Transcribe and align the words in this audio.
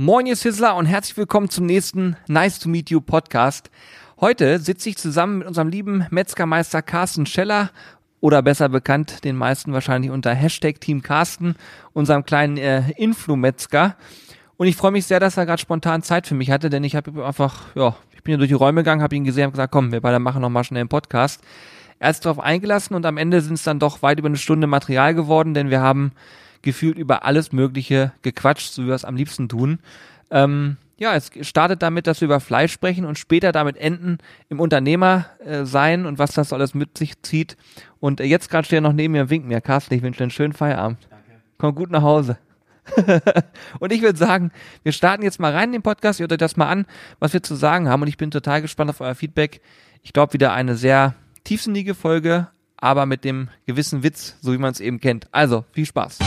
Moin, 0.00 0.26
ihr 0.26 0.36
Sizzler 0.36 0.76
und 0.76 0.86
herzlich 0.86 1.16
willkommen 1.16 1.50
zum 1.50 1.66
nächsten 1.66 2.16
Nice 2.28 2.60
to 2.60 2.68
Meet 2.68 2.90
You 2.90 3.00
Podcast. 3.00 3.68
Heute 4.20 4.60
sitze 4.60 4.90
ich 4.90 4.96
zusammen 4.96 5.38
mit 5.38 5.48
unserem 5.48 5.66
lieben 5.66 6.06
Metzgermeister 6.10 6.82
Carsten 6.82 7.26
Scheller 7.26 7.70
oder 8.20 8.40
besser 8.40 8.68
bekannt 8.68 9.24
den 9.24 9.34
meisten 9.34 9.72
wahrscheinlich 9.72 10.12
unter 10.12 10.32
Hashtag 10.32 10.80
Team 10.80 11.02
Carsten, 11.02 11.56
unserem 11.94 12.24
kleinen 12.24 12.58
äh, 12.58 12.92
Influ-Metzger. 12.92 13.96
Und 14.56 14.68
ich 14.68 14.76
freue 14.76 14.92
mich 14.92 15.04
sehr, 15.04 15.18
dass 15.18 15.36
er 15.36 15.46
gerade 15.46 15.60
spontan 15.60 16.04
Zeit 16.04 16.28
für 16.28 16.36
mich 16.36 16.52
hatte, 16.52 16.70
denn 16.70 16.84
ich 16.84 16.94
habe 16.94 17.26
einfach, 17.26 17.74
ja, 17.74 17.96
ich 18.14 18.22
bin 18.22 18.30
hier 18.30 18.38
durch 18.38 18.50
die 18.50 18.54
Räume 18.54 18.82
gegangen, 18.82 19.02
habe 19.02 19.16
ihn 19.16 19.24
gesehen 19.24 19.46
und 19.46 19.54
gesagt, 19.54 19.72
komm, 19.72 19.90
wir 19.90 20.00
beide 20.00 20.20
machen 20.20 20.42
noch 20.42 20.48
mal 20.48 20.62
schnell 20.62 20.82
einen 20.82 20.88
Podcast. 20.88 21.42
Er 21.98 22.12
sich 22.12 22.22
darauf 22.22 22.38
eingelassen 22.38 22.94
und 22.94 23.04
am 23.04 23.16
Ende 23.16 23.40
sind 23.40 23.54
es 23.54 23.64
dann 23.64 23.80
doch 23.80 24.00
weit 24.02 24.20
über 24.20 24.28
eine 24.28 24.36
Stunde 24.36 24.68
Material 24.68 25.16
geworden, 25.16 25.54
denn 25.54 25.70
wir 25.70 25.80
haben 25.80 26.12
gefühlt 26.68 26.98
über 26.98 27.24
alles 27.24 27.50
Mögliche 27.50 28.12
gequatscht, 28.20 28.74
so 28.74 28.82
wie 28.82 28.88
wir 28.88 28.94
es 28.94 29.06
am 29.06 29.16
liebsten 29.16 29.48
tun. 29.48 29.78
Ähm, 30.30 30.76
ja, 30.98 31.14
es 31.14 31.30
startet 31.40 31.82
damit, 31.82 32.06
dass 32.06 32.20
wir 32.20 32.26
über 32.26 32.40
Fleisch 32.40 32.72
sprechen 32.72 33.06
und 33.06 33.18
später 33.18 33.52
damit 33.52 33.78
enden 33.78 34.18
im 34.50 34.60
Unternehmer 34.60 35.24
äh, 35.42 35.64
sein 35.64 36.04
und 36.04 36.18
was 36.18 36.32
das 36.32 36.52
alles 36.52 36.74
mit 36.74 36.98
sich 36.98 37.22
zieht. 37.22 37.56
Und 38.00 38.20
äh, 38.20 38.24
jetzt 38.24 38.50
gerade 38.50 38.66
steht 38.66 38.78
er 38.78 38.82
noch 38.82 38.92
neben 38.92 39.12
mir 39.12 39.22
und 39.22 39.30
winkt 39.30 39.48
mir. 39.48 39.62
Carsten, 39.62 39.94
ich 39.94 40.02
wünsche 40.02 40.18
dir 40.18 40.24
einen 40.24 40.30
schönen 40.30 40.52
Feierabend. 40.52 40.98
Danke. 41.08 41.40
Komm 41.56 41.74
gut 41.74 41.90
nach 41.90 42.02
Hause. 42.02 42.36
und 43.80 43.90
ich 43.90 44.02
würde 44.02 44.18
sagen, 44.18 44.50
wir 44.82 44.92
starten 44.92 45.22
jetzt 45.22 45.40
mal 45.40 45.52
rein 45.52 45.70
in 45.70 45.72
den 45.72 45.82
Podcast, 45.82 46.20
ihr 46.20 46.24
hört 46.24 46.32
euch 46.32 46.38
das 46.38 46.56
mal 46.56 46.68
an, 46.68 46.84
was 47.18 47.32
wir 47.32 47.42
zu 47.42 47.54
sagen 47.54 47.88
haben 47.88 48.02
und 48.02 48.08
ich 48.08 48.18
bin 48.18 48.30
total 48.30 48.60
gespannt 48.60 48.90
auf 48.90 49.00
euer 49.00 49.14
Feedback. 49.14 49.62
Ich 50.02 50.12
glaube 50.12 50.34
wieder 50.34 50.52
eine 50.52 50.74
sehr 50.74 51.14
tiefsinnige 51.44 51.94
Folge, 51.94 52.48
aber 52.76 53.06
mit 53.06 53.24
dem 53.24 53.48
gewissen 53.66 54.02
Witz, 54.02 54.36
so 54.40 54.52
wie 54.52 54.58
man 54.58 54.72
es 54.72 54.80
eben 54.80 55.00
kennt. 55.00 55.28
Also, 55.32 55.64
viel 55.72 55.86
Spaß. 55.86 56.18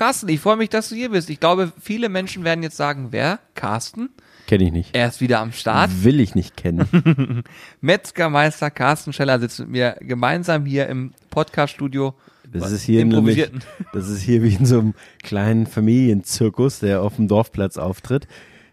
Carsten, 0.00 0.30
ich 0.30 0.40
freue 0.40 0.56
mich, 0.56 0.70
dass 0.70 0.88
du 0.88 0.94
hier 0.94 1.10
bist. 1.10 1.28
Ich 1.28 1.40
glaube, 1.40 1.72
viele 1.78 2.08
Menschen 2.08 2.42
werden 2.42 2.62
jetzt 2.62 2.78
sagen, 2.78 3.08
wer? 3.10 3.38
Carsten? 3.54 4.08
Kenne 4.46 4.64
ich 4.64 4.72
nicht. 4.72 4.96
Er 4.96 5.06
ist 5.06 5.20
wieder 5.20 5.40
am 5.40 5.52
Start. 5.52 5.90
Will 6.02 6.20
ich 6.20 6.34
nicht 6.34 6.56
kennen. 6.56 7.44
Metzgermeister 7.82 8.70
Carsten 8.70 9.12
Scheller 9.12 9.38
sitzt 9.38 9.60
mit 9.60 9.68
mir 9.68 9.96
gemeinsam 10.00 10.64
hier 10.64 10.88
im 10.88 11.12
Podcaststudio. 11.28 12.14
Das 12.50 12.72
ist 12.72 12.82
hier 12.82 13.04
nämlich, 13.04 13.50
das 13.92 14.08
ist 14.08 14.22
hier 14.22 14.42
wie 14.42 14.54
in 14.54 14.64
so 14.64 14.78
einem 14.78 14.94
kleinen 15.22 15.66
Familienzirkus, 15.66 16.78
der 16.78 17.02
auf 17.02 17.16
dem 17.16 17.28
Dorfplatz 17.28 17.76
auftritt. 17.76 18.26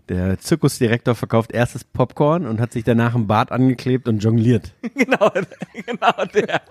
Der 0.09 0.39
Zirkusdirektor 0.39 1.15
verkauft 1.15 1.51
erstes 1.51 1.83
Popcorn 1.83 2.45
und 2.45 2.61
hat 2.61 2.71
sich 2.71 2.83
danach 2.83 3.13
ein 3.15 3.27
Bart 3.27 3.51
angeklebt 3.51 4.07
und 4.07 4.19
jongliert. 4.23 4.73
genau, 4.95 5.31
genau 5.85 6.25
der. 6.33 6.61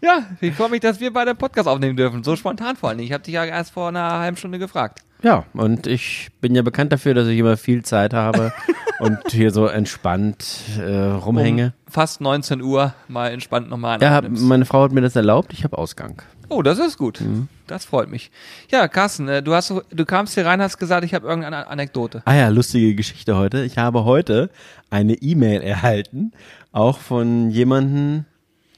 Ja, 0.00 0.24
ich 0.40 0.54
freue 0.54 0.70
mich, 0.70 0.80
dass 0.80 1.00
wir 1.00 1.12
beide 1.12 1.34
Podcast 1.34 1.68
aufnehmen 1.68 1.96
dürfen. 1.96 2.22
So 2.24 2.36
spontan 2.36 2.76
vor 2.76 2.90
allem. 2.90 2.98
Ich 3.00 3.12
habe 3.12 3.22
dich 3.24 3.34
ja 3.34 3.44
erst 3.44 3.72
vor 3.72 3.88
einer 3.88 4.18
halben 4.18 4.36
Stunde 4.36 4.58
gefragt. 4.58 5.00
Ja, 5.22 5.44
und 5.54 5.86
ich 5.86 6.28
bin 6.40 6.54
ja 6.54 6.62
bekannt 6.62 6.92
dafür, 6.92 7.14
dass 7.14 7.26
ich 7.28 7.38
immer 7.38 7.56
viel 7.56 7.82
Zeit 7.84 8.12
habe 8.12 8.52
und 9.00 9.18
hier 9.30 9.50
so 9.50 9.66
entspannt 9.66 10.60
äh, 10.78 10.94
rumhänge. 10.94 11.72
Um 11.86 11.92
fast 11.92 12.20
19 12.20 12.60
Uhr 12.62 12.94
mal 13.08 13.28
entspannt 13.30 13.70
nochmal 13.70 14.00
Ja, 14.02 14.22
meine 14.28 14.64
Frau 14.66 14.82
hat 14.84 14.92
mir 14.92 15.00
das 15.00 15.16
erlaubt, 15.16 15.52
ich 15.52 15.64
habe 15.64 15.78
Ausgang. 15.78 16.22
Oh, 16.48 16.62
das 16.62 16.78
ist 16.78 16.96
gut. 16.96 17.20
Mhm. 17.20 17.48
Das 17.66 17.84
freut 17.84 18.08
mich. 18.08 18.30
Ja, 18.70 18.86
Carsten, 18.86 19.28
äh, 19.28 19.42
du 19.42 19.54
hast 19.54 19.74
du 19.90 20.04
kamst 20.04 20.34
hier 20.34 20.46
rein, 20.46 20.62
hast 20.62 20.78
gesagt, 20.78 21.04
ich 21.04 21.14
habe 21.14 21.26
irgendeine 21.26 21.66
Anekdote. 21.66 22.22
Ah 22.24 22.34
ja, 22.34 22.48
lustige 22.48 22.94
Geschichte 22.94 23.36
heute. 23.36 23.64
Ich 23.64 23.78
habe 23.78 24.04
heute 24.04 24.50
eine 24.90 25.14
E-Mail 25.14 25.62
erhalten, 25.62 26.32
auch 26.70 26.98
von 26.98 27.50
jemandem, 27.50 28.26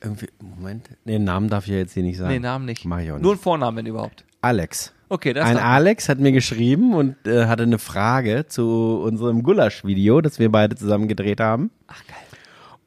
irgendwie, 0.02 0.28
Moment, 0.40 0.88
nee, 1.04 1.18
Namen 1.18 1.48
darf 1.48 1.64
ich 1.66 1.72
ja 1.72 1.78
jetzt 1.78 1.94
hier 1.94 2.02
nicht 2.02 2.18
sagen. 2.18 2.32
Nee, 2.32 2.38
Namen 2.38 2.64
nicht. 2.64 2.84
Mach 2.84 3.00
ich 3.00 3.10
auch 3.10 3.14
nicht. 3.14 3.22
Nur 3.22 3.34
ein 3.34 3.38
Vornamen, 3.38 3.78
wenn 3.78 3.86
überhaupt. 3.86 4.24
Alex. 4.40 4.92
Okay, 5.10 5.32
das 5.32 5.46
Ein 5.46 5.56
Alex 5.56 6.08
hat 6.08 6.18
mir 6.18 6.32
geschrieben 6.32 6.92
und 6.92 7.16
äh, 7.26 7.46
hatte 7.46 7.62
eine 7.62 7.78
Frage 7.78 8.44
zu 8.46 9.00
unserem 9.02 9.42
Gulasch-Video, 9.42 10.20
das 10.20 10.38
wir 10.38 10.52
beide 10.52 10.76
zusammen 10.76 11.08
gedreht 11.08 11.40
haben. 11.40 11.70
Ach, 11.86 12.02
geil. 12.06 12.16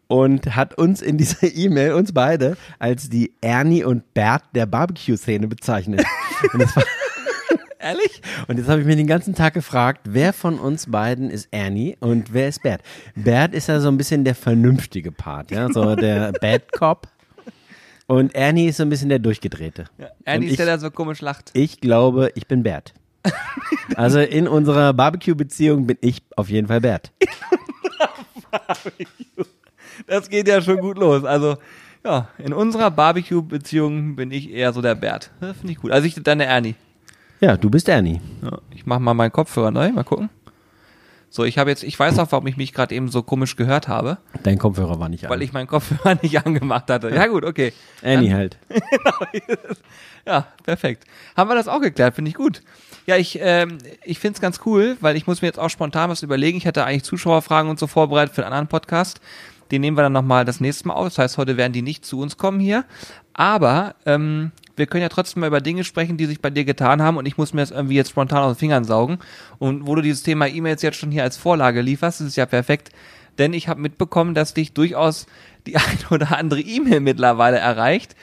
Und 0.08 0.56
hat 0.56 0.78
uns 0.78 1.02
in 1.02 1.18
dieser 1.18 1.48
E-Mail, 1.56 1.94
uns 1.94 2.14
beide, 2.14 2.58
als 2.78 3.10
die 3.10 3.34
Ernie 3.42 3.84
und 3.84 4.14
Bert 4.14 4.44
der 4.54 4.68
Barbecue-Szene 4.68 5.48
bezeichnet. 5.48 6.04
und 6.54 6.62
das 6.62 6.76
war 6.76 6.84
Ehrlich? 7.92 8.22
Und 8.48 8.58
jetzt 8.58 8.70
habe 8.70 8.80
ich 8.80 8.88
mir 8.88 8.96
den 8.96 9.08
ganzen 9.08 9.36
Tag 9.36 9.54
gefragt, 9.54 10.02
wer 10.06 10.32
von 10.32 10.60
uns 10.60 10.90
beiden 10.90 11.30
ist 11.30 11.50
Ernie 11.52 11.98
und 12.00 12.34
wer 12.34 12.48
ist 12.48 12.64
Bert? 12.64 12.82
Bert 13.16 13.54
ist 13.54 13.68
ja 13.68 13.82
so 13.82 13.90
ein 13.90 13.98
bisschen 13.98 14.24
der 14.24 14.36
vernünftige 14.36 15.12
Part, 15.12 15.52
ja, 15.52 15.68
so 15.70 15.96
der 15.98 16.32
Bad 16.32 16.72
Cop. 16.72 17.08
Und 18.08 18.34
Ernie 18.34 18.68
ist 18.68 18.78
so 18.78 18.84
ein 18.84 18.90
bisschen 18.90 19.10
der 19.10 19.20
durchgedrehte. 19.20 19.86
Ja, 19.98 20.08
Ernie 20.24 20.48
ist 20.48 20.60
der, 20.60 20.66
der 20.66 20.80
so 20.80 20.90
komisch 20.90 21.20
lacht. 21.20 21.52
Ich 21.54 21.82
glaube, 21.82 22.32
ich 22.36 22.48
bin 22.48 22.64
Bert. 22.64 22.94
also 23.96 24.20
in 24.20 24.48
unserer 24.48 24.94
Barbecue-Beziehung 24.94 25.86
bin 25.86 25.98
ich 26.00 26.24
auf 26.38 26.50
jeden 26.50 26.68
Fall 26.68 26.80
Bert. 26.80 27.12
das 30.08 30.30
geht 30.30 30.48
ja 30.48 30.62
schon 30.62 30.78
gut 30.78 30.98
los. 30.98 31.26
Also 31.26 31.58
ja, 32.06 32.30
in 32.38 32.54
unserer 32.54 32.90
Barbecue-Beziehung 32.90 34.16
bin 34.16 34.32
ich 34.32 34.50
eher 34.52 34.72
so 34.72 34.82
der 34.82 34.96
Bert. 34.96 35.32
Finde 35.40 35.74
ich 35.74 35.78
gut. 35.78 35.92
Also 35.92 36.08
ich 36.08 36.16
dann 36.16 36.40
der 36.40 36.48
Ernie. 36.48 36.76
Ja, 37.42 37.58
du 37.58 37.72
bist 37.72 37.90
Ernie. 37.90 38.22
Ja, 38.44 38.60
ich 38.74 38.86
mach 38.86 39.00
mal 39.00 39.16
meinen 39.16 39.32
Kopfhörer 39.32 39.72
neu, 39.72 39.92
mal 39.92 40.04
gucken. 40.04 40.30
So, 41.34 41.44
ich 41.44 41.58
habe 41.58 41.72
jetzt, 41.72 41.84
ich 41.84 41.98
weiß 41.98 42.20
auch, 42.20 42.32
warum 42.32 42.46
ich 42.46 42.58
mich 42.58 42.72
gerade 42.72 42.94
eben 42.94 43.08
so 43.10 43.24
komisch 43.24 43.56
gehört 43.56 43.88
habe. 43.88 44.18
Dein 44.44 44.60
Kopfhörer 44.60 45.00
war 45.00 45.10
nicht 45.10 45.24
an. 45.24 45.32
Weil 45.32 45.42
ich 45.42 45.52
meinen 45.52 45.66
Kopfhörer 45.66 46.16
nicht 46.22 46.46
angemacht 46.46 46.90
hatte. 46.90 47.10
Ja 47.10 47.26
gut, 47.28 47.44
okay. 47.44 47.74
Annie 48.04 48.30
Dann, 48.30 48.38
halt. 48.38 48.58
ja, 50.28 50.48
perfekt. 50.64 51.06
Haben 51.36 51.50
wir 51.50 51.56
das 51.56 51.68
auch 51.68 51.80
geklärt, 51.80 52.14
finde 52.14 52.30
ich 52.30 52.36
gut. 52.36 52.62
Ja, 53.08 53.16
ich, 53.16 53.40
ähm, 53.42 53.80
ich 54.04 54.20
finde 54.20 54.36
es 54.36 54.42
ganz 54.42 54.60
cool, 54.66 54.98
weil 55.00 55.16
ich 55.16 55.26
muss 55.26 55.42
mir 55.42 55.48
jetzt 55.48 55.58
auch 55.58 55.70
spontan 55.70 56.12
was 56.12 56.22
überlegen. 56.22 56.58
Ich 56.58 56.68
hatte 56.68 56.86
eigentlich 56.86 57.06
Zuschauerfragen 57.06 57.72
und 57.72 57.80
so 57.80 57.88
vorbereitet 57.88 58.36
für 58.36 58.44
einen 58.44 58.54
anderen 58.54 58.68
Podcast. 58.68 59.20
Den 59.72 59.82
nehmen 59.82 59.98
wir 59.98 60.04
dann 60.04 60.14
nochmal 60.14 60.46
das 60.46 60.60
nächste 60.60 60.90
Mal 60.90 60.94
aus. 60.94 61.16
Das 61.16 61.24
heißt, 61.24 61.38
heute 61.38 61.58
werden 61.58 61.74
die 61.74 61.82
nicht 61.82 62.06
zu 62.06 62.20
uns 62.20 62.38
kommen 62.38 62.60
hier. 62.60 62.84
Aber 63.34 63.96
ähm, 64.06 64.52
wir 64.82 64.88
können 64.88 65.04
ja 65.04 65.10
trotzdem 65.10 65.42
mal 65.42 65.48
über 65.48 65.62
Dinge 65.62 65.84
sprechen, 65.84 66.18
die 66.18 66.26
sich 66.26 66.42
bei 66.42 66.50
dir 66.50 66.66
getan 66.66 67.04
haben 67.04 67.18
und 67.18 67.28
ich 67.28 67.38
muss 67.38 67.54
mir 67.54 67.62
das 67.62 67.70
irgendwie 67.70 67.94
jetzt 67.94 68.10
spontan 68.10 68.40
aus 68.40 68.56
den 68.56 68.60
Fingern 68.60 68.84
saugen. 68.84 69.20
Und 69.60 69.86
wo 69.86 69.94
du 69.94 70.02
dieses 70.02 70.24
Thema 70.24 70.48
E-Mails 70.48 70.82
jetzt 70.82 70.98
schon 70.98 71.12
hier 71.12 71.22
als 71.22 71.38
Vorlage 71.38 71.82
lieferst, 71.82 72.20
ist 72.20 72.36
ja 72.36 72.48
perfekt, 72.48 72.90
denn 73.38 73.54
ich 73.54 73.68
habe 73.68 73.80
mitbekommen, 73.80 74.34
dass 74.34 74.56
dich 74.56 74.74
durchaus 74.74 75.28
die 75.68 75.76
eine 75.78 76.10
oder 76.10 76.36
andere 76.36 76.62
E-Mail 76.62 77.00
mittlerweile 77.00 77.60
erreicht 77.60 78.16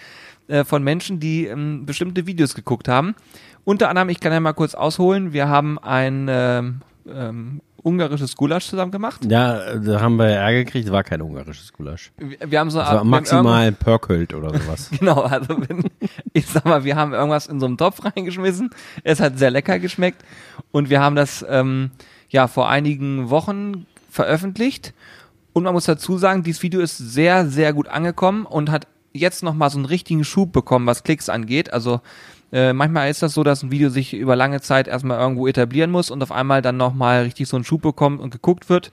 äh, 0.49 0.65
von 0.65 0.83
Menschen, 0.83 1.21
die 1.21 1.47
ähm, 1.47 1.87
bestimmte 1.87 2.27
Videos 2.27 2.57
geguckt 2.57 2.89
haben. 2.89 3.15
Unter 3.63 3.89
anderem, 3.89 4.09
ich 4.09 4.19
kann 4.19 4.33
ja 4.33 4.41
mal 4.41 4.53
kurz 4.53 4.75
ausholen, 4.75 5.33
wir 5.33 5.49
haben 5.49 5.79
ein 5.79 6.27
ähm, 6.29 6.81
ähm, 7.07 7.61
ungarisches 7.83 8.37
Gulasch 8.37 8.69
zusammen 8.69 8.93
gemacht. 8.93 9.25
Ja, 9.25 9.77
da 9.77 10.01
haben 10.01 10.17
wir 10.17 10.27
Ärger 10.27 10.65
gekriegt, 10.65 10.91
war 10.91 11.05
kein 11.05 11.23
ungarisches 11.23 11.73
Gulasch. 11.73 12.13
Wir, 12.17 12.39
wir 12.51 12.61
haben 12.61 12.71
so 12.71 12.79
war 12.79 13.05
maximal 13.05 13.73
Pörkölt 13.73 14.35
oder 14.35 14.51
sowas. 14.59 14.91
genau, 14.99 15.23
also 15.23 15.57
wenn, 15.69 15.85
ich 16.33 16.47
sag 16.47 16.65
mal, 16.65 16.85
wir 16.85 16.97
haben 16.97 17.13
irgendwas 17.13 17.47
in 17.47 17.61
so 17.61 17.67
einem 17.67 17.77
Topf 17.77 18.05
reingeschmissen. 18.17 18.71
Es 19.05 19.21
hat 19.21 19.39
sehr 19.39 19.51
lecker 19.51 19.79
geschmeckt 19.79 20.25
und 20.71 20.91
wir 20.91 21.01
haben 21.01 21.17
das 21.17 21.45
ähm, 21.49 21.91
ja 22.29 22.49
vor 22.49 22.69
einigen 22.69 23.31
Wochen 23.31 23.87
veröffentlicht. 24.11 24.95
Und 25.53 25.65
man 25.65 25.73
muss 25.73 25.87
dazu 25.87 26.19
sagen, 26.19 26.43
dieses 26.43 26.63
Video 26.63 26.81
ist 26.81 26.99
sehr, 26.99 27.47
sehr 27.49 27.73
gut 27.73 27.89
angekommen 27.89 28.47
und 28.47 28.71
hat 28.71 28.87
jetzt 29.13 29.43
nochmal 29.43 29.71
so 29.71 29.79
einen 29.79 29.87
richtigen 29.87 30.25
Schub 30.25 30.53
bekommen, 30.53 30.87
was 30.87 31.03
Klicks 31.03 31.29
angeht. 31.29 31.73
Also 31.73 32.01
äh, 32.53 32.73
manchmal 32.73 33.11
ist 33.11 33.23
das 33.23 33.35
so, 33.35 33.43
dass 33.43 33.63
ein 33.63 33.71
Video 33.71 33.91
sich 33.91 34.15
über 34.15 34.37
lange 34.37 34.61
Zeit 34.61 34.89
erstmal 34.89 35.19
irgendwo 35.19 35.47
etablieren 35.47 35.91
muss 35.91 36.11
und 36.11 36.23
auf 36.23 36.33
einmal 36.33 36.63
dann 36.63 36.77
nochmal 36.77 37.23
richtig 37.23 37.49
so 37.49 37.57
einen 37.57 37.65
Schub 37.65 37.83
bekommt 37.83 38.21
und 38.21 38.31
geguckt 38.31 38.69
wird. 38.69 38.91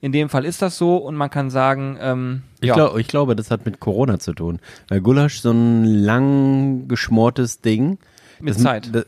In 0.00 0.12
dem 0.12 0.28
Fall 0.28 0.44
ist 0.44 0.60
das 0.60 0.76
so 0.76 0.96
und 0.96 1.16
man 1.16 1.30
kann 1.30 1.50
sagen, 1.50 1.98
ähm, 2.00 2.42
ich, 2.60 2.68
ja. 2.68 2.74
glaub, 2.74 2.98
ich 2.98 3.08
glaube, 3.08 3.34
das 3.34 3.50
hat 3.50 3.64
mit 3.64 3.80
Corona 3.80 4.18
zu 4.18 4.34
tun. 4.34 4.60
Weil 4.88 5.00
Gulasch 5.00 5.40
so 5.40 5.50
ein 5.50 5.84
lang 5.84 6.88
geschmortes 6.88 7.60
Ding. 7.60 7.98
Mit 8.40 8.56
das, 8.56 8.62
Zeit. 8.62 8.94
Das, 8.94 9.06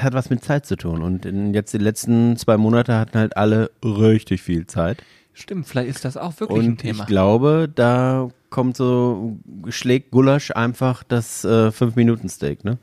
hat 0.00 0.14
was 0.14 0.30
mit 0.30 0.42
Zeit 0.44 0.66
zu 0.66 0.76
tun. 0.76 1.02
Und 1.02 1.26
in 1.26 1.52
jetzt 1.52 1.74
die 1.74 1.78
letzten 1.78 2.36
zwei 2.36 2.56
Monate 2.56 2.96
hatten 2.96 3.18
halt 3.18 3.36
alle 3.36 3.70
richtig 3.84 4.42
viel 4.42 4.66
Zeit. 4.66 5.02
Stimmt, 5.32 5.66
vielleicht 5.66 5.88
ist 5.88 6.04
das 6.04 6.16
auch 6.16 6.38
wirklich 6.40 6.58
und 6.58 6.66
ein 6.66 6.78
Thema. 6.78 7.02
Ich 7.02 7.06
glaube, 7.06 7.70
da 7.72 8.28
kommt 8.50 8.76
so, 8.76 9.38
schlägt 9.68 10.10
Gulasch 10.10 10.50
einfach 10.50 11.02
das 11.04 11.44
äh, 11.44 11.68
5-Minuten-Steak, 11.68 12.64
ne? 12.64 12.78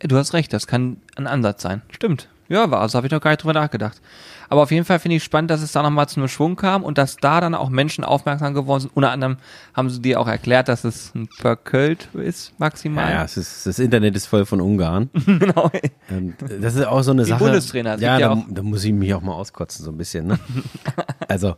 Du 0.00 0.16
hast 0.16 0.34
recht, 0.34 0.52
das 0.52 0.66
kann 0.66 0.98
ein 1.16 1.26
Ansatz 1.26 1.62
sein. 1.62 1.82
Stimmt. 1.90 2.28
Ja, 2.50 2.68
war, 2.68 2.80
also 2.80 2.96
habe 2.96 3.06
ich 3.06 3.12
noch 3.12 3.20
gar 3.20 3.30
nicht 3.30 3.44
drüber 3.44 3.52
nachgedacht. 3.52 4.00
Aber 4.48 4.62
auf 4.62 4.72
jeden 4.72 4.84
Fall 4.84 4.98
finde 4.98 5.16
ich 5.16 5.22
spannend, 5.22 5.52
dass 5.52 5.62
es 5.62 5.70
da 5.70 5.84
nochmal 5.84 6.08
zu 6.08 6.18
einem 6.18 6.28
Schwung 6.28 6.56
kam 6.56 6.82
und 6.82 6.98
dass 6.98 7.16
da 7.16 7.40
dann 7.40 7.54
auch 7.54 7.68
Menschen 7.68 8.02
aufmerksam 8.02 8.54
geworden 8.54 8.80
sind. 8.80 8.96
Unter 8.96 9.12
anderem 9.12 9.36
haben 9.72 9.88
sie 9.88 10.02
dir 10.02 10.18
auch 10.18 10.26
erklärt, 10.26 10.68
dass 10.68 10.82
es 10.82 11.14
ein 11.14 11.28
Verkölt 11.28 12.08
ist, 12.14 12.58
maximal. 12.58 13.08
Ja, 13.08 13.18
ja 13.18 13.24
es 13.24 13.36
ist, 13.36 13.66
das 13.66 13.78
Internet 13.78 14.16
ist 14.16 14.26
voll 14.26 14.44
von 14.46 14.60
Ungarn. 14.60 15.08
genau. 15.26 15.70
Und 16.10 16.34
das 16.60 16.74
ist 16.74 16.84
auch 16.84 17.02
so 17.02 17.12
eine 17.12 17.22
Die 17.22 17.30
Sache. 17.30 17.44
Bundestrainer. 17.44 17.96
Ja, 18.00 18.18
ja 18.18 18.34
da, 18.34 18.44
da, 18.48 18.62
muss 18.64 18.82
ich 18.82 18.92
mich 18.92 19.14
auch 19.14 19.22
mal 19.22 19.34
auskotzen, 19.34 19.84
so 19.84 19.92
ein 19.92 19.96
bisschen. 19.96 20.26
Ne? 20.26 20.40
also, 21.28 21.54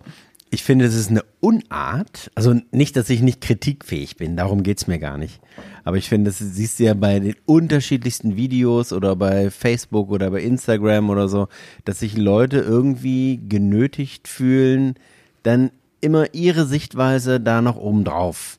Ich 0.55 0.65
finde, 0.65 0.85
es 0.85 0.95
ist 0.95 1.09
eine 1.09 1.25
Unart. 1.41 2.31
Also 2.35 2.55
nicht, 2.73 2.97
dass 2.97 3.09
ich 3.09 3.23
nicht 3.23 3.41
kritikfähig 3.41 4.17
bin, 4.19 4.37
darum 4.37 4.63
geht's 4.63 4.87
mir 4.87 4.99
gar 4.99 5.17
nicht. 5.17 5.41
Aber 5.83 5.97
ich 5.97 6.11
finde, 6.11 6.31
das 6.31 6.41
siehst 6.41 6.79
du 6.79 6.85
ja 6.85 6.93
bei 6.93 7.21
den 7.21 7.37
unterschiedlichsten 7.47 8.37
Videos 8.37 8.93
oder 8.93 9.17
bei 9.17 9.51
Facebook 9.51 10.11
oder 10.11 10.31
bei 10.31 10.43
Instagram 10.43 11.09
oder 11.09 11.29
so, 11.29 11.49
dass 11.87 12.01
sich 12.01 12.19
Leute 12.19 12.59
irgendwie 12.59 13.41
genötigt 13.49 14.29
fühlen, 14.29 14.97
dann 15.43 15.71
immer 16.03 16.35
ihre 16.35 16.67
Sichtweise 16.67 17.41
da 17.41 17.63
noch 17.63 17.77
oben 17.77 18.05
drauf. 18.05 18.59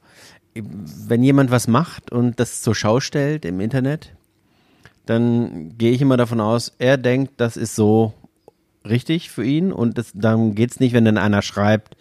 Wenn 0.56 1.22
jemand 1.22 1.52
was 1.52 1.68
macht 1.68 2.12
und 2.12 2.40
das 2.40 2.64
zur 2.64 2.74
Schau 2.74 3.02
stellt 3.02 3.46
im 3.46 3.60
Internet, 3.60 4.16
dann 5.06 5.78
gehe 5.78 5.92
ich 5.92 6.02
immer 6.02 6.18
davon 6.18 6.42
aus, 6.42 6.74
er 6.80 6.98
denkt, 6.98 7.34
das 7.38 7.56
ist 7.56 7.76
so 7.76 8.16
richtig 8.88 9.30
für 9.30 9.44
ihn 9.44 9.72
und 9.72 9.98
das, 9.98 10.12
dann 10.14 10.56
geht's 10.56 10.80
nicht, 10.80 10.94
wenn 10.94 11.06
dann 11.06 11.18
einer 11.18 11.42
schreibt, 11.42 11.96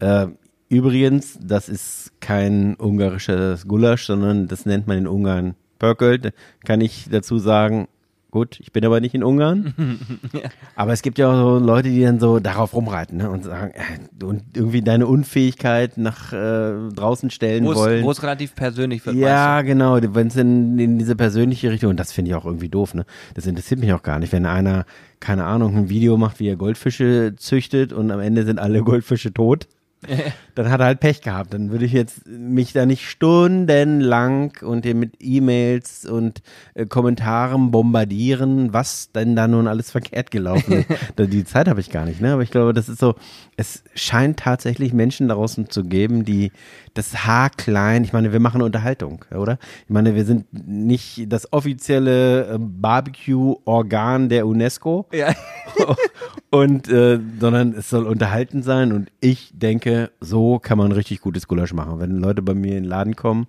äh, 0.00 0.26
übrigens, 0.68 1.38
das 1.40 1.68
ist 1.68 2.12
kein 2.20 2.74
ungarisches 2.76 3.66
Gulasch, 3.66 4.06
sondern 4.06 4.48
das 4.48 4.66
nennt 4.66 4.86
man 4.86 4.98
in 4.98 5.06
Ungarn 5.06 5.54
Pörkölt. 5.78 6.32
Kann 6.64 6.80
ich 6.80 7.08
dazu 7.10 7.38
sagen, 7.38 7.88
Gut, 8.32 8.58
ich 8.60 8.72
bin 8.72 8.82
aber 8.86 9.00
nicht 9.00 9.14
in 9.14 9.22
Ungarn. 9.22 9.74
ja. 10.32 10.48
Aber 10.74 10.94
es 10.94 11.02
gibt 11.02 11.18
ja 11.18 11.30
auch 11.30 11.58
so 11.58 11.58
Leute, 11.62 11.90
die 11.90 12.00
dann 12.00 12.18
so 12.18 12.40
darauf 12.40 12.72
rumreiten 12.72 13.18
ne, 13.18 13.28
und 13.28 13.44
sagen, 13.44 13.74
äh, 13.74 14.24
und 14.24 14.56
irgendwie 14.56 14.80
deine 14.80 15.06
Unfähigkeit 15.06 15.98
nach 15.98 16.32
äh, 16.32 16.72
draußen 16.94 17.28
stellen 17.28 17.66
wo's, 17.66 17.76
wollen. 17.76 18.02
Wo 18.02 18.10
es 18.10 18.22
relativ 18.22 18.54
persönlich 18.54 19.04
wird. 19.04 19.16
Ja, 19.16 19.60
genau, 19.60 19.98
wenn 20.00 20.28
es 20.28 20.36
in, 20.36 20.78
in 20.78 20.98
diese 20.98 21.14
persönliche 21.14 21.70
Richtung, 21.70 21.90
und 21.90 22.00
das 22.00 22.10
finde 22.10 22.30
ich 22.30 22.34
auch 22.34 22.46
irgendwie 22.46 22.70
doof, 22.70 22.94
ne? 22.94 23.04
Das 23.34 23.46
interessiert 23.46 23.80
mich 23.80 23.92
auch 23.92 24.02
gar 24.02 24.18
nicht, 24.18 24.32
wenn 24.32 24.46
einer, 24.46 24.86
keine 25.20 25.44
Ahnung, 25.44 25.76
ein 25.76 25.90
Video 25.90 26.16
macht, 26.16 26.40
wie 26.40 26.48
er 26.48 26.56
Goldfische 26.56 27.34
züchtet 27.36 27.92
und 27.92 28.10
am 28.10 28.20
Ende 28.20 28.46
sind 28.46 28.58
alle 28.58 28.82
Goldfische 28.82 29.34
tot. 29.34 29.68
dann 30.54 30.70
hat 30.70 30.80
er 30.80 30.86
halt 30.86 31.00
Pech 31.00 31.20
gehabt. 31.20 31.54
Dann 31.54 31.70
würde 31.70 31.84
ich 31.84 31.92
jetzt 31.92 32.26
mich 32.26 32.72
da 32.72 32.86
nicht 32.86 33.08
stundenlang 33.08 34.52
und 34.62 34.84
mit 34.84 35.14
E-Mails 35.20 36.06
und 36.06 36.42
äh, 36.74 36.86
Kommentaren 36.86 37.70
bombardieren, 37.70 38.72
was 38.72 39.12
denn 39.12 39.36
da 39.36 39.46
nun 39.48 39.68
alles 39.68 39.90
verkehrt 39.90 40.30
gelaufen 40.30 40.72
ist. 40.72 40.88
die 41.18 41.44
Zeit 41.44 41.68
habe 41.68 41.80
ich 41.80 41.90
gar 41.90 42.04
nicht, 42.04 42.20
ne? 42.20 42.32
Aber 42.32 42.42
ich 42.42 42.50
glaube, 42.50 42.72
das 42.72 42.88
ist 42.88 42.98
so, 42.98 43.14
es 43.56 43.84
scheint 43.94 44.38
tatsächlich 44.40 44.92
Menschen 44.92 45.28
draußen 45.28 45.70
zu 45.70 45.84
geben, 45.84 46.24
die 46.24 46.52
das 46.94 47.24
Haar 47.24 47.50
klein, 47.50 48.04
ich 48.04 48.12
meine, 48.12 48.32
wir 48.32 48.40
machen 48.40 48.60
Unterhaltung, 48.60 49.24
oder? 49.34 49.58
Ich 49.84 49.90
meine, 49.90 50.14
wir 50.14 50.24
sind 50.24 50.46
nicht 50.52 51.32
das 51.32 51.52
offizielle 51.52 52.54
äh, 52.54 52.58
Barbecue-Organ 52.58 54.28
der 54.28 54.46
UNESCO. 54.46 55.06
Ja. 55.12 55.34
und, 56.50 56.88
äh, 56.88 57.18
sondern 57.40 57.72
es 57.72 57.90
soll 57.90 58.06
unterhalten 58.06 58.62
sein 58.62 58.92
und 58.92 59.10
ich 59.20 59.52
denke, 59.54 60.10
so 60.20 60.58
kann 60.58 60.78
man 60.78 60.92
richtig 60.92 61.20
gutes 61.20 61.48
Gulasch 61.48 61.72
machen. 61.72 61.98
Wenn 61.98 62.18
Leute 62.18 62.42
bei 62.42 62.54
mir 62.54 62.76
in 62.76 62.84
den 62.84 62.84
Laden 62.84 63.16
kommen 63.16 63.46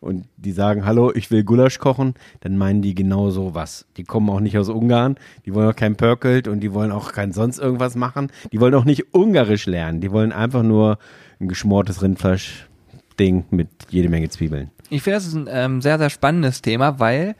und 0.00 0.26
die 0.36 0.52
sagen, 0.52 0.84
hallo, 0.84 1.12
ich 1.14 1.30
will 1.30 1.44
Gulasch 1.44 1.78
kochen, 1.78 2.14
dann 2.40 2.56
meinen 2.56 2.82
die 2.82 2.94
genau 2.94 3.30
so 3.30 3.54
was. 3.54 3.86
Die 3.96 4.04
kommen 4.04 4.30
auch 4.30 4.40
nicht 4.40 4.58
aus 4.58 4.68
Ungarn, 4.68 5.16
die 5.44 5.54
wollen 5.54 5.70
auch 5.70 5.76
kein 5.76 5.96
Pörkelt 5.96 6.48
und 6.48 6.60
die 6.60 6.72
wollen 6.72 6.92
auch 6.92 7.12
kein 7.12 7.32
sonst 7.32 7.58
irgendwas 7.58 7.96
machen. 7.96 8.30
Die 8.52 8.60
wollen 8.60 8.74
auch 8.74 8.84
nicht 8.84 9.14
Ungarisch 9.14 9.66
lernen, 9.66 10.00
die 10.00 10.10
wollen 10.10 10.32
einfach 10.32 10.62
nur 10.62 10.98
ein 11.40 11.48
geschmortes 11.48 12.02
Rindfleisch-Ding 12.02 13.46
mit 13.50 13.68
jede 13.90 14.08
Menge 14.08 14.28
Zwiebeln. 14.28 14.70
Ich 14.88 15.02
finde, 15.02 15.16
das 15.16 15.26
ist 15.26 15.34
ein 15.34 15.48
ähm, 15.50 15.82
sehr, 15.82 15.98
sehr 15.98 16.10
spannendes 16.10 16.62
Thema, 16.62 17.00
weil 17.00 17.34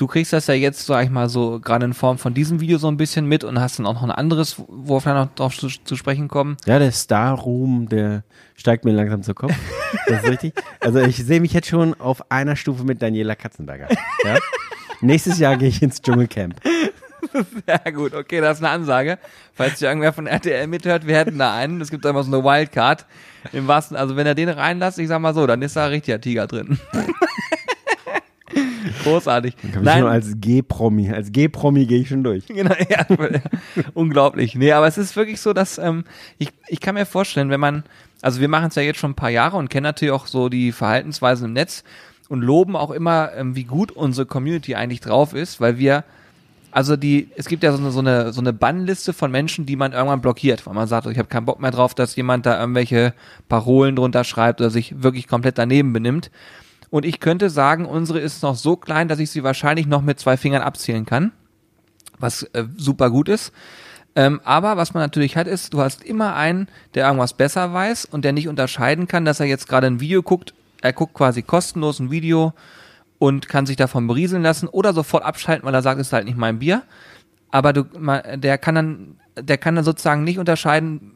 du 0.00 0.06
kriegst 0.06 0.32
das 0.32 0.46
ja 0.46 0.54
jetzt, 0.54 0.86
sag 0.86 1.04
ich 1.04 1.10
mal, 1.10 1.28
so 1.28 1.60
gerade 1.60 1.84
in 1.84 1.92
Form 1.92 2.16
von 2.16 2.32
diesem 2.32 2.60
Video 2.60 2.78
so 2.78 2.88
ein 2.88 2.96
bisschen 2.96 3.26
mit 3.26 3.44
und 3.44 3.60
hast 3.60 3.78
dann 3.78 3.86
auch 3.86 3.94
noch 3.94 4.02
ein 4.02 4.10
anderes, 4.10 4.56
worauf 4.66 5.04
wir 5.04 5.12
noch 5.12 5.34
drauf 5.34 5.56
zu, 5.56 5.68
zu 5.68 5.94
sprechen 5.94 6.28
kommen. 6.28 6.56
Ja, 6.64 6.78
der 6.78 6.90
Star-Ruhm, 6.90 7.88
der 7.88 8.24
steigt 8.56 8.86
mir 8.86 8.92
langsam 8.92 9.22
zu 9.22 9.34
Kopf. 9.34 9.54
Das 10.06 10.22
ist 10.22 10.30
richtig. 10.30 10.54
Also 10.80 11.00
ich 11.00 11.16
sehe 11.16 11.40
mich 11.40 11.52
jetzt 11.52 11.68
schon 11.68 11.94
auf 12.00 12.30
einer 12.30 12.56
Stufe 12.56 12.84
mit 12.84 13.02
Daniela 13.02 13.34
Katzenberger. 13.34 13.88
Ja? 14.24 14.38
Nächstes 15.02 15.38
Jahr 15.38 15.56
gehe 15.56 15.68
ich 15.68 15.82
ins 15.82 16.00
Dschungelcamp. 16.00 16.54
Sehr 17.66 17.92
gut, 17.92 18.14
okay, 18.14 18.40
das 18.40 18.58
ist 18.58 18.64
eine 18.64 18.72
Ansage. 18.72 19.18
Falls 19.54 19.78
sich 19.78 19.86
irgendwer 19.86 20.12
von 20.12 20.26
RTL 20.26 20.66
mithört, 20.66 21.06
wir 21.06 21.16
hätten 21.16 21.38
da 21.38 21.54
einen. 21.54 21.80
Es 21.80 21.90
gibt 21.90 22.06
einfach 22.06 22.24
so 22.24 22.32
eine 22.32 22.42
Wildcard. 22.42 23.04
Im 23.52 23.66
wahrsten, 23.68 23.96
also 23.96 24.16
wenn 24.16 24.26
er 24.26 24.34
den 24.34 24.48
reinlässt, 24.48 24.98
ich 24.98 25.08
sag 25.08 25.20
mal 25.20 25.34
so, 25.34 25.46
dann 25.46 25.60
ist 25.62 25.76
da 25.76 25.86
richtiger 25.86 26.20
Tiger 26.20 26.46
drin. 26.46 26.78
Großartig. 29.02 29.56
Kann 29.72 29.84
Nein. 29.84 30.00
Schon 30.00 30.08
als 30.08 30.40
G-Promi, 30.40 31.10
als 31.10 31.32
G-Promi 31.32 31.86
gehe 31.86 32.00
ich 32.00 32.08
schon 32.08 32.24
durch. 32.24 32.44
Genau, 32.60 32.74
ja, 32.90 33.06
unglaublich. 33.94 34.54
Nee, 34.54 34.72
aber 34.72 34.86
es 34.86 34.98
ist 34.98 35.16
wirklich 35.16 35.40
so, 35.40 35.52
dass 35.52 35.78
ähm, 35.78 36.04
ich, 36.38 36.50
ich 36.68 36.80
kann 36.80 36.94
mir 36.94 37.06
vorstellen, 37.06 37.48
wenn 37.48 37.60
man, 37.60 37.84
also 38.20 38.40
wir 38.40 38.48
machen 38.48 38.68
es 38.68 38.74
ja 38.74 38.82
jetzt 38.82 38.98
schon 38.98 39.12
ein 39.12 39.16
paar 39.16 39.30
Jahre 39.30 39.56
und 39.56 39.70
kennen 39.70 39.84
natürlich 39.84 40.12
auch 40.12 40.26
so 40.26 40.48
die 40.48 40.72
Verhaltensweisen 40.72 41.46
im 41.46 41.52
Netz 41.54 41.84
und 42.28 42.42
loben 42.42 42.76
auch 42.76 42.90
immer, 42.90 43.32
ähm, 43.34 43.56
wie 43.56 43.64
gut 43.64 43.92
unsere 43.92 44.26
Community 44.26 44.74
eigentlich 44.74 45.00
drauf 45.00 45.32
ist, 45.32 45.60
weil 45.60 45.78
wir 45.78 46.04
also 46.72 46.96
die, 46.96 47.28
es 47.36 47.48
gibt 47.48 47.62
ja 47.62 47.72
so 47.72 47.78
eine, 47.78 47.90
so 47.90 47.98
eine, 47.98 48.32
so 48.32 48.40
eine 48.40 48.52
Bannliste 48.52 49.12
von 49.12 49.30
Menschen, 49.30 49.66
die 49.66 49.76
man 49.76 49.92
irgendwann 49.92 50.20
blockiert, 50.20 50.66
weil 50.66 50.74
man 50.74 50.86
sagt, 50.86 51.06
ich 51.06 51.18
habe 51.18 51.28
keinen 51.28 51.46
Bock 51.46 51.60
mehr 51.60 51.70
drauf, 51.70 51.94
dass 51.94 52.14
jemand 52.16 52.46
da 52.46 52.60
irgendwelche 52.60 53.12
Parolen 53.48 53.96
drunter 53.96 54.24
schreibt 54.24 54.60
oder 54.60 54.70
sich 54.70 55.02
wirklich 55.02 55.26
komplett 55.26 55.58
daneben 55.58 55.92
benimmt. 55.92 56.30
Und 56.90 57.04
ich 57.04 57.20
könnte 57.20 57.50
sagen, 57.50 57.86
unsere 57.86 58.18
ist 58.18 58.42
noch 58.42 58.56
so 58.56 58.76
klein, 58.76 59.08
dass 59.08 59.20
ich 59.20 59.30
sie 59.30 59.44
wahrscheinlich 59.44 59.86
noch 59.86 60.02
mit 60.02 60.18
zwei 60.18 60.36
Fingern 60.36 60.62
abzählen 60.62 61.06
kann. 61.06 61.32
Was 62.18 62.42
äh, 62.42 62.64
super 62.76 63.10
gut 63.10 63.28
ist. 63.28 63.52
Ähm, 64.16 64.40
aber 64.44 64.76
was 64.76 64.92
man 64.92 65.02
natürlich 65.02 65.36
hat, 65.36 65.46
ist, 65.46 65.72
du 65.72 65.80
hast 65.80 66.02
immer 66.02 66.34
einen, 66.34 66.66
der 66.94 67.06
irgendwas 67.06 67.32
besser 67.32 67.72
weiß 67.72 68.06
und 68.06 68.24
der 68.24 68.32
nicht 68.32 68.48
unterscheiden 68.48 69.06
kann, 69.06 69.24
dass 69.24 69.38
er 69.38 69.46
jetzt 69.46 69.68
gerade 69.68 69.86
ein 69.86 70.00
Video 70.00 70.22
guckt. 70.22 70.52
Er 70.82 70.92
guckt 70.92 71.14
quasi 71.14 71.42
kostenlos 71.42 72.00
ein 72.00 72.10
Video 72.10 72.52
und 73.18 73.48
kann 73.48 73.66
sich 73.66 73.76
davon 73.76 74.08
berieseln 74.08 74.42
lassen 74.42 74.66
oder 74.66 74.92
sofort 74.92 75.24
abschalten, 75.24 75.64
weil 75.64 75.74
er 75.74 75.82
sagt, 75.82 76.00
es 76.00 76.08
ist 76.08 76.12
halt 76.12 76.24
nicht 76.24 76.36
mein 76.36 76.58
Bier. 76.58 76.82
Aber 77.52 77.72
du, 77.72 77.84
der 78.36 78.58
kann 78.58 78.74
dann, 78.74 79.16
der 79.38 79.58
kann 79.58 79.76
dann 79.76 79.84
sozusagen 79.84 80.24
nicht 80.24 80.38
unterscheiden 80.38 81.12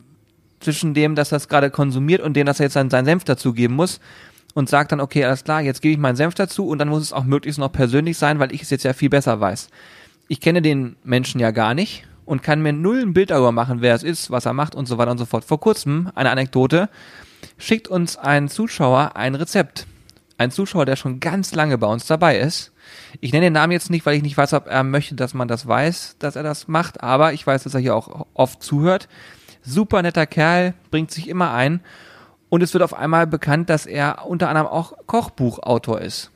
zwischen 0.61 0.95
dem, 0.95 1.17
dass 1.17 1.33
er 1.33 1.37
es 1.37 1.49
gerade 1.49 1.71
konsumiert 1.71 2.23
und 2.23 2.35
dem, 2.35 2.47
dass 2.47 2.61
er 2.61 2.67
jetzt 2.67 2.75
seinen, 2.75 2.91
seinen 2.91 3.07
Senf 3.07 3.25
dazugeben 3.25 3.75
muss 3.75 4.01
und 4.55 4.69
sagt 4.69 4.93
dann, 4.93 5.01
okay, 5.01 5.25
alles 5.25 5.45
klar, 5.45 5.61
jetzt 5.61 5.83
gebe 5.83 5.93
ich 5.93 5.99
meinen 5.99 6.17
Senf 6.17 6.35
dazu 6.35 6.69
und 6.69 6.79
dann 6.79 6.89
muss 6.89 7.03
es 7.03 7.13
auch 7.13 7.25
möglichst 7.25 7.59
noch 7.59 7.73
persönlich 7.73 8.17
sein, 8.17 8.39
weil 8.39 8.53
ich 8.53 8.63
es 8.63 8.71
jetzt 8.71 8.85
ja 8.85 8.93
viel 8.93 9.11
besser 9.11 9.41
weiß. 9.41 9.69
Ich 10.29 10.41
kenne 10.41 10.63
den 10.63 10.97
Menschen 11.05 11.41
ja 11.41 11.51
gar 11.51 11.75
nicht 11.75 12.07
und 12.25 12.43
kann 12.43 12.63
mir 12.63 12.73
null 12.73 13.03
ein 13.03 13.13
Bild 13.13 13.31
darüber 13.31 13.53
machen, 13.53 13.83
wer 13.83 13.95
es 13.95 14.03
ist, 14.03 14.31
was 14.31 14.47
er 14.47 14.55
macht 14.55 14.75
und 14.75 14.87
so 14.87 14.97
weiter 14.97 15.11
und 15.11 15.19
so 15.19 15.27
fort. 15.27 15.45
Vor 15.45 15.61
kurzem, 15.61 16.11
eine 16.15 16.31
Anekdote, 16.31 16.89
schickt 17.59 17.89
uns 17.89 18.17
ein 18.17 18.49
Zuschauer 18.49 19.17
ein 19.17 19.35
Rezept. 19.35 19.87
Ein 20.37 20.51
Zuschauer, 20.51 20.85
der 20.85 20.97
schon 20.97 21.21
ganz 21.21 21.55
lange 21.55 21.79
bei 21.79 21.87
uns 21.87 22.07
dabei 22.07 22.39
ist. 22.39 22.73
Ich 23.21 23.33
nenne 23.33 23.47
den 23.47 23.53
Namen 23.53 23.73
jetzt 23.73 23.91
nicht, 23.91 24.05
weil 24.05 24.17
ich 24.17 24.23
nicht 24.23 24.37
weiß, 24.37 24.53
ob 24.55 24.67
er 24.67 24.83
möchte, 24.83 25.15
dass 25.15 25.35
man 25.35 25.47
das 25.47 25.67
weiß, 25.67 26.17
dass 26.19 26.37
er 26.37 26.43
das 26.43 26.67
macht, 26.67 27.03
aber 27.03 27.33
ich 27.33 27.47
weiß, 27.47 27.63
dass 27.63 27.75
er 27.75 27.81
hier 27.81 27.95
auch 27.95 28.27
oft 28.35 28.63
zuhört. 28.63 29.09
Super 29.63 30.03
netter 30.03 30.27
Kerl, 30.27 30.75
bringt 30.91 31.11
sich 31.11 31.29
immer 31.29 31.53
ein 31.53 31.81
und 32.55 32.63
es 32.63 32.73
wird 32.73 32.85
auf 32.85 32.95
einmal 32.95 33.27
bekannt, 33.27 33.69
dass 33.69 33.85
er 33.85 34.27
unter 34.27 34.49
anderem 34.49 34.69
auch 34.69 34.93
Kochbuchautor 35.09 36.01
ist. 36.01 36.31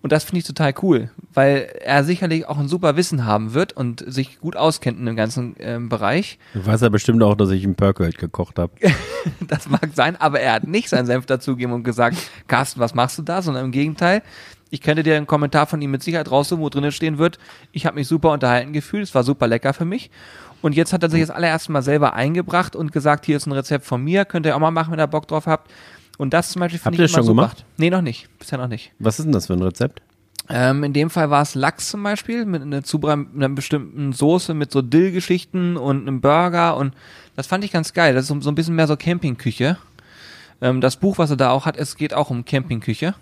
Und 0.00 0.12
das 0.12 0.22
finde 0.22 0.38
ich 0.38 0.46
total 0.46 0.72
cool, 0.82 1.10
weil 1.34 1.68
er 1.82 2.04
sicherlich 2.04 2.46
auch 2.46 2.58
ein 2.58 2.68
super 2.68 2.94
Wissen 2.94 3.24
haben 3.24 3.52
wird 3.52 3.72
und 3.72 4.04
sich 4.06 4.38
gut 4.38 4.54
auskennt 4.54 5.00
in 5.00 5.04
dem 5.04 5.16
ganzen 5.16 5.58
äh, 5.58 5.80
Bereich. 5.80 6.38
Du 6.54 6.64
weißt 6.64 6.84
ja 6.84 6.90
bestimmt 6.90 7.24
auch, 7.24 7.34
dass 7.34 7.50
ich 7.50 7.64
im 7.64 7.74
Perkelt 7.74 8.18
gekocht 8.18 8.60
habe. 8.60 8.70
das 9.40 9.68
mag 9.68 9.88
sein, 9.94 10.14
aber 10.14 10.38
er 10.38 10.52
hat 10.52 10.68
nicht 10.68 10.88
seinen 10.90 11.06
Senf 11.06 11.26
dazugegeben 11.26 11.74
und 11.74 11.82
gesagt, 11.82 12.16
Carsten, 12.46 12.78
was 12.78 12.94
machst 12.94 13.18
du 13.18 13.22
da? 13.22 13.42
Sondern 13.42 13.64
im 13.64 13.72
Gegenteil, 13.72 14.22
ich 14.70 14.80
könnte 14.80 15.02
dir 15.02 15.16
einen 15.16 15.26
Kommentar 15.26 15.66
von 15.66 15.82
ihm 15.82 15.90
mit 15.90 16.04
Sicherheit 16.04 16.30
raussuchen, 16.30 16.62
wo 16.62 16.68
drinnen 16.68 16.92
stehen 16.92 17.18
wird, 17.18 17.40
ich 17.72 17.84
habe 17.84 17.96
mich 17.96 18.06
super 18.06 18.30
unterhalten 18.30 18.72
gefühlt, 18.72 19.02
es 19.02 19.14
war 19.14 19.24
super 19.24 19.48
lecker 19.48 19.72
für 19.72 19.84
mich. 19.84 20.12
Und 20.62 20.74
jetzt 20.74 20.92
hat 20.92 21.02
er 21.02 21.10
sich 21.10 21.20
das 21.20 21.30
allererste 21.30 21.72
Mal 21.72 21.82
selber 21.82 22.14
eingebracht 22.14 22.74
und 22.74 22.92
gesagt, 22.92 23.26
hier 23.26 23.36
ist 23.36 23.46
ein 23.46 23.52
Rezept 23.52 23.84
von 23.84 24.02
mir, 24.02 24.24
könnt 24.24 24.46
ihr 24.46 24.56
auch 24.56 24.60
mal 24.60 24.70
machen, 24.70 24.92
wenn 24.92 25.00
ihr 25.00 25.06
Bock 25.06 25.28
drauf 25.28 25.46
habt. 25.46 25.70
Und 26.18 26.32
das 26.32 26.50
zum 26.50 26.60
Beispiel 26.60 26.78
finde 26.78 26.96
ich 26.96 27.00
immer 27.00 27.08
schon 27.08 27.26
super. 27.26 27.42
gemacht? 27.42 27.64
Nee, 27.76 27.90
noch 27.90 28.00
nicht. 28.00 28.28
Bisher 28.38 28.58
noch 28.58 28.68
nicht. 28.68 28.92
Was 28.98 29.18
ist 29.18 29.26
denn 29.26 29.32
das 29.32 29.46
für 29.46 29.52
ein 29.52 29.62
Rezept? 29.62 30.00
Ähm, 30.48 30.84
in 30.84 30.92
dem 30.92 31.10
Fall 31.10 31.30
war 31.30 31.42
es 31.42 31.54
Lachs 31.54 31.90
zum 31.90 32.02
Beispiel 32.02 32.44
mit 32.44 32.62
einer, 32.62 32.84
Zubereitung, 32.84 33.28
einer 33.34 33.48
bestimmten 33.48 34.12
Soße 34.12 34.54
mit 34.54 34.70
so 34.70 34.80
Dill-Geschichten 34.80 35.76
und 35.76 36.02
einem 36.02 36.20
Burger 36.20 36.76
und 36.76 36.94
das 37.34 37.46
fand 37.46 37.64
ich 37.64 37.72
ganz 37.72 37.92
geil. 37.92 38.14
Das 38.14 38.22
ist 38.22 38.28
so, 38.28 38.40
so 38.40 38.50
ein 38.50 38.54
bisschen 38.54 38.76
mehr 38.76 38.86
so 38.86 38.96
Campingküche. 38.96 39.76
Ähm, 40.60 40.80
das 40.80 40.96
Buch, 40.96 41.18
was 41.18 41.30
er 41.30 41.36
da 41.36 41.50
auch 41.50 41.66
hat, 41.66 41.76
es 41.76 41.96
geht 41.96 42.14
auch 42.14 42.30
um 42.30 42.44
Campingküche. 42.44 43.14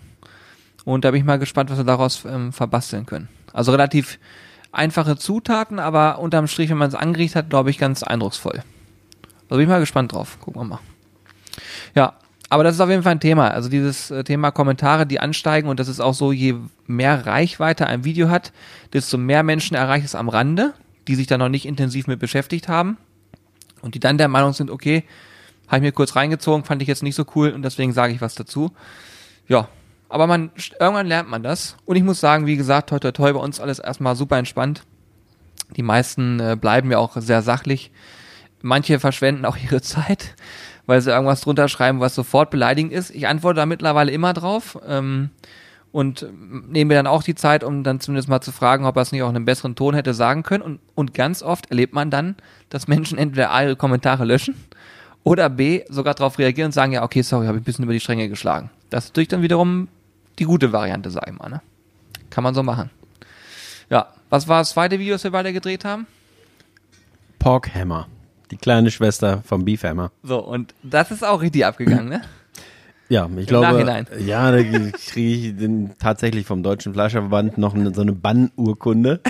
Und 0.85 1.03
da 1.03 1.11
bin 1.11 1.19
ich 1.19 1.25
mal 1.25 1.39
gespannt, 1.39 1.71
was 1.71 1.77
wir 1.77 1.83
daraus 1.83 2.23
ähm, 2.25 2.53
verbasteln 2.53 3.07
können. 3.07 3.27
Also 3.51 3.71
relativ 3.71 4.19
einfache 4.75 5.17
Zutaten, 5.17 5.79
aber 5.79 6.19
unterm 6.19 6.47
Strich, 6.47 6.69
wenn 6.69 6.77
man 6.77 6.89
es 6.89 6.95
angerichtet 6.95 7.35
hat, 7.35 7.49
glaube 7.49 7.69
ich, 7.69 7.77
ganz 7.77 8.03
eindrucksvoll. 8.03 8.63
Also 9.43 9.57
bin 9.57 9.61
ich 9.61 9.67
mal 9.67 9.79
gespannt 9.79 10.13
drauf. 10.13 10.39
Gucken 10.39 10.61
wir 10.61 10.65
mal. 10.65 10.79
Ja, 11.95 12.13
aber 12.49 12.63
das 12.63 12.75
ist 12.75 12.81
auf 12.81 12.89
jeden 12.89 13.03
Fall 13.03 13.13
ein 13.13 13.19
Thema. 13.19 13.49
Also 13.49 13.69
dieses 13.69 14.11
äh, 14.11 14.23
Thema 14.23 14.51
Kommentare, 14.51 15.05
die 15.05 15.19
ansteigen 15.19 15.67
und 15.67 15.79
das 15.79 15.87
ist 15.87 15.99
auch 15.99 16.13
so, 16.13 16.31
je 16.31 16.55
mehr 16.87 17.25
Reichweite 17.25 17.87
ein 17.87 18.03
Video 18.03 18.29
hat, 18.29 18.51
desto 18.93 19.17
mehr 19.17 19.43
Menschen 19.43 19.75
erreicht 19.75 20.05
es 20.05 20.15
am 20.15 20.29
Rande, 20.29 20.73
die 21.07 21.15
sich 21.15 21.27
da 21.27 21.37
noch 21.37 21.49
nicht 21.49 21.65
intensiv 21.65 22.07
mit 22.07 22.19
beschäftigt 22.19 22.67
haben 22.67 22.97
und 23.81 23.95
die 23.95 23.99
dann 23.99 24.17
der 24.17 24.27
Meinung 24.27 24.53
sind, 24.53 24.69
okay, 24.69 25.03
Habe 25.67 25.77
ich 25.77 25.81
mir 25.83 25.91
kurz 25.91 26.15
reingezogen, 26.15 26.63
fand 26.63 26.81
ich 26.81 26.87
jetzt 26.87 27.03
nicht 27.03 27.15
so 27.15 27.25
cool 27.35 27.49
und 27.49 27.63
deswegen 27.63 27.93
sage 27.93 28.13
ich 28.13 28.21
was 28.21 28.35
dazu. 28.35 28.71
Ja, 29.47 29.67
aber 30.09 30.27
man 30.27 30.51
irgendwann 30.79 31.07
lernt 31.07 31.29
man 31.29 31.43
das. 31.43 31.77
Und 31.85 31.95
ich 31.95 32.03
muss 32.03 32.19
sagen, 32.19 32.45
wie 32.45 32.57
gesagt, 32.57 32.89
toi 32.89 32.99
toi 32.99 33.11
toi, 33.11 33.33
bei 33.33 33.39
uns 33.39 33.59
alles 33.59 33.79
erstmal 33.79 34.15
super 34.15 34.37
entspannt. 34.37 34.83
Die 35.75 35.83
meisten 35.83 36.39
äh, 36.39 36.57
bleiben 36.59 36.91
ja 36.91 36.97
auch 36.99 37.17
sehr 37.17 37.41
sachlich. 37.41 37.91
Manche 38.61 38.99
verschwenden 38.99 39.45
auch 39.45 39.57
ihre 39.63 39.81
Zeit, 39.81 40.35
weil 40.85 41.01
sie 41.01 41.11
irgendwas 41.11 41.41
drunter 41.41 41.67
schreiben, 41.67 41.99
was 41.99 42.15
sofort 42.15 42.49
beleidigend 42.49 42.93
ist. 42.93 43.11
Ich 43.11 43.27
antworte 43.27 43.57
da 43.57 43.65
mittlerweile 43.65 44.11
immer 44.11 44.33
drauf. 44.33 44.77
Ähm, 44.87 45.31
und 45.95 46.27
nehme 46.67 46.89
mir 46.89 46.95
dann 46.95 47.07
auch 47.07 47.23
die 47.23 47.35
Zeit, 47.35 47.63
um 47.63 47.85
dann 47.85 48.01
zumindest 48.01 48.27
mal 48.27 48.41
zu 48.41 48.51
fragen, 48.51 48.83
ob 48.83 48.97
er 48.97 49.03
es 49.03 49.13
nicht 49.13 49.23
auch 49.23 49.29
in 49.29 49.35
einem 49.37 49.45
besseren 49.45 49.75
Ton 49.75 49.95
hätte 49.95 50.13
sagen 50.13 50.43
können. 50.43 50.61
Und, 50.61 50.81
und 50.93 51.13
ganz 51.13 51.41
oft 51.41 51.69
erlebt 51.69 51.93
man 51.93 52.11
dann, 52.11 52.35
dass 52.67 52.89
Menschen 52.89 53.17
entweder 53.17 53.51
A, 53.51 53.63
ihre 53.63 53.75
Kommentare 53.77 54.25
löschen 54.25 54.55
oder 55.23 55.49
B, 55.49 55.85
sogar 55.87 56.13
darauf 56.13 56.37
reagieren 56.37 56.65
und 56.67 56.71
sagen, 56.73 56.91
ja, 56.91 57.01
okay, 57.01 57.21
sorry, 57.21 57.47
habe 57.47 57.57
ich 57.57 57.61
ein 57.61 57.63
bisschen 57.63 57.85
über 57.85 57.93
die 57.93 58.01
Stränge 58.01 58.27
geschlagen. 58.27 58.71
Das 58.89 59.05
ist 59.05 59.11
natürlich 59.11 59.29
dann 59.29 59.41
wiederum 59.41 59.87
die 60.39 60.45
gute 60.45 60.71
Variante, 60.71 61.09
sag 61.09 61.27
ich 61.27 61.37
mal. 61.37 61.49
Ne? 61.49 61.61
Kann 62.29 62.43
man 62.43 62.53
so 62.53 62.63
machen. 62.63 62.89
Ja, 63.89 64.07
was 64.29 64.47
war 64.47 64.59
das 64.59 64.71
zweite 64.71 64.99
Video, 64.99 65.15
das 65.15 65.23
wir 65.23 65.31
weiter 65.31 65.53
gedreht 65.53 65.85
haben? 65.85 66.07
Pork 67.39 67.73
Hammer. 67.73 68.07
Die 68.51 68.57
kleine 68.57 68.91
Schwester 68.91 69.41
vom 69.45 69.65
Beef 69.65 69.83
Hammer. 69.83 70.11
So, 70.23 70.39
und 70.39 70.73
das 70.83 71.11
ist 71.11 71.23
auch 71.23 71.41
richtig 71.41 71.65
abgegangen, 71.65 72.09
ne? 72.09 72.21
Ja, 73.07 73.25
ich 73.27 73.37
Im 73.37 73.45
glaube, 73.45 73.67
Nachhinein. 73.67 74.07
ja, 74.25 74.49
da 74.49 74.63
kriege 74.63 74.89
ich 75.49 75.55
den, 75.55 75.93
tatsächlich 75.99 76.47
vom 76.47 76.63
Deutschen 76.63 76.91
Fleischerverband 76.91 77.55
noch 77.59 77.75
eine, 77.75 77.93
so 77.93 78.01
eine 78.01 78.13
Bannurkunde. 78.13 79.21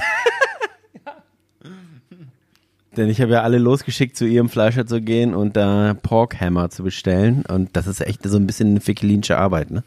Denn 2.95 3.09
ich 3.09 3.19
habe 3.19 3.33
ja 3.33 3.41
alle 3.41 3.57
losgeschickt, 3.57 4.15
zu 4.15 4.25
ihrem 4.25 4.47
Fleischer 4.47 4.87
zu 4.87 5.01
gehen 5.01 5.35
und 5.35 5.57
da 5.57 5.93
Porkhammer 5.93 6.69
zu 6.69 6.83
bestellen. 6.83 7.43
Und 7.45 7.75
das 7.75 7.87
ist 7.87 7.99
echt 7.99 8.23
so 8.23 8.37
ein 8.37 8.47
bisschen 8.47 8.69
eine 8.69 8.79
fikelinische 8.79 9.37
Arbeit, 9.37 9.71
ne? 9.71 9.83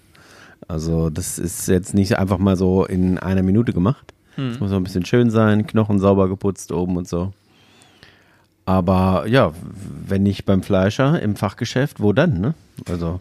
Also, 0.67 1.11
das 1.11 1.39
ist 1.39 1.69
jetzt 1.69 1.95
nicht 1.95 2.19
einfach 2.19 2.39
mal 2.39 2.57
so 2.57 2.85
in 2.85 3.19
einer 3.19 3.43
Minute 3.43 3.73
gemacht. 3.73 4.13
Es 4.37 4.61
muss 4.61 4.71
auch 4.71 4.77
ein 4.77 4.85
bisschen 4.85 5.05
schön 5.05 5.31
sein, 5.31 5.67
Knochen 5.67 5.99
sauber 5.99 6.29
geputzt 6.29 6.71
oben 6.71 6.97
und 6.97 7.09
so. 7.09 7.33
Aber 8.67 9.27
ja, 9.27 9.53
wenn 10.07 10.23
nicht 10.23 10.45
beim 10.45 10.63
Fleischer, 10.63 11.21
im 11.21 11.35
Fachgeschäft, 11.35 12.01
wo 12.01 12.13
dann, 12.13 12.41
ne? 12.41 12.55
Also, 12.89 13.21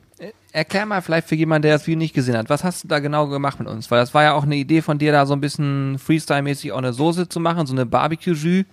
Erklär 0.52 0.86
mal 0.86 1.02
vielleicht 1.02 1.28
für 1.28 1.36
jemanden, 1.36 1.64
der 1.64 1.74
das 1.74 1.88
Video 1.88 1.98
nicht 1.98 2.14
gesehen 2.14 2.38
hat, 2.38 2.50
was 2.50 2.64
hast 2.64 2.84
du 2.84 2.88
da 2.88 3.00
genau 3.00 3.28
gemacht 3.28 3.60
mit 3.60 3.68
uns? 3.68 3.90
Weil 3.90 4.00
das 4.00 4.14
war 4.14 4.24
ja 4.24 4.34
auch 4.34 4.44
eine 4.44 4.56
Idee 4.56 4.82
von 4.82 4.98
dir, 4.98 5.12
da 5.12 5.26
so 5.26 5.34
ein 5.34 5.42
bisschen 5.42 5.98
Freestyle-mäßig 6.00 6.72
auch 6.72 6.78
eine 6.78 6.94
Soße 6.94 7.30
zu 7.30 7.40
machen, 7.40 7.66
so 7.68 7.74
eine 7.74 7.86
Barbecue-Jus. 7.86 8.66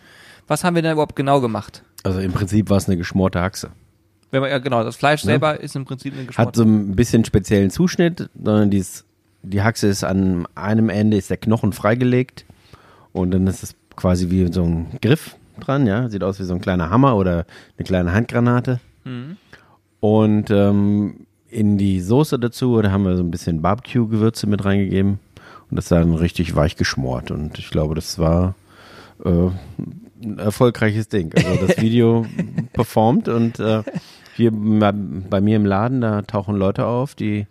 Was 0.47 0.65
haben 0.65 0.75
wir 0.75 0.83
denn 0.83 0.93
überhaupt 0.93 1.17
genau 1.17 1.41
gemacht? 1.41 1.83
also 2.05 2.21
im 2.21 2.33
Prinzip 2.33 2.71
war 2.71 2.77
es 2.77 2.87
eine 2.87 2.97
geschmorte 2.97 3.41
Haxe. 3.41 3.71
Wenn 4.31 4.41
man, 4.41 4.51
ja 4.51 4.59
genau, 4.59 4.83
das 4.85 4.97
Fleisch 4.97 5.23
Ja. 5.23 5.27
selber 5.27 5.61
ist 5.61 5.77
im 5.77 5.85
Prinzip 5.85 6.13
eine 6.13 6.23
Hat 6.23 6.29
geschmorte. 6.29 6.59
so 6.59 6.65
ein 6.65 6.97
bisschen 6.97 7.25
speziellen 7.25 7.71
Zuschnitt, 7.71 8.29
sondern 8.35 8.71
dies, 8.71 9.05
die 9.43 9.63
Haxe 9.63 9.87
ist 9.89 10.05
an 10.05 10.47
einem 10.55 10.89
Ende 10.89 11.17
ist 11.17 11.31
der 11.31 11.37
Knochen 11.37 11.73
freigelegt 11.73 12.45
und 13.13 13.31
dann 13.31 13.47
ist 13.47 13.63
es 13.63 13.75
quasi 13.97 14.31
wie 14.31 14.53
so 14.53 14.65
ein 14.65 14.87
Griff 15.01 15.37
dran, 15.61 15.87
ja, 15.87 16.09
sieht 16.09 16.25
aus 16.25 16.41
wie 16.41 16.45
so 16.45 16.55
ein 16.55 16.61
kleiner 16.61 16.91
Hammer 16.91 17.17
oder 17.17 17.47
eine 17.79 17.85
kleine 17.87 18.13
Handgranate. 18.13 18.81
Mhm. 19.05 19.37
Und 20.01 20.51
ähm, 20.51 21.27
in 21.49 21.79
die 21.79 22.01
Soße 22.01 22.39
dazu, 22.39 22.83
da 22.83 22.91
haben 22.91 23.05
wir 23.05 23.17
so 23.17 23.23
ein 23.23 23.31
bisschen 23.31 23.63
Barbecue-Gewürze 23.63 24.49
mit 24.49 24.65
reingegeben 24.65 25.21
und 25.71 25.77
das 25.77 25.87
dann 25.89 26.15
richtig 26.15 26.57
weich 26.57 26.75
geschmort 26.77 27.31
und 27.31 27.59
ich 27.59 27.71
glaube, 27.71 27.95
das 27.95 28.19
war 28.19 28.55
äh, 29.25 29.29
ein 30.23 30.39
erfolgreiches 30.39 31.09
Ding. 31.09 31.33
Also 31.37 31.67
das 31.67 31.77
Video 31.81 32.27
performt 32.73 33.29
und 33.29 33.61
äh, 33.61 33.83
hier 34.35 34.51
bei 34.53 34.93
bei 34.93 35.41
mir 35.41 35.57
im 35.57 35.65
Laden, 35.67 36.01
da 36.01 36.23
tauchen 36.23 36.57
Leute 36.57 36.87
auf, 36.87 37.15
die 37.15 37.47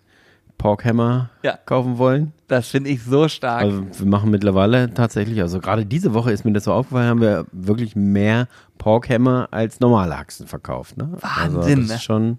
Porkhammer 0.58 1.30
Ja. 1.42 1.58
kaufen 1.66 1.98
wollen. 1.98 2.32
Das 2.48 2.70
finde 2.70 2.90
ich 2.90 3.04
so 3.04 3.28
stark. 3.28 3.64
Also 3.64 3.86
wir 3.92 4.06
machen 4.06 4.30
mittlerweile 4.32 4.94
tatsächlich, 4.94 5.42
also 5.42 5.60
gerade 5.60 5.86
diese 5.86 6.14
Woche 6.14 6.32
ist 6.32 6.46
mir 6.46 6.54
das 6.54 6.64
so 6.66 6.74
aufgefallen, 6.74 7.10
haben 7.10 7.22
wir 7.22 7.46
wirklich 7.52 7.96
mehr 7.96 8.48
Porkhammer 8.78 9.48
als 9.52 9.80
normale 9.80 10.18
Haxen 10.18 10.48
verkauft. 10.48 10.98
Ne? 10.98 11.10
also 11.22 11.58
Wahnsinn, 11.58 11.80
das 11.82 11.90
ne? 11.90 11.96
ist 11.96 12.04
schon 12.04 12.38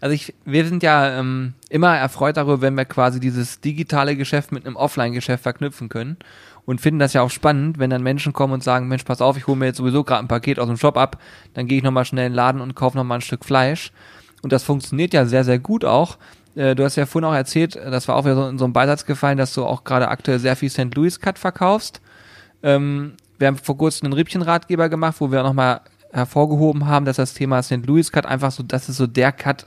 Also 0.00 0.14
ich, 0.14 0.34
wir 0.44 0.64
sind 0.66 0.82
ja 0.82 1.18
ähm, 1.18 1.54
immer 1.68 1.94
erfreut 1.96 2.36
darüber, 2.36 2.60
wenn 2.62 2.74
wir 2.74 2.84
quasi 2.86 3.20
dieses 3.20 3.60
digitale 3.60 4.16
Geschäft 4.16 4.50
mit 4.52 4.64
einem 4.64 4.76
Offline-Geschäft 4.76 5.42
verknüpfen 5.42 5.88
können 5.88 6.16
und 6.64 6.80
finden 6.80 7.00
das 7.00 7.12
ja 7.12 7.22
auch 7.22 7.30
spannend, 7.30 7.78
wenn 7.78 7.90
dann 7.90 8.02
Menschen 8.02 8.32
kommen 8.32 8.52
und 8.52 8.62
sagen, 8.62 8.88
Mensch, 8.88 9.04
pass 9.04 9.20
auf, 9.20 9.36
ich 9.36 9.46
hole 9.46 9.56
mir 9.56 9.66
jetzt 9.66 9.78
sowieso 9.78 10.04
gerade 10.04 10.20
ein 10.20 10.28
Paket 10.28 10.58
aus 10.58 10.68
dem 10.68 10.76
Shop 10.76 10.96
ab, 10.96 11.18
dann 11.54 11.66
gehe 11.66 11.78
ich 11.78 11.84
nochmal 11.84 12.04
schnell 12.04 12.26
in 12.26 12.32
den 12.32 12.36
Laden 12.36 12.60
und 12.60 12.74
kaufe 12.74 12.96
nochmal 12.96 13.18
ein 13.18 13.22
Stück 13.22 13.44
Fleisch. 13.44 13.92
Und 14.42 14.52
das 14.52 14.64
funktioniert 14.64 15.12
ja 15.14 15.24
sehr, 15.24 15.44
sehr 15.44 15.58
gut 15.58 15.84
auch. 15.84 16.18
Äh, 16.54 16.74
Du 16.74 16.84
hast 16.84 16.96
ja 16.96 17.06
vorhin 17.06 17.28
auch 17.28 17.34
erzählt, 17.34 17.76
äh, 17.76 17.90
das 17.90 18.08
war 18.08 18.16
auch 18.16 18.24
wieder 18.24 18.36
so 18.36 18.48
in 18.48 18.58
so 18.58 18.64
einem 18.64 18.72
Beisatz 18.72 19.06
gefallen, 19.06 19.38
dass 19.38 19.54
du 19.54 19.64
auch 19.64 19.84
gerade 19.84 20.08
aktuell 20.08 20.38
sehr 20.38 20.56
viel 20.56 20.70
St. 20.70 20.94
Louis 20.94 21.20
Cut 21.20 21.38
verkaufst. 21.38 22.00
Ähm, 22.62 23.14
wir 23.38 23.48
haben 23.48 23.56
vor 23.56 23.76
kurzem 23.76 24.06
einen 24.06 24.14
Rippchenratgeber 24.14 24.88
gemacht, 24.88 25.16
wo 25.18 25.32
wir 25.32 25.42
nochmal 25.42 25.80
hervorgehoben 26.12 26.86
haben, 26.86 27.06
dass 27.06 27.16
das 27.16 27.34
Thema 27.34 27.62
St. 27.62 27.86
Louis 27.86 28.12
Cut 28.12 28.26
einfach 28.26 28.52
so, 28.52 28.62
das 28.62 28.88
ist 28.88 28.98
so 28.98 29.06
der 29.06 29.32
Cut, 29.32 29.66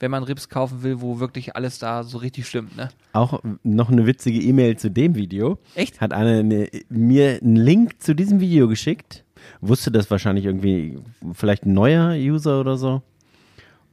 wenn 0.00 0.10
man 0.10 0.24
Rips 0.24 0.48
kaufen 0.48 0.82
will, 0.82 1.00
wo 1.00 1.20
wirklich 1.20 1.54
alles 1.54 1.78
da 1.78 2.02
so 2.02 2.18
richtig 2.18 2.48
stimmt, 2.48 2.76
ne? 2.76 2.88
auch 3.12 3.40
noch 3.62 3.90
eine 3.90 4.06
witzige 4.06 4.40
E-Mail 4.40 4.76
zu 4.76 4.90
dem 4.90 5.14
Video. 5.14 5.58
Echt? 5.74 6.00
Hat 6.00 6.12
einer 6.12 6.40
eine, 6.40 6.68
mir 6.88 7.38
einen 7.40 7.56
Link 7.56 8.02
zu 8.02 8.14
diesem 8.14 8.40
Video 8.40 8.66
geschickt. 8.66 9.24
Wusste 9.60 9.90
das 9.90 10.10
wahrscheinlich 10.10 10.46
irgendwie, 10.46 10.98
vielleicht 11.32 11.66
ein 11.66 11.74
neuer 11.74 12.14
User 12.14 12.60
oder 12.60 12.76
so. 12.76 13.02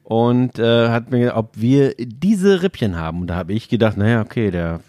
Und 0.04 0.58
äh, 0.58 0.90
hat 0.90 1.12
mir, 1.12 1.36
ob 1.36 1.60
wir 1.60 1.94
diese 1.98 2.64
Rippchen 2.64 2.96
haben. 2.96 3.22
Und 3.22 3.28
da 3.28 3.36
habe 3.36 3.52
ich 3.52 3.68
gedacht, 3.68 3.98
naja, 3.98 4.22
okay, 4.22 4.52
der, 4.52 4.80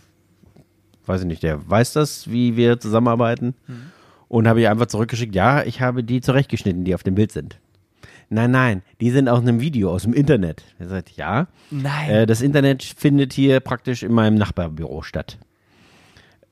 weiß 1.06 1.22
ich 1.22 1.26
nicht, 1.26 1.42
der 1.42 1.68
weiß 1.68 1.92
das, 1.94 2.30
wie 2.30 2.56
wir 2.56 2.78
zusammenarbeiten. 2.78 3.54
Und 4.28 4.46
habe 4.46 4.60
ich 4.60 4.68
einfach 4.68 4.86
zurückgeschickt, 4.86 5.34
ja, 5.34 5.64
ich 5.64 5.80
habe 5.80 6.04
die 6.04 6.20
zurechtgeschnitten, 6.20 6.84
die 6.84 6.94
auf 6.94 7.02
dem 7.02 7.16
Bild 7.16 7.32
sind. 7.32 7.58
Nein, 8.30 8.50
nein, 8.50 8.82
die 9.00 9.10
sind 9.10 9.28
aus 9.28 9.40
einem 9.40 9.60
Video, 9.60 9.90
aus 9.90 10.02
dem 10.02 10.12
Internet. 10.12 10.62
Er 10.78 10.88
sagt, 10.88 11.10
ja. 11.12 11.48
Nein. 11.70 12.10
Äh, 12.10 12.26
das 12.26 12.42
Internet 12.42 12.82
findet 12.82 13.32
hier 13.32 13.60
praktisch 13.60 14.02
in 14.02 14.12
meinem 14.12 14.34
Nachbarbüro 14.34 15.02
statt. 15.02 15.38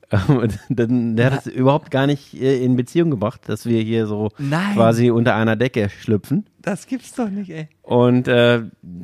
Und 0.27 0.57
dann, 0.69 1.17
der 1.17 1.31
hat 1.31 1.45
es 1.45 1.53
überhaupt 1.53 1.91
gar 1.91 2.07
nicht 2.07 2.33
äh, 2.33 2.63
in 2.63 2.77
Beziehung 2.77 3.11
gebracht, 3.11 3.41
dass 3.47 3.65
wir 3.65 3.81
hier 3.81 4.07
so 4.07 4.29
Nein. 4.37 4.73
quasi 4.73 5.11
unter 5.11 5.35
einer 5.35 5.57
Decke 5.57 5.89
schlüpfen. 5.89 6.45
das 6.61 6.87
gibt's 6.87 7.13
doch 7.13 7.29
nicht, 7.29 7.49
ey. 7.49 7.67
Und 7.81 8.27
äh, 8.27 8.63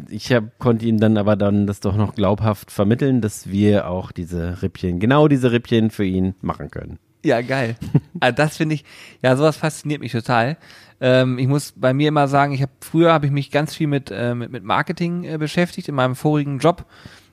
ich 0.09 0.31
hab, 0.31 0.57
konnte 0.59 0.85
ihm 0.85 0.99
dann 0.99 1.17
aber 1.17 1.35
dann 1.35 1.67
das 1.67 1.81
doch 1.81 1.97
noch 1.97 2.15
glaubhaft 2.15 2.71
vermitteln, 2.71 3.19
dass 3.19 3.49
wir 3.49 3.89
auch 3.89 4.13
diese 4.13 4.61
Rippchen, 4.61 4.99
genau 4.99 5.27
diese 5.27 5.51
Rippchen 5.51 5.91
für 5.91 6.05
ihn 6.05 6.35
machen 6.41 6.71
können. 6.71 6.99
Ja, 7.25 7.41
geil. 7.41 7.75
also 8.19 8.35
das 8.37 8.57
finde 8.57 8.75
ich, 8.75 8.85
ja, 9.21 9.35
sowas 9.35 9.57
fasziniert 9.57 10.01
mich 10.01 10.11
total. 10.11 10.57
Ähm, 11.03 11.37
ich 11.37 11.47
muss 11.47 11.73
bei 11.75 11.93
mir 11.93 12.07
immer 12.07 12.29
sagen, 12.29 12.53
ich 12.53 12.61
habe 12.61 12.71
früher 12.79 13.11
habe 13.11 13.25
ich 13.25 13.31
mich 13.33 13.51
ganz 13.51 13.75
viel 13.75 13.87
mit, 13.87 14.09
äh, 14.09 14.33
mit, 14.33 14.53
mit 14.53 14.63
Marketing 14.63 15.25
äh, 15.25 15.37
beschäftigt 15.37 15.89
in 15.89 15.95
meinem 15.95 16.15
vorigen 16.15 16.59
Job. 16.59 16.85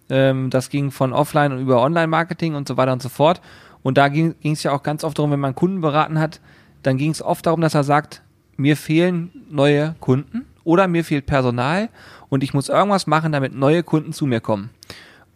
Ähm, 0.08 0.50
das 0.50 0.70
ging 0.70 0.90
von 0.90 1.12
Offline 1.12 1.52
und 1.52 1.60
über 1.60 1.80
Online-Marketing 1.80 2.56
und 2.56 2.66
so 2.66 2.76
weiter 2.76 2.92
und 2.92 3.00
so 3.00 3.08
fort. 3.08 3.40
Und 3.84 3.96
da 3.96 4.08
ging 4.08 4.34
es 4.42 4.64
ja 4.64 4.72
auch 4.72 4.82
ganz 4.82 5.04
oft 5.04 5.16
darum, 5.16 5.30
wenn 5.30 5.38
man 5.38 5.54
Kunden 5.54 5.80
beraten 5.80 6.18
hat, 6.18 6.40
dann 6.82 6.98
ging 6.98 7.12
es 7.12 7.22
oft 7.22 7.46
darum, 7.46 7.60
dass 7.60 7.74
er 7.74 7.84
sagt, 7.84 8.22
mir 8.56 8.76
fehlen 8.76 9.30
neue 9.48 9.94
Kunden 10.00 10.46
oder 10.64 10.88
mir 10.88 11.04
fehlt 11.04 11.26
Personal 11.26 11.90
und 12.28 12.42
ich 12.42 12.52
muss 12.52 12.68
irgendwas 12.68 13.06
machen, 13.06 13.30
damit 13.30 13.54
neue 13.54 13.84
Kunden 13.84 14.12
zu 14.12 14.26
mir 14.26 14.40
kommen. 14.40 14.70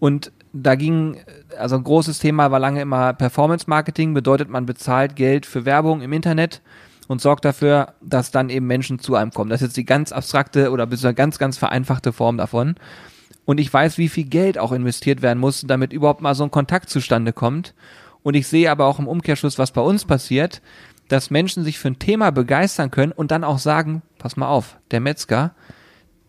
Und 0.01 0.33
da 0.53 0.75
ging, 0.75 1.19
also 1.57 1.77
ein 1.77 1.85
großes 1.85 2.19
Thema 2.19 2.51
war 2.51 2.59
lange 2.59 2.83
immer 2.83 3.13
Performance 3.13 3.67
Marketing, 3.69 4.13
bedeutet 4.13 4.51
man 4.51 4.67
bezahlt 4.67 5.15
Geld 5.15 5.47
für 5.47 5.65
Werbung 5.65 6.03
im 6.03 6.13
Internet 6.13 6.61
und 7.09 7.21
sorgt 7.21 7.45
dafür, 7.45 7.95
dass 8.01 8.31
dann 8.31 8.51
eben 8.51 8.67
Menschen 8.67 8.99
zu 8.99 9.15
einem 9.15 9.31
kommen. 9.31 9.51
Das 9.51 9.61
ist 9.61 9.69
jetzt 9.69 9.77
die 9.77 9.85
ganz 9.85 10.13
abstrakte 10.13 10.71
oder 10.71 10.87
bis 10.87 11.03
ganz, 11.15 11.39
ganz 11.39 11.59
vereinfachte 11.59 12.13
Form 12.13 12.37
davon. 12.37 12.77
Und 13.45 13.61
ich 13.61 13.73
weiß, 13.73 13.99
wie 13.99 14.09
viel 14.09 14.25
Geld 14.25 14.59
auch 14.59 14.73
investiert 14.73 15.23
werden 15.23 15.39
muss, 15.39 15.63
damit 15.67 15.93
überhaupt 15.93 16.23
mal 16.23 16.35
so 16.35 16.45
ein 16.45 16.51
Kontakt 16.51 16.89
zustande 16.89 17.33
kommt. 17.33 17.75
Und 18.23 18.35
ich 18.35 18.47
sehe 18.47 18.71
aber 18.71 18.87
auch 18.87 18.99
im 18.99 19.09
Umkehrschluss, 19.09 19.59
was 19.59 19.71
bei 19.71 19.83
uns 19.83 20.07
passiert, 20.07 20.63
dass 21.09 21.31
Menschen 21.31 21.65
sich 21.65 21.79
für 21.79 21.89
ein 21.89 21.99
Thema 21.99 22.31
begeistern 22.31 22.91
können 22.91 23.13
und 23.13 23.31
dann 23.31 23.45
auch 23.45 23.59
sagen, 23.59 24.03
pass 24.19 24.37
mal 24.37 24.49
auf, 24.49 24.79
der 24.91 25.01
Metzger 25.01 25.55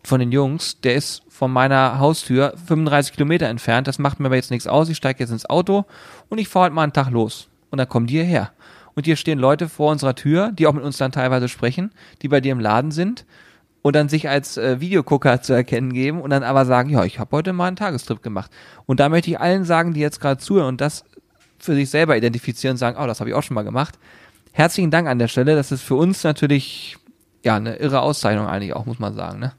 von 0.04 0.20
den 0.20 0.30
Jungs, 0.30 0.80
der 0.82 0.94
ist 0.94 1.22
von 1.28 1.50
meiner 1.50 1.98
Haustür 1.98 2.54
35 2.66 3.14
Kilometer 3.14 3.46
entfernt, 3.46 3.88
das 3.88 3.98
macht 3.98 4.20
mir 4.20 4.26
aber 4.26 4.36
jetzt 4.36 4.50
nichts 4.50 4.66
aus, 4.66 4.88
ich 4.88 4.96
steige 4.96 5.20
jetzt 5.20 5.30
ins 5.30 5.48
Auto 5.48 5.84
und 6.28 6.38
ich 6.38 6.48
fahre 6.48 6.64
halt 6.64 6.74
mal 6.74 6.82
einen 6.82 6.92
Tag 6.92 7.10
los. 7.10 7.48
Und 7.70 7.78
dann 7.78 7.88
kommen 7.88 8.06
die 8.06 8.14
hierher. 8.14 8.52
Und 8.96 9.04
hier 9.04 9.16
stehen 9.16 9.38
Leute 9.38 9.68
vor 9.68 9.92
unserer 9.92 10.14
Tür, 10.14 10.50
die 10.52 10.66
auch 10.66 10.72
mit 10.72 10.82
uns 10.82 10.96
dann 10.96 11.12
teilweise 11.12 11.48
sprechen, 11.48 11.92
die 12.22 12.28
bei 12.28 12.40
dir 12.40 12.52
im 12.52 12.60
Laden 12.60 12.90
sind 12.90 13.26
und 13.82 13.94
dann 13.94 14.08
sich 14.08 14.28
als 14.30 14.56
äh, 14.56 14.80
Videogucker 14.80 15.42
zu 15.42 15.52
erkennen 15.52 15.92
geben 15.92 16.22
und 16.22 16.30
dann 16.30 16.42
aber 16.42 16.64
sagen, 16.64 16.88
ja, 16.88 17.04
ich 17.04 17.18
habe 17.18 17.36
heute 17.36 17.52
mal 17.52 17.66
einen 17.66 17.76
Tagestrip 17.76 18.22
gemacht. 18.22 18.50
Und 18.86 18.98
da 18.98 19.10
möchte 19.10 19.30
ich 19.30 19.38
allen 19.38 19.64
sagen, 19.64 19.92
die 19.92 20.00
jetzt 20.00 20.18
gerade 20.20 20.40
zuhören 20.40 20.68
und 20.68 20.80
das 20.80 21.04
für 21.58 21.74
sich 21.74 21.90
selber 21.90 22.16
identifizieren 22.16 22.72
und 22.74 22.78
sagen, 22.78 22.96
oh, 23.00 23.06
das 23.06 23.20
habe 23.20 23.28
ich 23.28 23.36
auch 23.36 23.42
schon 23.42 23.54
mal 23.54 23.62
gemacht. 23.64 23.98
Herzlichen 24.52 24.90
Dank 24.90 25.08
an 25.08 25.18
der 25.18 25.28
Stelle. 25.28 25.54
Das 25.56 25.72
ist 25.72 25.82
für 25.82 25.94
uns 25.96 26.24
natürlich 26.24 26.96
ja, 27.44 27.56
eine 27.56 27.76
irre 27.76 28.00
Auszeichnung 28.00 28.46
eigentlich 28.46 28.72
auch, 28.74 28.86
muss 28.86 28.98
man 28.98 29.14
sagen. 29.14 29.38
Ne? 29.40 29.52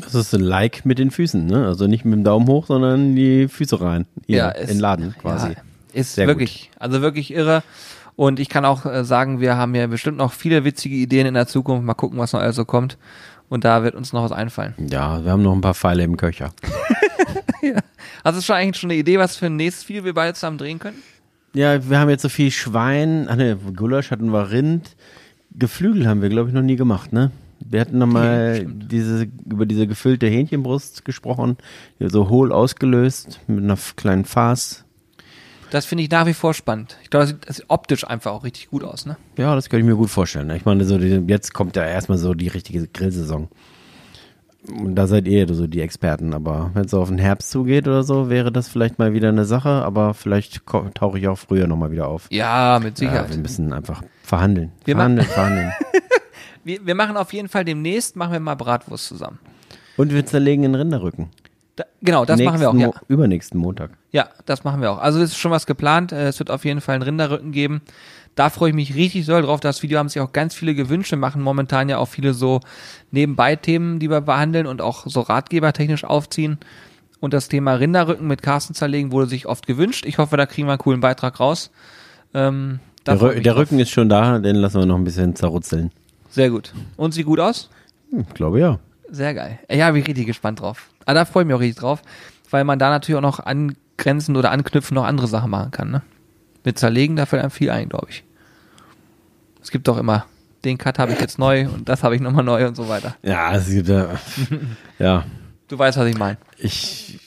Das 0.00 0.14
ist 0.14 0.32
ein 0.32 0.40
Like 0.42 0.86
mit 0.86 0.98
den 1.00 1.10
Füßen, 1.10 1.44
ne? 1.44 1.66
Also 1.66 1.88
nicht 1.88 2.04
mit 2.04 2.14
dem 2.14 2.24
Daumen 2.24 2.46
hoch, 2.46 2.66
sondern 2.66 3.16
die 3.16 3.48
Füße 3.48 3.80
rein. 3.80 4.06
Hier, 4.26 4.36
Ja, 4.36 4.48
in 4.50 4.62
ist- 4.62 4.70
den 4.70 4.78
Laden 4.78 5.14
quasi. 5.20 5.48
Ja, 5.48 5.54
ist 5.92 6.14
Sehr 6.14 6.28
wirklich, 6.28 6.70
also 6.78 7.02
wirklich 7.02 7.32
irre. 7.34 7.62
Und 8.16 8.40
ich 8.40 8.48
kann 8.48 8.64
auch 8.64 8.86
äh, 8.86 9.04
sagen, 9.04 9.40
wir 9.40 9.56
haben 9.56 9.74
ja 9.74 9.86
bestimmt 9.86 10.16
noch 10.16 10.32
viele 10.32 10.64
witzige 10.64 10.96
Ideen 10.96 11.26
in 11.26 11.34
der 11.34 11.46
Zukunft. 11.46 11.84
Mal 11.84 11.94
gucken, 11.94 12.18
was 12.18 12.32
noch 12.32 12.40
alles 12.40 12.56
so 12.56 12.64
kommt. 12.64 12.96
Und 13.48 13.64
da 13.64 13.84
wird 13.84 13.94
uns 13.94 14.12
noch 14.12 14.24
was 14.24 14.32
einfallen. 14.32 14.74
Ja, 14.90 15.22
wir 15.22 15.30
haben 15.30 15.42
noch 15.42 15.52
ein 15.52 15.60
paar 15.60 15.74
Pfeile 15.74 16.02
im 16.02 16.16
Köcher. 16.16 16.52
Hast 18.24 18.38
du 18.38 18.42
schon 18.42 18.56
eigentlich 18.56 18.80
schon 18.80 18.90
eine 18.90 18.98
Idee, 18.98 19.18
was 19.18 19.36
für 19.36 19.46
ein 19.46 19.56
nächstes 19.56 19.88
Video 19.88 20.04
wir 20.04 20.14
beide 20.14 20.34
zusammen 20.34 20.58
drehen 20.58 20.78
können? 20.78 21.02
Ja, 21.52 21.88
wir 21.88 21.98
haben 21.98 22.10
jetzt 22.10 22.22
so 22.22 22.28
viel 22.28 22.50
Schwein. 22.50 23.26
Ach 23.28 23.36
ne, 23.36 23.56
Gulasch 23.56 24.10
hatten 24.10 24.30
wir 24.30 24.50
Rind. 24.50 24.96
Geflügel 25.52 26.06
haben 26.06 26.22
wir, 26.22 26.28
glaube 26.28 26.48
ich, 26.48 26.54
noch 26.54 26.62
nie 26.62 26.76
gemacht, 26.76 27.12
ne? 27.12 27.30
Wir 27.60 27.80
hatten 27.80 27.98
noch 27.98 28.06
mal 28.06 28.56
stimmt. 28.56 28.92
diese, 28.92 29.26
über 29.50 29.66
diese 29.66 29.86
gefüllte 29.86 30.26
Hähnchenbrust 30.26 31.04
gesprochen, 31.04 31.56
die 31.98 32.08
so 32.08 32.28
hohl 32.28 32.52
ausgelöst, 32.52 33.40
mit 33.46 33.64
einer 33.64 33.78
kleinen 33.96 34.24
Farce. 34.24 34.85
Das 35.70 35.84
finde 35.84 36.04
ich 36.04 36.10
nach 36.10 36.26
wie 36.26 36.34
vor 36.34 36.54
spannend. 36.54 36.96
Ich 37.02 37.10
glaube, 37.10 37.24
das 37.24 37.30
sieht, 37.30 37.48
das 37.48 37.56
sieht 37.56 37.64
optisch 37.68 38.06
einfach 38.06 38.32
auch 38.32 38.44
richtig 38.44 38.70
gut 38.70 38.84
aus, 38.84 39.04
ne? 39.06 39.16
Ja, 39.36 39.54
das 39.54 39.68
könnte 39.68 39.80
ich 39.84 39.90
mir 39.90 39.96
gut 39.96 40.10
vorstellen. 40.10 40.46
ne? 40.46 40.56
Ich 40.56 40.64
meine, 40.64 40.84
so 40.84 40.96
die, 40.98 41.24
jetzt 41.26 41.54
kommt 41.54 41.74
ja 41.76 41.84
erstmal 41.84 42.18
so 42.18 42.34
die 42.34 42.48
richtige 42.48 42.86
Grillsaison. 42.86 43.48
Und 44.68 44.96
da 44.96 45.06
seid 45.06 45.28
ihr 45.28 45.52
so 45.54 45.66
die 45.68 45.80
Experten. 45.80 46.34
Aber 46.34 46.70
wenn 46.74 46.84
es 46.86 46.90
so 46.90 47.00
auf 47.00 47.08
den 47.08 47.18
Herbst 47.18 47.50
zugeht 47.50 47.86
oder 47.86 48.02
so, 48.02 48.28
wäre 48.30 48.50
das 48.50 48.68
vielleicht 48.68 48.98
mal 48.98 49.12
wieder 49.12 49.28
eine 49.28 49.44
Sache. 49.44 49.68
Aber 49.68 50.12
vielleicht 50.14 50.62
tauche 50.94 51.18
ich 51.18 51.28
auch 51.28 51.38
früher 51.38 51.66
nochmal 51.68 51.90
wieder 51.92 52.08
auf. 52.08 52.26
Ja, 52.30 52.80
mit 52.82 52.98
Ja, 53.00 53.08
Sicherheit. 53.08 53.30
wir 53.30 53.38
müssen 53.38 53.72
einfach 53.72 54.02
verhandeln. 54.22 54.72
Wir 54.84 54.96
verhandeln, 54.96 55.26
verhandeln. 55.28 55.72
wir, 56.64 56.84
wir 56.84 56.94
machen 56.96 57.16
auf 57.16 57.32
jeden 57.32 57.48
Fall 57.48 57.64
demnächst, 57.64 58.16
machen 58.16 58.32
wir 58.32 58.40
mal 58.40 58.56
Bratwurst 58.56 59.06
zusammen. 59.06 59.38
Und 59.96 60.12
wir 60.12 60.26
zerlegen 60.26 60.62
den 60.62 60.74
Rinderrücken. 60.74 61.28
Da, 61.76 61.84
genau, 62.02 62.24
das 62.24 62.40
machen 62.40 62.58
wir 62.60 62.70
auch, 62.70 62.72
Nächsten 62.74 62.92
ja. 62.92 62.98
Mo- 62.98 63.04
Übernächsten 63.08 63.60
Montag. 63.60 63.90
Ja, 64.16 64.28
das 64.46 64.64
machen 64.64 64.80
wir 64.80 64.90
auch. 64.92 64.98
Also 64.98 65.20
es 65.20 65.32
ist 65.32 65.36
schon 65.36 65.50
was 65.50 65.66
geplant. 65.66 66.10
Äh, 66.10 66.28
Es 66.28 66.38
wird 66.38 66.50
auf 66.50 66.64
jeden 66.64 66.80
Fall 66.80 66.94
einen 66.94 67.02
Rinderrücken 67.02 67.52
geben. 67.52 67.82
Da 68.34 68.48
freue 68.48 68.70
ich 68.70 68.74
mich 68.74 68.94
richtig 68.94 69.26
doll 69.26 69.42
drauf. 69.42 69.60
Das 69.60 69.82
Video 69.82 69.98
haben 69.98 70.08
sich 70.08 70.20
auch 70.22 70.32
ganz 70.32 70.54
viele 70.54 70.74
gewünscht. 70.74 71.10
Wir 71.10 71.18
machen 71.18 71.42
momentan 71.42 71.90
ja 71.90 71.98
auch 71.98 72.08
viele 72.08 72.32
so 72.32 72.60
Nebenbei-Themen, 73.10 73.98
die 73.98 74.08
wir 74.08 74.22
behandeln 74.22 74.66
und 74.66 74.80
auch 74.80 75.06
so 75.06 75.20
ratgebertechnisch 75.20 76.04
aufziehen. 76.04 76.56
Und 77.20 77.34
das 77.34 77.48
Thema 77.48 77.74
Rinderrücken 77.74 78.26
mit 78.26 78.40
Carsten 78.40 78.72
zerlegen 78.74 79.12
wurde 79.12 79.26
sich 79.28 79.46
oft 79.46 79.66
gewünscht. 79.66 80.06
Ich 80.06 80.16
hoffe, 80.16 80.38
da 80.38 80.46
kriegen 80.46 80.66
wir 80.66 80.72
einen 80.72 80.78
coolen 80.78 81.00
Beitrag 81.00 81.38
raus. 81.38 81.70
Ähm, 82.32 82.80
Der, 83.06 83.20
Rü 83.20 83.40
der. 83.42 83.56
Rücken 83.56 83.78
ist 83.78 83.90
schon 83.90 84.08
da, 84.08 84.38
den 84.38 84.56
lassen 84.56 84.78
wir 84.80 84.86
noch 84.86 84.96
ein 84.96 85.04
bisschen 85.04 85.36
zerrutzeln. 85.36 85.90
Sehr 86.30 86.48
gut. 86.50 86.72
Und 86.96 87.12
sieht 87.12 87.26
gut 87.26 87.40
aus? 87.40 87.68
Hm, 88.10 88.24
ich 88.28 88.34
glaube 88.34 88.60
ja. 88.60 88.78
Sehr 89.10 89.34
geil. 89.34 89.58
Ja, 89.70 89.90
bin 89.90 90.00
ich 90.00 90.08
richtig 90.08 90.26
gespannt 90.26 90.60
drauf. 90.60 90.88
Aber 91.04 91.14
da 91.14 91.24
freue 91.26 91.42
ich 91.42 91.46
mich 91.48 91.54
auch 91.56 91.60
richtig 91.60 91.80
drauf, 91.80 92.02
weil 92.50 92.64
man 92.64 92.78
da 92.78 92.88
natürlich 92.90 93.16
auch 93.18 93.22
noch 93.22 93.40
angrenzend 93.96 94.36
oder 94.36 94.50
anknüpfend 94.50 94.94
noch 94.94 95.04
andere 95.04 95.26
Sachen 95.26 95.50
machen 95.50 95.70
kann. 95.70 95.90
Ne? 95.90 96.02
Mit 96.64 96.78
Zerlegen, 96.78 97.16
da 97.16 97.26
fällt 97.26 97.42
einem 97.42 97.50
viel 97.50 97.70
ein, 97.70 97.88
glaube 97.88 98.08
ich. 98.10 98.24
Es 99.62 99.70
gibt 99.70 99.88
doch 99.88 99.98
immer, 99.98 100.26
den 100.64 100.78
Cut 100.78 100.98
habe 100.98 101.12
ich 101.12 101.20
jetzt 101.20 101.38
neu 101.38 101.68
und 101.68 101.88
das 101.88 102.02
habe 102.02 102.14
ich 102.14 102.20
nochmal 102.20 102.44
neu 102.44 102.66
und 102.66 102.76
so 102.76 102.88
weiter. 102.88 103.16
Ja, 103.22 103.54
es 103.54 103.68
gibt 103.68 103.88
ja. 103.88 104.08
ja, 104.98 105.24
Du 105.68 105.76
weißt, 105.76 105.98
was 105.98 106.06
ich 106.06 106.16
meine. 106.16 106.38
ich. 106.58 107.18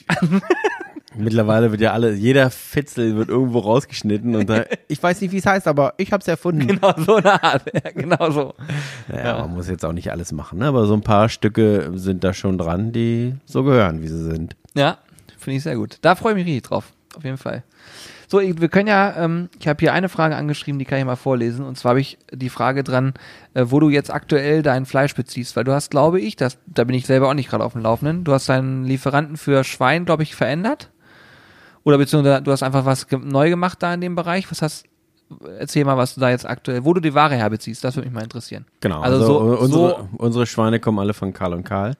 Mittlerweile 1.14 1.70
wird 1.72 1.80
ja 1.82 1.92
alle, 1.92 2.12
jeder 2.14 2.48
Fitzel 2.50 3.16
wird 3.16 3.28
irgendwo 3.28 3.58
rausgeschnitten 3.58 4.34
und 4.36 4.48
da, 4.48 4.64
ich 4.88 5.02
weiß 5.02 5.20
nicht, 5.20 5.32
wie 5.32 5.38
es 5.38 5.44
heißt, 5.46 5.66
aber 5.68 5.92
ich 5.98 6.12
habe 6.12 6.20
es 6.22 6.28
erfunden. 6.28 6.66
Genau 6.68 6.94
so 6.96 7.16
eine 7.16 7.42
Art. 7.42 7.64
Ja, 7.74 7.90
genau 7.90 8.30
so. 8.30 8.54
Naja, 9.08 9.38
man 9.40 9.52
muss 9.54 9.68
jetzt 9.68 9.84
auch 9.84 9.92
nicht 9.92 10.10
alles 10.10 10.32
machen, 10.32 10.60
ne? 10.60 10.66
aber 10.66 10.86
so 10.86 10.94
ein 10.94 11.02
paar 11.02 11.28
Stücke 11.28 11.90
sind 11.94 12.24
da 12.24 12.32
schon 12.32 12.56
dran, 12.56 12.92
die 12.92 13.34
so 13.44 13.64
gehören, 13.64 14.00
wie 14.02 14.08
sie 14.08 14.22
sind. 14.22 14.56
Ja, 14.74 14.98
finde 15.40 15.56
ich 15.56 15.62
sehr 15.62 15.76
gut. 15.76 15.98
Da 16.02 16.14
freue 16.14 16.32
ich 16.32 16.36
mich 16.36 16.46
richtig 16.46 16.62
drauf. 16.68 16.92
Auf 17.16 17.24
jeden 17.24 17.38
Fall. 17.38 17.64
So, 18.28 18.38
ich- 18.38 18.60
wir 18.60 18.68
können 18.68 18.86
ja, 18.86 19.16
ähm, 19.24 19.48
ich 19.58 19.66
habe 19.66 19.80
hier 19.80 19.92
eine 19.92 20.08
Frage 20.08 20.36
angeschrieben, 20.36 20.78
die 20.78 20.84
kann 20.84 21.00
ich 21.00 21.04
mal 21.04 21.16
vorlesen. 21.16 21.64
Und 21.66 21.76
zwar 21.76 21.90
habe 21.90 22.00
ich 22.00 22.18
die 22.32 22.48
Frage 22.50 22.84
dran, 22.84 23.14
äh, 23.54 23.64
wo 23.68 23.80
du 23.80 23.90
jetzt 23.90 24.12
aktuell 24.12 24.62
dein 24.62 24.86
Fleisch 24.86 25.14
beziehst. 25.16 25.56
Weil 25.56 25.64
du 25.64 25.72
hast, 25.72 25.90
glaube 25.90 26.20
ich, 26.20 26.36
das, 26.36 26.58
da 26.66 26.84
bin 26.84 26.94
ich 26.94 27.06
selber 27.06 27.28
auch 27.28 27.34
nicht 27.34 27.50
gerade 27.50 27.64
auf 27.64 27.72
dem 27.72 27.82
Laufenden, 27.82 28.22
du 28.22 28.32
hast 28.32 28.48
deinen 28.48 28.84
Lieferanten 28.84 29.36
für 29.36 29.64
Schwein, 29.64 30.04
glaube 30.04 30.22
ich, 30.22 30.36
verändert. 30.36 30.90
Oder 31.82 31.98
beziehungsweise 31.98 32.42
du 32.42 32.52
hast 32.52 32.62
einfach 32.62 32.84
was 32.84 33.08
ge 33.08 33.18
neu 33.20 33.48
gemacht 33.50 33.82
da 33.82 33.92
in 33.94 34.00
dem 34.00 34.14
Bereich. 34.14 34.48
Was 34.50 34.62
hast, 34.62 34.84
erzähl 35.58 35.84
mal, 35.84 35.96
was 35.96 36.14
du 36.14 36.20
da 36.20 36.30
jetzt 36.30 36.46
aktuell, 36.48 36.84
wo 36.84 36.92
du 36.94 37.00
die 37.00 37.14
Ware 37.14 37.34
herbeziehst. 37.34 37.82
Das 37.82 37.96
würde 37.96 38.06
mich 38.08 38.14
mal 38.14 38.22
interessieren. 38.22 38.66
Genau, 38.80 39.00
Also 39.00 39.16
also, 39.20 39.26
so- 39.26 39.58
unsere, 39.62 39.88
so- 39.90 40.08
unsere 40.18 40.46
Schweine 40.46 40.78
kommen 40.78 41.00
alle 41.00 41.14
von 41.14 41.32
Karl 41.32 41.54
und 41.54 41.64
Karl. 41.64 41.94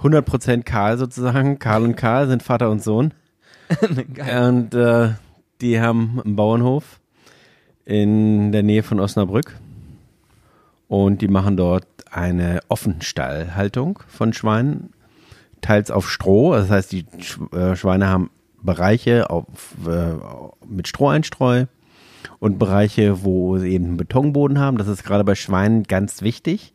100% 0.00 0.62
Karl 0.62 0.98
sozusagen. 0.98 1.58
Karl 1.58 1.84
und 1.84 1.96
Karl 1.96 2.28
sind 2.28 2.42
Vater 2.42 2.70
und 2.70 2.82
Sohn. 2.82 3.14
Und 4.38 4.74
äh, 4.74 5.08
die 5.60 5.80
haben 5.80 6.20
einen 6.24 6.36
Bauernhof 6.36 7.00
in 7.84 8.52
der 8.52 8.62
Nähe 8.62 8.84
von 8.84 9.00
Osnabrück. 9.00 9.56
Und 10.86 11.20
die 11.20 11.26
machen 11.26 11.56
dort 11.56 11.86
eine 12.10 12.60
Offenstallhaltung 12.68 13.98
von 14.06 14.32
Schweinen, 14.32 14.90
teils 15.60 15.90
auf 15.90 16.08
Stroh. 16.08 16.52
Das 16.52 16.70
heißt, 16.70 16.92
die 16.92 17.06
äh, 17.52 17.74
Schweine 17.74 18.08
haben 18.08 18.30
Bereiche 18.62 19.30
auf, 19.30 19.44
äh, 19.86 20.14
mit 20.68 20.86
Stroheinstreu 20.86 21.66
und 22.38 22.58
Bereiche, 22.58 23.24
wo 23.24 23.58
sie 23.58 23.70
eben 23.70 23.84
einen 23.86 23.96
Betonboden 23.96 24.58
haben. 24.58 24.78
Das 24.78 24.88
ist 24.88 25.04
gerade 25.04 25.24
bei 25.24 25.34
Schweinen 25.34 25.84
ganz 25.84 26.22
wichtig. 26.22 26.74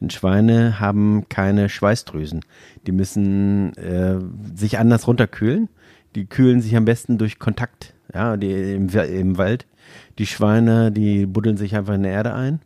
Denn 0.00 0.10
Schweine 0.10 0.80
haben 0.80 1.28
keine 1.28 1.68
Schweißdrüsen. 1.68 2.40
Die 2.86 2.92
müssen 2.92 3.76
äh, 3.76 4.18
sich 4.54 4.78
anders 4.78 5.06
runterkühlen. 5.06 5.68
Die 6.14 6.26
kühlen 6.26 6.60
sich 6.60 6.76
am 6.76 6.84
besten 6.84 7.18
durch 7.18 7.38
Kontakt, 7.38 7.94
ja, 8.12 8.36
die 8.36 8.50
im, 8.50 8.88
im 8.88 9.38
Wald. 9.38 9.66
Die 10.18 10.26
Schweine, 10.26 10.90
die 10.90 11.26
buddeln 11.26 11.56
sich 11.56 11.76
einfach 11.76 11.94
in 11.94 12.02
der 12.02 12.12
Erde 12.12 12.34
ein. 12.34 12.60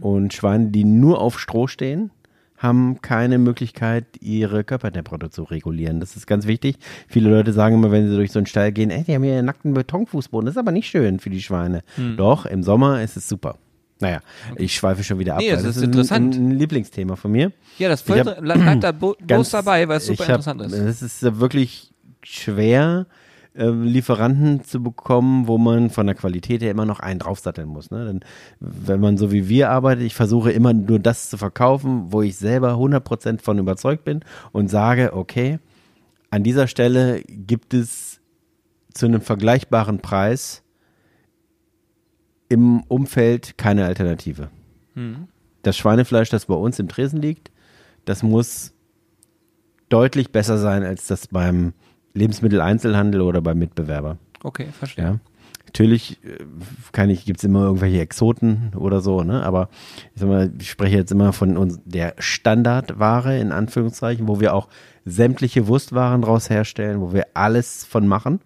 Und 0.00 0.34
Schweine, 0.34 0.68
die 0.68 0.84
nur 0.84 1.20
auf 1.20 1.38
Stroh 1.40 1.66
stehen, 1.66 2.10
haben 2.58 3.00
keine 3.02 3.38
Möglichkeit, 3.38 4.04
ihre 4.20 4.62
Körpertemperatur 4.62 5.30
zu 5.30 5.42
regulieren. 5.42 5.98
Das 5.98 6.14
ist 6.14 6.26
ganz 6.26 6.46
wichtig. 6.46 6.76
Viele 7.08 7.28
Leute 7.28 7.52
sagen 7.52 7.74
immer, 7.74 7.90
wenn 7.90 8.08
sie 8.08 8.14
durch 8.14 8.30
so 8.30 8.38
einen 8.38 8.46
Stall 8.46 8.70
gehen, 8.70 8.90
ey, 8.90 9.02
die 9.02 9.14
haben 9.14 9.24
hier 9.24 9.36
einen 9.36 9.46
nackten 9.46 9.74
Betonfußboden. 9.74 10.46
Das 10.46 10.54
ist 10.54 10.58
aber 10.58 10.70
nicht 10.70 10.88
schön 10.88 11.18
für 11.18 11.30
die 11.30 11.42
Schweine. 11.42 11.82
Doch, 12.16 12.46
im 12.46 12.62
Sommer 12.62 13.02
ist 13.02 13.16
es 13.16 13.28
super. 13.28 13.58
Naja, 14.02 14.20
ich 14.56 14.74
schweife 14.74 15.02
schon 15.04 15.18
wieder 15.18 15.34
ab. 15.34 15.40
Nee, 15.40 15.52
weil 15.54 15.62
das 15.62 15.76
ist 15.76 15.78
ein- 15.78 15.84
interessant. 15.84 16.34
Ein, 16.34 16.48
ein 16.48 16.58
Lieblingsthema 16.58 17.16
von 17.16 17.30
mir. 17.32 17.52
Ja, 17.78 17.88
das 17.88 18.02
voll, 18.02 18.18
hab 18.20 18.40
bleibt 18.40 18.82
da 18.84 18.92
bloß 18.92 19.16
Ganz- 19.26 19.50
dabei, 19.50 19.86
weil 19.88 19.96
es 19.98 20.06
super 20.06 20.24
hab- 20.24 20.28
interessant 20.30 20.60
ist. 20.62 20.72
Es 20.72 21.02
ist 21.02 21.40
wirklich 21.40 21.92
schwer, 22.24 23.06
ähm, 23.54 23.82
Lieferanten 23.84 24.64
zu 24.64 24.82
bekommen, 24.82 25.46
wo 25.46 25.56
man 25.58 25.90
von 25.90 26.06
der 26.06 26.14
Qualität 26.16 26.62
her 26.62 26.70
immer 26.70 26.86
noch 26.86 27.00
einen 27.00 27.18
draufsatteln 27.20 27.68
muss. 27.68 27.90
Ne? 27.90 28.06
Denn 28.06 28.20
wenn 28.60 28.98
man 29.00 29.18
so 29.18 29.30
wie 29.30 29.48
wir 29.48 29.70
arbeitet, 29.70 30.04
ich 30.04 30.14
versuche 30.14 30.50
immer 30.50 30.72
nur 30.72 30.98
das 30.98 31.28
zu 31.30 31.36
verkaufen, 31.36 32.06
wo 32.10 32.22
ich 32.22 32.36
selber 32.36 32.72
100% 32.78 33.40
von 33.42 33.58
überzeugt 33.58 34.04
bin 34.04 34.20
und 34.52 34.68
sage, 34.68 35.12
okay, 35.14 35.58
an 36.30 36.42
dieser 36.42 36.66
Stelle 36.66 37.22
gibt 37.28 37.74
es 37.74 38.20
zu 38.94 39.06
einem 39.06 39.20
vergleichbaren 39.20 39.98
Preis 40.00 40.62
im 42.52 42.82
Umfeld 42.82 43.56
keine 43.56 43.86
Alternative. 43.86 44.50
Das 45.62 45.76
Schweinefleisch, 45.76 46.28
das 46.28 46.46
bei 46.46 46.54
uns 46.54 46.78
im 46.78 46.88
Tresen 46.88 47.22
liegt, 47.22 47.50
das 48.04 48.22
muss 48.22 48.74
deutlich 49.88 50.32
besser 50.32 50.58
sein 50.58 50.82
als 50.82 51.06
das 51.06 51.28
beim 51.28 51.72
Lebensmitteleinzelhandel 52.12 53.22
oder 53.22 53.40
beim 53.40 53.58
Mitbewerber. 53.58 54.18
Okay, 54.42 54.66
verstehe. 54.78 55.04
Ja. 55.04 55.20
Natürlich 55.64 56.22
äh, 56.24 56.44
kann 56.92 57.08
ich, 57.08 57.24
gibt 57.24 57.38
es 57.38 57.44
immer 57.44 57.64
irgendwelche 57.64 58.00
Exoten 58.00 58.72
oder 58.76 59.00
so, 59.00 59.22
ne? 59.22 59.42
Aber 59.42 59.70
ich 60.14 60.22
mal, 60.22 60.52
ich 60.58 60.70
spreche 60.70 60.96
jetzt 60.96 61.12
immer 61.12 61.32
von 61.32 61.56
uns, 61.56 61.80
der 61.86 62.14
Standardware 62.18 63.38
in 63.38 63.52
Anführungszeichen, 63.52 64.28
wo 64.28 64.40
wir 64.40 64.52
auch 64.52 64.68
sämtliche 65.06 65.68
Wurstwaren 65.68 66.20
draus 66.20 66.50
herstellen, 66.50 67.00
wo 67.00 67.14
wir 67.14 67.28
alles 67.32 67.86
von 67.86 68.06
machen. 68.06 68.40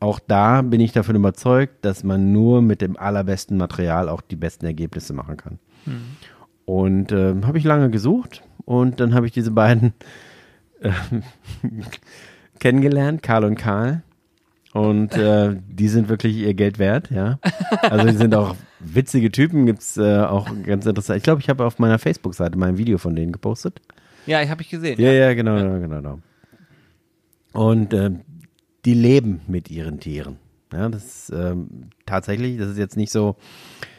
Auch 0.00 0.18
da 0.18 0.62
bin 0.62 0.80
ich 0.80 0.92
davon 0.92 1.14
überzeugt, 1.14 1.84
dass 1.84 2.04
man 2.04 2.32
nur 2.32 2.62
mit 2.62 2.80
dem 2.80 2.96
allerbesten 2.96 3.58
Material 3.58 4.08
auch 4.08 4.22
die 4.22 4.36
besten 4.36 4.64
Ergebnisse 4.64 5.12
machen 5.12 5.36
kann. 5.36 5.58
Und 6.64 7.12
ähm, 7.12 7.46
habe 7.46 7.58
ich 7.58 7.64
lange 7.64 7.90
gesucht 7.90 8.42
und 8.64 9.00
dann 9.00 9.14
habe 9.14 9.26
ich 9.26 9.32
diese 9.32 9.50
beiden 9.50 9.92
äh, 10.80 10.90
kennengelernt, 12.60 13.22
Karl 13.22 13.44
und 13.44 13.56
Karl. 13.56 14.02
Und 14.72 15.16
äh, 15.16 15.56
die 15.68 15.88
sind 15.88 16.08
wirklich 16.08 16.36
ihr 16.36 16.54
Geld 16.54 16.78
wert, 16.78 17.10
ja. 17.10 17.40
Also 17.82 18.06
die 18.06 18.16
sind 18.16 18.34
auch 18.36 18.54
witzige 18.78 19.32
Typen, 19.32 19.66
gibt's 19.66 19.96
äh, 19.96 20.20
auch 20.20 20.48
ganz 20.64 20.86
interessant. 20.86 21.16
Ich 21.16 21.24
glaube, 21.24 21.40
ich 21.40 21.48
habe 21.48 21.64
auf 21.64 21.80
meiner 21.80 21.98
Facebook-Seite 21.98 22.56
mal 22.56 22.68
ein 22.68 22.78
Video 22.78 22.96
von 22.96 23.16
denen 23.16 23.32
gepostet. 23.32 23.80
Ja, 24.26 24.40
ich 24.42 24.48
habe 24.48 24.62
ich 24.62 24.68
gesehen. 24.68 25.00
Ja, 25.00 25.10
ja, 25.10 25.34
genau, 25.34 25.56
genau, 25.56 25.80
genau. 25.80 25.96
genau. 25.96 26.18
Und 27.52 27.92
äh, 27.92 28.12
die 28.84 28.94
leben 28.94 29.40
mit 29.46 29.70
ihren 29.70 30.00
Tieren. 30.00 30.36
Ja, 30.72 30.88
das 30.88 31.04
ist 31.04 31.32
ähm, 31.34 31.90
tatsächlich, 32.06 32.58
das 32.58 32.70
ist 32.70 32.78
jetzt 32.78 32.96
nicht 32.96 33.10
so, 33.10 33.36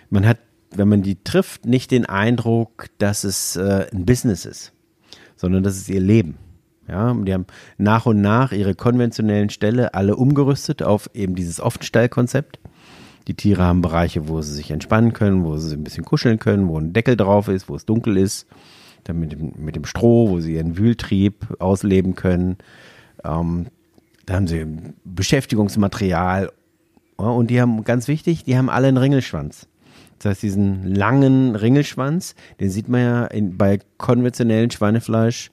man 0.09 0.25
hat 0.25 0.37
wenn 0.71 0.87
man 0.87 1.01
die 1.01 1.21
trifft, 1.23 1.65
nicht 1.65 1.91
den 1.91 2.05
Eindruck, 2.05 2.87
dass 2.97 3.23
es 3.23 3.55
äh, 3.55 3.87
ein 3.91 4.05
Business 4.05 4.45
ist, 4.45 4.73
sondern 5.35 5.63
das 5.63 5.75
ist 5.75 5.89
ihr 5.89 5.99
Leben. 5.99 6.37
Ja, 6.87 7.13
die 7.13 7.33
haben 7.33 7.45
nach 7.77 8.05
und 8.05 8.21
nach 8.21 8.51
ihre 8.51 8.75
konventionellen 8.75 9.49
Ställe 9.49 9.93
alle 9.93 10.15
umgerüstet 10.15 10.83
auf 10.83 11.09
eben 11.13 11.35
dieses 11.35 11.61
Offenstallkonzept. 11.61 12.59
Die 13.27 13.35
Tiere 13.35 13.63
haben 13.63 13.81
Bereiche, 13.81 14.27
wo 14.27 14.41
sie 14.41 14.53
sich 14.53 14.71
entspannen 14.71 15.13
können, 15.13 15.43
wo 15.43 15.57
sie 15.57 15.75
ein 15.75 15.83
bisschen 15.83 16.03
kuscheln 16.03 16.39
können, 16.39 16.67
wo 16.67 16.77
ein 16.77 16.91
Deckel 16.91 17.15
drauf 17.15 17.47
ist, 17.47 17.69
wo 17.69 17.75
es 17.75 17.85
dunkel 17.85 18.17
ist. 18.17 18.47
Dann 19.03 19.19
mit 19.19 19.31
dem, 19.31 19.53
mit 19.57 19.75
dem 19.75 19.85
Stroh, 19.85 20.29
wo 20.29 20.39
sie 20.39 20.55
ihren 20.55 20.77
Wühltrieb 20.77 21.47
ausleben 21.59 22.15
können. 22.15 22.57
Ähm, 23.23 23.67
da 24.25 24.35
haben 24.35 24.47
sie 24.47 24.65
Beschäftigungsmaterial. 25.03 26.51
Und 27.17 27.49
die 27.49 27.61
haben, 27.61 27.83
ganz 27.83 28.07
wichtig, 28.07 28.43
die 28.43 28.57
haben 28.57 28.69
alle 28.69 28.87
einen 28.87 28.97
Ringelschwanz. 28.97 29.67
Das 30.17 30.31
heißt, 30.31 30.43
diesen 30.43 30.85
langen 30.93 31.55
Ringelschwanz, 31.55 32.35
den 32.59 32.69
sieht 32.69 32.89
man 32.89 33.01
ja 33.01 33.25
in, 33.25 33.57
bei 33.57 33.79
konventionellen 33.97 34.71
Schweinefleisch 34.71 35.51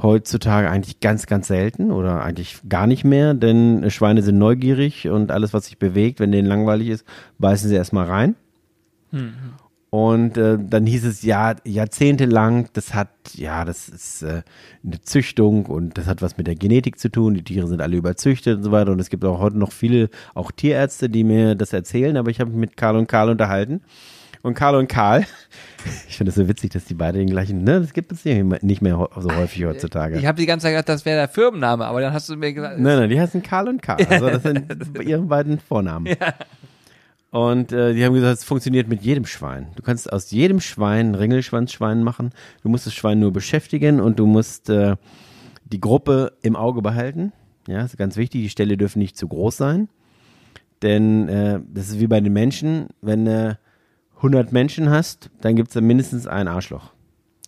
heutzutage 0.00 0.70
eigentlich 0.70 1.00
ganz, 1.00 1.26
ganz 1.26 1.48
selten 1.48 1.90
oder 1.90 2.22
eigentlich 2.22 2.60
gar 2.68 2.86
nicht 2.86 3.04
mehr, 3.04 3.34
denn 3.34 3.90
Schweine 3.90 4.22
sind 4.22 4.38
neugierig 4.38 5.08
und 5.08 5.30
alles, 5.30 5.52
was 5.52 5.66
sich 5.66 5.78
bewegt, 5.78 6.18
wenn 6.18 6.32
denen 6.32 6.48
langweilig 6.48 6.88
ist, 6.88 7.04
beißen 7.38 7.68
sie 7.68 7.74
erstmal 7.74 8.06
rein. 8.06 8.34
Mhm. 9.10 9.34
Und 9.94 10.38
äh, 10.38 10.56
dann 10.58 10.86
hieß 10.86 11.04
es 11.04 11.22
ja 11.22 11.54
jahrzehntelang, 11.66 12.70
das 12.72 12.94
hat, 12.94 13.10
ja, 13.34 13.66
das 13.66 13.90
ist 13.90 14.22
äh, 14.22 14.40
eine 14.82 15.02
Züchtung 15.02 15.66
und 15.66 15.98
das 15.98 16.06
hat 16.06 16.22
was 16.22 16.38
mit 16.38 16.46
der 16.46 16.54
Genetik 16.54 16.98
zu 16.98 17.10
tun. 17.10 17.34
Die 17.34 17.44
Tiere 17.44 17.66
sind 17.66 17.82
alle 17.82 17.98
überzüchtet 17.98 18.56
und 18.56 18.62
so 18.62 18.72
weiter. 18.72 18.90
Und 18.92 19.00
es 19.00 19.10
gibt 19.10 19.22
auch 19.22 19.38
heute 19.38 19.58
noch 19.58 19.70
viele, 19.70 20.08
auch 20.32 20.50
Tierärzte, 20.50 21.10
die 21.10 21.24
mir 21.24 21.56
das 21.56 21.74
erzählen. 21.74 22.16
Aber 22.16 22.30
ich 22.30 22.40
habe 22.40 22.48
mich 22.48 22.58
mit 22.58 22.78
Karl 22.78 22.96
und 22.96 23.06
Karl 23.06 23.28
unterhalten. 23.28 23.82
Und 24.40 24.54
Karl 24.54 24.76
und 24.76 24.88
Karl, 24.88 25.26
ich 26.08 26.16
finde 26.16 26.30
es 26.30 26.36
so 26.36 26.48
witzig, 26.48 26.70
dass 26.72 26.86
die 26.86 26.94
beide 26.94 27.18
den 27.18 27.28
gleichen, 27.28 27.62
ne, 27.62 27.78
das 27.78 27.92
gibt 27.92 28.12
es 28.12 28.24
nicht 28.24 28.80
mehr 28.80 29.08
so 29.14 29.36
häufig 29.36 29.66
heutzutage. 29.66 30.16
Ich 30.16 30.24
habe 30.24 30.40
die 30.40 30.46
ganze 30.46 30.64
Zeit 30.64 30.72
gedacht, 30.72 30.88
das 30.88 31.04
wäre 31.04 31.18
der 31.18 31.28
Firmenname, 31.28 31.84
aber 31.84 32.00
dann 32.00 32.14
hast 32.14 32.30
du 32.30 32.36
mir 32.36 32.54
gesagt. 32.54 32.78
Nein, 32.78 32.98
nein, 32.98 33.10
die 33.10 33.20
heißen 33.20 33.42
Karl 33.42 33.68
und 33.68 33.82
Karl. 33.82 34.06
Also 34.06 34.30
das 34.30 34.42
sind 34.42 34.64
ihre 35.04 35.20
beiden 35.20 35.60
Vornamen. 35.60 36.06
Ja. 36.06 36.32
Und 37.32 37.72
äh, 37.72 37.94
die 37.94 38.04
haben 38.04 38.12
gesagt, 38.12 38.38
es 38.38 38.44
funktioniert 38.44 38.88
mit 38.88 39.00
jedem 39.02 39.24
Schwein. 39.24 39.68
Du 39.74 39.82
kannst 39.82 40.12
aus 40.12 40.30
jedem 40.30 40.60
Schwein 40.60 41.12
ein 41.12 41.14
Ringelschwanzschwein 41.14 42.02
machen. 42.02 42.30
Du 42.62 42.68
musst 42.68 42.86
das 42.86 42.92
Schwein 42.92 43.20
nur 43.20 43.32
beschäftigen 43.32 44.00
und 44.00 44.18
du 44.18 44.26
musst 44.26 44.68
äh, 44.68 44.96
die 45.64 45.80
Gruppe 45.80 46.34
im 46.42 46.56
Auge 46.56 46.82
behalten. 46.82 47.32
Ja, 47.66 47.86
ist 47.86 47.96
ganz 47.96 48.18
wichtig. 48.18 48.42
Die 48.42 48.50
Ställe 48.50 48.76
dürfen 48.76 48.98
nicht 48.98 49.16
zu 49.16 49.28
groß 49.28 49.56
sein. 49.56 49.88
Denn 50.82 51.26
äh, 51.30 51.60
das 51.72 51.88
ist 51.88 52.00
wie 52.00 52.06
bei 52.06 52.20
den 52.20 52.34
Menschen. 52.34 52.88
Wenn 53.00 53.24
du 53.24 53.48
äh, 53.50 53.54
100 54.16 54.52
Menschen 54.52 54.90
hast, 54.90 55.30
dann 55.40 55.56
gibt 55.56 55.68
es 55.68 55.74
da 55.74 55.80
mindestens 55.80 56.26
ein 56.26 56.48
Arschloch. 56.48 56.92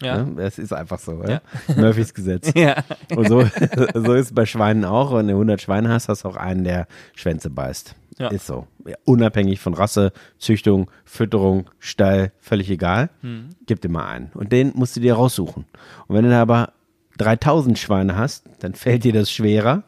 Ja. 0.00 0.16
ja. 0.16 0.28
Das 0.36 0.58
ist 0.58 0.72
einfach 0.72 0.98
so. 0.98 1.22
Ja? 1.24 1.28
ja. 1.28 1.40
Murphys 1.76 2.14
Gesetz. 2.14 2.52
ja. 2.54 2.82
Und 3.14 3.28
so, 3.28 3.42
so 3.94 4.14
ist 4.14 4.26
es 4.26 4.34
bei 4.34 4.46
Schweinen 4.46 4.86
auch. 4.86 5.14
Wenn 5.14 5.26
du 5.26 5.34
100 5.34 5.60
Schweine 5.60 5.90
hast, 5.90 6.08
hast 6.08 6.24
du 6.24 6.28
auch 6.28 6.36
einen, 6.36 6.64
der 6.64 6.86
Schwänze 7.14 7.50
beißt. 7.50 7.94
Ja. 8.18 8.28
Ist 8.28 8.46
so. 8.46 8.66
Unabhängig 9.04 9.60
von 9.60 9.74
Rasse, 9.74 10.12
Züchtung, 10.38 10.90
Fütterung, 11.04 11.70
Stall, 11.78 12.32
völlig 12.38 12.70
egal. 12.70 13.10
Hm. 13.22 13.50
Gib 13.66 13.80
dir 13.80 13.90
einen. 13.98 14.30
Und 14.34 14.52
den 14.52 14.72
musst 14.74 14.96
du 14.96 15.00
dir 15.00 15.14
raussuchen. 15.14 15.64
Und 16.06 16.16
wenn 16.16 16.24
du 16.24 16.30
da 16.30 16.40
aber 16.42 16.72
3000 17.18 17.78
Schweine 17.78 18.16
hast, 18.16 18.48
dann 18.60 18.74
fällt 18.74 19.04
dir 19.04 19.12
das 19.12 19.30
schwerer. 19.30 19.84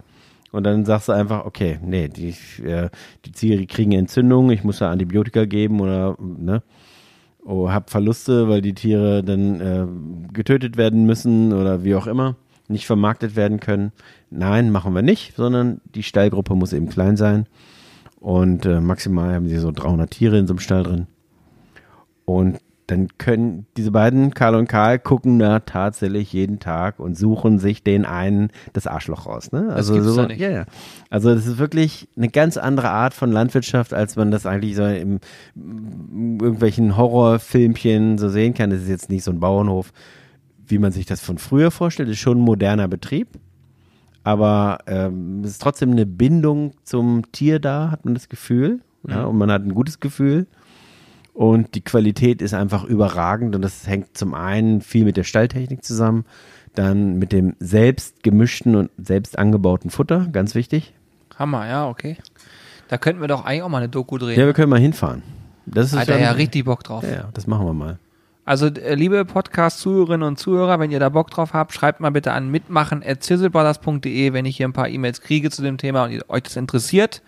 Und 0.53 0.65
dann 0.65 0.85
sagst 0.85 1.09
du 1.09 1.13
einfach, 1.13 1.45
okay, 1.45 1.79
nee, 1.83 2.09
die, 2.09 2.35
äh, 2.65 2.89
die 3.25 3.33
Tiere 3.33 3.67
kriegen 3.67 3.93
Entzündungen, 3.93 4.51
ich 4.51 4.65
muss 4.65 4.79
da 4.79 4.91
Antibiotika 4.91 5.45
geben 5.45 5.81
oder, 5.81 6.17
ne? 6.19 6.63
Oh, 7.45 7.71
hab 7.71 7.91
Verluste, 7.91 8.49
weil 8.49 8.61
die 8.61 8.75
Tiere 8.75 9.23
dann 9.23 9.61
äh, 9.61 9.87
getötet 10.33 10.77
werden 10.77 11.07
müssen 11.07 11.53
oder 11.53 11.85
wie 11.85 11.95
auch 11.95 12.09
immer, 12.09 12.35
nicht 12.67 12.87
vermarktet 12.87 13.37
werden 13.37 13.61
können. 13.61 13.93
Nein, 14.31 14.73
machen 14.73 14.95
wir 14.95 15.03
nicht, 15.03 15.37
sondern 15.37 15.81
die 15.85 16.03
Stallgruppe 16.03 16.57
muss 16.57 16.73
eben 16.73 16.89
klein 16.89 17.17
sein. 17.17 17.47
Und 18.27 18.67
äh, 18.67 18.81
maximal 18.81 19.33
haben 19.37 19.49
sie 19.49 19.57
so 19.59 19.71
300 19.71 20.11
Tiere 20.11 20.37
in 20.37 20.49
so 20.49 20.55
einem 20.55 20.59
Stall 20.59 20.83
drin. 20.83 21.07
Und 22.25 22.59
dann 22.89 23.07
können 23.19 23.67
diese 23.77 23.93
beiden, 23.93 24.35
Karl 24.35 24.57
und 24.57 24.67
Karl, 24.69 24.99
gucken 24.99 25.39
da 25.39 25.61
tatsächlich 25.61 26.33
jeden 26.33 26.59
Tag 26.59 26.99
und 26.99 27.17
suchen 27.17 27.61
sich 27.61 27.85
den 27.85 28.05
einen 28.05 28.51
das 28.73 28.89
Arschloch 28.89 29.27
raus. 29.27 29.53
Ne? 29.53 29.73
Also 29.73 29.95
das 29.95 30.07
so, 30.07 30.17
da 30.17 30.27
nicht. 30.27 30.41
Ja, 30.41 30.51
ja. 30.51 30.65
Also 31.09 31.33
das 31.33 31.47
ist 31.47 31.59
wirklich 31.59 32.09
eine 32.17 32.29
ganz 32.29 32.57
andere 32.57 32.91
Art 32.91 33.15
von 33.15 33.31
Landwirtschaft, 33.31 33.95
als 33.95 34.17
man 34.17 34.33
das 34.33 34.45
eigentlich 34.45 34.75
so 34.75 34.85
in 34.85 35.21
irgendwelchen 35.55 36.97
Horrorfilmchen 36.97 38.19
so 38.19 38.29
sehen 38.29 38.55
kann. 38.55 38.71
Das 38.71 38.81
ist 38.81 38.89
jetzt 38.89 39.09
nicht 39.09 39.23
so 39.23 39.31
ein 39.31 39.39
Bauernhof, 39.39 39.93
wie 40.67 40.79
man 40.79 40.91
sich 40.91 41.07
das 41.07 41.21
von 41.21 41.39
früher 41.39 41.71
vorstellt. 41.71 42.09
Das 42.09 42.15
ist 42.15 42.23
schon 42.23 42.39
ein 42.39 42.45
moderner 42.45 42.89
Betrieb 42.89 43.29
aber 44.27 44.79
ähm, 44.89 45.43
es 45.45 45.53
ist 45.53 45.63
trotzdem 45.63 45.93
eine 45.93 46.05
Bindung 46.05 46.73
zum 46.83 47.31
Tier 47.31 47.61
da, 47.61 47.93
hat 47.93 48.05
man 48.05 48.15
das 48.15 48.29
Gefühl. 48.29 48.81
Ja, 49.09 49.23
mhm. 49.23 49.29
und 49.29 49.39
man 49.39 49.53
hat 49.53 49.63
ein 49.63 49.73
gutes 49.73 50.01
Gefühl. 50.01 50.49
Und 51.33 51.77
die 51.77 51.81
Qualität 51.83 52.43
ist 52.43 52.53
einfach 52.53 52.83
überragend 52.83 53.55
und 53.55 53.63
das 53.63 53.87
hängt 53.87 54.19
zum 54.19 54.35
einen 54.35 54.81
viel 54.81 55.05
mit 55.05 55.17
der 55.17 55.23
Stalltechnik 55.23 55.85
zusammen, 55.85 56.25
dann 56.75 57.21
mit 57.21 57.31
dem 57.31 57.55
selbst 57.61 58.25
gemischten 58.25 58.75
und 58.75 58.91
selbst 58.99 59.39
angebauten 59.39 59.91
Futter, 59.91 60.27
ganz 60.33 60.57
wichtig. 60.57 60.93
Hammer, 61.39 61.69
ja, 61.69 61.89
okay. 61.89 62.17
Da 62.89 62.99
könnten 62.99 63.21
wir 63.21 63.29
doch 63.29 63.45
eigentlich 63.45 63.63
auch 63.63 63.69
mal 63.69 63.79
eine 63.79 63.89
Doku 63.89 64.19
drehen. 64.19 64.41
Ja, 64.41 64.47
wir 64.47 64.55
können 64.55 64.71
mal 64.71 64.81
hinfahren. 64.81 65.23
Das 65.67 65.93
ist 65.93 65.99
Hat 65.99 66.09
er 66.09 66.19
ja 66.19 66.33
richtig 66.33 66.65
Bock 66.65 66.83
drauf. 66.83 67.05
Ja, 67.05 67.29
das 67.33 67.47
machen 67.47 67.65
wir 67.65 67.75
mal. 67.75 68.01
Also, 68.47 68.67
äh, 68.67 68.95
liebe 68.95 69.25
Podcast-Zuhörerinnen 69.25 70.27
und 70.27 70.39
Zuhörer, 70.39 70.79
wenn 70.79 70.93
ihr 70.93 71.01
da 71.01 71.09
Bock 71.09 71.33
drauf 71.33 71.53
habt, 71.53 71.73
schreibt 71.73 71.99
mal 71.99 72.11
bitte 72.11 72.33
an 72.33 72.49
mitmachen.zizzlebrothers.de, 72.49 74.33
wenn 74.33 74.45
ich 74.45 74.57
hier 74.57 74.69
ein 74.69 74.73
paar 74.73 74.89
E-Mails 74.89 75.21
kriege 75.21 75.51
zu 75.51 75.63
dem 75.63 75.79
Thema 75.79 76.05
und 76.05 76.31
euch 76.31 76.43
das 76.45 76.55
interessiert, 76.55 77.23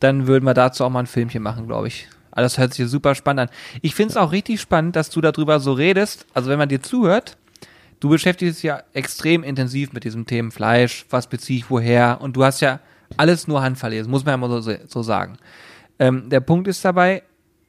dann 0.00 0.26
würden 0.26 0.44
wir 0.44 0.52
dazu 0.52 0.84
auch 0.84 0.90
mal 0.90 0.98
ein 0.98 1.06
Filmchen 1.06 1.44
machen, 1.44 1.68
glaube 1.68 1.86
ich. 1.86 2.08
Also 2.32 2.46
das 2.46 2.58
hört 2.58 2.74
sich 2.74 2.88
super 2.88 3.14
spannend 3.14 3.50
an. 3.50 3.56
Ich 3.82 3.94
finde 3.94 4.10
es 4.10 4.16
auch 4.16 4.32
richtig 4.32 4.60
spannend, 4.60 4.96
dass 4.96 5.10
du 5.10 5.20
darüber 5.20 5.60
so 5.60 5.74
redest. 5.74 6.26
Also 6.34 6.50
wenn 6.50 6.58
man 6.58 6.68
dir 6.68 6.82
zuhört, 6.82 7.36
du 8.00 8.08
beschäftigst 8.08 8.58
dich 8.58 8.64
ja 8.64 8.82
extrem 8.94 9.44
intensiv 9.44 9.92
mit 9.92 10.02
diesem 10.02 10.26
Themen 10.26 10.50
Fleisch, 10.50 11.06
was 11.08 11.28
beziehe 11.28 11.60
ich 11.60 11.70
woher 11.70 12.20
und 12.20 12.34
du 12.34 12.42
hast 12.42 12.60
ja 12.60 12.80
alles 13.16 13.46
nur 13.46 13.62
handverlesen, 13.62 14.10
muss 14.10 14.24
man 14.24 14.32
ja 14.32 14.36
mal 14.38 14.60
so, 14.60 14.74
so 14.88 15.02
sagen. 15.04 15.36
Ähm, 16.00 16.30
der 16.30 16.40
Punkt 16.40 16.66
ist 16.66 16.84
dabei, 16.84 17.22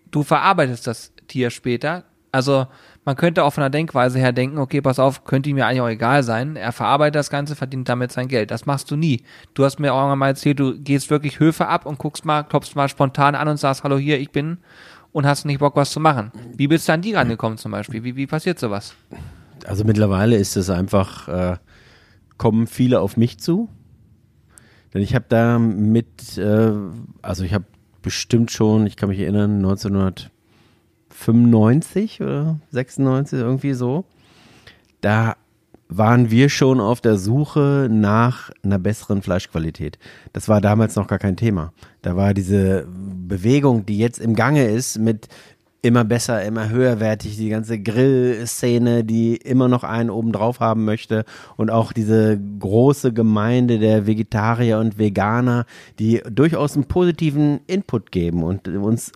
du 0.10 0.24
verarbeitest 0.24 0.88
das 0.88 1.12
Tier 1.28 1.52
später, 1.52 2.06
also 2.34 2.66
man 3.06 3.16
könnte 3.16 3.44
auch 3.44 3.52
von 3.52 3.62
der 3.62 3.70
Denkweise 3.70 4.18
her 4.18 4.32
denken, 4.32 4.58
okay, 4.58 4.82
pass 4.82 4.98
auf, 4.98 5.24
könnte 5.24 5.50
ihm 5.50 5.58
ja 5.58 5.68
eigentlich 5.68 5.82
auch 5.82 5.88
egal 5.88 6.24
sein. 6.24 6.56
Er 6.56 6.72
verarbeitet 6.72 7.16
das 7.16 7.30
Ganze, 7.30 7.56
verdient 7.56 7.88
damit 7.88 8.12
sein 8.12 8.28
Geld. 8.28 8.50
Das 8.50 8.66
machst 8.66 8.90
du 8.90 8.96
nie. 8.96 9.24
Du 9.54 9.64
hast 9.64 9.80
mir 9.80 9.94
auch 9.94 10.16
mal 10.16 10.30
erzählt, 10.30 10.60
du 10.60 10.78
gehst 10.78 11.10
wirklich 11.12 11.40
Höfe 11.40 11.68
ab 11.68 11.86
und 11.86 12.00
guckst 12.00 12.26
mal, 12.26 12.44
klopfst 12.44 12.76
mal 12.76 12.90
spontan 12.90 13.36
an 13.36 13.48
und 13.48 13.58
sagst, 13.58 13.84
hallo 13.84 13.98
hier, 13.98 14.20
ich 14.20 14.32
bin 14.32 14.58
und 15.12 15.28
hast 15.28 15.46
nicht 15.46 15.60
Bock, 15.60 15.76
was 15.76 15.92
zu 15.92 16.00
machen. 16.00 16.32
Wie 16.56 16.68
bist 16.68 16.90
du 16.90 16.94
an 16.94 17.02
die 17.02 17.14
rangekommen 17.14 17.60
zum 17.60 17.72
Beispiel? 17.72 18.04
Wie, 18.04 18.16
wie 18.16 18.28
passiert 18.28 18.58
sowas? 18.58 18.96
Also 19.66 19.84
mittlerweile 19.84 20.36
ist 20.36 20.58
es 20.58 20.72
einfach, 20.72 21.28
äh, 21.28 21.58
kommen 22.38 22.66
viele 22.66 23.00
auf 23.00 23.16
mich 23.16 23.40
zu. 23.40 23.70
Denn 24.94 25.04
ich 25.04 25.14
habe 25.14 25.26
da 25.30 25.60
mit, 25.60 26.38
äh, 26.38 26.72
also 27.22 27.44
ich 27.44 27.54
habe 27.54 27.66
bestimmt 28.02 28.50
schon, 28.52 28.88
ich 28.88 28.96
kann 28.96 29.10
mich 29.10 29.20
erinnern, 29.20 29.58
1900 29.58 30.32
95 31.14 32.22
oder 32.22 32.60
96, 32.72 33.40
irgendwie 33.40 33.74
so. 33.74 34.06
Da 35.02 35.36
waren 35.90 36.32
wir 36.32 36.50
schon 36.50 36.80
auf 36.80 37.02
der 37.02 37.18
Suche 37.18 37.88
nach 37.90 38.50
einer 38.64 38.80
besseren 38.80 39.22
Fleischqualität. 39.22 40.00
Das 40.32 40.50
war 40.50 40.60
damals 40.62 40.96
noch 40.96 41.08
gar 41.08 41.20
kein 41.20 41.38
Thema. 41.38 41.74
Da 42.02 42.16
war 42.16 42.34
diese 42.34 42.88
Bewegung, 42.88 43.86
die 43.86 43.98
jetzt 43.98 44.20
im 44.20 44.36
Gange 44.36 44.66
ist, 44.66 44.98
mit 44.98 45.28
immer 45.84 46.06
besser, 46.06 46.42
immer 46.44 46.70
höherwertig, 46.70 47.36
die 47.36 47.50
ganze 47.50 47.78
Grillszene, 47.78 49.04
die 49.04 49.36
immer 49.36 49.68
noch 49.68 49.84
einen 49.84 50.10
oben 50.10 50.32
drauf 50.32 50.62
haben 50.62 50.86
möchte 50.86 51.26
und 51.58 51.70
auch 51.70 51.92
diese 51.92 52.40
große 52.60 53.12
Gemeinde 53.12 53.80
der 53.80 54.08
Vegetarier 54.08 54.80
und 54.80 54.98
Veganer, 54.98 55.66
die 56.00 56.24
durchaus 56.32 56.76
einen 56.76 56.86
positiven 56.86 57.60
Input 57.68 58.12
geben 58.12 58.44
und 58.44 58.70
uns 58.70 59.12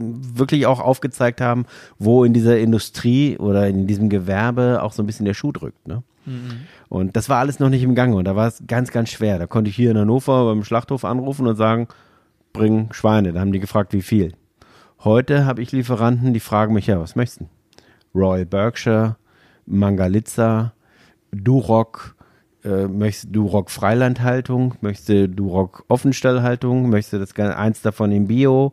wirklich 0.00 0.66
auch 0.66 0.80
aufgezeigt 0.80 1.40
haben, 1.40 1.66
wo 1.98 2.24
in 2.24 2.32
dieser 2.32 2.58
Industrie 2.58 3.36
oder 3.38 3.68
in 3.68 3.86
diesem 3.86 4.08
Gewerbe 4.08 4.82
auch 4.82 4.92
so 4.92 5.02
ein 5.02 5.06
bisschen 5.06 5.26
der 5.26 5.34
Schuh 5.34 5.52
drückt. 5.52 5.86
Ne? 5.86 6.02
Mhm. 6.24 6.66
Und 6.88 7.16
das 7.16 7.28
war 7.28 7.38
alles 7.38 7.60
noch 7.60 7.70
nicht 7.70 7.82
im 7.82 7.94
Gange 7.94 8.16
und 8.16 8.24
da 8.24 8.36
war 8.36 8.48
es 8.48 8.62
ganz, 8.66 8.90
ganz 8.90 9.10
schwer. 9.10 9.38
Da 9.38 9.46
konnte 9.46 9.70
ich 9.70 9.76
hier 9.76 9.90
in 9.90 9.98
Hannover 9.98 10.44
beim 10.46 10.64
Schlachthof 10.64 11.04
anrufen 11.04 11.46
und 11.46 11.56
sagen, 11.56 11.88
bring 12.52 12.92
Schweine. 12.92 13.32
Da 13.32 13.40
haben 13.40 13.52
die 13.52 13.60
gefragt, 13.60 13.92
wie 13.92 14.02
viel. 14.02 14.32
Heute 15.04 15.44
habe 15.44 15.62
ich 15.62 15.72
Lieferanten, 15.72 16.32
die 16.34 16.40
fragen 16.40 16.74
mich, 16.74 16.86
ja, 16.86 17.00
was 17.00 17.16
möchtest 17.16 17.42
du? 17.42 17.48
Royal 18.14 18.46
Berkshire, 18.46 19.16
Mangalitza, 19.66 20.72
Duroc, 21.32 22.16
äh, 22.64 22.88
möchtest 22.88 23.26
du 23.26 23.42
Duroc 23.42 23.70
Freilandhaltung, 23.70 24.74
möchtest 24.80 25.08
du 25.08 25.28
Duroc 25.28 25.84
Offenstallhaltung, 25.88 26.88
möchtest 26.88 27.12
du 27.12 27.18
das 27.18 27.56
eins 27.56 27.82
davon 27.82 28.10
in 28.10 28.26
Bio 28.26 28.72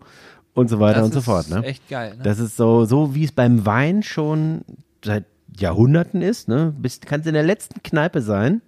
und 0.53 0.69
so 0.69 0.79
weiter 0.79 0.99
das 0.99 1.05
und 1.05 1.13
so 1.13 1.21
fort. 1.21 1.49
Ne? 1.49 1.63
echt 1.63 1.87
geil. 1.89 2.15
Ne? 2.17 2.23
Das 2.23 2.39
ist 2.39 2.57
so, 2.57 2.85
so 2.85 3.15
wie 3.15 3.23
es 3.23 3.31
beim 3.31 3.65
Wein 3.65 4.03
schon 4.03 4.61
seit 5.03 5.25
Jahrhunderten 5.57 6.21
ist. 6.21 6.47
Ne? 6.47 6.73
Bist, 6.77 7.05
kannst 7.05 7.27
in 7.27 7.33
der 7.33 7.43
letzten 7.43 7.81
Kneipe 7.83 8.21
sein, 8.21 8.61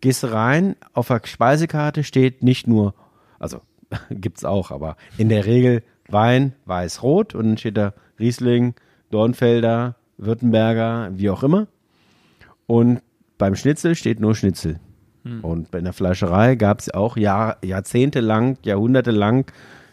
gehst 0.00 0.24
rein, 0.24 0.76
auf 0.92 1.08
der 1.08 1.20
Speisekarte 1.24 2.04
steht 2.04 2.42
nicht 2.42 2.66
nur, 2.66 2.94
also 3.38 3.60
gibt's 4.10 4.44
auch, 4.44 4.70
aber 4.70 4.96
in 5.18 5.28
der 5.28 5.46
Regel 5.46 5.82
Wein, 6.08 6.54
weiß-rot 6.64 7.34
und 7.34 7.46
dann 7.46 7.58
steht 7.58 7.76
da 7.76 7.94
Riesling, 8.18 8.74
Dornfelder, 9.10 9.96
Württemberger, 10.18 11.10
wie 11.14 11.30
auch 11.30 11.42
immer. 11.42 11.68
Und 12.66 13.00
beim 13.38 13.54
Schnitzel 13.54 13.94
steht 13.94 14.20
nur 14.20 14.34
Schnitzel. 14.34 14.80
Und 15.42 15.70
bei 15.70 15.80
der 15.80 15.92
Fleischerei 15.92 16.54
gab 16.54 16.80
es 16.80 16.92
auch 16.92 17.16
Jahr, 17.16 17.58
jahrzehntelang, 17.62 18.56
jahrhundertelang, 18.64 19.44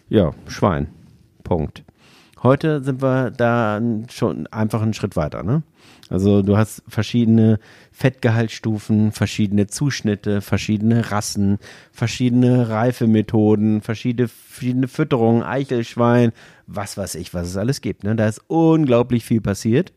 ja, 0.09 0.31
Schwein. 0.47 0.87
Punkt. 1.43 1.83
Heute 2.43 2.83
sind 2.83 3.01
wir 3.01 3.31
da 3.31 3.81
schon 4.11 4.47
einfach 4.47 4.81
einen 4.81 4.93
Schritt 4.93 5.15
weiter, 5.15 5.43
ne? 5.43 5.63
Also 6.09 6.41
du 6.41 6.55
hast 6.55 6.83
verschiedene 6.87 7.59
Fettgehaltsstufen, 7.91 9.11
verschiedene 9.11 9.67
Zuschnitte, 9.67 10.41
verschiedene 10.41 11.11
Rassen, 11.11 11.57
verschiedene 11.91 12.69
Reifemethoden, 12.69 13.81
verschiedene, 13.81 14.27
verschiedene 14.27 14.87
Fütterungen, 14.87 15.43
Eichelschwein, 15.43 16.31
was 16.67 16.97
weiß 16.97 17.15
ich, 17.15 17.33
was 17.33 17.47
es 17.47 17.57
alles 17.57 17.81
gibt. 17.81 18.03
Ne? 18.03 18.15
Da 18.15 18.27
ist 18.27 18.41
unglaublich 18.47 19.25
viel 19.25 19.41
passiert. 19.41 19.91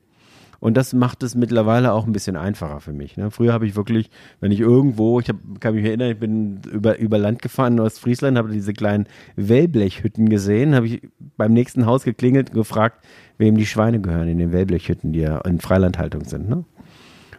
Und 0.61 0.77
das 0.77 0.93
macht 0.93 1.23
es 1.23 1.35
mittlerweile 1.35 1.93
auch 1.93 2.07
ein 2.07 2.13
bisschen 2.13 2.37
einfacher 2.37 2.81
für 2.81 2.93
mich. 2.93 3.17
Ne? 3.17 3.31
Früher 3.31 3.53
habe 3.53 3.67
ich 3.67 3.77
wirklich, 3.77 4.11
wenn 4.41 4.53
ich 4.53 4.61
irgendwo, 4.61 5.19
ich 5.19 5.29
hab, 5.31 5.37
kann 5.59 5.75
mich 5.75 5.87
erinnern, 5.87 6.11
ich 6.11 6.19
bin 6.19 6.61
über, 6.71 6.99
über 6.99 7.19
Land 7.19 7.41
gefahren 7.41 7.75
in 7.75 7.81
Ostfriesland, 7.81 8.37
habe 8.37 8.51
diese 8.51 8.75
kleinen 8.75 9.07
Wellblechhütten 9.37 10.29
gesehen, 10.29 10.75
habe 10.75 10.87
ich 10.87 11.03
beim 11.39 11.55
nächsten 11.55 11.87
Haus 11.87 12.05
geklingelt 12.05 12.51
und 12.51 12.57
gefragt, 12.57 13.05
wem 13.39 13.57
die 13.57 13.67
Schweine 13.67 14.01
gehören 14.01 14.29
in 14.29 14.39
den 14.39 14.53
Wellblechhütten, 14.53 15.13
die 15.13 15.21
ja 15.21 15.39
in 15.39 15.61
Freilandhaltung 15.61 16.25
sind. 16.25 16.51
Ne? 16.51 16.65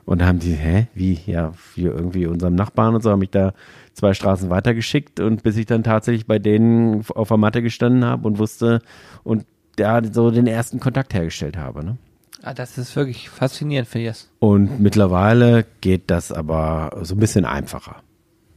Und 0.06 0.22
da 0.22 0.26
haben 0.26 0.40
die, 0.40 0.54
hä, 0.54 0.88
wie, 0.96 1.20
ja, 1.28 1.54
wir 1.76 1.94
irgendwie 1.94 2.26
unserem 2.26 2.56
Nachbarn 2.56 2.96
und 2.96 3.04
so, 3.04 3.12
haben 3.12 3.20
mich 3.20 3.30
da 3.30 3.54
zwei 3.94 4.16
Straßen 4.16 4.50
weitergeschickt 4.50 5.20
und 5.20 5.44
bis 5.44 5.58
ich 5.58 5.68
dann 5.68 5.84
tatsächlich 5.84 6.26
bei 6.26 6.40
denen 6.40 7.06
auf 7.14 7.28
der 7.28 7.38
Matte 7.38 7.62
gestanden 7.62 8.04
habe 8.04 8.28
und 8.28 8.40
wusste 8.40 8.82
und 9.24 9.46
da 9.76 10.02
so 10.04 10.32
den 10.32 10.48
ersten 10.48 10.80
Kontakt 10.80 11.14
hergestellt 11.14 11.56
habe. 11.56 11.86
Ne? 11.86 11.98
Ah, 12.44 12.54
das 12.54 12.78
ist 12.78 12.96
wirklich 12.96 13.30
faszinierend, 13.30 13.88
finde 13.88 14.08
ich 14.08 14.12
das. 14.12 14.30
Und 14.40 14.80
mittlerweile 14.80 15.66
geht 15.82 16.10
das 16.10 16.32
aber 16.32 17.00
so 17.04 17.16
ein 17.16 17.20
bisschen 17.20 17.46
einfacher. 17.46 17.98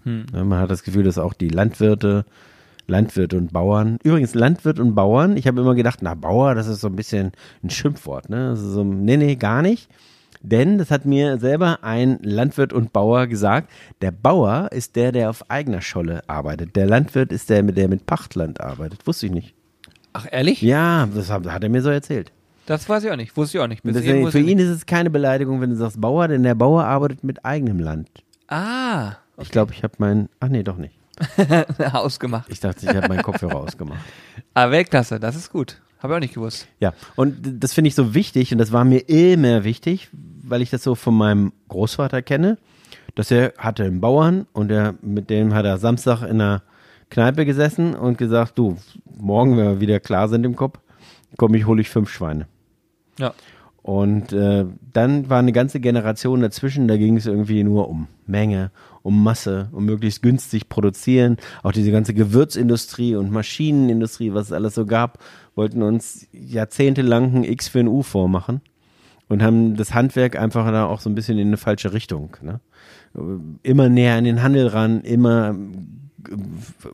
Hm. 0.04 0.26
Man 0.32 0.58
hat 0.58 0.70
das 0.70 0.82
Gefühl, 0.82 1.04
dass 1.04 1.18
auch 1.18 1.34
die 1.34 1.48
Landwirte, 1.48 2.24
Landwirte 2.86 3.36
und 3.36 3.52
Bauern, 3.52 3.98
übrigens 4.02 4.34
Landwirt 4.34 4.78
und 4.78 4.94
Bauern, 4.94 5.36
ich 5.36 5.46
habe 5.46 5.60
immer 5.60 5.74
gedacht, 5.74 6.00
na 6.02 6.14
Bauer, 6.14 6.54
das 6.54 6.66
ist 6.66 6.80
so 6.80 6.88
ein 6.88 6.96
bisschen 6.96 7.32
ein 7.62 7.70
Schimpfwort. 7.70 8.30
Ne? 8.30 8.50
Das 8.50 8.60
ist 8.60 8.72
so, 8.72 8.84
nee, 8.84 9.16
nee, 9.16 9.36
gar 9.36 9.62
nicht. 9.62 9.88
Denn, 10.40 10.76
das 10.76 10.90
hat 10.90 11.06
mir 11.06 11.38
selber 11.38 11.78
ein 11.82 12.18
Landwirt 12.22 12.74
und 12.74 12.92
Bauer 12.92 13.26
gesagt, 13.26 13.70
der 14.02 14.10
Bauer 14.10 14.68
ist 14.72 14.94
der, 14.94 15.10
der 15.10 15.30
auf 15.30 15.50
eigener 15.50 15.80
Scholle 15.80 16.22
arbeitet. 16.26 16.76
Der 16.76 16.86
Landwirt 16.86 17.32
ist 17.32 17.48
der, 17.48 17.62
der 17.62 17.88
mit 17.88 18.04
Pachtland 18.04 18.60
arbeitet. 18.60 19.06
Wusste 19.06 19.26
ich 19.26 19.32
nicht. 19.32 19.54
Ach, 20.12 20.26
ehrlich? 20.30 20.60
Ja, 20.60 21.08
das 21.14 21.30
hat 21.30 21.62
er 21.62 21.68
mir 21.70 21.80
so 21.80 21.88
erzählt. 21.88 22.30
Das 22.66 22.88
weiß 22.88 23.04
ich 23.04 23.10
auch 23.10 23.16
nicht. 23.16 23.36
Wusste 23.36 23.58
ich 23.58 23.62
auch 23.64 23.68
nicht. 23.68 23.82
Deswegen, 23.84 24.30
für 24.30 24.38
ihn 24.38 24.58
ist 24.58 24.68
es 24.68 24.86
keine 24.86 25.10
Beleidigung, 25.10 25.60
wenn 25.60 25.70
du 25.70 25.76
sagst 25.76 26.00
Bauer, 26.00 26.28
denn 26.28 26.42
der 26.42 26.54
Bauer 26.54 26.84
arbeitet 26.84 27.22
mit 27.24 27.44
eigenem 27.44 27.78
Land. 27.78 28.08
Ah, 28.48 29.12
Ich 29.38 29.50
glaube, 29.50 29.72
ich 29.72 29.82
habe 29.82 29.94
meinen. 29.98 30.28
Ach 30.40 30.48
nee, 30.48 30.62
doch 30.62 30.76
nicht. 30.76 30.94
ausgemacht. 31.92 32.48
Ich 32.50 32.60
dachte, 32.60 32.86
ich 32.86 32.94
habe 32.96 33.08
meinen 33.08 33.22
Kopfhörer 33.22 33.56
ausgemacht. 33.60 34.00
Ah, 34.54 34.70
Weltklasse, 34.70 35.20
das 35.20 35.36
ist 35.36 35.50
gut. 35.52 35.80
Habe 36.02 36.12
ich 36.12 36.16
auch 36.16 36.20
nicht 36.20 36.34
gewusst. 36.34 36.66
Ja, 36.80 36.92
und 37.16 37.36
das 37.62 37.72
finde 37.72 37.88
ich 37.88 37.94
so 37.94 38.14
wichtig 38.14 38.52
und 38.52 38.58
das 38.58 38.72
war 38.72 38.84
mir 38.84 39.08
immer 39.08 39.64
wichtig, 39.64 40.08
weil 40.42 40.60
ich 40.60 40.70
das 40.70 40.82
so 40.82 40.94
von 40.94 41.14
meinem 41.14 41.52
Großvater 41.68 42.20
kenne, 42.20 42.58
dass 43.14 43.30
er 43.30 43.54
hatte 43.58 43.84
einen 43.84 44.00
Bauern 44.00 44.46
und 44.52 44.70
er, 44.70 44.94
mit 45.02 45.30
dem 45.30 45.54
hat 45.54 45.64
er 45.64 45.78
Samstag 45.78 46.22
in 46.22 46.40
einer 46.40 46.62
Kneipe 47.10 47.46
gesessen 47.46 47.94
und 47.94 48.18
gesagt, 48.18 48.58
du, 48.58 48.76
morgen, 49.16 49.56
wenn 49.56 49.64
wir 49.66 49.80
wieder 49.80 50.00
klar 50.00 50.28
sind 50.28 50.44
im 50.44 50.56
Kopf, 50.56 50.78
komm 51.38 51.54
ich, 51.54 51.64
hole 51.66 51.80
ich 51.80 51.88
fünf 51.88 52.10
Schweine. 52.10 52.48
Ja. 53.18 53.34
Und 53.82 54.32
äh, 54.32 54.64
dann 54.94 55.28
war 55.28 55.40
eine 55.40 55.52
ganze 55.52 55.78
Generation 55.78 56.40
dazwischen, 56.40 56.88
da 56.88 56.96
ging 56.96 57.18
es 57.18 57.26
irgendwie 57.26 57.62
nur 57.62 57.90
um 57.90 58.08
Menge, 58.26 58.70
um 59.02 59.22
Masse, 59.22 59.68
um 59.72 59.84
möglichst 59.84 60.22
günstig 60.22 60.70
produzieren. 60.70 61.36
Auch 61.62 61.72
diese 61.72 61.92
ganze 61.92 62.14
Gewürzindustrie 62.14 63.14
und 63.14 63.30
Maschinenindustrie, 63.30 64.32
was 64.32 64.46
es 64.46 64.52
alles 64.52 64.74
so 64.74 64.86
gab, 64.86 65.18
wollten 65.54 65.82
uns 65.82 66.26
jahrzehntelang 66.32 67.34
ein 67.34 67.44
X 67.44 67.68
für 67.68 67.80
ein 67.80 67.88
U 67.88 68.02
vormachen 68.02 68.62
und 69.28 69.42
haben 69.42 69.76
das 69.76 69.92
Handwerk 69.92 70.36
einfach 70.36 70.70
da 70.70 70.86
auch 70.86 71.00
so 71.00 71.10
ein 71.10 71.14
bisschen 71.14 71.38
in 71.38 71.48
eine 71.48 71.58
falsche 71.58 71.92
Richtung. 71.92 72.36
Ne? 72.40 72.60
Immer 73.62 73.90
näher 73.90 74.16
an 74.16 74.24
den 74.24 74.42
Handel 74.42 74.68
ran, 74.68 75.02
immer 75.02 75.54
äh, 76.30 76.36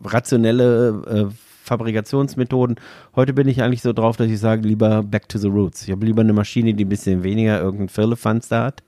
rationelle 0.04 1.30
äh, 1.30 1.49
Fabrikationsmethoden. 1.70 2.76
Heute 3.14 3.32
bin 3.32 3.46
ich 3.46 3.62
eigentlich 3.62 3.82
so 3.82 3.92
drauf, 3.92 4.16
dass 4.16 4.28
ich 4.28 4.40
sage, 4.40 4.66
lieber 4.66 5.04
back 5.04 5.28
to 5.28 5.38
the 5.38 5.46
roots. 5.46 5.84
Ich 5.84 5.92
habe 5.92 6.04
lieber 6.04 6.22
eine 6.22 6.32
Maschine, 6.32 6.74
die 6.74 6.84
ein 6.84 6.88
bisschen 6.88 7.22
weniger 7.22 7.60
irgendein 7.60 7.88
Firlefanz 7.88 8.48
da 8.48 8.64
hat 8.64 8.82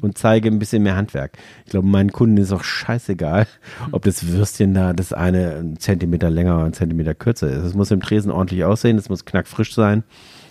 und 0.00 0.16
zeige 0.16 0.48
ein 0.48 0.58
bisschen 0.58 0.82
mehr 0.82 0.96
Handwerk. 0.96 1.36
Ich 1.66 1.72
glaube, 1.72 1.86
meinen 1.86 2.12
Kunden 2.12 2.38
ist 2.38 2.52
auch 2.52 2.64
scheißegal, 2.64 3.46
ob 3.92 4.04
das 4.04 4.26
Würstchen 4.26 4.72
da 4.72 4.94
das 4.94 5.12
eine 5.12 5.56
einen 5.56 5.78
Zentimeter 5.78 6.30
länger 6.30 6.54
oder 6.54 6.64
einen 6.64 6.72
Zentimeter 6.72 7.14
kürzer 7.14 7.50
ist. 7.50 7.64
Es 7.64 7.74
muss 7.74 7.90
im 7.90 8.00
Tresen 8.00 8.30
ordentlich 8.30 8.64
aussehen, 8.64 8.96
es 8.96 9.10
muss 9.10 9.26
knackfrisch 9.26 9.74
sein, 9.74 10.02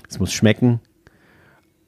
es 0.08 0.20
muss 0.20 0.32
schmecken. 0.32 0.80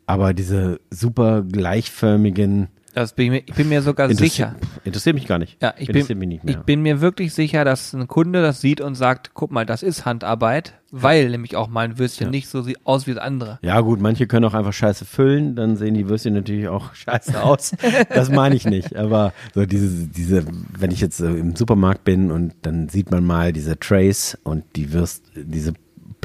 Aber 0.07 0.33
diese 0.33 0.79
super 0.89 1.43
gleichförmigen 1.43 2.69
Das 2.95 3.13
bin 3.13 3.25
ich, 3.25 3.31
mir, 3.31 3.37
ich 3.45 3.53
bin 3.53 3.69
mir 3.69 3.81
sogar 3.81 4.07
Interessi- 4.09 4.17
sicher. 4.23 4.55
Interessiert 4.85 5.15
mich 5.15 5.27
gar 5.27 5.37
nicht. 5.37 5.61
Ja, 5.61 5.73
ich 5.77 5.89
Interessiert 5.89 6.07
bin, 6.07 6.19
mich 6.19 6.27
nicht 6.29 6.43
mehr. 6.45 6.55
ich 6.57 6.61
bin 6.63 6.81
mir 6.81 7.01
wirklich 7.01 7.33
sicher, 7.33 7.65
dass 7.65 7.93
ein 7.93 8.07
Kunde 8.07 8.41
das 8.41 8.61
sieht 8.61 8.79
und 8.81 8.95
sagt, 8.95 9.31
guck 9.33 9.51
mal, 9.51 9.65
das 9.65 9.83
ist 9.83 10.05
Handarbeit, 10.05 10.73
weil 10.91 11.29
nämlich 11.29 11.55
auch 11.57 11.67
mein 11.67 11.99
Würstchen 11.99 12.27
Ja. 12.27 12.31
nicht 12.31 12.47
so 12.47 12.61
sieht 12.61 12.77
aus 12.85 13.05
wie 13.05 13.13
das 13.13 13.21
andere. 13.23 13.59
Ja, 13.61 13.81
gut, 13.81 13.99
manche 13.99 14.27
können 14.27 14.45
auch 14.45 14.53
einfach 14.53 14.71
scheiße 14.73 15.03
füllen, 15.05 15.55
dann 15.55 15.75
sehen 15.75 15.93
die 15.93 16.07
Würstchen 16.07 16.33
natürlich 16.33 16.67
auch 16.69 16.93
scheiße 16.95 17.43
aus. 17.43 17.73
das 18.09 18.29
meine 18.29 18.55
ich 18.55 18.65
nicht. 18.65 18.95
Aber 18.95 19.33
so 19.53 19.65
diese, 19.65 20.07
diese, 20.07 20.45
wenn 20.77 20.91
ich 20.91 21.01
jetzt 21.01 21.17
so 21.17 21.27
im 21.27 21.55
Supermarkt 21.55 22.05
bin 22.05 22.31
und 22.31 22.53
dann 22.61 22.87
sieht 22.87 23.11
man 23.11 23.25
mal 23.25 23.51
diese 23.51 23.77
Trays 23.77 24.37
und 24.43 24.63
die 24.77 24.93
Würst, 24.93 25.23
diese 25.35 25.73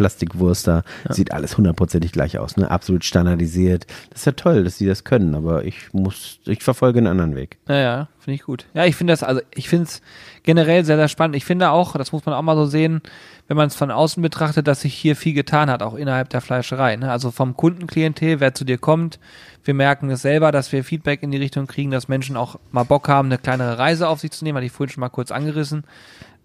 Plastikwurst 0.00 0.66
da, 0.66 0.82
sieht 1.10 1.30
alles 1.30 1.58
hundertprozentig 1.58 2.10
gleich 2.10 2.38
aus, 2.38 2.56
ne? 2.56 2.70
Absolut 2.70 3.04
standardisiert. 3.04 3.86
Das 4.08 4.20
ist 4.20 4.24
ja 4.24 4.32
toll, 4.32 4.64
dass 4.64 4.78
sie 4.78 4.86
das 4.86 5.04
können, 5.04 5.34
aber 5.34 5.66
ich 5.66 5.92
muss, 5.92 6.40
ich 6.46 6.62
verfolge 6.62 7.00
einen 7.00 7.06
anderen 7.06 7.36
Weg. 7.36 7.58
Naja, 7.66 8.08
finde 8.18 8.36
ich 8.36 8.42
gut. 8.42 8.64
Ja, 8.72 8.86
ich 8.86 8.96
finde 8.96 9.12
das, 9.12 9.22
also 9.22 9.42
ich 9.54 9.68
finde 9.68 9.84
es 9.84 10.00
generell 10.42 10.86
sehr, 10.86 10.96
sehr 10.96 11.08
spannend. 11.08 11.36
Ich 11.36 11.44
finde 11.44 11.68
auch, 11.68 11.96
das 11.96 12.12
muss 12.12 12.24
man 12.24 12.34
auch 12.34 12.40
mal 12.40 12.56
so 12.56 12.64
sehen, 12.64 13.02
wenn 13.46 13.58
man 13.58 13.66
es 13.66 13.74
von 13.74 13.90
außen 13.90 14.22
betrachtet, 14.22 14.66
dass 14.66 14.80
sich 14.80 14.94
hier 14.94 15.16
viel 15.16 15.34
getan 15.34 15.68
hat, 15.68 15.82
auch 15.82 15.94
innerhalb 15.94 16.30
der 16.30 16.40
Fleischerei. 16.40 16.96
Ne? 16.96 17.10
Also 17.10 17.30
vom 17.30 17.54
Kundenklientel, 17.54 18.40
wer 18.40 18.54
zu 18.54 18.64
dir 18.64 18.78
kommt, 18.78 19.18
wir 19.64 19.74
merken 19.74 20.08
es 20.08 20.22
selber, 20.22 20.50
dass 20.50 20.72
wir 20.72 20.82
Feedback 20.82 21.22
in 21.22 21.30
die 21.30 21.36
Richtung 21.36 21.66
kriegen, 21.66 21.90
dass 21.90 22.08
Menschen 22.08 22.38
auch 22.38 22.58
mal 22.70 22.84
Bock 22.84 23.06
haben, 23.08 23.28
eine 23.28 23.36
kleinere 23.36 23.76
Reise 23.76 24.08
auf 24.08 24.20
sich 24.20 24.30
zu 24.30 24.44
nehmen, 24.44 24.56
hatte 24.56 24.66
ich 24.66 24.72
vorhin 24.72 24.94
schon 24.94 25.02
mal 25.02 25.10
kurz 25.10 25.30
angerissen. 25.30 25.84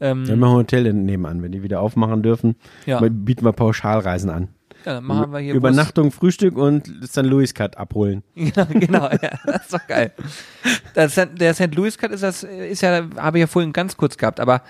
Ähm, 0.02 0.28
Wir 0.28 0.36
machen 0.36 0.52
ein 0.54 0.58
Hotel 0.58 0.94
nebenan, 0.94 1.42
wenn 1.42 1.52
die 1.52 1.64
wieder 1.64 1.82
aufmachen 1.82 2.22
dürfen, 2.24 2.56
Ja. 2.86 3.00
bieten 3.00 3.46
wir 3.46 3.54
Pauschalreisen 3.54 4.30
an. 4.30 4.50
ja, 4.86 4.96
dann 4.96 5.04
machen 5.06 5.32
wir 5.32 5.40
hier 5.40 5.54
Übernachtung, 5.54 6.12
Frühstück 6.12 6.58
und 6.58 6.88
St. 7.06 7.24
Louis 7.24 7.54
Cut 7.54 7.78
abholen. 7.78 8.22
Genau, 8.36 8.66
genau, 8.72 9.10
ja, 9.10 9.32
das 9.46 9.62
ist 9.64 9.74
doch 9.74 9.88
geil. 9.88 10.12
Das, 10.94 11.16
der 11.16 11.54
St. 11.54 11.74
Louis 11.76 11.98
Cut 11.98 12.12
ist 12.12 12.24
das, 12.24 12.44
ist 12.44 12.82
ja, 12.82 13.06
habe 13.18 13.38
ich 13.38 13.42
ja 13.42 13.48
vorhin 13.48 13.72
ganz 13.74 13.96
kurz 13.98 14.18
gehabt, 14.18 14.40
aber 14.40 14.62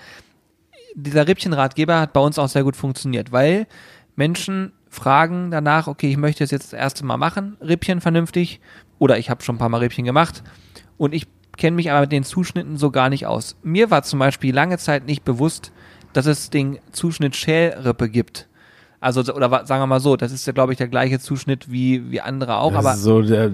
dieser 0.94 1.26
Rippchenratgeber 1.28 2.00
hat 2.00 2.12
bei 2.12 2.20
uns 2.20 2.38
auch 2.38 2.48
sehr 2.48 2.62
gut 2.64 2.76
funktioniert, 2.76 3.32
weil 3.32 3.66
Menschen 4.14 4.72
fragen 4.88 5.50
danach, 5.50 5.88
okay, 5.88 6.08
ich 6.10 6.16
möchte 6.16 6.42
es 6.44 6.50
jetzt 6.50 6.72
das 6.72 6.78
erste 6.78 7.04
Mal 7.04 7.16
machen, 7.18 7.56
Rippchen 7.60 8.00
vernünftig, 8.00 8.60
oder 8.98 9.18
ich 9.18 9.28
habe 9.28 9.42
schon 9.42 9.56
ein 9.56 9.58
paar 9.58 9.68
Mal 9.68 9.78
Rippchen 9.78 10.06
gemacht 10.06 10.42
und 10.96 11.12
ich 11.12 11.26
kenne 11.56 11.76
mich 11.76 11.90
aber 11.90 12.02
mit 12.02 12.12
den 12.12 12.24
Zuschnitten 12.24 12.76
so 12.76 12.90
gar 12.90 13.08
nicht 13.08 13.26
aus. 13.26 13.56
Mir 13.62 13.90
war 13.90 14.02
zum 14.02 14.18
Beispiel 14.18 14.54
lange 14.54 14.78
Zeit 14.78 15.06
nicht 15.06 15.24
bewusst, 15.24 15.72
dass 16.12 16.26
es 16.26 16.50
den 16.50 16.78
Zuschnitt 16.92 17.36
Schälrippe 17.36 18.08
gibt. 18.08 18.48
Also, 19.00 19.20
oder 19.34 19.66
sagen 19.66 19.82
wir 19.82 19.86
mal 19.86 20.00
so, 20.00 20.16
das 20.16 20.32
ist 20.32 20.46
ja, 20.46 20.52
glaube 20.52 20.72
ich, 20.72 20.78
der 20.78 20.88
gleiche 20.88 21.20
Zuschnitt 21.20 21.70
wie, 21.70 22.10
wie 22.10 22.20
andere 22.20 22.56
auch, 22.56 22.72
Das 22.72 22.78
aber 22.78 22.94
ist 22.94 23.02
so 23.02 23.20
der, 23.20 23.52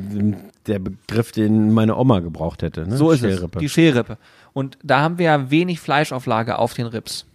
der 0.66 0.78
Begriff, 0.78 1.32
den 1.32 1.74
meine 1.74 1.96
Oma 1.96 2.20
gebraucht 2.20 2.62
hätte. 2.62 2.86
Ne? 2.86 2.96
So 2.96 3.10
ist 3.10 3.24
es, 3.24 3.44
die 3.58 3.68
Schälrippe. 3.68 4.18
Und 4.52 4.78
da 4.82 5.00
haben 5.00 5.18
wir 5.18 5.26
ja 5.26 5.50
wenig 5.50 5.80
Fleischauflage 5.80 6.58
auf 6.58 6.74
den 6.74 6.86
Rips. 6.86 7.26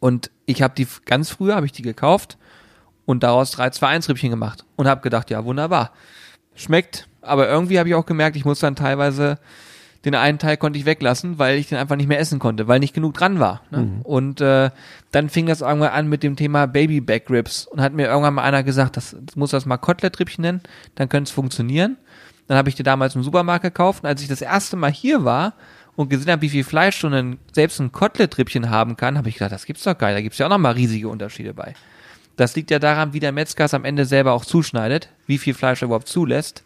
Und 0.00 0.30
ich 0.46 0.62
habe 0.62 0.74
die 0.74 0.86
ganz 1.04 1.30
früher 1.30 1.54
habe 1.54 1.66
ich 1.66 1.72
die 1.72 1.82
gekauft 1.82 2.38
und 3.04 3.22
daraus 3.22 3.50
3 3.52 3.70
2 3.70 3.86
1 3.86 4.08
Rippchen 4.08 4.30
gemacht 4.30 4.64
und 4.76 4.88
habe 4.88 5.02
gedacht, 5.02 5.30
ja, 5.30 5.44
wunderbar. 5.44 5.92
Schmeckt, 6.54 7.06
aber 7.20 7.48
irgendwie 7.48 7.78
habe 7.78 7.88
ich 7.88 7.94
auch 7.94 8.06
gemerkt, 8.06 8.36
ich 8.36 8.44
muss 8.44 8.60
dann 8.60 8.76
teilweise 8.76 9.38
Den 10.04 10.14
einen 10.14 10.38
Teil 10.38 10.56
konnte 10.56 10.78
ich 10.78 10.86
weglassen, 10.86 11.38
weil 11.38 11.58
ich 11.58 11.68
den 11.68 11.76
einfach 11.76 11.96
nicht 11.96 12.08
mehr 12.08 12.18
essen 12.18 12.38
konnte, 12.38 12.68
weil 12.68 12.80
nicht 12.80 12.94
genug 12.94 13.14
dran 13.14 13.38
war. 13.38 13.60
Ne? 13.70 14.00
Und 14.02 14.40
äh, 14.40 14.70
dann 15.12 15.28
fing 15.28 15.46
das 15.46 15.60
irgendwann 15.60 15.90
an 15.90 16.08
mit 16.08 16.22
dem 16.22 16.36
Thema 16.36 16.66
Baby 16.66 17.00
Back 17.02 17.28
Ribs 17.28 17.66
und 17.66 17.82
hat 17.82 17.92
mir 17.92 18.06
irgendwann 18.06 18.34
mal 18.34 18.42
einer 18.42 18.62
gesagt, 18.62 18.96
das, 18.96 19.14
das 19.20 19.36
muss 19.36 19.50
das 19.50 19.66
mal 19.66 19.76
Kotelett-Rippchen 19.76 20.42
nennen, 20.42 20.62
dann 20.94 21.10
könnte 21.10 21.28
es 21.28 21.34
funktionieren. 21.34 21.98
Dann 22.46 22.56
habe 22.56 22.70
ich 22.70 22.74
die 22.74 22.82
damals 22.82 23.14
im 23.14 23.22
Supermarkt 23.22 23.62
gekauft 23.62 24.02
und 24.02 24.08
als 24.08 24.22
ich 24.22 24.28
das 24.28 24.40
erste 24.40 24.76
Mal 24.76 24.90
hier 24.90 25.24
war 25.24 25.52
und 25.96 26.08
gesehen 26.08 26.32
habe, 26.32 26.42
wie 26.42 26.48
viel 26.48 26.64
Fleisch 26.64 26.96
schon 26.96 27.12
ein, 27.12 27.38
selbst 27.52 27.78
ein 27.78 27.92
Kotelett-Rippchen 27.92 28.70
haben 28.70 28.96
kann, 28.96 29.18
habe 29.18 29.28
ich 29.28 29.34
gedacht, 29.34 29.52
das 29.52 29.66
gibt's 29.66 29.84
doch 29.84 29.96
geil, 29.96 30.14
da 30.14 30.22
gibt's 30.22 30.38
ja 30.38 30.46
auch 30.46 30.50
noch 30.50 30.58
mal 30.58 30.72
riesige 30.72 31.08
Unterschiede 31.08 31.52
bei. 31.52 31.74
Das 32.36 32.56
liegt 32.56 32.70
ja 32.70 32.78
daran, 32.78 33.12
wie 33.12 33.20
der 33.20 33.32
Metzger 33.32 33.66
es 33.66 33.74
am 33.74 33.84
Ende 33.84 34.06
selber 34.06 34.32
auch 34.32 34.46
zuschneidet, 34.46 35.10
wie 35.26 35.36
viel 35.36 35.52
Fleisch 35.52 35.82
er 35.82 35.86
überhaupt 35.86 36.08
zulässt. 36.08 36.64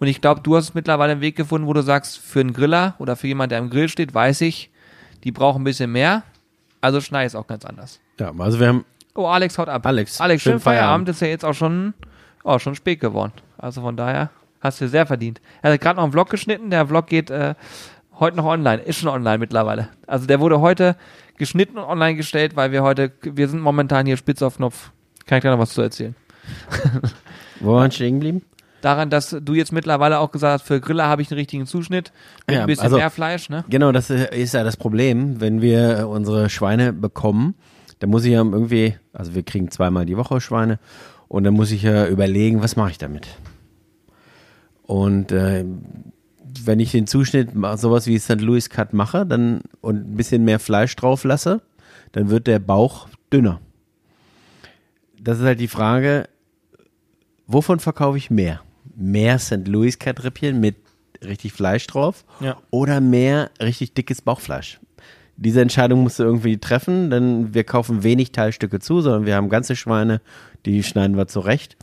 Und 0.00 0.08
ich 0.08 0.20
glaube, 0.20 0.40
du 0.40 0.56
hast 0.56 0.74
mittlerweile 0.74 1.12
einen 1.12 1.20
Weg 1.20 1.36
gefunden, 1.36 1.66
wo 1.68 1.72
du 1.72 1.82
sagst, 1.82 2.18
für 2.18 2.40
einen 2.40 2.52
Griller 2.52 2.94
oder 2.98 3.16
für 3.16 3.28
jemanden, 3.28 3.50
der 3.50 3.58
im 3.60 3.70
Grill 3.70 3.88
steht, 3.88 4.12
weiß 4.12 4.40
ich, 4.40 4.70
die 5.22 5.30
brauchen 5.30 5.60
ein 5.60 5.64
bisschen 5.64 5.92
mehr. 5.92 6.24
Also 6.80 7.00
schneide 7.00 7.26
ich 7.26 7.32
es 7.32 7.36
auch 7.36 7.46
ganz 7.46 7.64
anders. 7.64 8.00
Ja, 8.18 8.32
also 8.38 8.58
wir 8.58 8.68
haben 8.68 8.84
Oh, 9.14 9.26
Alex 9.26 9.58
haut 9.58 9.68
ab. 9.68 9.84
Alex, 9.86 10.20
Alex, 10.20 10.42
schön 10.42 10.52
schönen 10.52 10.60
Feierabend. 10.60 10.80
Feierabend. 10.84 11.08
Ist 11.10 11.20
ja 11.20 11.28
jetzt 11.28 11.44
auch 11.44 11.54
schon, 11.54 11.94
oh, 12.44 12.58
schon 12.58 12.74
spät 12.74 13.00
geworden. 13.00 13.32
Also 13.58 13.80
von 13.80 13.96
daher 13.96 14.30
hast 14.60 14.80
du 14.80 14.88
sehr 14.88 15.06
verdient. 15.06 15.40
Er 15.62 15.72
hat 15.72 15.80
gerade 15.80 15.96
noch 15.96 16.04
einen 16.04 16.12
Vlog 16.12 16.30
geschnitten. 16.30 16.70
Der 16.70 16.86
Vlog 16.86 17.06
geht 17.06 17.30
äh, 17.30 17.54
heute 18.18 18.36
noch 18.36 18.44
online. 18.44 18.82
Ist 18.82 19.00
schon 19.00 19.08
online 19.08 19.38
mittlerweile. 19.38 19.88
Also 20.06 20.26
der 20.26 20.40
wurde 20.40 20.60
heute 20.60 20.96
geschnitten 21.36 21.78
und 21.78 21.84
online 21.84 22.16
gestellt, 22.16 22.56
weil 22.56 22.70
wir 22.72 22.82
heute, 22.82 23.12
wir 23.22 23.48
sind 23.48 23.60
momentan 23.60 24.06
hier 24.06 24.16
spitz 24.16 24.42
auf 24.42 24.56
Knopf. 24.56 24.90
Kann 25.26 25.38
ich 25.38 25.42
da 25.44 25.50
noch 25.50 25.58
was 25.58 25.70
zu 25.70 25.82
erzählen? 25.82 26.14
wo 27.60 27.74
waren 27.74 27.88
wir 27.88 27.90
stehen 27.90 28.14
geblieben? 28.14 28.42
Daran, 28.80 29.10
dass 29.10 29.36
du 29.42 29.54
jetzt 29.54 29.72
mittlerweile 29.72 30.18
auch 30.18 30.30
gesagt 30.30 30.60
hast, 30.60 30.66
für 30.66 30.80
Griller 30.80 31.06
habe 31.06 31.22
ich 31.22 31.30
einen 31.30 31.38
richtigen 31.38 31.66
Zuschnitt. 31.66 32.12
Mit 32.46 32.56
Ja, 32.56 32.62
ein 32.62 32.66
bisschen 32.66 32.84
also- 32.84 32.96
mehr 32.96 33.10
Fleisch, 33.10 33.48
ne? 33.50 33.64
Genau, 33.68 33.92
das 33.92 34.10
ist 34.10 34.54
ja 34.54 34.64
das 34.64 34.76
Problem, 34.76 35.40
wenn 35.40 35.60
wir 35.60 36.08
unsere 36.08 36.48
Schweine 36.48 36.92
bekommen, 36.92 37.54
dann 37.98 38.10
muss 38.10 38.24
ich 38.24 38.32
ja 38.32 38.38
irgendwie, 38.38 38.96
also 39.12 39.34
wir 39.34 39.42
kriegen 39.42 39.70
zweimal 39.70 40.06
die 40.06 40.16
Woche 40.16 40.40
Schweine 40.40 40.78
und 41.28 41.44
dann 41.44 41.54
muss 41.54 41.70
ich 41.70 41.82
ja 41.82 42.06
überlegen, 42.06 42.62
was 42.62 42.76
mache 42.76 42.92
ich 42.92 42.98
damit. 42.98 43.28
Und 44.82 45.30
äh, 45.30 45.64
wenn 46.64 46.80
ich 46.80 46.90
den 46.90 47.06
Zuschnitt 47.06 47.50
sowas 47.76 48.06
wie 48.06 48.18
St. 48.18 48.40
Louis 48.40 48.70
Cut 48.70 48.92
mache, 48.92 49.26
dann 49.26 49.60
und 49.80 50.10
ein 50.12 50.16
bisschen 50.16 50.44
mehr 50.44 50.58
Fleisch 50.58 50.96
drauf 50.96 51.24
lasse, 51.24 51.60
dann 52.12 52.30
wird 52.30 52.46
der 52.46 52.58
Bauch 52.58 53.08
dünner. 53.32 53.60
Das 55.20 55.38
ist 55.38 55.44
halt 55.44 55.60
die 55.60 55.68
Frage, 55.68 56.28
wovon 57.46 57.78
verkaufe 57.78 58.18
ich 58.18 58.30
mehr? 58.30 58.62
Mehr 59.00 59.38
St. 59.38 59.66
Louis 59.66 59.98
Cut 59.98 60.22
Rippchen 60.22 60.60
mit 60.60 60.76
richtig 61.24 61.52
Fleisch 61.52 61.86
drauf 61.86 62.24
Ja. 62.40 62.56
oder 62.70 63.00
mehr 63.00 63.50
richtig 63.60 63.94
dickes 63.94 64.22
Bauchfleisch? 64.22 64.78
Diese 65.36 65.62
Entscheidung 65.62 66.02
musst 66.02 66.18
du 66.18 66.22
irgendwie 66.22 66.58
treffen, 66.58 67.08
denn 67.10 67.54
wir 67.54 67.64
kaufen 67.64 68.02
wenig 68.02 68.32
Teilstücke 68.32 68.78
zu, 68.78 69.00
sondern 69.00 69.24
wir 69.24 69.36
haben 69.36 69.48
ganze 69.48 69.74
Schweine, 69.74 70.20
die 70.66 70.82
schneiden 70.82 71.16
wir 71.16 71.28
zurecht. 71.28 71.76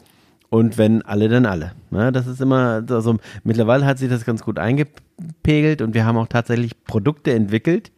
Und 0.50 0.78
wenn 0.78 1.02
alle, 1.02 1.28
dann 1.28 1.46
alle. 1.46 1.74
Ne, 1.90 2.12
das 2.12 2.28
ist 2.28 2.40
immer, 2.40 2.84
also 2.90 3.18
mittlerweile 3.44 3.86
hat 3.86 3.98
sich 3.98 4.10
das 4.10 4.26
ganz 4.26 4.44
gut 4.44 4.60
eingepegelt 4.60 5.82
und 5.82 5.94
wir 5.94 6.06
haben 6.06 6.18
auch 6.18 6.28
tatsächlich 6.28 6.84
Produkte 6.86 7.34
entwickelt, 7.34 7.92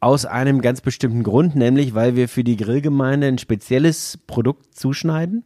aus 0.00 0.26
einem 0.26 0.60
ganz 0.60 0.80
bestimmten 0.80 1.22
Grund, 1.22 1.54
nämlich 1.54 1.94
weil 1.94 2.16
wir 2.16 2.28
für 2.28 2.42
die 2.42 2.56
Grillgemeinde 2.56 3.28
ein 3.28 3.38
spezielles 3.38 4.18
Produkt 4.26 4.74
zuschneiden 4.76 5.44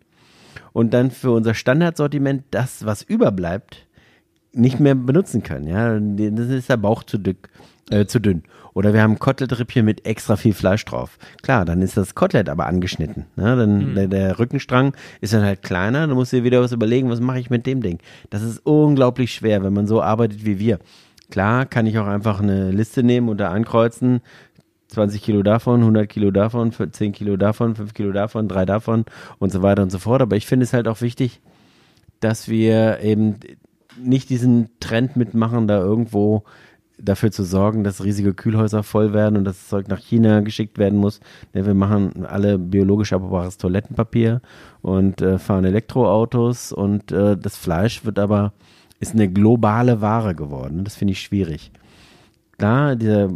und 0.73 0.93
dann 0.95 1.11
für 1.11 1.31
unser 1.31 1.55
Standardsortiment 1.55 2.45
das, 2.51 2.85
was 2.85 3.03
überbleibt, 3.03 3.87
nicht 4.53 4.81
mehr 4.81 4.95
benutzen 4.95 5.43
können. 5.43 5.67
Ja, 5.67 5.99
das 5.99 6.49
ist 6.49 6.71
der 6.71 6.79
Bauch 6.79 7.03
zu 7.03 7.19
dick, 7.19 7.49
äh, 7.91 8.07
zu 8.07 8.21
dünn. 8.21 8.43
Oder 8.73 8.93
wir 8.93 9.03
haben 9.03 9.19
Koteletrippchen 9.19 9.87
mit 9.87 10.05
extra 10.05 10.37
viel 10.37 10.53
Fleisch 10.53 10.85
drauf. 10.85 11.19
Klar, 11.43 11.65
dann 11.65 11.81
ist 11.81 11.97
das 11.97 12.15
Kotelett 12.15 12.51
aber 12.51 12.67
angeschnitten. 12.67 13.25
Ne? 13.37 13.57
Dann 13.57 13.95
der, 13.95 14.07
der 14.07 14.39
Rückenstrang 14.39 14.95
ist 15.23 15.33
dann 15.33 15.45
halt 15.45 15.63
kleiner. 15.63 16.07
Dann 16.07 16.15
musst 16.15 16.33
du 16.33 16.37
dir 16.37 16.45
wieder 16.45 16.61
was 16.61 16.73
überlegen, 16.73 17.09
was 17.09 17.21
mache 17.21 17.39
ich 17.39 17.49
mit 17.49 17.67
dem 17.67 17.81
Ding. 17.81 18.01
Das 18.29 18.43
ist 18.43 18.59
unglaublich 18.67 19.33
schwer, 19.33 19.63
wenn 19.63 19.73
man 19.73 19.87
so 19.87 20.03
arbeitet 20.03 20.45
wie 20.45 20.59
wir. 20.59 20.79
Klar, 21.31 21.67
kann 21.67 21.87
ich 21.87 21.99
auch 21.99 22.07
einfach 22.07 22.41
eine 22.41 22.71
Liste 22.71 23.03
nehmen 23.03 23.29
und 23.29 23.39
da 23.39 23.51
ankreuzen. 23.51 24.21
20 24.89 25.23
Kilo 25.23 25.43
davon, 25.43 25.81
100 25.81 26.09
Kilo 26.09 26.31
davon, 26.31 26.73
10 26.73 27.13
Kilo 27.13 27.37
davon, 27.37 27.75
5 27.75 27.95
Kilo 27.95 28.13
davon, 28.13 28.49
3 28.49 28.67
davon 28.67 29.05
und 29.39 29.53
so 29.53 29.63
weiter 29.63 29.83
und 29.83 29.91
so 29.91 29.99
fort. 29.99 30.23
Aber 30.23 30.37
ich 30.37 30.47
finde 30.47 30.65
es 30.65 30.73
halt 30.73 30.89
auch 30.89 31.01
wichtig, 31.01 31.41
dass 32.21 32.49
wir 32.49 33.01
eben 33.01 33.37
nicht 33.99 34.31
diesen 34.31 34.69
Trend 34.81 35.17
mitmachen, 35.17 35.67
da 35.67 35.79
irgendwo 35.79 36.45
dafür 36.99 37.31
zu 37.31 37.45
sorgen, 37.45 37.85
dass 37.85 38.03
riesige 38.03 38.33
Kühlhäuser 38.33 38.83
voll 38.83 39.13
werden 39.13 39.37
und 39.37 39.45
das 39.45 39.69
Zeug 39.69 39.89
nach 39.89 40.01
China 40.01 40.41
geschickt 40.41 40.79
werden 40.79 40.99
muss. 40.99 41.21
Ja, 41.53 41.67
wir 41.67 41.75
machen 41.75 42.25
alle 42.27 42.59
biologisch 42.59 43.13
abbaubares 43.13 43.59
Toilettenpapier 43.59 44.41
und 44.83 45.21
äh, 45.21 45.39
fahren 45.39 45.65
Elektroautos 45.65 46.73
und 46.73 47.13
äh, 47.13 47.37
das 47.37 47.57
Fleisch 47.57 48.05
wird 48.05 48.19
aber, 48.19 48.53
ist 48.99 49.13
eine 49.13 49.29
globale 49.31 50.01
Ware 50.01 50.35
geworden. 50.35 50.85
Das 50.85 50.97
finde 50.97 51.13
ich 51.13 51.21
schwierig. 51.21 51.71
Klar, 52.57 52.97
dieser, 52.97 53.29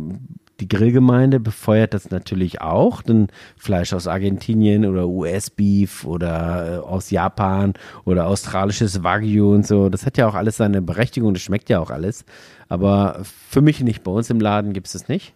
die 0.61 0.69
Grillgemeinde 0.69 1.41
befeuert 1.41 1.95
das 1.95 2.11
natürlich 2.11 2.61
auch, 2.61 3.03
denn 3.03 3.29
Fleisch 3.57 3.93
aus 3.93 4.07
Argentinien 4.07 4.85
oder 4.85 5.09
US-Beef 5.09 6.05
oder 6.05 6.75
äh, 6.75 6.79
aus 6.79 7.11
Japan 7.11 7.73
oder 8.05 8.27
australisches 8.27 9.03
Wagyu 9.03 9.55
und 9.55 9.67
so, 9.67 9.89
das 9.89 10.07
hat 10.07 10.19
ja 10.19 10.29
auch 10.29 10.35
alles 10.35 10.59
seine 10.59 10.83
Berechtigung, 10.83 11.33
das 11.35 11.43
schmeckt 11.43 11.71
ja 11.71 11.81
auch 11.81 11.91
alles. 11.91 12.25
Aber 12.69 13.21
für 13.25 13.63
mich 13.63 13.81
nicht, 13.81 14.05
bei 14.05 14.13
uns 14.13 14.31
im 14.31 14.41
Laden 14.41 14.73
gibt 14.73 14.87
es 14.87 14.93
das 14.93 15.09
nicht. 15.09 15.35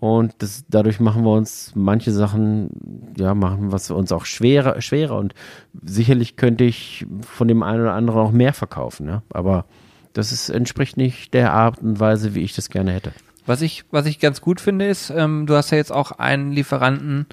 Und 0.00 0.34
das, 0.38 0.64
dadurch 0.68 1.00
machen 1.00 1.24
wir 1.24 1.32
uns 1.32 1.72
manche 1.74 2.12
Sachen, 2.12 3.12
ja, 3.18 3.34
machen 3.34 3.72
wir 3.72 3.96
uns 3.96 4.12
auch 4.12 4.24
schwerer, 4.24 4.80
schwerer. 4.80 5.16
Und 5.16 5.34
sicherlich 5.82 6.36
könnte 6.36 6.62
ich 6.62 7.04
von 7.20 7.48
dem 7.48 7.64
einen 7.64 7.82
oder 7.82 7.94
anderen 7.94 8.20
auch 8.20 8.30
mehr 8.30 8.52
verkaufen, 8.52 9.08
ja. 9.08 9.22
Aber 9.30 9.64
das 10.12 10.30
ist, 10.30 10.50
entspricht 10.50 10.96
nicht 10.96 11.34
der 11.34 11.52
Art 11.52 11.82
und 11.82 11.98
Weise, 11.98 12.34
wie 12.34 12.42
ich 12.42 12.54
das 12.54 12.70
gerne 12.70 12.92
hätte. 12.92 13.12
Was 13.48 13.62
ich, 13.62 13.86
was 13.90 14.04
ich 14.04 14.18
ganz 14.18 14.42
gut 14.42 14.60
finde, 14.60 14.88
ist, 14.88 15.08
ähm, 15.08 15.46
du 15.46 15.54
hast 15.54 15.70
ja 15.70 15.78
jetzt 15.78 15.90
auch 15.90 16.12
einen 16.12 16.52
Lieferanten, 16.52 17.24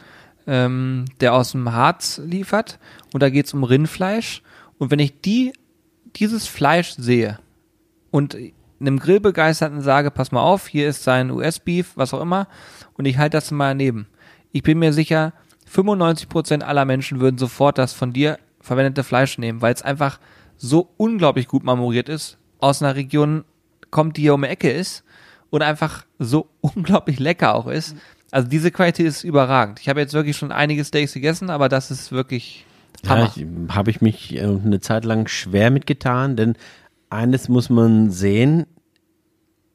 ähm, 0.48 1.04
der 1.20 1.34
aus 1.34 1.52
dem 1.52 1.74
Harz 1.74 2.22
liefert 2.24 2.80
und 3.12 3.22
da 3.22 3.30
geht 3.30 3.48
es 3.48 3.54
um 3.54 3.66
Rindfleisch. 3.66 4.42
Und 4.78 4.92
wenn 4.92 5.00
ich 5.00 5.20
die, 5.20 5.52
dieses 6.16 6.48
Fleisch 6.48 6.92
sehe 6.98 7.40
und 8.12 8.38
einem 8.80 8.98
Grillbegeisterten 8.98 9.82
sage, 9.82 10.10
pass 10.10 10.32
mal 10.32 10.40
auf, 10.40 10.70
hier 10.70 10.88
ist 10.88 11.04
sein 11.04 11.32
US-Beef, 11.32 11.92
was 11.96 12.14
auch 12.14 12.22
immer, 12.22 12.48
und 12.94 13.04
ich 13.04 13.18
halte 13.18 13.36
das 13.36 13.52
mal 13.52 13.72
daneben. 13.72 14.08
Ich 14.54 14.64
bin 14.64 14.80
mir 14.80 14.94
sicher, 14.94 15.34
95% 15.70 16.62
aller 16.62 16.86
Menschen 16.86 17.20
würden 17.20 17.38
sofort 17.38 17.78
das 17.78 17.92
von 17.92 18.14
dir 18.14 18.40
verwendete 18.62 19.04
Fleisch 19.04 19.38
nehmen, 19.38 19.62
weil 19.62 19.74
es 19.74 19.82
einfach 19.82 20.22
so 20.56 20.94
unglaublich 20.96 21.50
gut 21.50 21.66
marmoriert 21.66 22.08
ist, 22.08 22.38
aus 22.62 22.82
einer 22.82 22.96
Region 22.96 23.44
kommt, 23.92 24.16
die 24.16 24.22
hier 24.22 24.34
um 24.34 24.44
die 24.44 24.48
Ecke 24.48 24.72
ist 24.72 25.04
und 25.50 25.62
einfach 25.62 26.06
so 26.20 26.48
unglaublich 26.62 27.20
lecker 27.20 27.56
auch 27.56 27.68
ist. 27.68 27.96
Also 28.32 28.48
diese 28.48 28.72
Qualität 28.72 29.06
ist 29.06 29.24
überragend. 29.24 29.80
Ich 29.80 29.88
habe 29.88 30.00
jetzt 30.00 30.14
wirklich 30.14 30.36
schon 30.36 30.52
einige 30.52 30.84
Steaks 30.84 31.14
gegessen, 31.14 31.50
aber 31.50 31.70
das 31.70 31.92
ist 31.92 32.12
wirklich 32.12 32.66
Hammer. 33.08 33.32
Ja, 33.36 33.76
habe 33.76 33.92
ich 33.92 34.02
mich 34.02 34.36
äh, 34.36 34.42
eine 34.42 34.80
Zeit 34.80 35.06
lang 35.06 35.28
schwer 35.28 35.72
mitgetan, 35.72 36.36
denn 36.36 36.56
eines 37.10 37.50
muss 37.50 37.70
man 37.70 38.12
sehen, 38.12 38.66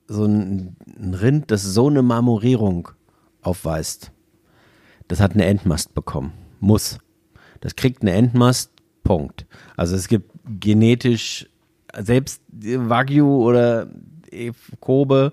so 0.09 0.25
ein, 0.25 0.77
ein 0.99 1.15
Rind, 1.15 1.51
das 1.51 1.63
so 1.63 1.89
eine 1.89 2.03
Marmorierung 2.03 2.89
aufweist, 3.43 4.11
das 5.09 5.21
hat 5.21 5.33
eine 5.35 5.47
Endmast 5.47 5.95
bekommen. 5.95 6.33
Muss. 6.59 6.99
Das 7.61 7.77
kriegt 7.77 8.03
eine 8.03 8.13
Endmast, 8.13 8.71
Punkt. 9.03 9.47
Also 9.77 9.97
es 9.97 10.09
gibt 10.09 10.31
genetisch, 10.61 11.49
selbst 11.99 12.43
Wagyu 12.53 13.27
oder 13.27 13.89
Kobe, 14.81 15.33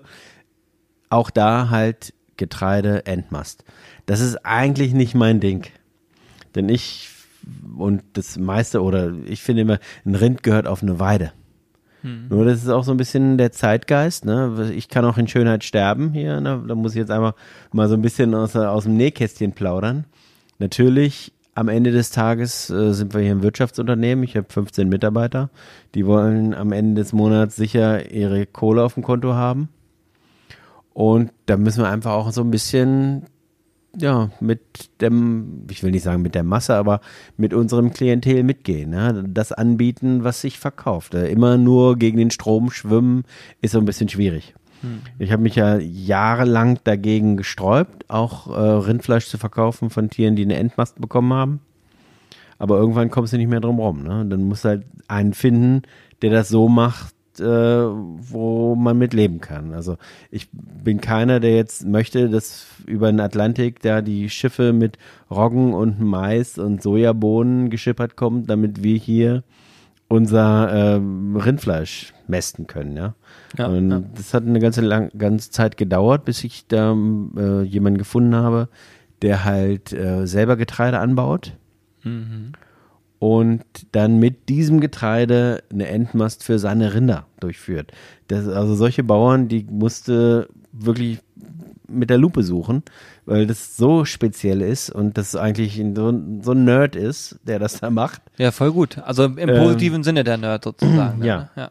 auch 1.10 1.30
da 1.30 1.70
halt 1.70 2.14
Getreide, 2.36 3.06
Endmast. 3.06 3.64
Das 4.06 4.20
ist 4.20 4.44
eigentlich 4.44 4.92
nicht 4.92 5.14
mein 5.14 5.40
Ding. 5.40 5.66
Denn 6.54 6.68
ich 6.68 7.10
und 7.76 8.02
das 8.12 8.38
meiste, 8.38 8.82
oder 8.82 9.12
ich 9.24 9.42
finde 9.42 9.62
immer, 9.62 9.78
ein 10.04 10.14
Rind 10.14 10.42
gehört 10.42 10.66
auf 10.66 10.82
eine 10.82 11.00
Weide. 11.00 11.32
Nur 12.30 12.44
das 12.44 12.62
ist 12.62 12.68
auch 12.68 12.84
so 12.84 12.92
ein 12.92 12.96
bisschen 12.96 13.38
der 13.38 13.50
Zeitgeist. 13.52 14.24
Ne? 14.24 14.70
Ich 14.74 14.88
kann 14.88 15.04
auch 15.04 15.18
in 15.18 15.26
Schönheit 15.26 15.64
sterben 15.64 16.12
hier. 16.12 16.40
Ne? 16.40 16.62
Da 16.66 16.74
muss 16.74 16.92
ich 16.92 16.98
jetzt 16.98 17.10
einfach 17.10 17.34
mal 17.72 17.88
so 17.88 17.94
ein 17.94 18.02
bisschen 18.02 18.34
aus, 18.34 18.54
aus 18.54 18.84
dem 18.84 18.96
Nähkästchen 18.96 19.52
plaudern. 19.52 20.04
Natürlich, 20.58 21.32
am 21.58 21.66
Ende 21.68 21.90
des 21.90 22.10
Tages 22.10 22.70
äh, 22.70 22.92
sind 22.92 23.14
wir 23.14 23.20
hier 23.20 23.32
im 23.32 23.42
Wirtschaftsunternehmen. 23.42 24.22
Ich 24.22 24.36
habe 24.36 24.46
15 24.48 24.88
Mitarbeiter. 24.88 25.50
Die 25.96 26.06
wollen 26.06 26.54
am 26.54 26.70
Ende 26.70 27.02
des 27.02 27.12
Monats 27.12 27.56
sicher 27.56 28.12
ihre 28.12 28.46
Kohle 28.46 28.84
auf 28.84 28.94
dem 28.94 29.02
Konto 29.02 29.34
haben. 29.34 29.68
Und 30.94 31.32
da 31.46 31.56
müssen 31.56 31.82
wir 31.82 31.90
einfach 31.90 32.12
auch 32.12 32.30
so 32.30 32.42
ein 32.42 32.52
bisschen 32.52 33.24
ja, 33.96 34.30
mit 34.38 34.60
dem, 35.00 35.66
ich 35.68 35.82
will 35.82 35.90
nicht 35.90 36.04
sagen 36.04 36.22
mit 36.22 36.36
der 36.36 36.44
Masse, 36.44 36.76
aber 36.76 37.00
mit 37.36 37.52
unserem 37.52 37.92
Klientel 37.92 38.44
mitgehen. 38.44 38.90
Ne? 38.90 39.24
Das 39.26 39.50
anbieten, 39.50 40.22
was 40.22 40.40
sich 40.40 40.60
verkauft. 40.60 41.14
Äh, 41.14 41.28
Immer 41.28 41.58
nur 41.58 41.96
gegen 41.96 42.18
den 42.18 42.30
Strom 42.30 42.70
schwimmen, 42.70 43.24
ist 43.62 43.72
so 43.72 43.78
ein 43.78 43.84
bisschen 43.84 44.08
schwierig. 44.08 44.54
Ich 45.18 45.32
habe 45.32 45.42
mich 45.42 45.56
ja 45.56 45.78
jahrelang 45.78 46.78
dagegen 46.84 47.36
gesträubt, 47.36 48.08
auch 48.08 48.48
äh, 48.48 48.60
Rindfleisch 48.60 49.26
zu 49.26 49.38
verkaufen 49.38 49.90
von 49.90 50.10
Tieren, 50.10 50.36
die 50.36 50.42
eine 50.42 50.56
Endmast 50.56 51.00
bekommen 51.00 51.32
haben. 51.32 51.60
Aber 52.58 52.78
irgendwann 52.78 53.10
kommst 53.10 53.32
du 53.32 53.38
nicht 53.38 53.48
mehr 53.48 53.60
drum 53.60 53.78
rum. 53.78 54.02
Ne? 54.02 54.26
Dann 54.26 54.44
musst 54.44 54.64
du 54.64 54.70
halt 54.70 54.84
einen 55.06 55.32
finden, 55.32 55.82
der 56.22 56.30
das 56.30 56.48
so 56.48 56.68
macht, 56.68 57.14
äh, 57.40 57.44
wo 57.44 58.74
man 58.74 58.98
mit 58.98 59.14
leben 59.14 59.40
kann. 59.40 59.72
Also 59.72 59.96
ich 60.30 60.48
bin 60.52 61.00
keiner, 61.00 61.40
der 61.40 61.54
jetzt 61.54 61.86
möchte, 61.86 62.28
dass 62.28 62.66
über 62.86 63.10
den 63.10 63.20
Atlantik 63.20 63.80
da 63.80 64.02
die 64.02 64.28
Schiffe 64.28 64.72
mit 64.72 64.98
Roggen 65.30 65.72
und 65.72 66.00
Mais 66.00 66.58
und 66.58 66.82
Sojabohnen 66.82 67.70
geschippert 67.70 68.16
kommen, 68.16 68.46
damit 68.46 68.82
wir 68.82 68.96
hier 68.96 69.44
unser 70.08 70.96
ähm, 70.96 71.36
Rindfleisch 71.36 72.14
mästen 72.26 72.66
können, 72.66 72.96
ja. 72.96 73.14
Ja, 73.56 73.66
und 73.66 73.90
ja. 73.90 74.02
das 74.14 74.34
hat 74.34 74.44
eine 74.44 74.58
ganze, 74.58 74.80
lang, 74.80 75.10
ganze 75.16 75.50
Zeit 75.50 75.76
gedauert, 75.76 76.24
bis 76.24 76.44
ich 76.44 76.66
da 76.66 76.94
äh, 77.36 77.62
jemanden 77.62 77.98
gefunden 77.98 78.34
habe, 78.34 78.68
der 79.22 79.44
halt 79.44 79.92
äh, 79.92 80.26
selber 80.26 80.56
Getreide 80.56 80.98
anbaut 80.98 81.52
Mhm. 82.04 82.52
und 83.18 83.64
dann 83.92 84.18
mit 84.18 84.48
diesem 84.48 84.80
Getreide 84.80 85.62
eine 85.72 85.88
Endmast 85.88 86.44
für 86.44 86.58
seine 86.60 86.94
Rinder 86.94 87.26
durchführt. 87.40 87.90
Das, 88.28 88.46
also 88.46 88.76
solche 88.76 89.02
Bauern, 89.02 89.48
die 89.48 89.66
musste 89.68 90.48
wirklich 90.72 91.18
mit 91.88 92.10
der 92.10 92.18
Lupe 92.18 92.42
suchen, 92.42 92.82
weil 93.26 93.46
das 93.46 93.76
so 93.76 94.04
speziell 94.04 94.60
ist 94.62 94.90
und 94.90 95.16
das 95.18 95.34
eigentlich 95.36 95.82
so, 95.96 96.10
ein- 96.10 96.42
so 96.42 96.52
ein 96.52 96.64
Nerd 96.64 96.96
ist, 96.96 97.38
der 97.44 97.58
das 97.58 97.80
da 97.80 97.90
macht. 97.90 98.20
Ja, 98.36 98.50
voll 98.50 98.72
gut. 98.72 98.98
Also 98.98 99.24
im 99.24 99.48
positiven 99.48 100.02
Sinne 100.04 100.24
der 100.24 100.36
Nerd 100.36 100.64
sozusagen. 100.64 101.20
Ähm, 101.22 101.26
ja. 101.26 101.36
Ne? 101.38 101.48
ja. 101.56 101.70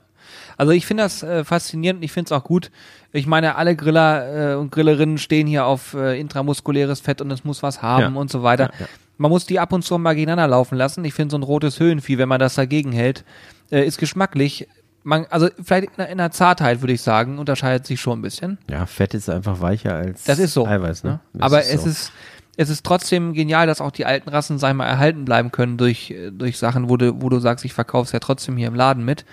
Also 0.57 0.72
ich 0.74 0.86
finde 0.88 1.03
das 1.03 1.22
äh, 1.24 1.43
faszinierend 1.43 1.99
und 1.99 2.03
ich 2.03 2.11
finde 2.11 2.28
es 2.28 2.32
auch 2.32 2.43
gut. 2.43 2.72
Ich 3.13 3.28
meine, 3.28 3.55
alle 3.55 3.76
Griller 3.76 4.53
äh, 4.53 4.55
und 4.55 4.72
Grillerinnen 4.72 5.18
stehen 5.20 5.45
hier 5.47 5.65
auf 5.65 5.93
äh, 5.93 6.20
intramuskuläres 6.20 6.99
Fett 6.99 7.22
und 7.22 7.30
es 7.32 7.43
muss 7.43 7.61
was 7.63 7.82
haben 7.82 8.13
Ja. 8.15 8.20
und 8.20 8.30
so 8.32 8.41
weiter. 8.43 8.72
Ja, 8.74 8.80
ja. 8.82 8.86
Man 9.20 9.30
muss 9.32 9.45
die 9.45 9.59
ab 9.59 9.72
und 9.74 9.84
zu 9.84 9.97
mal 9.97 10.13
gegeneinander 10.13 10.47
laufen 10.49 10.78
lassen. 10.78 11.05
Ich 11.05 11.13
finde 11.13 11.32
so 11.32 11.38
ein 11.38 11.43
rotes 11.43 11.80
Höhenvieh, 11.80 12.18
wenn 12.18 12.30
man 12.30 12.39
das 12.39 12.55
dagegen 12.55 12.91
hält, 12.91 13.24
äh, 13.72 13.86
ist 13.86 13.97
geschmacklich. 13.99 14.68
Man, 15.07 15.25
also 15.29 15.47
vielleicht 15.63 15.87
in 15.91 15.93
der, 15.97 16.09
in 16.09 16.17
der 16.17 16.31
Zartheit 16.31 16.81
würde 16.81 16.91
ich 16.91 17.01
sagen, 17.01 17.39
unterscheidet 17.39 17.87
sich 17.87 18.01
schon 18.01 18.19
ein 18.19 18.21
bisschen. 18.21 18.57
Ja, 18.69 18.85
Fett 18.85 19.13
ist 19.13 19.29
einfach 19.29 19.61
weicher 19.61 19.95
als 19.95 20.25
Das 20.25 20.37
ist 20.37 20.53
so. 20.53 20.67
Eiweiß, 20.67 21.05
ne? 21.05 21.21
Das 21.31 21.43
Aber 21.43 21.61
ist 21.61 21.73
es 21.73 21.83
so. 21.83 21.89
ist 21.89 22.11
es 22.57 22.69
ist 22.69 22.83
trotzdem 22.85 23.33
genial, 23.33 23.67
dass 23.67 23.79
auch 23.79 23.91
die 23.91 24.05
alten 24.05 24.27
Rassen, 24.29 24.57
sag 24.57 24.71
ich 24.71 24.75
mal, 24.75 24.85
erhalten 24.87 25.23
bleiben 25.25 25.51
können 25.51 25.77
durch, 25.77 26.13
durch 26.31 26.57
Sachen, 26.57 26.89
wo 26.89 26.97
du, 26.97 27.21
wo 27.21 27.29
du 27.29 27.39
sagst, 27.39 27.63
ich 27.63 27.73
verkauf's 27.73 28.11
ja 28.11 28.19
trotzdem 28.19 28.57
hier 28.57 28.67
im 28.67 28.75
Laden 28.75 29.05
mit. 29.05 29.25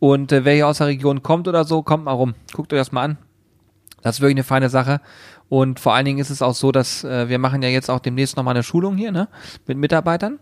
Und 0.00 0.32
äh, 0.32 0.44
wer 0.44 0.54
hier 0.54 0.66
aus 0.66 0.78
der 0.78 0.88
Region 0.88 1.22
kommt 1.22 1.46
oder 1.46 1.64
so, 1.64 1.82
kommt 1.82 2.04
mal 2.04 2.12
rum. 2.12 2.34
Guckt 2.52 2.72
euch 2.72 2.80
das 2.80 2.90
mal 2.90 3.02
an. 3.04 3.18
Das 4.02 4.16
ist 4.16 4.20
wirklich 4.22 4.34
eine 4.36 4.44
feine 4.44 4.70
Sache. 4.70 5.00
Und 5.50 5.78
vor 5.78 5.94
allen 5.94 6.06
Dingen 6.06 6.18
ist 6.18 6.30
es 6.30 6.42
auch 6.42 6.54
so, 6.54 6.72
dass 6.72 7.04
äh, 7.04 7.28
wir 7.28 7.38
machen 7.38 7.62
ja 7.62 7.68
jetzt 7.68 7.90
auch 7.90 8.00
demnächst 8.00 8.36
nochmal 8.36 8.54
eine 8.54 8.64
Schulung 8.64 8.96
hier, 8.96 9.12
ne? 9.12 9.28
Mit 9.66 9.78
Mitarbeitern. 9.78 10.40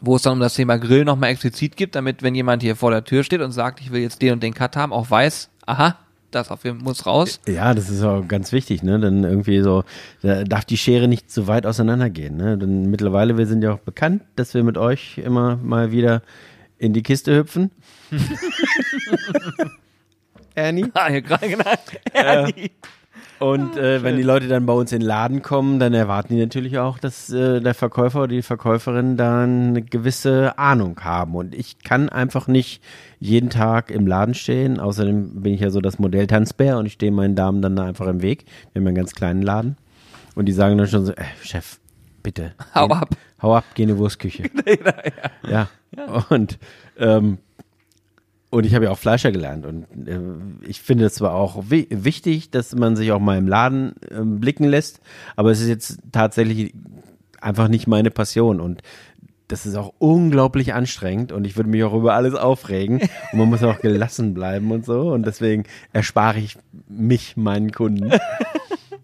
Wo 0.00 0.16
es 0.16 0.22
dann 0.22 0.34
um 0.34 0.40
das 0.40 0.54
Thema 0.54 0.78
Grill 0.78 1.04
nochmal 1.04 1.30
explizit 1.30 1.76
gibt, 1.76 1.94
damit, 1.94 2.22
wenn 2.22 2.34
jemand 2.34 2.62
hier 2.62 2.76
vor 2.76 2.90
der 2.90 3.04
Tür 3.04 3.24
steht 3.24 3.40
und 3.40 3.52
sagt, 3.52 3.80
ich 3.80 3.90
will 3.90 4.00
jetzt 4.00 4.22
den 4.22 4.34
und 4.34 4.42
den 4.42 4.54
Cut 4.54 4.76
haben, 4.76 4.92
auch 4.92 5.10
weiß, 5.10 5.50
aha, 5.66 5.96
das 6.30 6.50
auf 6.50 6.64
jeden 6.64 6.78
Fall 6.78 6.84
muss 6.84 7.06
raus. 7.06 7.40
Ja, 7.48 7.74
das 7.74 7.90
ist 7.90 8.02
auch 8.02 8.26
ganz 8.28 8.52
wichtig, 8.52 8.82
ne? 8.82 9.00
Dann 9.00 9.24
irgendwie 9.24 9.60
so, 9.60 9.84
da 10.22 10.44
darf 10.44 10.64
die 10.64 10.76
Schere 10.76 11.08
nicht 11.08 11.30
zu 11.30 11.46
weit 11.46 11.66
auseinandergehen, 11.66 12.36
ne? 12.36 12.58
Denn 12.58 12.90
mittlerweile, 12.90 13.38
wir 13.38 13.46
sind 13.46 13.62
ja 13.62 13.72
auch 13.72 13.80
bekannt, 13.80 14.22
dass 14.36 14.54
wir 14.54 14.62
mit 14.62 14.78
euch 14.78 15.18
immer 15.18 15.56
mal 15.56 15.90
wieder 15.90 16.22
in 16.78 16.92
die 16.92 17.02
Kiste 17.02 17.34
hüpfen. 17.34 17.70
Ernie. 20.54 20.86
Ah, 20.94 21.08
hier 21.08 21.22
gerade 21.22 21.48
genau. 21.48 22.46
Und 23.40 23.76
äh, 23.76 24.02
wenn 24.02 24.16
die 24.16 24.22
Leute 24.22 24.48
dann 24.48 24.66
bei 24.66 24.72
uns 24.72 24.90
in 24.92 25.00
den 25.00 25.06
Laden 25.06 25.42
kommen, 25.42 25.78
dann 25.78 25.94
erwarten 25.94 26.34
die 26.34 26.40
natürlich 26.40 26.78
auch, 26.78 26.98
dass 26.98 27.30
äh, 27.30 27.60
der 27.60 27.74
Verkäufer 27.74 28.20
oder 28.20 28.28
die 28.28 28.42
Verkäuferin 28.42 29.16
da 29.16 29.42
eine 29.44 29.82
gewisse 29.82 30.58
Ahnung 30.58 30.98
haben. 31.00 31.34
Und 31.36 31.54
ich 31.54 31.78
kann 31.80 32.08
einfach 32.08 32.48
nicht 32.48 32.82
jeden 33.20 33.50
Tag 33.50 33.90
im 33.90 34.06
Laden 34.06 34.34
stehen. 34.34 34.80
Außerdem 34.80 35.42
bin 35.42 35.54
ich 35.54 35.60
ja 35.60 35.70
so 35.70 35.80
das 35.80 35.98
Modell 35.98 36.26
Tanzbär 36.26 36.78
und 36.78 36.86
ich 36.86 36.94
stehe 36.94 37.12
meinen 37.12 37.36
Damen 37.36 37.62
dann 37.62 37.76
da 37.76 37.84
einfach 37.84 38.06
im 38.08 38.22
Weg. 38.22 38.44
Wir 38.72 38.80
haben 38.80 38.86
ja 38.86 38.88
einen 38.88 38.96
ganz 38.96 39.12
kleinen 39.14 39.42
Laden. 39.42 39.76
Und 40.34 40.46
die 40.46 40.52
sagen 40.52 40.78
dann 40.78 40.86
schon 40.88 41.04
so, 41.06 41.12
äh, 41.12 41.24
Chef, 41.42 41.78
bitte. 42.22 42.54
Hau 42.74 42.88
geh- 42.88 42.94
ab. 42.94 43.10
Hau 43.40 43.54
ab, 43.56 43.64
geh 43.74 43.84
in 43.84 43.88
die 43.90 43.98
Wurstküche. 43.98 44.44
ja. 45.48 45.68
Und 46.28 46.58
ähm, 46.98 47.38
und 48.50 48.64
ich 48.64 48.74
habe 48.74 48.86
ja 48.86 48.90
auch 48.90 48.98
Fleischer 48.98 49.32
gelernt 49.32 49.66
und 49.66 49.84
äh, 50.08 50.18
ich 50.66 50.80
finde 50.80 51.06
es 51.06 51.14
zwar 51.14 51.34
auch 51.34 51.64
wi 51.70 51.86
wichtig, 51.90 52.50
dass 52.50 52.74
man 52.74 52.96
sich 52.96 53.12
auch 53.12 53.20
mal 53.20 53.38
im 53.38 53.46
Laden 53.48 53.94
ähm, 54.10 54.40
blicken 54.40 54.64
lässt, 54.64 55.00
aber 55.36 55.50
es 55.50 55.60
ist 55.60 55.68
jetzt 55.68 55.98
tatsächlich 56.12 56.72
einfach 57.40 57.68
nicht 57.68 57.86
meine 57.86 58.10
Passion 58.10 58.60
und 58.60 58.82
das 59.48 59.64
ist 59.64 59.76
auch 59.76 59.94
unglaublich 59.98 60.74
anstrengend 60.74 61.32
und 61.32 61.46
ich 61.46 61.56
würde 61.56 61.70
mich 61.70 61.82
auch 61.82 61.94
über 61.94 62.14
alles 62.14 62.34
aufregen 62.34 63.00
und 63.32 63.38
man 63.38 63.48
muss 63.48 63.62
auch 63.62 63.80
gelassen 63.80 64.34
bleiben 64.34 64.70
und 64.70 64.84
so 64.84 65.12
und 65.12 65.26
deswegen 65.26 65.64
erspare 65.92 66.38
ich 66.38 66.56
mich 66.88 67.36
meinen 67.36 67.72
Kunden. 67.72 68.12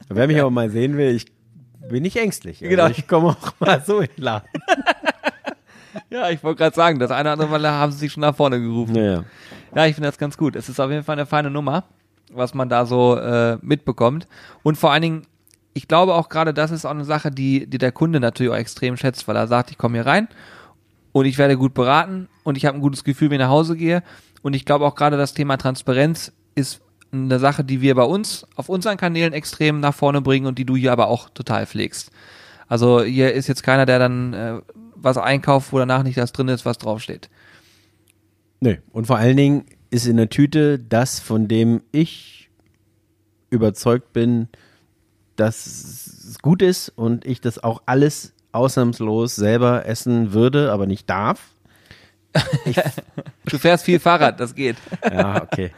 Wer 0.08 0.26
mich 0.26 0.38
aber 0.40 0.50
mal 0.50 0.70
sehen 0.70 0.96
will, 0.96 1.14
ich 1.14 1.26
bin 1.88 2.02
nicht 2.02 2.16
ängstlich. 2.16 2.62
Also 2.62 2.70
Genau. 2.70 2.88
Ich 2.88 3.06
komme 3.06 3.28
auch 3.28 3.52
mal 3.60 3.82
so 3.84 4.00
in 4.00 4.08
den 4.16 4.24
Laden. 4.24 4.48
Ja, 6.10 6.30
ich 6.30 6.42
wollte 6.42 6.58
gerade 6.58 6.76
sagen, 6.76 6.98
das 6.98 7.10
eine 7.10 7.32
oder 7.32 7.32
andere 7.32 7.48
Mal 7.48 7.70
haben 7.70 7.92
sie 7.92 7.98
sich 7.98 8.12
schon 8.12 8.20
nach 8.20 8.34
vorne 8.34 8.60
gerufen. 8.60 8.92
Naja. 8.92 9.24
Ja, 9.74 9.86
ich 9.86 9.94
finde 9.94 10.08
das 10.08 10.18
ganz 10.18 10.36
gut. 10.36 10.56
Es 10.56 10.68
ist 10.68 10.80
auf 10.80 10.90
jeden 10.90 11.04
Fall 11.04 11.14
eine 11.14 11.26
feine 11.26 11.50
Nummer, 11.50 11.84
was 12.32 12.54
man 12.54 12.68
da 12.68 12.86
so 12.86 13.16
äh, 13.16 13.58
mitbekommt. 13.62 14.28
Und 14.62 14.76
vor 14.76 14.92
allen 14.92 15.02
Dingen, 15.02 15.26
ich 15.72 15.88
glaube 15.88 16.14
auch 16.14 16.28
gerade, 16.28 16.54
das 16.54 16.70
ist 16.70 16.84
auch 16.84 16.90
eine 16.90 17.04
Sache, 17.04 17.30
die, 17.30 17.66
die 17.66 17.78
der 17.78 17.92
Kunde 17.92 18.20
natürlich 18.20 18.52
auch 18.52 18.56
extrem 18.56 18.96
schätzt, 18.96 19.26
weil 19.26 19.36
er 19.36 19.48
sagt, 19.48 19.70
ich 19.70 19.78
komme 19.78 19.98
hier 19.98 20.06
rein 20.06 20.28
und 21.12 21.26
ich 21.26 21.38
werde 21.38 21.56
gut 21.56 21.74
beraten 21.74 22.28
und 22.44 22.56
ich 22.56 22.66
habe 22.66 22.78
ein 22.78 22.80
gutes 22.80 23.04
Gefühl, 23.04 23.30
wenn 23.30 23.40
ich 23.40 23.46
nach 23.46 23.50
Hause 23.50 23.76
gehe. 23.76 24.02
Und 24.42 24.54
ich 24.54 24.64
glaube 24.64 24.84
auch 24.84 24.94
gerade 24.94 25.16
das 25.16 25.34
Thema 25.34 25.56
Transparenz 25.56 26.32
ist 26.54 26.80
eine 27.12 27.38
Sache, 27.38 27.64
die 27.64 27.80
wir 27.80 27.94
bei 27.94 28.02
uns 28.02 28.46
auf 28.56 28.68
unseren 28.68 28.96
Kanälen 28.96 29.32
extrem 29.32 29.80
nach 29.80 29.94
vorne 29.94 30.20
bringen 30.20 30.46
und 30.46 30.58
die 30.58 30.64
du 30.64 30.76
hier 30.76 30.92
aber 30.92 31.08
auch 31.08 31.30
total 31.30 31.66
pflegst. 31.66 32.10
Also 32.68 33.02
hier 33.02 33.32
ist 33.32 33.46
jetzt 33.46 33.62
keiner, 33.62 33.86
der 33.86 33.98
dann 33.98 34.32
äh, 34.32 34.60
was 35.04 35.18
einkauft, 35.18 35.72
wo 35.72 35.78
danach 35.78 36.02
nicht 36.02 36.18
das 36.18 36.32
drin 36.32 36.48
ist, 36.48 36.64
was 36.64 36.78
draufsteht. 36.78 37.28
Nö. 38.60 38.76
Und 38.92 39.06
vor 39.06 39.16
allen 39.18 39.36
Dingen 39.36 39.64
ist 39.90 40.06
in 40.06 40.16
der 40.16 40.28
Tüte 40.30 40.78
das, 40.78 41.20
von 41.20 41.48
dem 41.48 41.82
ich 41.92 42.50
überzeugt 43.50 44.12
bin, 44.12 44.48
dass 45.36 45.66
es 45.66 46.38
gut 46.40 46.62
ist 46.62 46.88
und 46.90 47.24
ich 47.26 47.40
das 47.40 47.62
auch 47.62 47.82
alles 47.86 48.32
ausnahmslos 48.52 49.36
selber 49.36 49.86
essen 49.86 50.32
würde, 50.32 50.72
aber 50.72 50.86
nicht 50.86 51.08
darf. 51.10 51.40
Du 53.46 53.58
fährst 53.58 53.84
viel 53.84 54.00
Fahrrad, 54.00 54.40
das 54.40 54.54
geht. 54.54 54.76
Ja, 55.04 55.42
okay. 55.42 55.70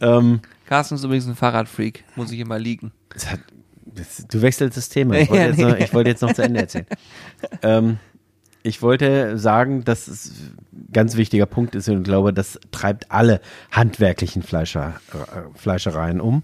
ähm, 0.00 0.40
Carsten 0.64 0.94
ist 0.94 1.02
übrigens 1.02 1.26
ein 1.26 1.34
Fahrradfreak, 1.34 2.04
muss 2.14 2.30
ich 2.30 2.38
immer 2.38 2.56
liegen. 2.58 2.92
hat, 3.26 3.40
das, 3.84 4.24
du 4.30 4.40
wechselst 4.40 4.76
das 4.76 4.88
Thema. 4.88 5.16
Ich 5.18 5.28
wollte, 5.30 5.42
Ja, 5.42 5.48
jetzt, 5.48 5.56
nee. 5.58 5.64
noch, 5.64 5.76
ich 5.76 5.92
wollte 5.92 6.10
jetzt 6.10 6.22
noch 6.22 6.32
zu 6.32 6.42
Ende 6.42 6.60
erzählen. 6.60 6.86
ähm, 7.62 7.98
ich 8.62 8.82
wollte 8.82 9.38
sagen, 9.38 9.84
dass 9.84 10.08
es 10.08 10.30
ein 10.72 10.92
ganz 10.92 11.16
wichtiger 11.16 11.46
Punkt 11.46 11.74
ist 11.74 11.88
und 11.88 12.02
glaube, 12.02 12.32
das 12.32 12.58
treibt 12.70 13.10
alle 13.10 13.40
handwerklichen 13.70 14.42
Fleischer, 14.42 15.00
äh, 15.12 15.58
Fleischereien 15.58 16.20
um. 16.20 16.42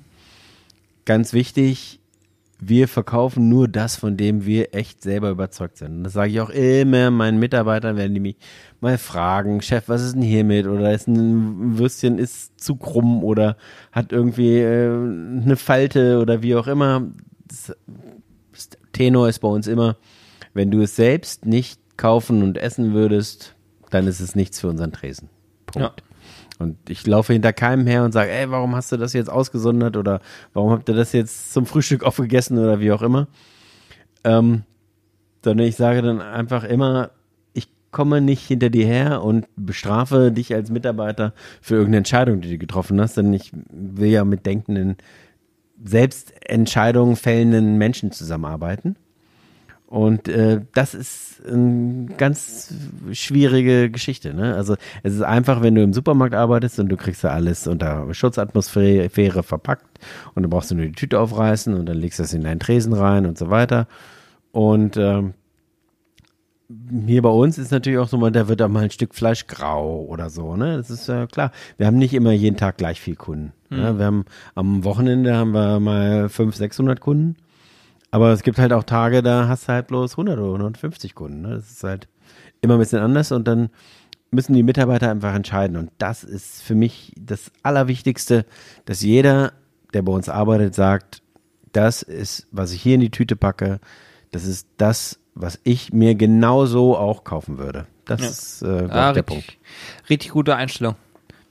Ganz 1.05 1.33
wichtig, 1.33 2.01
wir 2.59 2.89
verkaufen 2.89 3.49
nur 3.49 3.69
das, 3.69 3.97
von 3.97 4.17
dem 4.17 4.47
wir 4.47 4.75
echt 4.75 5.03
selber 5.03 5.31
überzeugt 5.31 5.77
sind. 5.77 5.99
Und 5.99 6.05
das 6.05 6.15
sage 6.15 6.31
ich 6.31 6.41
auch 6.41 6.51
immer 6.51 7.11
meinen 7.11 7.39
Mitarbeitern, 7.39 7.97
wenn 7.97 8.15
die 8.15 8.21
mich 8.21 8.37
mal 8.81 8.97
fragen, 8.97 9.61
Chef, 9.61 9.89
was 9.89 10.03
ist 10.03 10.15
denn 10.15 10.23
hiermit? 10.23 10.67
Oder 10.67 10.93
ist 10.93 11.07
ein 11.07 11.79
Würstchen 11.79 12.19
ist 12.19 12.59
zu 12.59 12.77
krumm 12.77 13.23
oder 13.23 13.57
hat 13.93 14.13
irgendwie 14.13 14.59
äh, 14.59 14.89
eine 14.89 15.57
Falte 15.57 16.19
oder 16.19 16.43
wie 16.43 16.57
auch 16.57 16.67
immer. 16.67 17.07
Das 17.47 17.77
Tenor 18.93 19.29
ist 19.29 19.41
bei 19.41 19.49
uns 19.49 19.67
immer, 19.67 19.97
wenn 20.55 20.71
du 20.71 20.81
es 20.81 20.97
selbst 20.97 21.45
nicht 21.45 21.79
kaufen 21.97 22.43
und 22.43 22.59
essen 22.59 22.93
würdest, 22.93 23.55
dann 23.91 24.07
ist 24.07 24.21
es 24.21 24.35
nichts 24.35 24.61
für 24.61 24.69
unseren 24.69 24.93
Tresen. 24.93 25.29
Punkt. 25.67 26.03
Und 26.59 26.79
ich 26.89 27.07
laufe 27.07 27.33
hinter 27.33 27.53
keinem 27.53 27.87
her 27.87 28.05
und 28.05 28.13
sage, 28.13 28.31
ey, 28.31 28.51
warum 28.51 28.75
hast 28.75 28.91
du 28.91 28.97
das 28.97 29.13
jetzt 29.13 29.29
ausgesondert 29.29 29.97
oder 29.97 30.21
warum 30.55 30.71
habt 30.71 30.89
ihr 30.89 30.95
das 30.95 31.13
jetzt 31.13 31.53
zum 31.53 31.67
Frühstück 31.67 32.03
aufgegessen 32.03 32.59
oder 32.59 32.81
wie 32.81 32.93
auch 32.93 33.03
immer. 33.03 33.29
Ähm, 34.25 34.63
sondern 35.45 35.67
ich 35.67 35.77
sage 35.77 36.03
dann 36.03 36.21
einfach 36.21 36.65
immer, 36.65 37.11
ich 37.53 37.69
komme 37.91 38.21
nicht 38.21 38.47
hinter 38.47 38.71
dir 38.71 38.87
her 38.87 39.23
und 39.23 39.47
bestrafe 39.57 40.33
dich 40.33 40.55
als 40.55 40.71
Mitarbeiter 40.71 41.35
für 41.61 41.75
irgendeine 41.75 41.99
Entscheidung, 41.99 42.41
die 42.41 42.51
du 42.51 42.59
getroffen 42.59 43.01
hast, 43.01 43.17
denn 43.17 43.33
ich 43.33 43.53
will 43.71 44.11
ja 44.11 44.25
mit 44.25 44.47
denkenden 44.47 44.97
selbst 45.85 46.33
Entscheidungen 46.45 47.17
fällenden 47.17 47.77
Menschen 47.77 48.13
zusammenarbeiten. 48.13 48.97
Und 49.87 50.29
äh, 50.29 50.63
das 50.75 50.95
ist 50.95 51.47
eine 51.47 52.07
ganz 52.17 52.75
schwierige 53.13 53.89
Geschichte. 53.89 54.35
Ne? 54.35 54.55
Also 54.55 54.75
es 55.05 55.15
ist 55.15 55.23
einfach, 55.23 55.63
wenn 55.63 55.77
du 55.77 55.83
im 55.83 55.93
Supermarkt 55.93 56.35
arbeitest 56.35 56.81
und 56.81 56.89
du 56.89 56.97
kriegst 56.97 57.23
da 57.23 57.31
alles 57.31 57.69
unter 57.69 58.13
Schutzatmosphäre 58.13 59.43
verpackt 59.45 59.87
und 60.35 60.43
dann 60.43 60.51
brauchst 60.51 60.73
du 60.73 60.75
nur 60.75 60.87
die 60.87 60.93
Tüte 60.93 61.21
aufreißen 61.21 61.73
und 61.73 61.87
dann 61.87 61.99
legst 61.99 62.19
du 62.19 62.25
das 62.25 62.33
in 62.33 62.43
deinen 62.43 62.59
Tresen 62.59 62.95
rein 62.95 63.27
und 63.27 63.39
so 63.39 63.49
weiter. 63.49 63.87
Und 64.51 64.97
ähm, 64.97 65.35
hier 67.07 67.23
bei 67.23 67.29
uns 67.29 67.59
ist 67.59 67.71
natürlich 67.71 68.01
auch 68.01 68.09
so, 68.09 68.17
mal, 68.17 68.33
da 68.33 68.49
wird 68.49 68.63
auch 68.63 68.69
mal 68.69 68.85
ein 68.85 68.91
Stück 68.91 69.15
Fleisch 69.15 69.47
grau 69.47 70.05
oder 70.09 70.31
so, 70.31 70.57
ne? 70.57 70.77
Das 70.77 70.91
ist 70.91 71.07
ja 71.07 71.25
äh, 71.25 71.27
klar. 71.29 71.53
Wir 71.79 71.87
haben 71.87 71.97
nicht 71.99 72.13
immer 72.13 72.33
jeden 72.33 72.57
Tag 72.57 72.77
gleich 72.77 73.01
viel 73.01 73.15
Kunden. 73.15 73.53
Mhm. 73.71 73.77
Ne? 73.77 73.99
Wir 73.99 74.05
haben 74.07 74.25
am 74.57 74.83
Wochenende 74.83 75.37
haben 75.37 75.53
wir 75.53 75.79
mal 75.79 76.29
500, 76.29 76.57
600 76.57 77.01
Kunden. 77.01 77.37
Aber 78.17 78.33
es 78.33 78.43
gibt 78.43 78.57
halt 78.59 78.73
auch 78.73 78.85
Tage, 78.85 79.23
da 79.23 79.47
hast 79.47 79.69
du 79.69 79.75
halt 79.75 79.89
bloß 79.89 80.13
100 80.13 80.39
oder 80.39 80.55
150 80.55 81.15
Kunden. 81.15 81.43
Ne? 81.43 81.51
Das 81.51 81.71
ist 81.71 81.85
halt 81.85 82.09
immer 82.63 82.73
ein 82.73 82.79
bisschen 82.79 83.03
anders 83.03 83.31
und 83.31 83.47
dann 83.47 83.69
müssen 84.31 84.55
die 84.55 84.63
Mitarbeiter 84.63 85.11
einfach 85.11 85.35
entscheiden. 85.35 85.77
Und 85.77 85.91
das 85.99 86.25
ist 86.25 86.63
für 86.63 86.75
mich 86.75 87.13
das 87.19 87.53
Allerwichtigste, 87.63 88.47
dass 88.87 89.03
jeder, 89.03 89.53
der 89.93 90.01
bei 90.01 90.13
uns 90.13 90.31
arbeitet, 90.31 90.75
sagt, 90.75 91.21
das 91.73 92.03
ist, 92.03 92.47
was 92.53 92.73
ich 92.73 92.81
hier 92.81 92.95
in 92.95 93.03
die 93.03 93.11
Tüte 93.11 93.37
packe, 93.37 93.81
das 94.31 94.47
ist 94.47 94.67
das, 94.79 95.19
was 95.35 95.61
ich 95.63 95.93
mir 95.93 96.15
genauso 96.15 96.97
auch 96.97 97.23
kaufen 97.23 97.59
würde. 97.59 97.87
Das 98.07 98.23
ja. 98.23 98.29
ist 98.29 98.63
äh, 98.63 98.89
ah, 98.89 99.13
der 99.13 99.17
richtig, 99.17 99.27
Punkt. 99.27 99.59
Richtig 100.09 100.31
gute 100.31 100.57
Einstellung. 100.57 100.95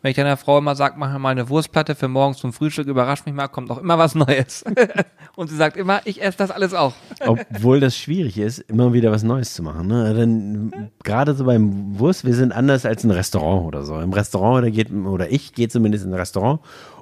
Wenn 0.05 0.11
ich 0.11 0.17
deiner 0.17 0.37
Frau 0.37 0.59
immer 0.59 0.75
sage, 0.75 0.97
mach 0.99 1.17
mal 1.17 1.29
eine 1.29 1.49
Wurstplatte 1.49 1.95
für 1.95 2.07
morgens 2.07 2.37
zum 2.37 2.53
Frühstück, 2.53 2.85
überrasch 2.85 3.25
mich 3.25 3.33
mal, 3.33 3.47
kommt 3.47 3.71
auch 3.71 3.79
immer 3.79 3.97
was 3.97 4.13
Neues. 4.13 4.63
und 5.35 5.49
sie 5.49 5.55
sagt 5.55 5.77
immer, 5.77 6.01
ich 6.05 6.21
esse 6.21 6.37
das 6.37 6.51
alles 6.51 6.75
auch. 6.75 6.93
Obwohl 7.25 7.79
das 7.79 7.97
schwierig 7.97 8.37
ist, 8.37 8.59
immer 8.59 8.93
wieder 8.93 9.11
was 9.11 9.23
Neues 9.23 9.55
zu 9.55 9.63
machen. 9.63 9.87
Ne? 9.87 10.13
Denn 10.13 10.91
gerade 11.03 11.33
so 11.33 11.45
beim 11.45 11.97
Wurst, 11.97 12.23
wir 12.23 12.35
sind 12.35 12.51
anders 12.51 12.85
als 12.85 13.03
ein 13.03 13.09
Restaurant 13.09 13.65
oder 13.65 13.81
so. 13.81 13.99
Im 13.99 14.13
Restaurant, 14.13 14.63
da 14.63 14.69
geht, 14.69 14.91
oder 14.91 15.31
ich 15.31 15.53
gehe 15.53 15.69
zumindest 15.69 16.05
in 16.05 16.11
ein 16.11 16.19
Restaurant 16.19 16.59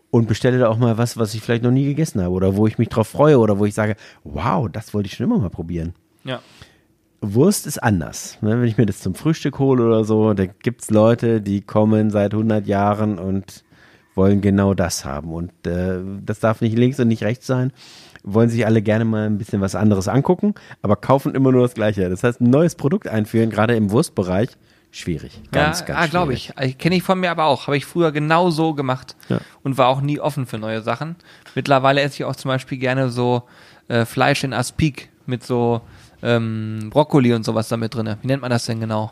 und 0.10 0.30
bestelle 0.30 0.58
da 0.60 0.70
auch 0.70 0.78
mal 0.78 0.98
was, 0.98 1.18
was 1.18 1.34
ich 1.34 1.42
vielleicht 1.42 1.64
noch 1.64 1.72
nie 1.72 1.84
gegessen 1.84 2.22
habe 2.22 2.34
oder 2.34 2.56
wo 2.56 2.68
ich 2.68 2.78
mich 2.78 2.88
drauf 2.88 3.10
freue 3.10 3.38
oder 3.38 3.60
wo 3.60 3.66
ich 3.66 3.74
sage, 3.74 3.98
wow, 4.24 4.70
das 4.72 4.94
wollte 4.94 5.08
ich 5.08 5.16
schon 5.16 5.26
immer 5.26 5.40
mal 5.40 5.50
probieren. 5.50 5.94
Ja. 6.24 6.40
Wurst 7.24 7.66
ist 7.68 7.82
anders. 7.82 8.38
Ne? 8.42 8.60
Wenn 8.60 8.68
ich 8.68 8.78
mir 8.78 8.86
das 8.86 9.00
zum 9.00 9.16
Frühstück 9.16 9.58
hole 9.58 9.86
oder 9.86 10.04
so, 10.04 10.34
da 10.34 10.46
gibt 10.46 10.82
es 10.82 10.92
Leute, 10.92 11.42
die 11.42 11.62
kommen 11.62 12.10
seit 12.10 12.34
100 12.34 12.68
Jahren 12.68 13.18
und 13.18 13.64
wollen 14.14 14.42
genau 14.42 14.74
das 14.74 15.06
haben. 15.06 15.34
Und 15.34 15.52
äh, 15.66 16.00
das 16.24 16.40
darf 16.40 16.62
nicht 16.62 16.78
links 16.78 17.00
und 17.00 17.08
nicht 17.08 17.24
rechts 17.24 17.48
sein. 17.48 17.72
Wollen 18.24 18.50
sich 18.50 18.66
alle 18.66 18.82
gerne 18.82 19.06
mal 19.06 19.26
ein 19.26 19.38
bisschen 19.38 19.62
was 19.62 19.74
anderes 19.74 20.08
angucken, 20.08 20.54
aber 20.82 20.96
kaufen 20.98 21.34
immer 21.34 21.52
nur 21.52 21.64
das 21.64 21.74
Gleiche. 21.74 22.10
Das 22.10 22.24
heißt, 22.24 22.42
ein 22.42 22.50
neues 22.50 22.76
Produkt 22.76 23.08
einführen, 23.08 23.50
gerade 23.50 23.76
im 23.76 23.90
Wurstbereich, 23.90 24.50
schwierig. 24.92 25.42
Ganz, 25.52 25.80
ja, 25.80 25.86
ganz 25.86 26.00
ah, 26.00 26.08
glaube 26.08 26.34
ich. 26.34 26.54
Kenne 26.78 26.96
ich 26.96 27.04
von 27.04 27.20
mir 27.20 27.32
aber 27.32 27.46
auch. 27.46 27.68
Habe 27.68 27.78
ich 27.78 27.86
früher 27.86 28.12
genau 28.12 28.50
so 28.50 28.74
gemacht 28.74 29.16
ja. 29.30 29.40
und 29.64 29.78
war 29.78 29.88
auch 29.88 30.02
nie 30.02 30.20
offen 30.20 30.46
für 30.46 30.58
neue 30.58 30.82
Sachen. 30.82 31.16
Mittlerweile 31.56 32.02
esse 32.02 32.16
ich 32.16 32.26
auch 32.26 32.36
zum 32.36 32.50
Beispiel 32.50 32.78
gerne 32.78 33.10
so 33.10 33.44
äh, 33.88 34.06
Fleisch 34.06 34.44
in 34.44 34.54
Aspik 34.54 35.10
mit 35.26 35.44
so 35.44 35.82
ähm, 36.24 36.90
Brokkoli 36.90 37.34
und 37.34 37.44
sowas 37.44 37.68
damit 37.68 37.94
drin. 37.94 38.16
Wie 38.22 38.28
nennt 38.28 38.42
man 38.42 38.50
das 38.50 38.66
denn 38.66 38.80
genau? 38.80 39.12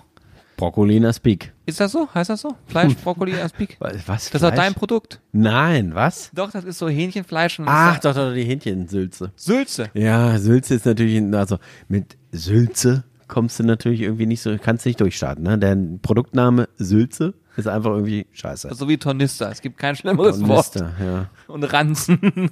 Brokkoli 0.57 0.97
in 0.97 1.05
Aspik. 1.05 1.53
Ist 1.65 1.79
das 1.79 1.91
so? 1.91 2.07
Heißt 2.13 2.29
das 2.29 2.41
so? 2.41 2.55
Fleisch, 2.67 2.95
Brokkoli 3.03 3.31
in 3.31 3.39
Aspik? 3.39 3.77
Was? 3.79 4.29
Das 4.29 4.41
ist 4.41 4.43
auch 4.43 4.53
dein 4.53 4.75
Produkt? 4.75 5.19
Nein, 5.31 5.95
was? 5.95 6.29
Doch, 6.33 6.51
das 6.51 6.65
ist 6.65 6.77
so 6.77 6.87
Hähnchenfleisch. 6.87 7.59
Und 7.59 7.65
Ach, 7.67 7.97
doch, 7.99 8.13
doch, 8.13 8.31
die 8.33 8.43
Hähnchensülze. 8.43 9.31
Sülze? 9.35 9.89
Ja, 9.93 10.37
Sülze 10.37 10.75
ist 10.75 10.85
natürlich, 10.85 11.21
also 11.33 11.57
mit 11.87 12.15
Sülze 12.31 13.03
kommst 13.27 13.59
du 13.59 13.63
natürlich 13.63 14.01
irgendwie 14.01 14.27
nicht 14.27 14.41
so, 14.41 14.55
kannst 14.61 14.85
nicht 14.85 14.99
durchstarten. 14.99 15.43
Ne? 15.43 15.57
Der 15.57 15.75
Produktname 16.01 16.69
Sülze 16.77 17.33
ist 17.57 17.67
einfach 17.67 17.91
irgendwie 17.91 18.27
scheiße. 18.31 18.69
So 18.75 18.87
wie 18.87 18.97
Tornister. 18.97 19.49
Es 19.49 19.61
gibt 19.61 19.77
kein 19.77 19.95
schlimmeres 19.95 20.39
Tornister, 20.39 20.81
Wort. 20.81 20.93
Ja. 20.99 21.29
Und 21.47 21.63
Ranzen. 21.63 22.19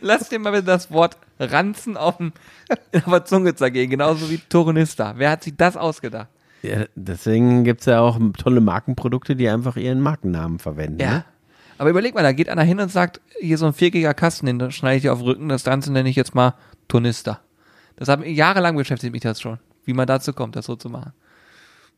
Lass 0.00 0.28
dir 0.28 0.38
mal 0.38 0.52
bitte 0.52 0.64
das 0.64 0.90
Wort 0.90 1.16
Ranzen 1.38 1.96
auf, 1.96 2.16
dem, 2.18 2.32
auf 2.94 3.10
der 3.10 3.24
Zunge 3.24 3.54
zergehen, 3.54 3.90
genauso 3.90 4.30
wie 4.30 4.38
Tornister. 4.38 5.14
Wer 5.16 5.30
hat 5.30 5.44
sich 5.44 5.56
das 5.56 5.76
ausgedacht? 5.76 6.28
Ja, 6.62 6.86
deswegen 6.94 7.64
gibt 7.64 7.80
es 7.80 7.86
ja 7.86 8.00
auch 8.00 8.18
tolle 8.36 8.60
Markenprodukte, 8.60 9.36
die 9.36 9.48
einfach 9.48 9.76
ihren 9.76 10.00
Markennamen 10.00 10.58
verwenden. 10.58 11.00
Ja. 11.00 11.10
Ne? 11.10 11.24
Aber 11.78 11.90
überleg 11.90 12.14
mal, 12.14 12.22
da 12.22 12.32
geht 12.32 12.48
einer 12.48 12.62
hin 12.62 12.80
und 12.80 12.90
sagt, 12.90 13.20
hier 13.40 13.56
so 13.56 13.66
ein 13.66 13.72
viergiger 13.72 14.12
Kasten, 14.12 14.46
den 14.46 14.72
schneide 14.72 14.96
ich 14.96 15.02
dir 15.02 15.12
auf 15.12 15.20
den 15.20 15.28
Rücken, 15.28 15.48
das 15.48 15.62
Ganze 15.62 15.92
nenne 15.92 16.08
ich 16.08 16.16
jetzt 16.16 16.34
mal 16.34 16.54
Tornister. 16.88 17.40
Das 17.96 18.08
hat 18.08 18.24
jahrelang 18.26 18.76
beschäftigt 18.76 19.12
mich 19.12 19.22
das 19.22 19.40
schon, 19.40 19.58
wie 19.84 19.92
man 19.92 20.06
dazu 20.06 20.32
kommt, 20.32 20.56
das 20.56 20.66
so 20.66 20.74
zu 20.74 20.90
machen. 20.90 21.12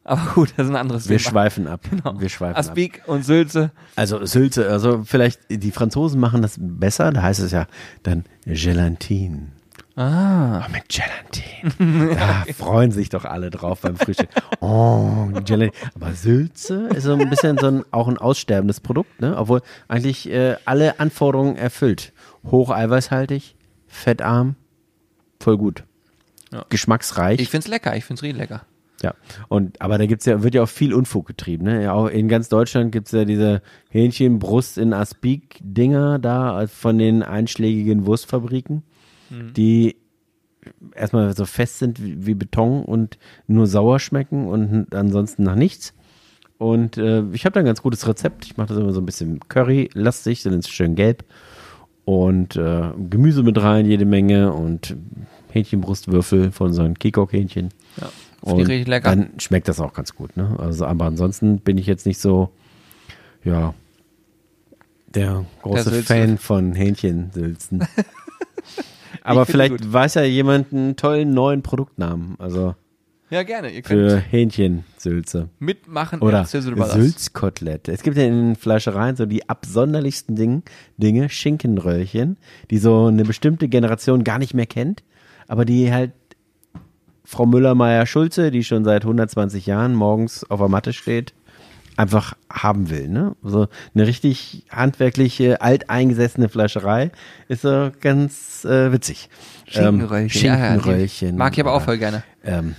Aber 0.05 0.32
gut, 0.34 0.55
das 0.57 0.66
ist 0.66 0.70
ein 0.72 0.76
anderes 0.76 1.09
Wir 1.09 1.18
Thema. 1.18 1.30
schweifen 1.30 1.66
ab. 1.66 1.80
Genau. 1.90 2.18
Wir 2.20 2.28
schweifen 2.28 2.57
Aspik 2.57 3.03
und 3.07 3.24
Sülze. 3.24 3.70
Also 3.96 4.24
Sülze, 4.24 4.68
also 4.68 5.03
vielleicht, 5.05 5.40
die 5.51 5.70
Franzosen 5.70 6.20
machen 6.20 6.42
das 6.42 6.57
besser, 6.59 7.12
da 7.12 7.22
heißt 7.22 7.40
es 7.40 7.53
ja 7.53 7.66
dann 8.03 8.24
Gelatine. 8.46 9.48
Ah. 9.96 10.64
Oh, 10.66 10.70
mit 10.72 10.84
Gelatine. 10.88 12.14
Da 12.16 12.44
freuen 12.57 12.90
sich 12.90 13.11
doch 13.11 13.24
alle 13.26 13.51
drauf 13.51 13.82
beim 13.82 13.96
Frühstück. 13.96 14.30
Oh, 14.61 15.26
Gelatine. 15.44 15.72
Aber 15.94 16.12
Sülze 16.14 16.88
ist 16.94 17.05
so 17.05 17.14
ein 17.14 17.28
bisschen 17.28 17.59
so 17.59 17.66
ein, 17.66 17.84
auch 17.90 18.09
ein 18.09 18.16
aussterbendes 18.16 18.80
Produkt, 18.80 19.20
ne? 19.20 19.36
Obwohl 19.36 19.61
eigentlich 19.88 20.30
äh, 20.30 20.57
alle 20.64 20.98
Anforderungen 21.01 21.57
erfüllt. 21.57 22.12
Hoch 22.51 22.70
eiweißhaltig, 22.70 23.57
fettarm, 23.86 24.55
voll 25.40 25.59
gut. 25.59 25.84
Ja. 26.53 26.64
Geschmacksreich. 26.70 27.38
Ich 27.40 27.51
find's 27.51 27.68
lecker, 27.68 27.94
ich 27.96 28.05
find's 28.07 28.22
richtig 28.22 28.38
lecker. 28.40 28.62
Ja, 29.03 29.14
und 29.48 29.80
aber 29.80 29.96
da 29.96 30.05
gibt's 30.07 30.26
ja, 30.26 30.42
wird 30.42 30.55
ja 30.55 30.62
auch 30.62 30.68
viel 30.68 30.92
Unfug 30.92 31.26
getrieben, 31.26 31.64
ne? 31.64 31.82
Ja, 31.84 31.92
auch 31.94 32.07
in 32.09 32.28
ganz 32.28 32.48
Deutschland 32.51 32.92
gibt's 32.92 33.12
ja 33.12 33.24
diese 33.24 33.62
Hähnchenbrust 33.88 34.76
in 34.76 34.92
Aspik-Dinger 34.92 36.18
da 36.18 36.66
von 36.66 36.98
den 36.98 37.22
einschlägigen 37.22 38.05
Wurstfabriken, 38.07 38.82
Mhm. 39.30 39.53
die 39.55 39.96
erstmal 40.94 41.34
so 41.34 41.46
fest 41.46 41.78
sind 41.78 42.03
wie, 42.03 42.26
wie 42.26 42.34
Beton 42.34 42.84
und 42.84 43.18
nur 43.46 43.66
sauer 43.66 44.01
schmecken 44.01 44.46
und 44.48 44.94
ansonsten 44.94 45.44
nach 45.44 45.55
nichts. 45.55 45.94
Und 46.59 46.98
äh, 46.98 47.22
ich 47.32 47.46
habe 47.46 47.55
da 47.55 47.61
ein 47.61 47.66
ganz 47.66 47.80
gutes 47.80 48.07
Rezept. 48.07 48.44
Ich 48.44 48.59
mache 48.59 48.68
das 48.68 48.78
immer 48.78 48.92
so 48.92 49.01
ein 49.01 49.07
bisschen 49.07 49.40
Curry-lastig, 49.48 50.42
dann 50.42 50.53
ist 50.55 50.66
es 50.66 50.70
schön 50.70 50.94
gelb. 50.94 51.24
Und 52.05 52.57
äh, 52.57 52.90
Gemüse 53.09 53.42
mit 53.42 53.62
rein, 53.62 53.86
jede 53.86 54.05
Menge 54.05 54.53
und 54.53 54.94
Hähnchenbrustwürfel 55.53 56.51
von 56.53 56.72
so 56.72 56.82
einem 56.82 56.98
Kikok-Hähnchen. 56.98 57.70
Ja. 58.01 58.11
Und 58.41 58.59
richtig 58.59 58.86
lecker. 58.86 59.11
dann 59.11 59.38
schmeckt 59.38 59.68
das 59.68 59.80
auch 59.80 59.93
ganz 59.93 60.14
gut. 60.14 60.36
Ne? 60.36 60.57
Also, 60.59 60.86
aber 60.86 61.05
ansonsten 61.05 61.59
bin 61.59 61.78
ich 61.78 61.86
jetzt 61.86 62.07
nicht 62.07 62.18
so, 62.18 62.51
ja, 63.45 63.74
der 65.14 65.45
große. 65.62 66.03
Fan 66.03 66.38
von 66.38 66.74
Hähnchensülzen. 66.74 67.86
aber 69.22 69.47
vielleicht 69.47 69.93
weiß 69.93 70.14
ja 70.14 70.22
jemand 70.22 70.72
einen 70.72 70.97
tollen 70.97 71.32
neuen 71.32 71.62
Produktnamen. 71.62 72.36
Also 72.38 72.74
Ja, 73.30 73.43
gerne. 73.43 73.70
Ihr 73.70 73.82
könnt 73.82 74.11
für 74.11 74.18
Hähnchensülze. 74.18 75.49
mitmachen. 75.59 76.20
Oder. 76.20 76.45
Sülzkotelett. 76.95 77.88
Es 77.88 78.03
gibt 78.03 78.16
ja 78.16 78.24
in 78.24 78.49
den 78.49 78.57
Fleischereien 78.57 79.16
so 79.16 79.26
die 79.26 79.49
absonderlichsten 79.49 80.36
Ding, 80.36 80.62
Dinge, 80.97 81.28
Schinkenröllchen, 81.28 82.36
die 82.70 82.78
so 82.78 83.07
eine 83.07 83.24
bestimmte 83.24 83.68
Generation 83.68 84.24
gar 84.24 84.38
nicht 84.38 84.55
mehr 84.55 84.66
kennt, 84.66 85.03
aber 85.49 85.64
die 85.64 85.93
halt 85.93 86.12
Frau 87.31 87.47
Müller-Meyer-Schulze, 87.47 88.51
die 88.51 88.64
schon 88.64 88.83
seit 88.85 89.05
120 89.05 89.64
Jahren 89.64 89.95
morgens 89.95 90.43
auf 90.51 90.59
der 90.59 90.68
Matte 90.68 90.93
steht, 90.93 91.33
einfach 91.97 92.35
haben 92.53 92.91
will. 92.91 93.07
Ne? 93.07 93.37
So 93.45 93.68
eine 93.95 94.05
richtig 94.09 94.64
handwerkliche, 94.68 95.61
alteingesessene 95.62 96.49
Fleischerei 96.49 97.12
ist 97.47 97.62
so 97.62 97.93
ganz 98.01 98.64
äh, 98.64 98.91
witzig. 98.91 99.28
Schinkenröllchen. 99.68 100.41
Ähm, 100.41 100.45
Ja, 100.45 100.59
ja, 100.59 100.72
Schinkenröllchen. 100.72 101.37
Mag 101.37 101.53
ich 101.53 101.61
aber 101.61 101.72
auch 101.72 101.83
voll 101.83 101.99
gerne. 101.99 102.24
ähm, 102.43 102.74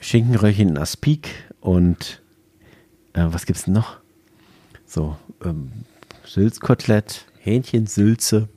Schinkenröllchen 0.00 0.68
in 0.68 0.78
Aspik 0.78 1.30
und 1.60 2.22
äh, 3.14 3.24
was 3.30 3.46
gibt's 3.46 3.64
denn 3.64 3.74
noch? 3.74 3.96
So, 4.86 5.16
ähm, 5.44 5.72
Sülzkotelett, 6.24 7.24
Hähnchensülze, 7.40 8.48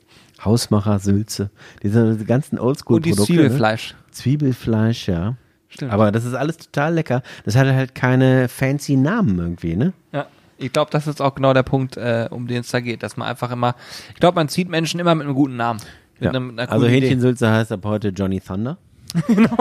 Hausmachersülze, 0.44 1.50
diese 1.82 2.16
ganzen 2.24 2.58
Und 2.58 2.62
die 2.62 2.68
Oldschool-Produkte. 2.68 3.24
Zwiebelfleisch. 3.24 3.94
Ne? 3.94 3.97
Zwiebelfleisch, 4.10 5.08
ja. 5.08 5.36
Stimmt. 5.68 5.92
Aber 5.92 6.10
das 6.12 6.24
ist 6.24 6.34
alles 6.34 6.56
total 6.56 6.94
lecker. 6.94 7.22
Das 7.44 7.54
hat 7.56 7.66
halt 7.66 7.94
keine 7.94 8.48
fancy 8.48 8.96
Namen 8.96 9.38
irgendwie, 9.38 9.76
ne? 9.76 9.92
Ja. 10.12 10.26
Ich 10.60 10.72
glaube, 10.72 10.90
das 10.90 11.06
ist 11.06 11.20
auch 11.22 11.36
genau 11.36 11.52
der 11.52 11.62
Punkt, 11.62 11.96
äh, 11.96 12.26
um 12.30 12.48
den 12.48 12.62
es 12.62 12.70
da 12.70 12.80
geht, 12.80 13.04
dass 13.04 13.16
man 13.16 13.28
einfach 13.28 13.52
immer, 13.52 13.76
ich 14.12 14.18
glaube, 14.20 14.34
man 14.34 14.48
zieht 14.48 14.68
Menschen 14.68 14.98
immer 14.98 15.14
mit 15.14 15.24
einem 15.24 15.36
guten 15.36 15.56
Namen. 15.56 15.80
Ja. 16.18 16.30
einem, 16.30 16.48
mit 16.48 16.58
einer 16.58 16.72
Also. 16.72 16.88
Hähnchensülze 16.88 17.48
heißt 17.48 17.70
ab 17.70 17.84
heute 17.84 18.08
Johnny 18.08 18.40
Thunder. 18.40 18.76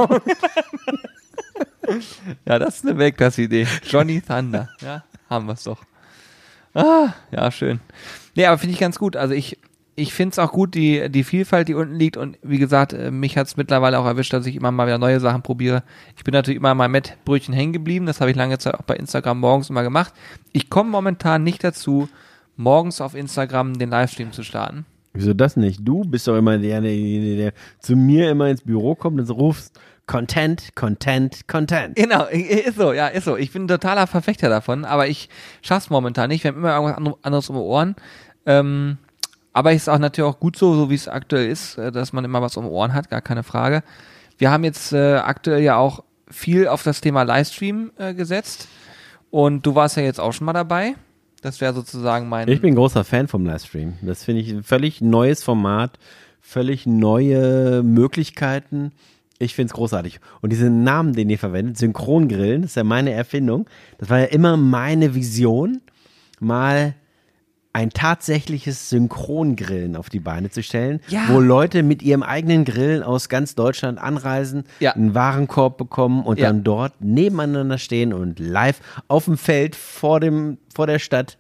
Ja, 2.45 2.59
das 2.59 2.77
ist 2.77 2.85
eine 2.85 2.97
Weltklasse-Idee. 2.97 3.67
Johnny 3.83 4.21
Thunder. 4.21 4.69
Ja, 4.81 5.03
haben 5.29 5.45
wir 5.45 5.53
es 5.53 5.63
doch. 5.63 5.81
Ah, 6.73 7.13
ja, 7.31 7.49
schön. 7.49 7.79
Nee, 8.35 8.45
aber 8.45 8.57
finde 8.57 8.73
ich 8.73 8.79
ganz 8.79 8.99
gut. 8.99 9.15
Also 9.15 9.33
ich 9.33 9.57
ich 9.99 10.13
finde 10.13 10.33
es 10.33 10.39
auch 10.39 10.51
gut, 10.51 10.75
die, 10.75 11.09
die 11.09 11.23
Vielfalt, 11.23 11.67
die 11.67 11.73
unten 11.73 11.95
liegt. 11.95 12.17
Und 12.17 12.37
wie 12.43 12.59
gesagt, 12.59 12.93
äh, 12.93 13.09
mich 13.09 13.35
hat 13.35 13.47
es 13.47 13.57
mittlerweile 13.57 13.97
auch 13.97 14.05
erwischt, 14.05 14.31
dass 14.31 14.45
ich 14.45 14.55
immer 14.55 14.71
mal 14.71 14.85
wieder 14.85 14.99
neue 14.99 15.19
Sachen 15.19 15.41
probiere. 15.41 15.81
Ich 16.15 16.23
bin 16.23 16.33
natürlich 16.33 16.59
immer 16.59 16.75
mal 16.75 16.87
mit 16.87 17.17
Brötchen 17.25 17.53
hängen 17.53 17.73
geblieben. 17.73 18.05
Das 18.05 18.21
habe 18.21 18.29
ich 18.29 18.37
lange 18.37 18.59
Zeit 18.59 18.75
auch 18.75 18.83
bei 18.83 18.95
Instagram 18.95 19.39
morgens 19.39 19.71
immer 19.71 19.81
gemacht. 19.81 20.13
Ich 20.53 20.69
komme 20.69 20.91
momentan 20.91 21.43
nicht 21.43 21.63
dazu, 21.63 22.09
morgens 22.57 23.01
auf 23.01 23.15
Instagram 23.15 23.79
den 23.79 23.89
Livestream 23.89 24.31
zu 24.31 24.43
starten. 24.43 24.85
Wieso 25.13 25.33
das 25.33 25.57
nicht? 25.57 25.79
Du 25.83 26.03
bist 26.03 26.27
doch 26.27 26.37
immer 26.37 26.59
der, 26.59 26.79
der, 26.79 26.91
der, 26.91 27.35
der 27.35 27.53
zu 27.79 27.95
mir 27.95 28.29
immer 28.29 28.49
ins 28.49 28.61
Büro 28.61 28.93
kommt 28.93 29.19
und 29.19 29.29
rufst, 29.31 29.79
Content, 30.05 30.75
Content, 30.75 31.47
Content. 31.47 31.95
Genau, 31.95 32.25
ist 32.25 32.77
so, 32.77 32.93
ja, 32.93 33.07
ist 33.07 33.25
so. 33.25 33.35
Ich 33.35 33.51
bin 33.51 33.63
ein 33.63 33.67
totaler 33.67 34.05
Verfechter 34.05 34.47
davon, 34.47 34.85
aber 34.85 35.07
ich 35.07 35.27
schaff's 35.63 35.89
momentan 35.89 36.29
nicht. 36.29 36.43
Wir 36.43 36.51
haben 36.51 36.59
immer 36.59 36.75
irgendwas 36.75 37.15
anderes 37.23 37.49
um 37.49 37.55
die 37.55 37.61
Ohren. 37.63 37.95
Ähm, 38.45 38.99
aber 39.57 39.73
ist 39.73 39.89
auch 39.89 39.97
natürlich 39.97 40.29
auch 40.29 40.39
gut 40.39 40.55
so, 40.55 40.75
so 40.75 40.91
wie 40.91 40.93
es 40.93 41.07
aktuell 41.07 41.49
ist, 41.49 41.79
äh, 41.79 41.91
dass 41.91 42.13
man 42.13 42.23
immer 42.23 42.43
was 42.43 42.57
um 42.57 42.67
Ohren 42.67 42.93
hat, 42.93 43.09
gar 43.09 43.21
keine 43.21 43.41
Frage. 43.41 43.81
Wir 44.37 44.51
haben 44.51 44.63
jetzt 44.63 44.93
äh, 44.93 45.15
aktuell 45.15 45.63
ja 45.63 45.77
auch 45.77 46.03
viel 46.29 46.67
auf 46.67 46.83
das 46.83 47.01
Thema 47.01 47.23
Livestream 47.23 47.91
äh, 47.97 48.13
gesetzt. 48.13 48.67
Und 49.31 49.65
du 49.65 49.73
warst 49.73 49.97
ja 49.97 50.03
jetzt 50.03 50.19
auch 50.19 50.31
schon 50.31 50.45
mal 50.45 50.53
dabei. 50.53 50.93
Das 51.41 51.59
wäre 51.59 51.73
sozusagen 51.73 52.29
mein. 52.29 52.47
Ich 52.49 52.61
bin 52.61 52.75
großer 52.75 53.03
Fan 53.03 53.27
vom 53.27 53.47
Livestream. 53.47 53.95
Das 54.03 54.23
finde 54.23 54.43
ich 54.43 54.51
ein 54.51 54.61
völlig 54.61 55.01
neues 55.01 55.43
Format, 55.43 55.97
völlig 56.39 56.85
neue 56.85 57.81
Möglichkeiten. 57.81 58.91
Ich 59.39 59.55
finde 59.55 59.71
es 59.71 59.73
großartig. 59.73 60.19
Und 60.41 60.51
diesen 60.51 60.83
Namen, 60.83 61.13
den 61.13 61.31
ihr 61.31 61.39
verwendet, 61.39 61.79
Synchrongrillen, 61.79 62.61
das 62.61 62.71
ist 62.71 62.75
ja 62.75 62.83
meine 62.83 63.11
Erfindung. 63.11 63.67
Das 63.97 64.11
war 64.11 64.19
ja 64.19 64.25
immer 64.25 64.55
meine 64.55 65.15
Vision, 65.15 65.81
mal 66.39 66.93
ein 67.73 67.89
tatsächliches 67.91 68.89
Synchrongrillen 68.89 69.95
auf 69.95 70.09
die 70.09 70.19
Beine 70.19 70.49
zu 70.49 70.63
stellen, 70.63 70.99
Ja. 71.07 71.25
wo 71.29 71.39
Leute 71.39 71.83
mit 71.83 72.01
ihrem 72.01 72.23
eigenen 72.23 72.65
Grillen 72.65 73.03
aus 73.03 73.29
ganz 73.29 73.55
Deutschland 73.55 73.99
anreisen, 73.99 74.63
Ja. 74.79 74.93
einen 74.93 75.13
Warenkorb 75.13 75.77
bekommen 75.77 76.23
und 76.23 76.39
Ja. 76.39 76.47
dann 76.47 76.63
dort 76.63 76.93
nebeneinander 77.01 77.77
stehen 77.77 78.13
und 78.13 78.39
live 78.39 78.79
auf 79.07 79.25
dem 79.25 79.37
Feld 79.37 79.75
vor 79.75 80.19
dem 80.19 80.57
vor 80.73 80.87
der 80.87 80.99
Stadt 80.99 81.37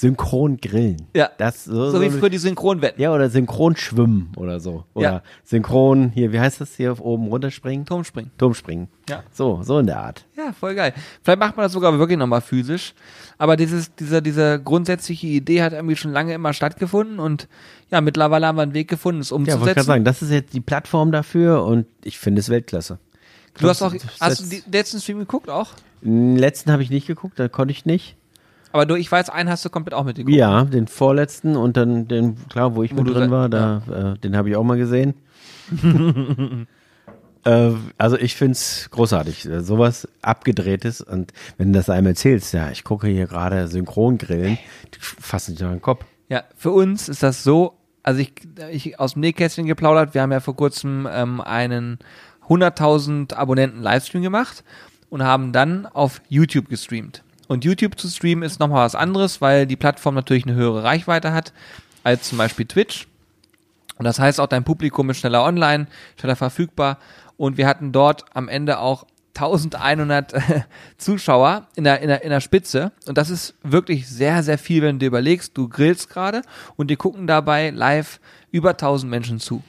synchron 0.00 0.56
grillen. 0.56 0.96
Ja. 1.14 1.30
Das 1.36 1.64
so, 1.64 1.90
so 1.90 2.00
wie 2.00 2.08
früher 2.10 2.30
die 2.30 2.38
Synchronwetten. 2.38 3.00
ja, 3.02 3.12
oder 3.14 3.28
synchron 3.28 3.76
schwimmen 3.76 4.32
oder 4.36 4.58
so. 4.58 4.84
Oder 4.94 5.12
Ja. 5.12 5.22
synchron, 5.44 6.10
hier, 6.14 6.32
wie 6.32 6.40
heißt 6.40 6.60
das 6.60 6.74
hier 6.76 6.98
oben 7.04 7.26
runterspringen? 7.28 7.84
Turmspringen. 7.84 8.30
Turmspringen. 8.38 8.88
Ja. 9.08 9.22
So, 9.32 9.62
so 9.62 9.78
in 9.78 9.86
der 9.86 10.00
Art. 10.00 10.24
Ja, 10.36 10.52
voll 10.52 10.74
geil. 10.74 10.94
Vielleicht 11.22 11.38
macht 11.38 11.56
man 11.56 11.64
das 11.64 11.72
sogar 11.72 11.98
wirklich 11.98 12.18
nochmal 12.18 12.40
physisch. 12.40 12.94
Aber 13.36 13.56
dieses, 13.56 13.94
diese, 13.94 14.22
diese 14.22 14.60
grundsätzliche 14.62 15.26
Idee 15.26 15.62
hat 15.62 15.72
irgendwie 15.74 15.96
schon 15.96 16.12
lange 16.12 16.32
immer 16.34 16.52
stattgefunden 16.52 17.18
und 17.18 17.46
ja, 17.90 18.00
mittlerweile 18.00 18.46
haben 18.46 18.56
wir 18.56 18.62
einen 18.62 18.74
Weg 18.74 18.88
gefunden, 18.88 19.20
es 19.20 19.30
Ja, 19.30 19.36
wollte 19.36 19.50
ich 19.50 19.54
umzusetzen. 19.56 19.74
gerade 19.74 19.86
sagen, 19.86 20.04
das 20.04 20.22
ist 20.22 20.30
jetzt 20.30 20.54
die 20.54 20.60
Plattform 20.60 21.12
dafür 21.12 21.64
und 21.64 21.86
ich 22.04 22.18
finde 22.18 22.40
es 22.40 22.48
Weltklasse. 22.48 22.98
du 23.58 23.68
hast 23.68 23.82
auch, 23.82 23.94
hast 24.20 24.40
du 24.40 24.46
die 24.48 24.62
letzten 24.70 25.00
Stream 25.00 25.18
geguckt 25.18 25.50
auch? 25.50 25.68
Den 26.02 26.36
letzten 26.36 26.72
habe 26.72 26.82
ich 26.82 26.88
nicht 26.90 27.06
geguckt, 27.06 27.38
da 27.38 27.48
konnte 27.48 27.72
ich 27.72 27.84
nicht. 27.84 28.16
Aber 28.72 28.86
du, 28.86 28.94
ich 28.94 29.10
weiß, 29.10 29.30
einen 29.30 29.48
hast 29.48 29.64
du 29.64 29.70
komplett 29.70 29.94
auch 29.94 30.04
mitgeguckt. 30.04 30.34
Ja, 30.34 30.64
den 30.64 30.86
vorletzten 30.86 31.56
und 31.56 31.76
dann 31.76 32.06
den, 32.08 32.36
klar, 32.48 32.74
wo 32.74 32.82
ich 32.82 32.96
Wo 32.96 33.02
mit 33.02 33.14
drin 33.14 33.30
war, 33.30 33.48
da, 33.48 33.82
äh, 34.14 34.18
den 34.18 34.36
habe 34.36 34.50
ich 34.50 34.56
auch 34.56 34.62
mal 34.62 34.78
gesehen. 34.78 35.14
äh, 37.44 37.70
also 37.98 38.16
ich 38.16 38.36
finde 38.36 38.52
es 38.52 38.88
großartig. 38.90 39.46
Äh, 39.46 39.60
Sowas 39.62 40.08
abgedrehtes 40.22 41.00
und 41.00 41.32
wenn 41.58 41.72
du 41.72 41.78
das 41.78 41.90
einem 41.90 42.08
erzählst, 42.08 42.54
ja, 42.54 42.70
ich 42.70 42.84
gucke 42.84 43.08
hier 43.08 43.26
gerade 43.26 43.66
Synchrongrillen, 43.68 44.58
fassen 44.98 45.56
dich 45.56 45.64
an 45.64 45.72
den 45.72 45.82
Kopf. 45.82 46.04
Ja, 46.28 46.44
für 46.56 46.70
uns 46.70 47.08
ist 47.08 47.24
das 47.24 47.42
so, 47.42 47.74
also 48.04 48.20
ich, 48.20 48.32
ich 48.70 49.00
aus 49.00 49.14
dem 49.14 49.20
Nähkästchen 49.20 49.66
geplaudert, 49.66 50.14
wir 50.14 50.22
haben 50.22 50.32
ja 50.32 50.40
vor 50.40 50.54
kurzem 50.54 51.08
ähm, 51.10 51.40
einen 51.40 51.98
100.000 52.48 53.34
Abonnenten 53.34 53.82
Livestream 53.82 54.22
gemacht 54.22 54.64
und 55.08 55.24
haben 55.24 55.52
dann 55.52 55.86
auf 55.86 56.22
YouTube 56.28 56.68
gestreamt. 56.68 57.24
Und 57.50 57.64
YouTube 57.64 57.98
zu 57.98 58.06
streamen 58.06 58.44
ist 58.44 58.60
nochmal 58.60 58.86
was 58.86 58.94
anderes, 58.94 59.40
weil 59.40 59.66
die 59.66 59.74
Plattform 59.74 60.14
natürlich 60.14 60.46
eine 60.46 60.54
höhere 60.54 60.84
Reichweite 60.84 61.32
hat 61.32 61.52
als 62.04 62.28
zum 62.28 62.38
Beispiel 62.38 62.64
Twitch. 62.64 63.08
Und 63.98 64.04
das 64.04 64.20
heißt 64.20 64.38
auch, 64.38 64.46
dein 64.46 64.62
Publikum 64.62 65.10
ist 65.10 65.16
schneller 65.18 65.42
online, 65.42 65.88
schneller 66.16 66.36
verfügbar. 66.36 66.98
Und 67.36 67.56
wir 67.56 67.66
hatten 67.66 67.90
dort 67.90 68.24
am 68.34 68.48
Ende 68.48 68.78
auch 68.78 69.04
1100 69.34 70.32
Zuschauer 70.96 71.66
in 71.74 71.82
der, 71.82 72.00
in, 72.02 72.06
der, 72.06 72.22
in 72.22 72.30
der 72.30 72.38
Spitze. 72.38 72.92
Und 73.08 73.18
das 73.18 73.30
ist 73.30 73.54
wirklich 73.64 74.08
sehr, 74.08 74.44
sehr 74.44 74.56
viel, 74.56 74.82
wenn 74.82 75.00
du 75.00 75.00
dir 75.00 75.06
überlegst, 75.06 75.58
du 75.58 75.68
grillst 75.68 76.08
gerade 76.08 76.42
und 76.76 76.88
dir 76.88 76.96
gucken 76.96 77.26
dabei 77.26 77.70
live 77.70 78.20
über 78.52 78.70
1000 78.70 79.10
Menschen 79.10 79.40
zu. 79.40 79.60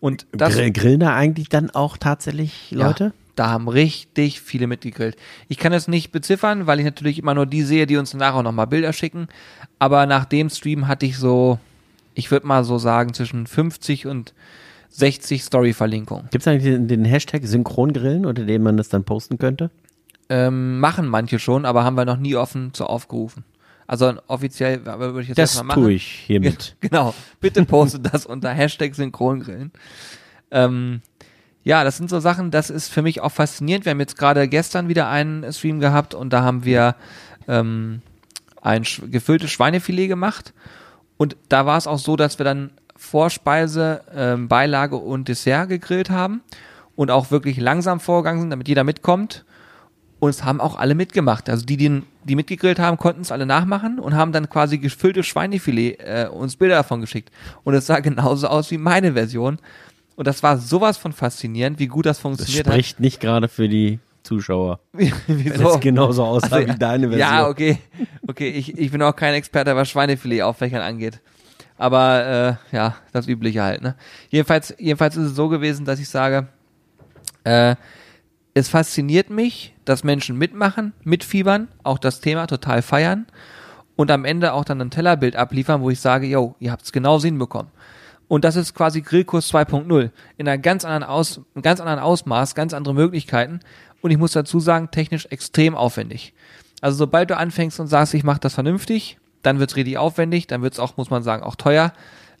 Und 0.00 0.26
das, 0.32 0.52
Grill, 0.52 0.70
grillen 0.70 1.00
da 1.00 1.16
eigentlich 1.16 1.48
dann 1.48 1.70
auch 1.70 1.96
tatsächlich 1.96 2.72
Leute? 2.72 3.04
ja, 3.04 3.12
da 3.36 3.48
haben 3.48 3.68
richtig 3.68 4.40
viele 4.40 4.66
mitgegrillt. 4.66 5.16
Ich 5.48 5.58
kann 5.58 5.72
es 5.72 5.88
nicht 5.88 6.10
beziffern, 6.10 6.66
weil 6.66 6.78
ich 6.78 6.84
natürlich 6.84 7.18
immer 7.18 7.34
nur 7.34 7.46
die 7.46 7.62
sehe, 7.62 7.86
die 7.86 7.96
uns 7.96 8.14
auch 8.14 8.42
nochmal 8.42 8.66
Bilder 8.66 8.92
schicken. 8.92 9.28
Aber 9.78 10.06
nach 10.06 10.24
dem 10.24 10.50
Stream 10.50 10.88
hatte 10.88 11.06
ich 11.06 11.18
so, 11.18 11.58
ich 12.14 12.30
würde 12.30 12.46
mal 12.46 12.64
so 12.64 12.78
sagen, 12.78 13.14
zwischen 13.14 13.46
50 13.46 14.06
und 14.06 14.34
60 14.90 15.44
Story-Verlinkungen. 15.44 16.28
Gibt 16.30 16.42
es 16.42 16.48
eigentlich 16.48 16.64
den, 16.72 16.88
den 16.88 17.04
Hashtag 17.04 17.44
Synchrongrillen, 17.44 18.24
unter 18.24 18.44
dem 18.44 18.62
man 18.62 18.76
das 18.76 18.88
dann 18.88 19.04
posten 19.04 19.38
könnte? 19.38 19.70
Ähm, 20.28 20.80
machen 20.80 21.06
manche 21.06 21.38
schon, 21.38 21.64
aber 21.64 21.84
haben 21.84 21.96
wir 21.96 22.04
noch 22.04 22.16
nie 22.16 22.34
offen 22.34 22.72
zu 22.72 22.86
aufgerufen. 22.86 23.44
Also 23.86 24.14
offiziell 24.26 24.80
aber 24.88 25.12
würde 25.12 25.22
ich 25.22 25.28
jetzt 25.28 25.38
Das 25.38 25.50
erstmal 25.54 25.76
machen. 25.76 25.82
tue 25.84 25.92
ich 25.92 26.04
hiermit. 26.26 26.76
Genau. 26.80 27.14
Bitte 27.40 27.64
postet 27.64 28.12
das 28.12 28.26
unter 28.26 28.50
Hashtag 28.50 28.94
Synchrongrillen. 28.94 29.70
Ähm, 30.50 31.02
ja, 31.66 31.82
das 31.82 31.96
sind 31.96 32.08
so 32.08 32.20
Sachen, 32.20 32.52
das 32.52 32.70
ist 32.70 32.86
für 32.86 33.02
mich 33.02 33.20
auch 33.20 33.32
faszinierend. 33.32 33.86
Wir 33.86 33.90
haben 33.90 33.98
jetzt 33.98 34.16
gerade 34.16 34.46
gestern 34.46 34.86
wieder 34.86 35.08
einen 35.08 35.52
Stream 35.52 35.80
gehabt 35.80 36.14
und 36.14 36.32
da 36.32 36.42
haben 36.42 36.64
wir 36.64 36.94
ähm, 37.48 38.02
ein 38.62 38.84
gefülltes 39.10 39.50
Schweinefilet 39.50 40.06
gemacht. 40.06 40.54
Und 41.16 41.36
da 41.48 41.66
war 41.66 41.76
es 41.76 41.88
auch 41.88 41.98
so, 41.98 42.14
dass 42.14 42.38
wir 42.38 42.44
dann 42.44 42.70
Vorspeise, 42.94 44.02
ähm, 44.14 44.46
Beilage 44.46 44.94
und 44.94 45.26
Dessert 45.26 45.68
gegrillt 45.68 46.08
haben 46.08 46.40
und 46.94 47.10
auch 47.10 47.32
wirklich 47.32 47.56
langsam 47.56 47.98
vorgegangen 47.98 48.42
sind, 48.42 48.50
damit 48.50 48.68
jeder 48.68 48.84
mitkommt. 48.84 49.44
Und 50.20 50.30
es 50.30 50.44
haben 50.44 50.60
auch 50.60 50.78
alle 50.78 50.94
mitgemacht. 50.94 51.50
Also 51.50 51.66
die, 51.66 51.76
die, 51.76 52.02
die 52.22 52.36
mitgegrillt 52.36 52.78
haben, 52.78 52.96
konnten 52.96 53.22
es 53.22 53.32
alle 53.32 53.44
nachmachen 53.44 53.98
und 53.98 54.14
haben 54.14 54.30
dann 54.30 54.48
quasi 54.48 54.78
gefülltes 54.78 55.26
Schweinefilet 55.26 55.98
äh, 55.98 56.28
uns 56.30 56.54
Bilder 56.54 56.76
davon 56.76 57.00
geschickt. 57.00 57.32
Und 57.64 57.74
es 57.74 57.86
sah 57.86 57.98
genauso 57.98 58.46
aus 58.46 58.70
wie 58.70 58.78
meine 58.78 59.14
Version. 59.14 59.58
Und 60.16 60.26
das 60.26 60.42
war 60.42 60.58
sowas 60.58 60.96
von 60.96 61.12
faszinierend, 61.12 61.78
wie 61.78 61.86
gut 61.86 62.06
das 62.06 62.16
Das 62.16 62.22
funktioniert 62.22 62.66
spricht 62.66 63.00
nicht 63.00 63.20
gerade 63.20 63.48
für 63.48 63.68
die 63.68 64.00
Zuschauer. 64.22 64.72
hat. 64.72 64.80
Wie- 65.00 65.12
Wenn 65.28 65.44
Wieso? 65.44 65.74
es 65.74 65.80
genauso 65.80 66.24
aussah 66.24 66.56
Also, 66.56 66.68
wie 66.68 66.78
deine 66.78 67.08
Version. 67.10 67.20
Ja, 67.20 67.46
okay. 67.48 67.78
Okay, 68.26 68.48
ich, 68.48 68.76
ich 68.76 68.90
bin 68.90 69.00
auch 69.02 69.14
kein 69.14 69.34
Experte, 69.34 69.76
was 69.76 69.88
Schweinefilet 69.88 70.42
aufwächern 70.42 70.80
angeht. 70.82 71.20
Aber 71.78 72.58
äh, 72.72 72.76
ja, 72.76 72.96
das 73.12 73.28
Übliche 73.28 73.62
halt. 73.62 73.82
Ne? 73.82 73.94
Jedenfalls, 74.30 74.74
jedenfalls 74.78 75.16
ist 75.16 75.26
es 75.30 75.36
so 75.36 75.48
gewesen, 75.48 75.84
dass 75.84 76.00
ich 76.00 76.08
sage, 76.08 76.48
äh, 77.44 77.76
es 78.54 78.68
fasziniert 78.70 79.28
mich, 79.28 79.74
dass 79.84 80.02
Menschen 80.02 80.38
mitmachen, 80.38 80.94
mitfiebern, 81.04 81.68
auch 81.82 81.98
das 81.98 82.20
Thema 82.20 82.46
total 82.46 82.80
feiern 82.80 83.26
und 83.94 84.10
am 84.10 84.24
Ende 84.24 84.54
auch 84.54 84.64
dann 84.64 84.80
ein 84.80 84.90
Tellerbild 84.90 85.36
abliefern, 85.36 85.82
wo 85.82 85.90
ich 85.90 86.00
sage, 86.00 86.26
yo, 86.26 86.56
ihr 86.58 86.72
habt 86.72 86.82
es 86.86 86.92
genau 86.92 87.20
hinbekommen. 87.20 87.70
Und 88.28 88.44
das 88.44 88.56
ist 88.56 88.74
quasi 88.74 89.02
Grillkurs 89.02 89.52
2.0 89.52 90.10
in 90.36 90.48
einer 90.48 90.58
ganz 90.58 90.84
anderen 90.84 91.04
Aus, 91.04 91.40
einem 91.54 91.62
ganz 91.62 91.80
anderen 91.80 92.00
Ausmaß, 92.00 92.54
ganz 92.54 92.74
andere 92.74 92.94
Möglichkeiten. 92.94 93.60
Und 94.02 94.10
ich 94.10 94.18
muss 94.18 94.32
dazu 94.32 94.60
sagen, 94.60 94.90
technisch 94.90 95.26
extrem 95.26 95.74
aufwendig. 95.74 96.32
Also 96.80 96.98
sobald 96.98 97.30
du 97.30 97.36
anfängst 97.36 97.80
und 97.80 97.86
sagst, 97.86 98.14
ich 98.14 98.24
mache 98.24 98.40
das 98.40 98.54
vernünftig, 98.54 99.18
dann 99.42 99.58
wird's 99.58 99.76
richtig 99.76 99.98
aufwendig, 99.98 100.46
dann 100.46 100.62
wird's 100.62 100.78
auch, 100.78 100.96
muss 100.96 101.10
man 101.10 101.22
sagen, 101.22 101.42
auch 101.42 101.56
teuer. 101.56 101.92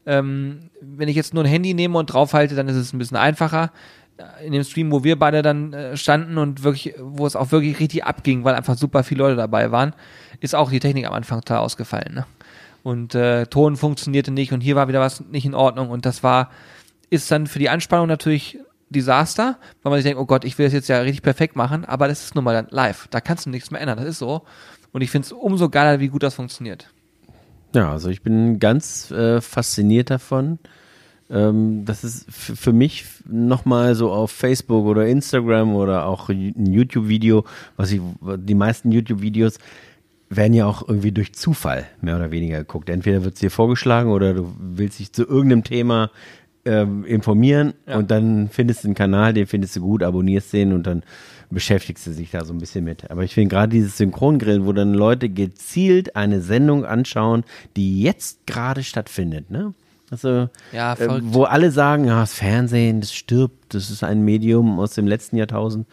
Ähm, 0.06 0.70
wenn 0.80 1.08
ich 1.08 1.16
jetzt 1.16 1.34
nur 1.34 1.44
ein 1.44 1.50
Handy 1.50 1.74
nehme 1.74 1.98
und 1.98 2.06
draufhalte, 2.06 2.54
dann 2.54 2.68
ist 2.68 2.76
es 2.76 2.92
ein 2.92 2.98
bisschen 2.98 3.16
einfacher. 3.16 3.72
In 4.44 4.52
dem 4.52 4.64
Stream, 4.64 4.90
wo 4.92 5.04
wir 5.04 5.18
beide 5.18 5.42
dann 5.42 5.72
äh, 5.72 5.96
standen 5.96 6.38
und 6.38 6.62
wirklich, 6.62 6.94
wo 6.98 7.26
es 7.26 7.36
auch 7.36 7.52
wirklich 7.52 7.78
richtig 7.80 8.04
abging, 8.04 8.44
weil 8.44 8.54
einfach 8.54 8.76
super 8.76 9.04
viele 9.04 9.24
Leute 9.24 9.36
dabei 9.36 9.70
waren, 9.72 9.94
ist 10.40 10.54
auch 10.54 10.70
die 10.70 10.80
Technik 10.80 11.06
am 11.06 11.12
Anfang 11.12 11.40
total 11.40 11.58
ausgefallen. 11.58 12.14
Ne? 12.14 12.26
Und 12.86 13.16
äh, 13.16 13.46
Ton 13.46 13.74
funktionierte 13.74 14.30
nicht 14.30 14.52
und 14.52 14.60
hier 14.60 14.76
war 14.76 14.86
wieder 14.86 15.00
was 15.00 15.18
nicht 15.18 15.44
in 15.44 15.56
Ordnung 15.56 15.90
und 15.90 16.06
das 16.06 16.22
war, 16.22 16.52
ist 17.10 17.28
dann 17.32 17.48
für 17.48 17.58
die 17.58 17.68
Anspannung 17.68 18.06
natürlich 18.06 18.60
Desaster, 18.90 19.58
weil 19.82 19.90
man 19.90 19.98
sich 19.98 20.04
denkt, 20.04 20.20
oh 20.20 20.24
Gott, 20.24 20.44
ich 20.44 20.56
will 20.56 20.66
das 20.66 20.72
jetzt 20.72 20.86
ja 20.86 21.00
richtig 21.00 21.22
perfekt 21.22 21.56
machen, 21.56 21.84
aber 21.84 22.06
das 22.06 22.22
ist 22.22 22.36
nun 22.36 22.44
mal 22.44 22.54
dann 22.54 22.68
live. 22.70 23.08
Da 23.10 23.20
kannst 23.20 23.44
du 23.44 23.50
nichts 23.50 23.72
mehr 23.72 23.80
ändern, 23.80 23.98
das 23.98 24.06
ist 24.06 24.18
so. 24.20 24.42
Und 24.92 25.00
ich 25.00 25.10
finde 25.10 25.26
es 25.26 25.32
umso 25.32 25.68
geiler, 25.68 25.98
wie 25.98 26.06
gut 26.06 26.22
das 26.22 26.34
funktioniert. 26.34 26.88
Ja, 27.74 27.90
also 27.90 28.08
ich 28.08 28.22
bin 28.22 28.60
ganz 28.60 29.10
äh, 29.10 29.40
fasziniert 29.40 30.10
davon. 30.10 30.60
Ähm, 31.28 31.86
das 31.86 32.04
ist 32.04 32.30
für 32.30 32.72
mich 32.72 33.04
nochmal 33.28 33.96
so 33.96 34.12
auf 34.12 34.30
Facebook 34.30 34.86
oder 34.86 35.08
Instagram 35.08 35.74
oder 35.74 36.06
auch 36.06 36.28
ein 36.28 36.72
YouTube-Video, 36.72 37.46
was 37.76 37.90
ich, 37.90 38.00
die 38.20 38.54
meisten 38.54 38.92
YouTube-Videos, 38.92 39.58
werden 40.28 40.52
ja 40.54 40.66
auch 40.66 40.86
irgendwie 40.86 41.12
durch 41.12 41.34
Zufall 41.34 41.86
mehr 42.00 42.16
oder 42.16 42.30
weniger 42.30 42.58
geguckt. 42.58 42.88
Entweder 42.90 43.22
wird 43.24 43.34
es 43.34 43.40
dir 43.40 43.50
vorgeschlagen 43.50 44.10
oder 44.10 44.34
du 44.34 44.52
willst 44.58 44.98
dich 44.98 45.12
zu 45.12 45.22
irgendeinem 45.26 45.62
Thema 45.64 46.10
ähm, 46.64 47.04
informieren 47.04 47.74
Ja. 47.86 47.96
und 47.96 48.10
dann 48.10 48.48
findest 48.50 48.82
du 48.82 48.88
einen 48.88 48.94
Kanal, 48.96 49.34
den 49.34 49.46
findest 49.46 49.76
du 49.76 49.80
gut, 49.82 50.02
abonnierst 50.02 50.52
den 50.52 50.72
und 50.72 50.86
dann 50.86 51.04
beschäftigst 51.48 52.04
du 52.08 52.10
dich 52.10 52.32
da 52.32 52.44
so 52.44 52.52
ein 52.52 52.58
bisschen 52.58 52.82
mit. 52.84 53.08
Aber 53.08 53.22
ich 53.22 53.34
finde 53.34 53.54
gerade 53.54 53.68
dieses 53.68 53.96
Synchrongrillen, 53.98 54.66
wo 54.66 54.72
dann 54.72 54.92
Leute 54.94 55.28
gezielt 55.28 56.16
eine 56.16 56.40
Sendung 56.40 56.84
anschauen, 56.84 57.44
die 57.76 58.02
jetzt 58.02 58.46
gerade 58.48 58.82
stattfindet, 58.82 59.50
ne? 59.50 59.74
Also, 60.10 60.48
Ja, 60.72 60.94
äh, 60.94 61.20
wo 61.22 61.44
alle 61.44 61.70
sagen, 61.72 62.04
ja, 62.04 62.20
das 62.20 62.34
Fernsehen, 62.34 63.00
das 63.00 63.12
stirbt, 63.12 63.74
das 63.74 63.90
ist 63.90 64.02
ein 64.04 64.22
Medium 64.24 64.78
aus 64.80 64.94
dem 64.94 65.06
letzten 65.06 65.36
Jahrtausend. 65.36 65.86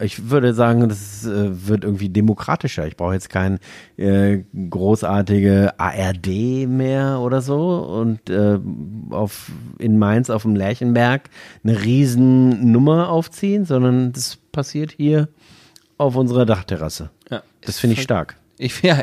Ich 0.00 0.30
würde 0.30 0.54
sagen, 0.54 0.88
das 0.88 1.24
äh, 1.24 1.68
wird 1.68 1.84
irgendwie 1.84 2.08
demokratischer. 2.08 2.86
Ich 2.86 2.96
brauche 2.96 3.12
jetzt 3.12 3.28
kein 3.28 3.58
äh, 3.96 4.38
großartige 4.70 5.78
ARD 5.78 6.66
mehr 6.66 7.20
oder 7.20 7.40
so 7.42 7.78
und 7.78 8.30
äh, 8.30 8.58
auf, 9.10 9.50
in 9.78 9.98
Mainz 9.98 10.30
auf 10.30 10.42
dem 10.42 10.56
Lerchenberg 10.56 11.28
eine 11.62 11.82
riesen 11.82 12.72
Nummer 12.72 13.10
aufziehen, 13.10 13.64
sondern 13.64 14.12
das 14.12 14.38
passiert 14.50 14.92
hier 14.92 15.28
auf 15.98 16.16
unserer 16.16 16.46
Dachterrasse. 16.46 17.10
Ja. 17.30 17.42
Das 17.60 17.78
finde 17.78 17.94
ich 17.94 18.02
stark. 18.02 18.36
Ich, 18.58 18.82
ja, 18.82 19.02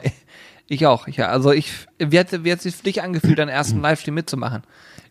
ich 0.67 0.85
auch. 0.85 1.07
Ich, 1.07 1.23
also 1.23 1.51
ich, 1.51 1.71
wie 1.97 2.19
hat, 2.19 2.43
wie 2.43 2.51
hat 2.51 2.61
sich 2.61 2.75
für 2.75 2.83
dich 2.83 3.01
angefühlt, 3.01 3.39
deinen 3.39 3.49
ersten 3.49 3.79
Livestream 3.81 4.15
mitzumachen? 4.15 4.63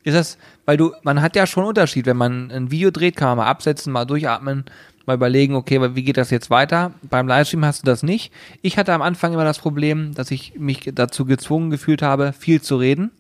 Ist 0.04 0.14
das, 0.14 0.38
weil 0.64 0.76
du, 0.76 0.92
man 1.02 1.20
hat 1.20 1.36
ja 1.36 1.46
schon 1.46 1.62
einen 1.62 1.70
Unterschied, 1.70 2.06
wenn 2.06 2.16
man 2.16 2.50
ein 2.50 2.70
Video 2.70 2.90
dreht, 2.90 3.16
kann 3.16 3.28
man 3.28 3.38
mal 3.38 3.46
absetzen, 3.46 3.92
mal 3.92 4.04
durchatmen, 4.04 4.64
mal 5.08 5.14
überlegen, 5.14 5.54
okay, 5.56 5.80
wie 5.96 6.02
geht 6.04 6.18
das 6.18 6.30
jetzt 6.30 6.50
weiter? 6.50 6.92
Beim 7.02 7.26
Livestream 7.26 7.64
hast 7.64 7.82
du 7.82 7.86
das 7.86 8.02
nicht. 8.04 8.32
Ich 8.62 8.78
hatte 8.78 8.92
am 8.92 9.02
Anfang 9.02 9.32
immer 9.32 9.44
das 9.44 9.58
Problem, 9.58 10.14
dass 10.14 10.30
ich 10.30 10.54
mich 10.56 10.90
dazu 10.94 11.24
gezwungen 11.24 11.70
gefühlt 11.70 12.02
habe, 12.02 12.32
viel 12.32 12.62
zu 12.62 12.76
reden. 12.76 13.10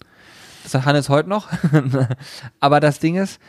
Das 0.62 0.74
hat 0.74 0.84
Hannes 0.84 1.08
heute 1.08 1.28
noch. 1.28 1.48
Aber 2.60 2.78
das 2.80 3.00
Ding 3.00 3.16
ist, 3.16 3.40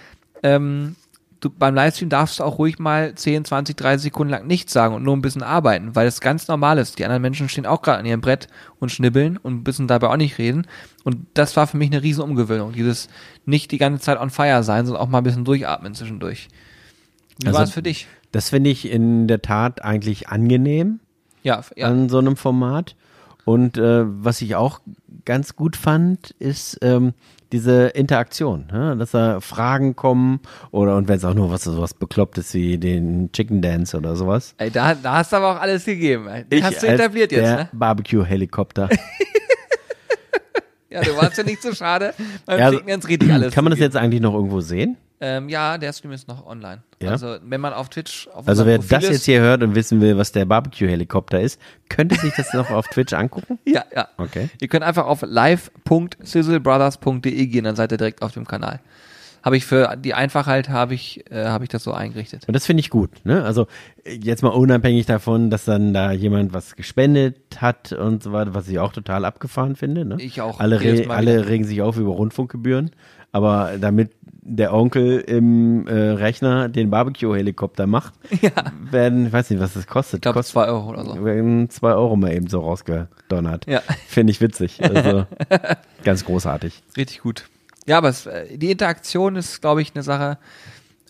ähm, 0.41 0.95
du, 1.41 1.49
beim 1.49 1.75
Livestream 1.75 2.07
darfst 2.07 2.39
du 2.39 2.43
auch 2.43 2.57
ruhig 2.59 2.79
mal 2.79 3.13
10, 3.13 3.43
20, 3.43 3.75
30 3.75 4.03
Sekunden 4.03 4.31
lang 4.31 4.47
nichts 4.47 4.71
sagen 4.71 4.95
und 4.95 5.03
nur 5.03 5.17
ein 5.17 5.21
bisschen 5.21 5.43
arbeiten, 5.43 5.95
weil 5.95 6.07
es 6.07 6.21
ganz 6.21 6.47
normal 6.47 6.77
ist. 6.77 6.97
Die 6.97 7.03
anderen 7.03 7.21
Menschen 7.21 7.49
stehen 7.49 7.65
auch 7.65 7.81
gerade 7.81 7.99
an 7.99 8.05
ihrem 8.05 8.21
Brett 8.21 8.47
und 8.79 8.89
schnibbeln 8.89 9.35
und 9.35 9.65
müssen 9.67 9.87
dabei 9.87 10.07
auch 10.07 10.17
nicht 10.17 10.37
reden. 10.37 10.65
Und 11.03 11.17
das 11.33 11.57
war 11.57 11.67
für 11.67 11.75
mich 11.75 11.91
eine 11.91 12.03
riesen 12.03 12.23
Umgewöhnung. 12.23 12.71
Dieses 12.71 13.09
nicht 13.45 13.71
die 13.71 13.77
ganze 13.77 14.01
Zeit 14.01 14.17
on 14.17 14.29
fire 14.29 14.63
sein, 14.63 14.85
sondern 14.85 15.03
auch 15.03 15.09
mal 15.09 15.17
ein 15.17 15.23
bisschen 15.25 15.43
durchatmen 15.45 15.93
zwischendurch. 15.93 16.47
Wie 17.41 17.47
Also- 17.47 17.57
war 17.57 17.63
es 17.65 17.71
für 17.71 17.83
dich? 17.83 18.07
Das 18.31 18.49
finde 18.49 18.69
ich 18.69 18.89
in 18.89 19.27
der 19.27 19.41
Tat 19.41 19.83
eigentlich 19.83 20.29
angenehm. 20.29 20.99
Ja, 21.41 21.61
ja. 21.75 21.87
an 21.87 22.09
so 22.09 22.17
einem 22.17 22.35
Format. 22.35 22.95
Und 23.45 23.77
äh, 23.77 24.03
was 24.05 24.41
ich 24.41 24.55
auch 24.55 24.79
ganz 25.25 25.55
gut 25.55 25.75
fand, 25.75 26.31
ist 26.37 26.77
ähm, 26.81 27.13
diese 27.51 27.87
Interaktion, 27.87 28.67
ne? 28.71 28.95
dass 28.97 29.11
da 29.11 29.39
Fragen 29.39 29.95
kommen 29.95 30.39
oder 30.71 30.95
und 30.97 31.07
wenn 31.07 31.17
es 31.17 31.25
auch 31.25 31.33
nur 31.33 31.49
was 31.49 31.63
sowas 31.63 31.93
Beklopptes 31.93 32.53
wie 32.53 32.77
den 32.77 33.31
Chicken 33.31 33.61
Dance 33.61 33.97
oder 33.97 34.15
sowas. 34.15 34.53
Ey, 34.57 34.69
da, 34.69 34.93
da 34.93 35.17
hast 35.17 35.31
du 35.31 35.37
aber 35.37 35.55
auch 35.55 35.61
alles 35.61 35.85
gegeben. 35.85 36.27
Den 36.51 36.63
hast 36.63 36.83
du 36.83 36.87
als 36.87 36.99
etabliert 36.99 37.31
jetzt, 37.31 37.41
der 37.41 37.57
ne? 37.57 37.69
Barbecue-Helikopter. 37.73 38.89
Ja, 40.89 41.01
du 41.01 41.15
warst 41.15 41.37
ja 41.37 41.43
nicht 41.43 41.61
so 41.61 41.73
schade. 41.73 42.13
Beim 42.45 42.59
Ja, 42.59 42.71
Chicken 42.71 42.87
Dance 42.87 43.07
richtig 43.07 43.31
alles. 43.33 43.53
Kann 43.53 43.63
man 43.63 43.71
das 43.71 43.79
jetzt 43.79 43.95
eigentlich 43.95 44.21
noch 44.21 44.33
irgendwo 44.33 44.59
sehen? 44.61 44.97
Ähm, 45.21 45.49
ja, 45.49 45.77
der 45.77 45.91
Stream 45.91 46.13
ist 46.13 46.29
noch 46.29 46.45
online. 46.45 46.81
Ja? 47.01 47.11
Also 47.11 47.35
wenn 47.43 47.59
man 47.59 47.73
auf 47.73 47.89
Twitch 47.89 48.29
auf 48.33 48.47
Also 48.47 48.65
wer 48.65 48.77
Profil 48.77 48.89
das 48.89 49.03
ist, 49.03 49.09
jetzt 49.11 49.25
hier 49.25 49.41
hört 49.41 49.61
und 49.63 49.75
wissen 49.75 49.99
will, 49.99 50.17
was 50.17 50.31
der 50.31 50.45
Barbecue-Helikopter 50.45 51.41
ist, 51.41 51.59
könnte 51.89 52.15
sich 52.15 52.33
das 52.35 52.53
noch 52.53 52.69
auf 52.69 52.87
Twitch 52.87 53.11
angucken? 53.13 53.59
Ja, 53.65 53.83
ja. 53.93 54.07
Okay. 54.17 54.49
Ihr 54.61 54.69
könnt 54.69 54.85
einfach 54.85 55.05
auf 55.05 55.21
live.sizzlebrothers.de 55.27 57.47
gehen, 57.47 57.65
dann 57.65 57.75
seid 57.75 57.91
ihr 57.91 57.97
direkt 57.97 58.21
auf 58.21 58.31
dem 58.31 58.47
Kanal. 58.47 58.79
Habe 59.43 59.57
ich 59.57 59.65
für 59.65 59.95
die 59.97 60.13
Einfachheit 60.13 60.69
habe 60.69 60.93
ich 60.93 61.29
äh, 61.31 61.45
habe 61.45 61.63
ich 61.63 61.69
das 61.69 61.83
so 61.83 61.93
eingerichtet. 61.93 62.45
Und 62.47 62.53
das 62.53 62.65
finde 62.65 62.81
ich 62.81 62.89
gut. 62.89 63.11
Ne? 63.23 63.43
Also 63.43 63.67
jetzt 64.05 64.43
mal 64.43 64.49
unabhängig 64.49 65.05
davon, 65.05 65.49
dass 65.49 65.65
dann 65.65 65.93
da 65.93 66.11
jemand 66.11 66.53
was 66.53 66.75
gespendet 66.75 67.37
hat 67.57 67.93
und 67.93 68.23
so 68.23 68.31
weiter, 68.31 68.53
was 68.53 68.67
ich 68.67 68.79
auch 68.79 68.91
total 68.91 69.25
abgefahren 69.25 69.75
finde. 69.75 70.05
Ne? 70.05 70.17
Ich 70.19 70.41
auch. 70.41 70.59
Alle, 70.59 70.81
re 70.81 71.05
alle 71.09 71.47
regen 71.47 71.63
sich 71.63 71.81
auf 71.81 71.97
über 71.97 72.11
Rundfunkgebühren, 72.11 72.91
aber 73.31 73.73
damit 73.79 74.11
der 74.49 74.73
Onkel 74.73 75.19
im 75.19 75.87
äh, 75.87 75.93
Rechner 75.93 76.69
den 76.69 76.89
Barbecue-Helikopter 76.89 77.87
macht, 77.87 78.13
werden, 78.91 79.27
ich 79.27 79.33
weiß 79.33 79.49
nicht, 79.51 79.59
was 79.59 79.73
das 79.73 79.85
kostet. 79.85 80.17
Ich 80.17 80.21
glaube 80.21 80.39
kostet 80.39 80.53
zwei 80.53 80.67
Euro 80.67 80.89
oder 80.89 81.05
so. 81.05 81.23
werden 81.23 81.69
zwei 81.69 81.93
Euro 81.93 82.15
mal 82.15 82.33
eben 82.33 82.47
so 82.47 82.61
rausgedonnert. 82.61 83.67
Ja. 83.67 83.81
Finde 84.07 84.31
ich 84.31 84.41
witzig. 84.41 84.83
Also 84.83 85.25
ganz 86.03 86.25
großartig. 86.25 86.81
Richtig 86.97 87.21
gut. 87.21 87.45
Ja, 87.89 87.97
aber 87.97 88.09
es, 88.09 88.27
äh, 88.27 88.55
die 88.55 88.69
Interaktion 88.69 89.35
ist, 89.35 89.61
glaube 89.61 89.81
ich, 89.81 89.95
eine 89.95 90.03
Sache. 90.03 90.37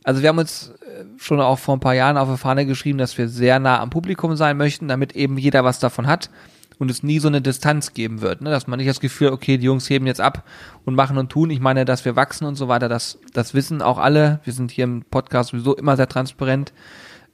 Also 0.05 0.21
wir 0.21 0.29
haben 0.29 0.37
uns 0.37 0.69
äh, 0.69 1.03
schon 1.17 1.41
auch 1.41 1.59
vor 1.59 1.75
ein 1.75 1.81
paar 1.81 1.93
Jahren 1.93 2.15
auf 2.15 2.29
der 2.29 2.37
Fahne 2.37 2.65
geschrieben, 2.65 2.97
dass 2.97 3.17
wir 3.17 3.27
sehr 3.27 3.59
nah 3.59 3.81
am 3.81 3.89
Publikum 3.89 4.37
sein 4.37 4.55
möchten, 4.55 4.87
damit 4.87 5.13
eben 5.13 5.37
jeder 5.37 5.65
was 5.65 5.79
davon 5.79 6.07
hat 6.07 6.29
und 6.77 6.89
es 6.89 7.03
nie 7.03 7.19
so 7.19 7.27
eine 7.27 7.41
Distanz 7.41 7.93
geben 7.93 8.21
wird, 8.21 8.39
ne? 8.39 8.49
dass 8.49 8.67
man 8.67 8.77
nicht 8.77 8.87
das 8.87 9.01
Gefühl, 9.01 9.33
okay, 9.33 9.57
die 9.57 9.65
Jungs 9.65 9.89
heben 9.89 10.07
jetzt 10.07 10.21
ab 10.21 10.45
und 10.85 10.95
machen 10.95 11.17
und 11.17 11.29
tun. 11.29 11.49
Ich 11.49 11.59
meine, 11.59 11.83
dass 11.83 12.05
wir 12.05 12.15
wachsen 12.15 12.45
und 12.45 12.55
so 12.55 12.69
weiter, 12.69 12.87
das, 12.87 13.19
das 13.33 13.53
wissen 13.53 13.81
auch 13.81 13.97
alle. 13.97 14.39
Wir 14.45 14.53
sind 14.53 14.71
hier 14.71 14.85
im 14.85 15.03
Podcast 15.03 15.49
sowieso 15.49 15.75
immer 15.75 15.97
sehr 15.97 16.07
transparent. 16.07 16.71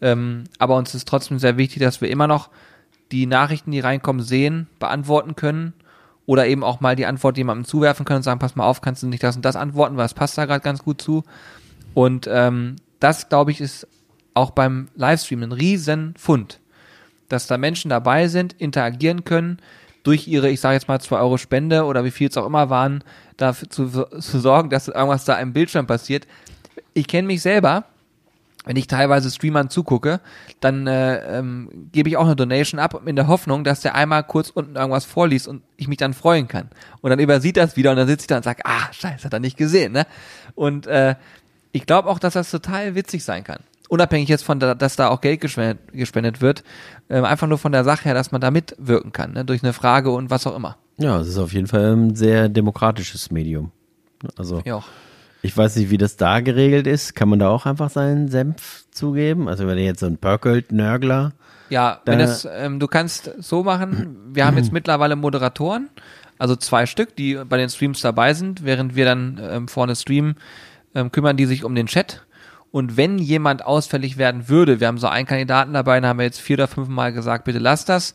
Ähm, 0.01 0.45
aber 0.57 0.75
uns 0.75 0.95
ist 0.95 1.07
trotzdem 1.07 1.37
sehr 1.37 1.55
wichtig, 1.57 1.83
dass 1.83 2.01
wir 2.01 2.09
immer 2.09 2.25
noch 2.25 2.49
die 3.11 3.27
Nachrichten, 3.27 3.69
die 3.69 3.79
reinkommen, 3.79 4.23
sehen, 4.23 4.65
beantworten 4.79 5.35
können 5.35 5.73
oder 6.25 6.47
eben 6.47 6.63
auch 6.63 6.79
mal 6.79 6.95
die 6.95 7.05
Antwort 7.05 7.37
jemandem 7.37 7.65
zuwerfen 7.65 8.05
können 8.05 8.17
und 8.17 8.23
sagen, 8.23 8.39
pass 8.39 8.55
mal 8.55 8.65
auf, 8.65 8.81
kannst 8.81 9.03
du 9.03 9.07
nicht 9.07 9.23
das 9.23 9.35
und 9.35 9.45
das 9.45 9.55
antworten, 9.55 9.97
weil 9.97 10.05
es 10.05 10.13
passt 10.13 10.37
da 10.37 10.45
gerade 10.45 10.61
ganz 10.61 10.83
gut 10.83 11.01
zu. 11.01 11.23
Und 11.93 12.27
ähm, 12.31 12.77
das, 12.99 13.29
glaube 13.29 13.51
ich, 13.51 13.61
ist 13.61 13.87
auch 14.33 14.51
beim 14.51 14.89
Livestream 14.95 15.43
ein 15.43 15.51
riesen 15.51 16.13
Fund, 16.17 16.59
dass 17.29 17.47
da 17.47 17.57
Menschen 17.57 17.89
dabei 17.89 18.27
sind, 18.27 18.53
interagieren 18.53 19.23
können, 19.23 19.59
durch 20.03 20.27
ihre, 20.27 20.49
ich 20.49 20.61
sage 20.61 20.75
jetzt 20.75 20.87
mal, 20.87 20.99
2 20.99 21.17
Euro 21.17 21.37
Spende 21.37 21.85
oder 21.85 22.03
wie 22.03 22.11
viel 22.11 22.29
es 22.29 22.37
auch 22.37 22.45
immer 22.45 22.69
waren, 22.69 23.03
dafür 23.37 23.69
zu, 23.69 23.87
zu 23.87 24.39
sorgen, 24.39 24.69
dass 24.69 24.87
irgendwas 24.87 25.25
da 25.25 25.35
im 25.39 25.51
Bildschirm 25.51 25.87
passiert. 25.87 26.27
Ich 26.93 27.07
kenne 27.07 27.27
mich 27.27 27.41
selber, 27.41 27.85
wenn 28.65 28.75
ich 28.75 28.87
teilweise 28.87 29.29
Streamern 29.31 29.69
zugucke, 29.69 30.19
dann 30.59 30.87
äh, 30.87 31.39
ähm, 31.39 31.89
gebe 31.91 32.09
ich 32.09 32.17
auch 32.17 32.25
eine 32.25 32.35
Donation 32.35 32.79
ab 32.79 33.01
in 33.05 33.15
der 33.15 33.27
Hoffnung, 33.27 33.63
dass 33.63 33.81
der 33.81 33.95
einmal 33.95 34.23
kurz 34.23 34.49
unten 34.49 34.75
irgendwas 34.75 35.05
vorliest 35.05 35.47
und 35.47 35.61
ich 35.77 35.87
mich 35.87 35.97
dann 35.97 36.13
freuen 36.13 36.47
kann. 36.47 36.69
Und 37.01 37.11
dann 37.11 37.19
übersieht 37.19 37.57
das 37.57 37.77
wieder 37.77 37.91
und 37.91 37.97
dann 37.97 38.07
sitze 38.07 38.23
ich 38.23 38.27
da 38.27 38.37
und 38.37 38.43
sage, 38.43 38.61
ah, 38.65 38.91
scheiße, 38.91 39.25
hat 39.25 39.33
er 39.33 39.39
nicht 39.39 39.57
gesehen, 39.57 39.93
ne? 39.93 40.05
Und 40.55 40.87
äh, 40.87 41.15
ich 41.71 41.85
glaube 41.85 42.09
auch, 42.09 42.19
dass 42.19 42.33
das 42.33 42.51
total 42.51 42.95
witzig 42.95 43.23
sein 43.23 43.43
kann. 43.43 43.59
Unabhängig 43.87 44.29
jetzt 44.29 44.43
von, 44.43 44.59
der, 44.59 44.73
dass 44.75 44.95
da 44.95 45.09
auch 45.09 45.21
Geld 45.21 45.41
gespendet, 45.41 45.93
gespendet 45.93 46.41
wird, 46.41 46.63
ähm, 47.09 47.23
einfach 47.23 47.47
nur 47.47 47.59
von 47.59 47.71
der 47.71 47.83
Sache 47.83 48.05
her, 48.05 48.13
dass 48.13 48.31
man 48.31 48.41
da 48.41 48.49
mitwirken 48.49 49.11
kann, 49.11 49.33
ne? 49.33 49.45
durch 49.45 49.61
eine 49.61 49.73
Frage 49.73 50.09
und 50.09 50.29
was 50.31 50.47
auch 50.47 50.55
immer. 50.55 50.77
Ja, 50.97 51.19
es 51.19 51.27
ist 51.27 51.37
auf 51.37 51.53
jeden 51.53 51.67
Fall 51.67 51.95
ein 51.95 52.15
sehr 52.15 52.49
demokratisches 52.49 53.29
Medium. 53.29 53.71
Also 54.37 54.61
Ja. 54.65 54.83
Ich 55.45 55.55
weiß 55.55 55.75
nicht, 55.75 55.91
wie 55.91 55.97
das 55.97 56.17
da 56.17 56.39
geregelt 56.39 56.87
ist. 56.87 57.13
Kann 57.13 57.29
man 57.29 57.37
da 57.39 57.49
auch 57.49 57.65
einfach 57.67 57.89
seinen 57.91 58.29
Senf 58.29 58.85
zugeben? 58.89 59.47
Also 59.47 59.67
wenn 59.67 59.77
ihr 59.77 59.83
jetzt 59.85 59.99
so 59.99 60.07
ein 60.07 60.17
Pörkelt 60.17 60.71
Nörgler. 60.71 61.33
Ja, 61.69 62.01
wenn 62.05 62.17
Da- 62.19 62.25
es, 62.25 62.47
ähm, 62.51 62.79
du 62.79 62.87
kannst 62.87 63.31
so 63.37 63.63
machen, 63.63 64.17
wir 64.33 64.45
haben 64.45 64.57
jetzt 64.57 64.71
mittlerweile 64.73 65.15
Moderatoren, 65.15 65.89
also 66.39 66.55
zwei 66.55 66.85
Stück, 66.87 67.15
die 67.15 67.35
bei 67.47 67.57
den 67.57 67.69
Streams 67.69 68.01
dabei 68.01 68.33
sind, 68.33 68.65
während 68.65 68.95
wir 68.95 69.05
dann 69.05 69.39
ähm, 69.41 69.67
vorne 69.67 69.95
streamen, 69.95 70.35
ähm, 70.95 71.11
kümmern 71.11 71.37
die 71.37 71.45
sich 71.45 71.63
um 71.63 71.75
den 71.75 71.85
Chat. 71.87 72.25
Und 72.71 72.97
wenn 72.97 73.19
jemand 73.19 73.63
ausfällig 73.63 74.17
werden 74.17 74.49
würde, 74.49 74.79
wir 74.79 74.87
haben 74.87 74.97
so 74.97 75.07
einen 75.07 75.27
Kandidaten 75.27 75.73
dabei, 75.73 75.99
dann 75.99 76.09
haben 76.09 76.19
wir 76.19 76.25
jetzt 76.25 76.41
vier 76.41 76.55
oder 76.57 76.67
fünf 76.67 76.87
Mal 76.89 77.13
gesagt, 77.13 77.45
bitte 77.45 77.59
lass 77.59 77.85
das. 77.85 78.13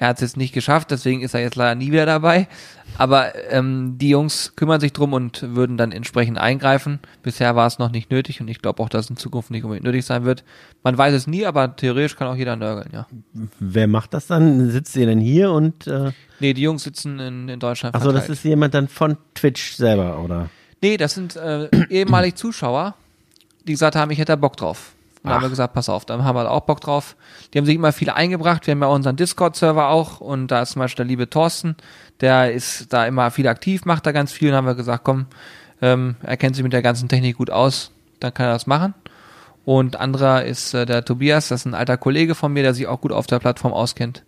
Er 0.00 0.08
hat 0.08 0.16
es 0.16 0.22
jetzt 0.22 0.36
nicht 0.36 0.54
geschafft, 0.54 0.92
deswegen 0.92 1.22
ist 1.22 1.34
er 1.34 1.40
jetzt 1.40 1.56
leider 1.56 1.74
nie 1.74 1.90
wieder 1.90 2.06
dabei. 2.06 2.46
Aber 2.98 3.32
ähm, 3.50 3.96
die 3.98 4.08
Jungs 4.10 4.54
kümmern 4.54 4.80
sich 4.80 4.92
drum 4.92 5.12
und 5.12 5.42
würden 5.54 5.76
dann 5.76 5.90
entsprechend 5.90 6.38
eingreifen. 6.38 7.00
Bisher 7.24 7.56
war 7.56 7.66
es 7.66 7.80
noch 7.80 7.90
nicht 7.90 8.08
nötig 8.10 8.40
und 8.40 8.46
ich 8.46 8.62
glaube 8.62 8.80
auch, 8.80 8.88
dass 8.88 9.06
es 9.06 9.10
in 9.10 9.16
Zukunft 9.16 9.50
nicht 9.50 9.64
unbedingt 9.64 9.84
nötig 9.84 10.04
sein 10.04 10.24
wird. 10.24 10.44
Man 10.84 10.96
weiß 10.96 11.12
es 11.14 11.26
nie, 11.26 11.44
aber 11.46 11.74
theoretisch 11.74 12.16
kann 12.16 12.28
auch 12.28 12.36
jeder 12.36 12.54
nörgeln, 12.54 12.90
ja. 12.92 13.06
Wer 13.58 13.88
macht 13.88 14.14
das 14.14 14.28
dann? 14.28 14.70
Sitzt 14.70 14.96
ihr 14.96 15.06
denn 15.06 15.20
hier 15.20 15.50
und 15.50 15.88
äh, 15.88 16.12
Nee, 16.38 16.54
die 16.54 16.62
Jungs 16.62 16.84
sitzen 16.84 17.18
in, 17.18 17.48
in 17.48 17.58
Deutschland. 17.58 17.96
achso, 17.96 18.12
das 18.12 18.28
ist 18.28 18.44
jemand 18.44 18.74
dann 18.74 18.86
von 18.86 19.16
Twitch 19.34 19.74
selber, 19.74 20.22
oder? 20.22 20.48
Nee, 20.80 20.96
das 20.96 21.14
sind 21.14 21.34
äh, 21.34 21.68
ehemalig 21.90 22.36
Zuschauer, 22.36 22.94
die 23.66 23.72
gesagt 23.72 23.96
haben, 23.96 24.12
ich 24.12 24.18
hätte 24.18 24.32
da 24.32 24.36
Bock 24.36 24.56
drauf. 24.56 24.92
Und 25.28 25.32
dann 25.32 25.36
haben 25.36 25.44
wir 25.44 25.50
gesagt, 25.50 25.74
pass 25.74 25.88
auf, 25.90 26.06
dann 26.06 26.24
haben 26.24 26.36
wir 26.36 26.44
da 26.44 26.50
auch 26.50 26.62
Bock 26.62 26.80
drauf. 26.80 27.14
Die 27.52 27.58
haben 27.58 27.66
sich 27.66 27.74
immer 27.74 27.92
viele 27.92 28.14
eingebracht. 28.14 28.66
Wir 28.66 28.72
haben 28.72 28.80
ja 28.80 28.88
unseren 28.88 29.16
Discord-Server 29.16 29.88
auch 29.88 30.20
und 30.20 30.48
da 30.48 30.62
ist 30.62 30.70
zum 30.70 30.80
Beispiel 30.80 31.04
der 31.04 31.08
liebe 31.08 31.28
Thorsten, 31.28 31.76
der 32.20 32.52
ist 32.52 32.92
da 32.92 33.06
immer 33.06 33.30
viel 33.30 33.46
aktiv, 33.46 33.84
macht 33.84 34.06
da 34.06 34.12
ganz 34.12 34.32
viel. 34.32 34.48
Und 34.48 34.56
haben 34.56 34.66
wir 34.66 34.74
gesagt, 34.74 35.04
komm, 35.04 35.26
ähm, 35.82 36.16
er 36.22 36.38
kennt 36.38 36.56
sich 36.56 36.62
mit 36.62 36.72
der 36.72 36.80
ganzen 36.80 37.08
Technik 37.08 37.36
gut 37.36 37.50
aus, 37.50 37.92
dann 38.20 38.32
kann 38.32 38.46
er 38.46 38.52
das 38.52 38.66
machen. 38.66 38.94
Und 39.66 39.96
anderer 39.96 40.44
ist 40.44 40.72
äh, 40.72 40.86
der 40.86 41.04
Tobias, 41.04 41.48
das 41.48 41.60
ist 41.60 41.66
ein 41.66 41.74
alter 41.74 41.98
Kollege 41.98 42.34
von 42.34 42.50
mir, 42.50 42.62
der 42.62 42.72
sich 42.72 42.86
auch 42.86 43.02
gut 43.02 43.12
auf 43.12 43.26
der 43.26 43.38
Plattform 43.38 43.74
auskennt. 43.74 44.24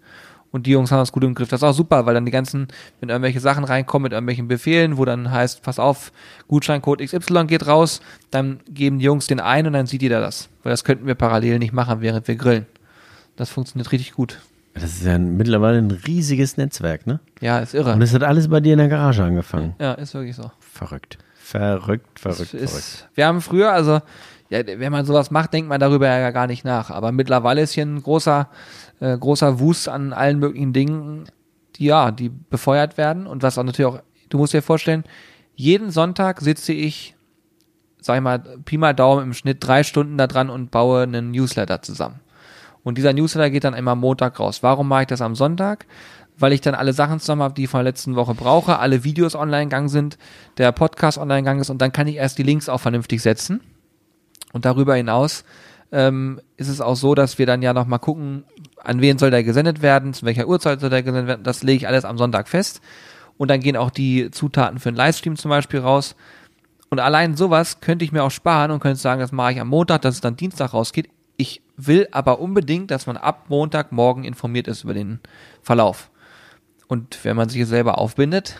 Und 0.53 0.67
die 0.67 0.73
Jungs 0.73 0.91
haben 0.91 0.99
das 0.99 1.13
gut 1.13 1.23
im 1.23 1.35
Griff. 1.35 1.49
Das 1.49 1.61
ist 1.61 1.65
auch 1.69 1.73
super, 1.75 2.07
weil 2.07 2.15
dann 2.15 2.25
die 2.25 2.33
ganzen, 2.33 2.67
wenn 2.99 3.09
irgendwelche 3.09 3.39
Sachen 3.41 3.63
reinkommen 3.65 4.05
mit 4.05 4.13
irgendwelchen 4.13 4.49
Befehlen, 4.49 4.97
wo 4.99 5.05
dann 5.05 5.31
heißt, 5.31 5.63
pass 5.63 5.79
auf, 5.79 6.11
Gutscheincode 6.49 7.03
XY 7.03 7.45
geht 7.47 7.67
raus, 7.69 8.01
dann 8.33 8.61
geben 8.69 8.99
die 8.99 9.05
Jungs 9.05 9.29
den 9.29 9.39
ein 9.41 9.67
und 9.69 9.75
dann 9.75 9.87
sieht 9.87 10.03
jeder 10.03 10.21
das. 10.21 10.49
Weil 10.65 10.71
das 10.71 10.83
könnten 10.83 11.07
wir 11.07 11.15
parallel 11.15 11.59
nicht 11.61 11.73
machen, 11.73 12.01
während 12.01 12.27
wir 12.27 12.35
grillen. 12.35 12.67
Das 13.37 13.49
funktioniert 13.49 13.93
richtig 13.93 14.13
gut. 14.15 14.41
Das 14.75 14.85
ist 14.85 15.05
ja 15.05 15.19
mittlerweile 15.19 15.79
ein 15.79 15.91
riesiges 15.91 16.57
Netzwerk, 16.57 17.07
ne? 17.07 17.21
Ja, 17.41 17.59
ist 17.61 17.75
irre. 17.75 17.93
Und 17.93 18.03
es 18.03 18.13
hat 18.15 18.23
alles 18.23 18.49
bei 18.49 18.61
dir 18.61 18.73
in 18.73 18.79
der 18.79 18.89
Garage 18.89 19.23
angefangen. 19.23 19.75
ja, 19.81 19.93
ist 19.95 20.15
wirklich 20.15 20.37
so. 20.37 20.51
Verrückt. 20.61 21.19
Verrückt, 21.43 22.19
verrückt, 22.21 22.41
Es 22.41 22.49
verrückt. 22.51 22.65
ist, 22.75 23.09
wir 23.15 23.27
haben 23.27 23.41
früher, 23.41 23.73
also, 23.73 24.01
ja, 24.51 24.61
wenn 24.67 24.93
man 24.93 25.05
sowas 25.05 25.31
macht, 25.33 25.53
denkt 25.53 25.69
man 25.69 25.81
darüber 25.81 26.07
ja 26.07 26.31
gar 26.31 26.47
nicht 26.47 26.65
nach. 26.65 26.91
Aber 26.91 27.11
mittlerweile 27.13 27.63
ist 27.63 27.73
hier 27.73 27.85
ein 27.85 28.03
großer, 28.03 28.49
äh, 29.01 29.17
großer 29.17 29.59
Wust 29.61 29.89
an 29.89 30.13
allen 30.13 30.39
möglichen 30.39 30.73
Dingen, 30.73 31.25
die 31.77 31.87
ja, 31.87 32.11
die 32.11 32.29
befeuert 32.29 32.97
werden. 32.97 33.27
Und 33.27 33.43
was 33.43 33.59
auch 33.59 33.65
natürlich 33.65 33.91
auch, 33.91 34.01
du 34.29 34.39
musst 34.39 34.53
dir 34.53 34.63
vorstellen, 34.63 35.05
jeden 35.55 35.91
Sonntag 35.91 36.41
sitze 36.41 36.73
ich, 36.73 37.17
sag 38.01 38.17
ich 38.17 38.23
mal, 38.23 38.39
Pi 38.39 38.79
mal 38.79 38.95
Daumen 38.95 39.25
im 39.25 39.35
Schnitt 39.35 39.59
drei 39.61 39.83
Stunden 39.83 40.17
da 40.17 40.27
dran 40.27 40.51
und 40.51 40.71
baue 40.71 41.03
einen 41.03 41.33
Newsletter 41.33 41.83
zusammen. 41.83 42.21
Und 42.83 42.97
dieser 42.97 43.13
Newsletter 43.13 43.51
geht 43.51 43.65
dann 43.65 43.75
immer 43.75 43.95
Montag 43.95 44.41
raus. 44.41 44.63
Warum 44.63 44.89
mache 44.89 45.03
ich 45.03 45.09
das 45.09 45.21
am 45.21 45.35
Sonntag? 45.35 45.87
Weil 46.39 46.53
ich 46.53 46.63
dann 46.63 46.75
alle 46.75 46.95
Sachen 46.95 47.21
zusammen 47.21 47.43
habe, 47.43 47.53
die 47.53 47.65
ich 47.65 47.69
von 47.69 47.79
der 47.79 47.85
letzten 47.93 48.17
Woche 48.17 48.35
brauche, 48.35 48.79
alle 48.79 49.05
Videos 49.05 49.35
online 49.35 49.65
gegangen 49.65 49.91
sind, 49.91 50.17
der 50.57 50.73
Podcast 50.73 51.19
online 51.19 51.43
gegangen 51.43 51.61
ist 51.61 51.69
und 51.69 51.83
dann 51.83 51.93
kann 51.93 52.07
ich 52.07 52.17
erst 52.17 52.39
die 52.39 52.43
Links 52.43 52.71
auch 52.71 52.81
vernünftig 52.81 53.21
setzen. 53.21 53.61
Und 54.53 54.65
darüber 54.65 54.95
hinaus 54.95 55.45
ähm, 55.93 56.41
ist 56.57 56.69
es 56.69 56.81
auch 56.81 56.97
so, 56.97 57.15
dass 57.15 57.39
wir 57.39 57.47
dann 57.47 57.63
ja 57.63 57.73
nochmal 57.73 57.99
gucken, 57.99 58.45
an 58.85 59.01
wen 59.01 59.18
soll 59.18 59.31
der 59.31 59.45
gesendet 59.45 59.83
werden, 59.83 60.14
zu 60.14 60.26
welcher 60.26 60.47
Uhrzeit 60.47 60.81
soll 60.81 60.91
der 60.91 61.03
gesendet 61.03 61.28
werden. 61.28 61.43
Das 61.45 61.62
lege 61.62 61.76
ich 61.78 61.89
alles 61.89 62.05
am 62.05 62.18
Sonntag 62.18 62.49
fest. 62.49 62.81
Und 63.37 63.49
dann 63.51 63.61
gehen 63.61 63.76
auch 63.76 63.91
die 63.91 64.31
Zutaten 64.31 64.78
für 64.78 64.91
einen 64.91 64.97
Livestream 64.97 65.37
zum 65.37 65.49
Beispiel 65.49 65.81
raus. 65.81 66.14
Und 66.91 66.99
allein 67.01 67.37
sowas 67.37 67.81
könnte 67.81 68.05
ich 68.05 68.12
mir 68.12 68.22
auch 68.22 68.31
sparen 68.31 68.70
und 68.70 68.81
könnte 68.81 68.99
sagen, 68.99 69.20
das 69.20 69.33
mache 69.33 69.53
ich 69.53 69.61
am 69.61 69.68
Montag, 69.68 70.03
dass 70.03 70.16
es 70.16 70.20
dann 70.20 70.37
Dienstag 70.37 70.74
rausgeht. 70.74 71.09
Ich 71.37 71.62
will 71.76 72.09
aber 72.12 72.41
unbedingt, 72.41 72.91
dass 72.91 73.07
man 73.07 73.16
ab 73.16 73.47
Montagmorgen 73.49 74.24
informiert 74.24 74.68
ist 74.68 74.85
über 74.85 74.93
den 74.93 75.20
Verlauf. 75.62 76.11
Und 76.89 77.24
wenn 77.24 77.37
man 77.37 77.49
sich 77.49 77.64
selber 77.66 77.99
aufbindet, 77.99 78.57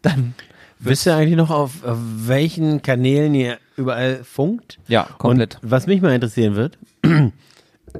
dann 0.00 0.34
Wisst 0.78 1.06
ihr 1.06 1.16
eigentlich 1.16 1.36
noch, 1.36 1.50
auf, 1.50 1.84
auf 1.84 1.98
welchen 2.00 2.82
Kanälen 2.82 3.34
ihr 3.34 3.58
überall 3.76 4.24
funkt? 4.24 4.78
ja, 4.88 5.08
komplett. 5.18 5.58
Und 5.62 5.70
was 5.70 5.86
mich 5.86 6.02
mal 6.02 6.14
interessieren 6.14 6.54
wird, 6.54 6.78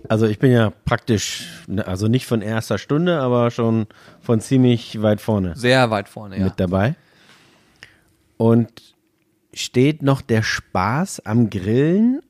also 0.08 0.26
ich 0.26 0.38
bin 0.38 0.52
ja 0.52 0.72
praktisch, 0.84 1.62
ne, 1.66 1.86
also 1.86 2.08
nicht 2.08 2.26
von 2.26 2.42
erster 2.42 2.78
Stunde, 2.78 3.20
aber 3.20 3.50
schon 3.50 3.86
von 4.20 4.40
ziemlich 4.40 5.02
weit 5.02 5.20
vorne 5.20 5.56
Sehr 5.56 5.90
weit 5.90 6.08
vorne, 6.08 6.38
ja. 6.38 6.44
mit 6.44 6.54
dabei. 6.58 6.96
Und 8.36 8.70
steht 9.54 10.02
noch 10.02 10.20
der 10.20 10.42
Spaß 10.42 11.20
am 11.24 11.50
Grillen 11.50 12.20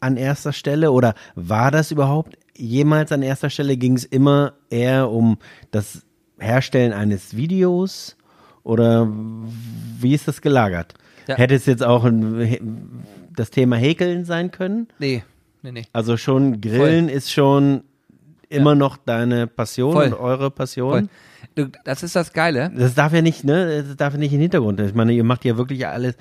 an 0.00 0.16
erster 0.16 0.52
Stelle 0.52 0.92
oder 0.92 1.14
war 1.34 1.70
das 1.70 1.90
überhaupt 1.90 2.38
jemals 2.56 3.12
an 3.12 3.22
erster 3.22 3.50
Stelle? 3.50 3.76
Ging 3.76 3.94
es 3.94 4.04
immer 4.04 4.54
eher 4.70 5.10
um 5.10 5.38
das 5.70 6.02
Herstellen 6.38 6.92
eines 6.92 7.36
Videos 7.36 8.16
oder 8.62 9.08
wie 10.00 10.14
ist 10.14 10.28
das 10.28 10.40
gelagert? 10.40 10.94
Ja. 11.26 11.36
Hätte 11.36 11.54
es 11.54 11.66
jetzt 11.66 11.82
auch 11.82 12.04
ein, 12.04 13.04
das 13.34 13.50
Thema 13.50 13.76
Häkeln 13.76 14.24
sein 14.24 14.50
können? 14.50 14.88
Nee, 14.98 15.24
nee, 15.62 15.72
nee. 15.72 15.84
Also 15.92 16.16
schon 16.16 16.60
Grillen 16.60 17.08
ist 17.08 17.32
schon 17.32 17.82
immer 18.48 18.74
noch 18.74 18.96
deine 18.96 19.46
Passion 19.46 19.92
Voll. 19.92 20.06
und 20.06 20.14
eure 20.14 20.50
Passion. 20.50 21.08
Voll. 21.54 21.70
Das 21.84 22.02
ist 22.02 22.14
das 22.16 22.32
Geile. 22.32 22.70
Das 22.76 22.94
darf 22.94 23.12
ja 23.12 23.20
nicht, 23.22 23.44
ne? 23.44 23.82
Das 23.86 23.96
darf 23.96 24.12
ja 24.14 24.18
nicht 24.18 24.32
in 24.32 24.38
den 24.38 24.42
Hintergrund. 24.42 24.80
Ich 24.80 24.94
meine, 24.94 25.12
ihr 25.12 25.24
macht 25.24 25.44
ja 25.44 25.56
wirklich 25.56 25.86
alles 25.86 26.14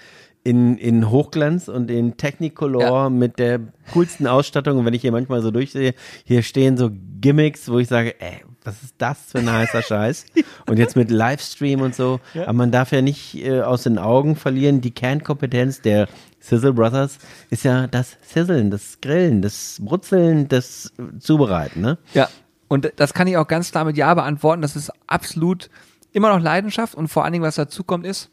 in, 0.43 0.77
in 0.77 1.09
Hochglanz 1.09 1.67
und 1.67 1.91
in 1.91 2.17
Technicolor 2.17 2.81
Ja. 2.81 3.09
mit 3.09 3.38
der 3.38 3.59
coolsten 3.93 4.27
Ausstattung. 4.27 4.77
Und 4.79 4.85
wenn 4.85 4.93
ich 4.93 5.01
hier 5.01 5.11
manchmal 5.11 5.41
so 5.41 5.51
durchsehe, 5.51 5.93
hier 6.23 6.41
stehen 6.41 6.77
so 6.77 6.89
Gimmicks, 7.21 7.69
wo 7.69 7.79
ich 7.79 7.88
sage, 7.88 8.19
ey, 8.19 8.41
was 8.68 8.84
ist 8.84 8.95
das 8.97 9.18
für 9.32 9.39
ein 9.39 9.49
heißer 9.49 9.82
Scheiß? 9.82 10.26
Und 10.68 10.78
jetzt 10.78 10.97
mit 10.97 11.09
Livestream 11.09 11.80
und 11.80 11.95
so. 11.95 12.20
Aber 12.36 12.51
man 12.51 12.70
darf 12.70 12.91
ja 12.91 13.01
nicht 13.01 13.36
äh, 13.36 13.61
aus 13.61 13.84
den 13.84 13.97
Augen 13.97 14.36
verlieren, 14.36 14.82
die 14.82 14.91
Kernkompetenz 14.91 15.82
der 15.82 16.09
Sizzle 16.41 16.74
Brothers 16.74 17.18
ist 17.49 17.63
ja 17.63 17.88
das 17.88 18.18
Sizzlen, 18.22 18.70
das 18.70 18.99
Grillen, 19.01 19.41
das 19.41 19.78
Brutzeln, 19.80 20.49
das 20.49 20.91
äh, 20.99 21.18
Zubereiten, 21.20 21.80
ne? 21.80 21.97
Ja. 22.13 22.28
Und 22.68 22.91
das 22.97 23.13
kann 23.13 23.28
ich 23.28 23.38
auch 23.38 23.47
ganz 23.47 23.72
klar 23.72 23.86
mit 23.86 23.95
Ja 23.95 24.13
beantworten. 24.13 24.61
Das 24.61 24.76
ist 24.76 24.91
absolut 25.07 25.70
immer 26.11 26.36
noch 26.36 26.43
Leidenschaft 26.43 26.93
und 26.93 27.07
vor 27.07 27.24
allen 27.24 27.32
Dingen, 27.32 27.45
was 27.45 27.55
dazu 27.55 27.86
kommt, 27.86 28.05
ist, 28.05 28.30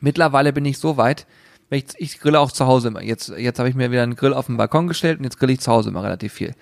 mittlerweile 0.00 0.54
bin 0.54 0.64
ich 0.64 0.78
so 0.78 0.96
weit, 0.96 1.26
ich, 1.68 1.84
ich 1.98 2.18
grille 2.18 2.40
auch 2.40 2.50
zu 2.50 2.66
Hause 2.66 2.88
immer. 2.88 3.02
Jetzt, 3.02 3.28
jetzt 3.28 3.58
habe 3.58 3.68
ich 3.68 3.74
mir 3.74 3.90
wieder 3.90 4.02
einen 4.02 4.16
Grill 4.16 4.32
auf 4.32 4.46
den 4.46 4.56
Balkon 4.56 4.88
gestellt 4.88 5.18
und 5.18 5.24
jetzt 5.24 5.38
grille 5.38 5.52
ich 5.52 5.60
zu 5.60 5.70
Hause 5.70 5.90
immer 5.90 6.02
relativ 6.02 6.32
viel. 6.32 6.54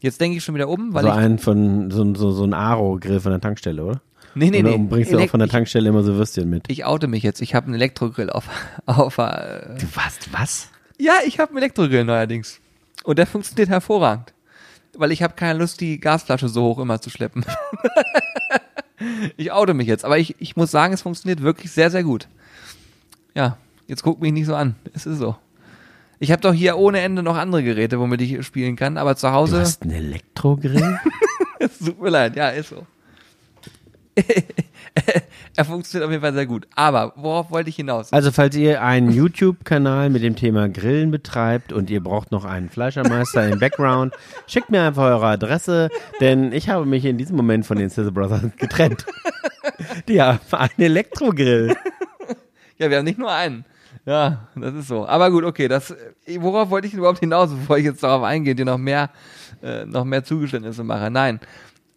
Jetzt 0.00 0.20
denke 0.20 0.38
ich 0.38 0.44
schon 0.44 0.54
wieder 0.54 0.68
um, 0.68 0.94
weil 0.94 1.02
so 1.02 1.08
ich. 1.08 1.14
einen 1.14 1.38
von, 1.38 1.90
so, 1.90 2.14
so, 2.14 2.32
so 2.32 2.44
ein 2.44 2.54
Aro-Grill 2.54 3.20
von 3.20 3.32
der 3.32 3.40
Tankstelle, 3.40 3.84
oder? 3.84 4.00
nee, 4.34 4.50
nee, 4.50 4.60
Oder 4.60 4.78
nee. 4.78 4.86
bringst 4.88 5.12
du 5.12 5.18
auch 5.18 5.28
von 5.28 5.40
der 5.40 5.48
Tankstelle 5.48 5.88
immer 5.88 6.02
so 6.02 6.14
Würstchen 6.14 6.48
mit? 6.48 6.64
ich, 6.68 6.84
oute 6.84 7.06
mich 7.06 7.22
jetzt. 7.22 7.42
Ich 7.42 7.54
habe 7.54 7.66
einen 7.66 7.74
Elektrogrill 7.74 8.30
auf. 8.30 8.48
auf 8.86 9.18
äh, 9.18 9.76
Du 9.78 9.86
was? 9.94 10.18
Was? 10.32 10.68
ja, 10.98 11.14
ich 11.26 11.38
habe 11.38 11.50
einen 11.50 11.58
Elektrogrill 11.58 12.04
neuerdings. 12.04 12.60
Und 13.04 13.18
der 13.18 13.26
funktioniert 13.26 13.68
hervorragend. 13.68 14.32
Weil 14.96 15.12
ich 15.12 15.22
habe 15.22 15.34
keine 15.34 15.58
Lust, 15.58 15.80
die 15.80 16.00
Gasflasche 16.00 16.48
so 16.48 16.62
hoch 16.62 16.78
immer 16.78 17.00
zu 17.00 17.10
schleppen. 17.10 17.44
ich 19.36 19.52
oute 19.52 19.74
mich 19.74 19.86
jetzt. 19.86 20.04
Aber 20.04 20.18
ich, 20.18 20.34
ich 20.40 20.56
muss 20.56 20.70
sagen, 20.70 20.92
es 20.92 21.02
funktioniert 21.02 21.42
wirklich 21.42 21.70
sehr, 21.70 21.90
sehr 21.90 22.02
gut. 22.02 22.26
Ja, 23.34 23.56
jetzt 23.86 24.02
guck 24.02 24.20
mich 24.20 24.32
nicht 24.32 24.46
so 24.46 24.54
an. 24.54 24.74
Es 24.92 25.06
ist 25.06 25.18
so. 25.18 25.36
Ich 26.22 26.30
habe 26.30 26.42
doch 26.42 26.52
hier 26.52 26.76
ohne 26.76 27.00
Ende 27.00 27.22
noch 27.22 27.36
andere 27.36 27.62
Geräte, 27.62 27.98
womit 27.98 28.20
ich 28.20 28.44
spielen 28.44 28.76
kann, 28.76 28.98
aber 28.98 29.16
zu 29.16 29.26
Du 29.28 29.32
Hause. 29.32 29.60
hast 29.60 29.82
einen 29.82 29.92
Elektrogrill? 29.92 30.98
Es 31.62 31.78
tut 31.78 32.00
mir 32.00 32.08
leid, 32.08 32.36
ja, 32.36 32.48
ist 32.48 32.70
so. 32.70 32.86
er 35.56 35.64
funktioniert 35.66 36.06
auf 36.06 36.10
jeden 36.10 36.22
Fall 36.22 36.32
sehr 36.32 36.46
gut. 36.46 36.66
Aber 36.74 37.12
worauf 37.16 37.50
wollte 37.50 37.68
ich 37.68 37.76
hinaus? 37.76 38.14
also, 38.14 38.32
falls 38.32 38.56
ihr 38.56 38.82
einen 38.82 39.10
YouTube-Kanal 39.12 40.08
mit 40.08 40.22
dem 40.22 40.36
Thema 40.36 40.70
Grillen 40.70 41.10
betreibt 41.10 41.70
und 41.74 41.90
ihr 41.90 42.02
braucht 42.02 42.32
noch 42.32 42.46
einen 42.46 42.70
Fleischermeister 42.70 43.46
im 43.46 43.58
Background, 43.58 44.14
schickt 44.46 44.70
mir 44.70 44.82
einfach 44.82 45.02
eure 45.04 45.26
Adresse, 45.26 45.90
denn 46.20 46.52
ich 46.52 46.70
habe 46.70 46.86
mich 46.86 47.04
in 47.04 47.18
diesem 47.18 47.36
Moment 47.36 47.66
von 47.66 47.76
den 47.76 47.90
Sizzle 47.90 48.12
Brothers 48.12 48.42
getrennt. 48.56 49.04
Die 50.08 50.20
haben 50.22 50.40
einen 50.52 50.70
Elektrogrill. 50.78 51.76
Ja, 52.78 52.88
wir 52.88 52.96
haben 52.96 53.04
nicht 53.04 53.18
nur 53.18 53.30
einen. 53.30 53.66
Ja, 54.06 54.48
das 54.56 54.74
ist 54.74 54.88
so. 54.88 55.06
Aber 55.06 55.30
gut, 55.30 55.44
okay, 55.44 55.68
das, 55.68 55.90
äh, 55.90 56.40
worauf 56.40 56.70
wollte 56.70 56.86
ich 56.86 56.94
überhaupt 56.94 57.20
hinaus, 57.20 57.50
bevor 57.54 57.78
ich 57.78 57.84
jetzt 57.84 58.02
darauf 58.02 58.22
eingehe, 58.22 58.54
dir 58.54 58.64
noch 58.64 58.78
mehr, 58.78 59.10
äh, 59.62 59.84
noch 59.84 60.04
mehr 60.04 60.24
Zugeständnisse 60.24 60.84
mache? 60.84 61.10
Nein. 61.10 61.40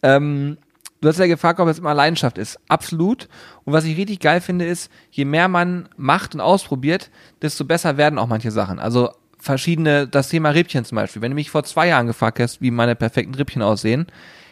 Ähm, 0.01 0.57
du 1.01 1.07
hast 1.07 1.19
ja 1.19 1.27
gefragt, 1.27 1.59
ob 1.59 1.67
es 1.69 1.79
immer 1.79 1.93
Leidenschaft 1.93 2.37
ist. 2.37 2.59
Absolut. 2.67 3.29
Und 3.63 3.73
was 3.73 3.85
ich 3.85 3.97
richtig 3.97 4.19
geil 4.19 4.41
finde, 4.41 4.65
ist, 4.65 4.91
je 5.11 5.25
mehr 5.25 5.47
man 5.47 5.89
macht 5.95 6.35
und 6.35 6.41
ausprobiert, 6.41 7.09
desto 7.41 7.65
besser 7.65 7.97
werden 7.97 8.19
auch 8.19 8.27
manche 8.27 8.51
Sachen. 8.51 8.79
Also 8.79 9.11
verschiedene, 9.39 10.07
das 10.07 10.29
Thema 10.29 10.49
Rippchen 10.49 10.85
zum 10.85 10.97
Beispiel. 10.97 11.21
Wenn 11.21 11.31
du 11.31 11.35
mich 11.35 11.51
vor 11.51 11.63
zwei 11.63 11.87
Jahren 11.87 12.07
gefragt 12.07 12.39
hast, 12.39 12.61
wie 12.61 12.71
meine 12.71 12.95
perfekten 12.95 13.35
Rippchen 13.35 13.61
aussehen, 13.61 14.07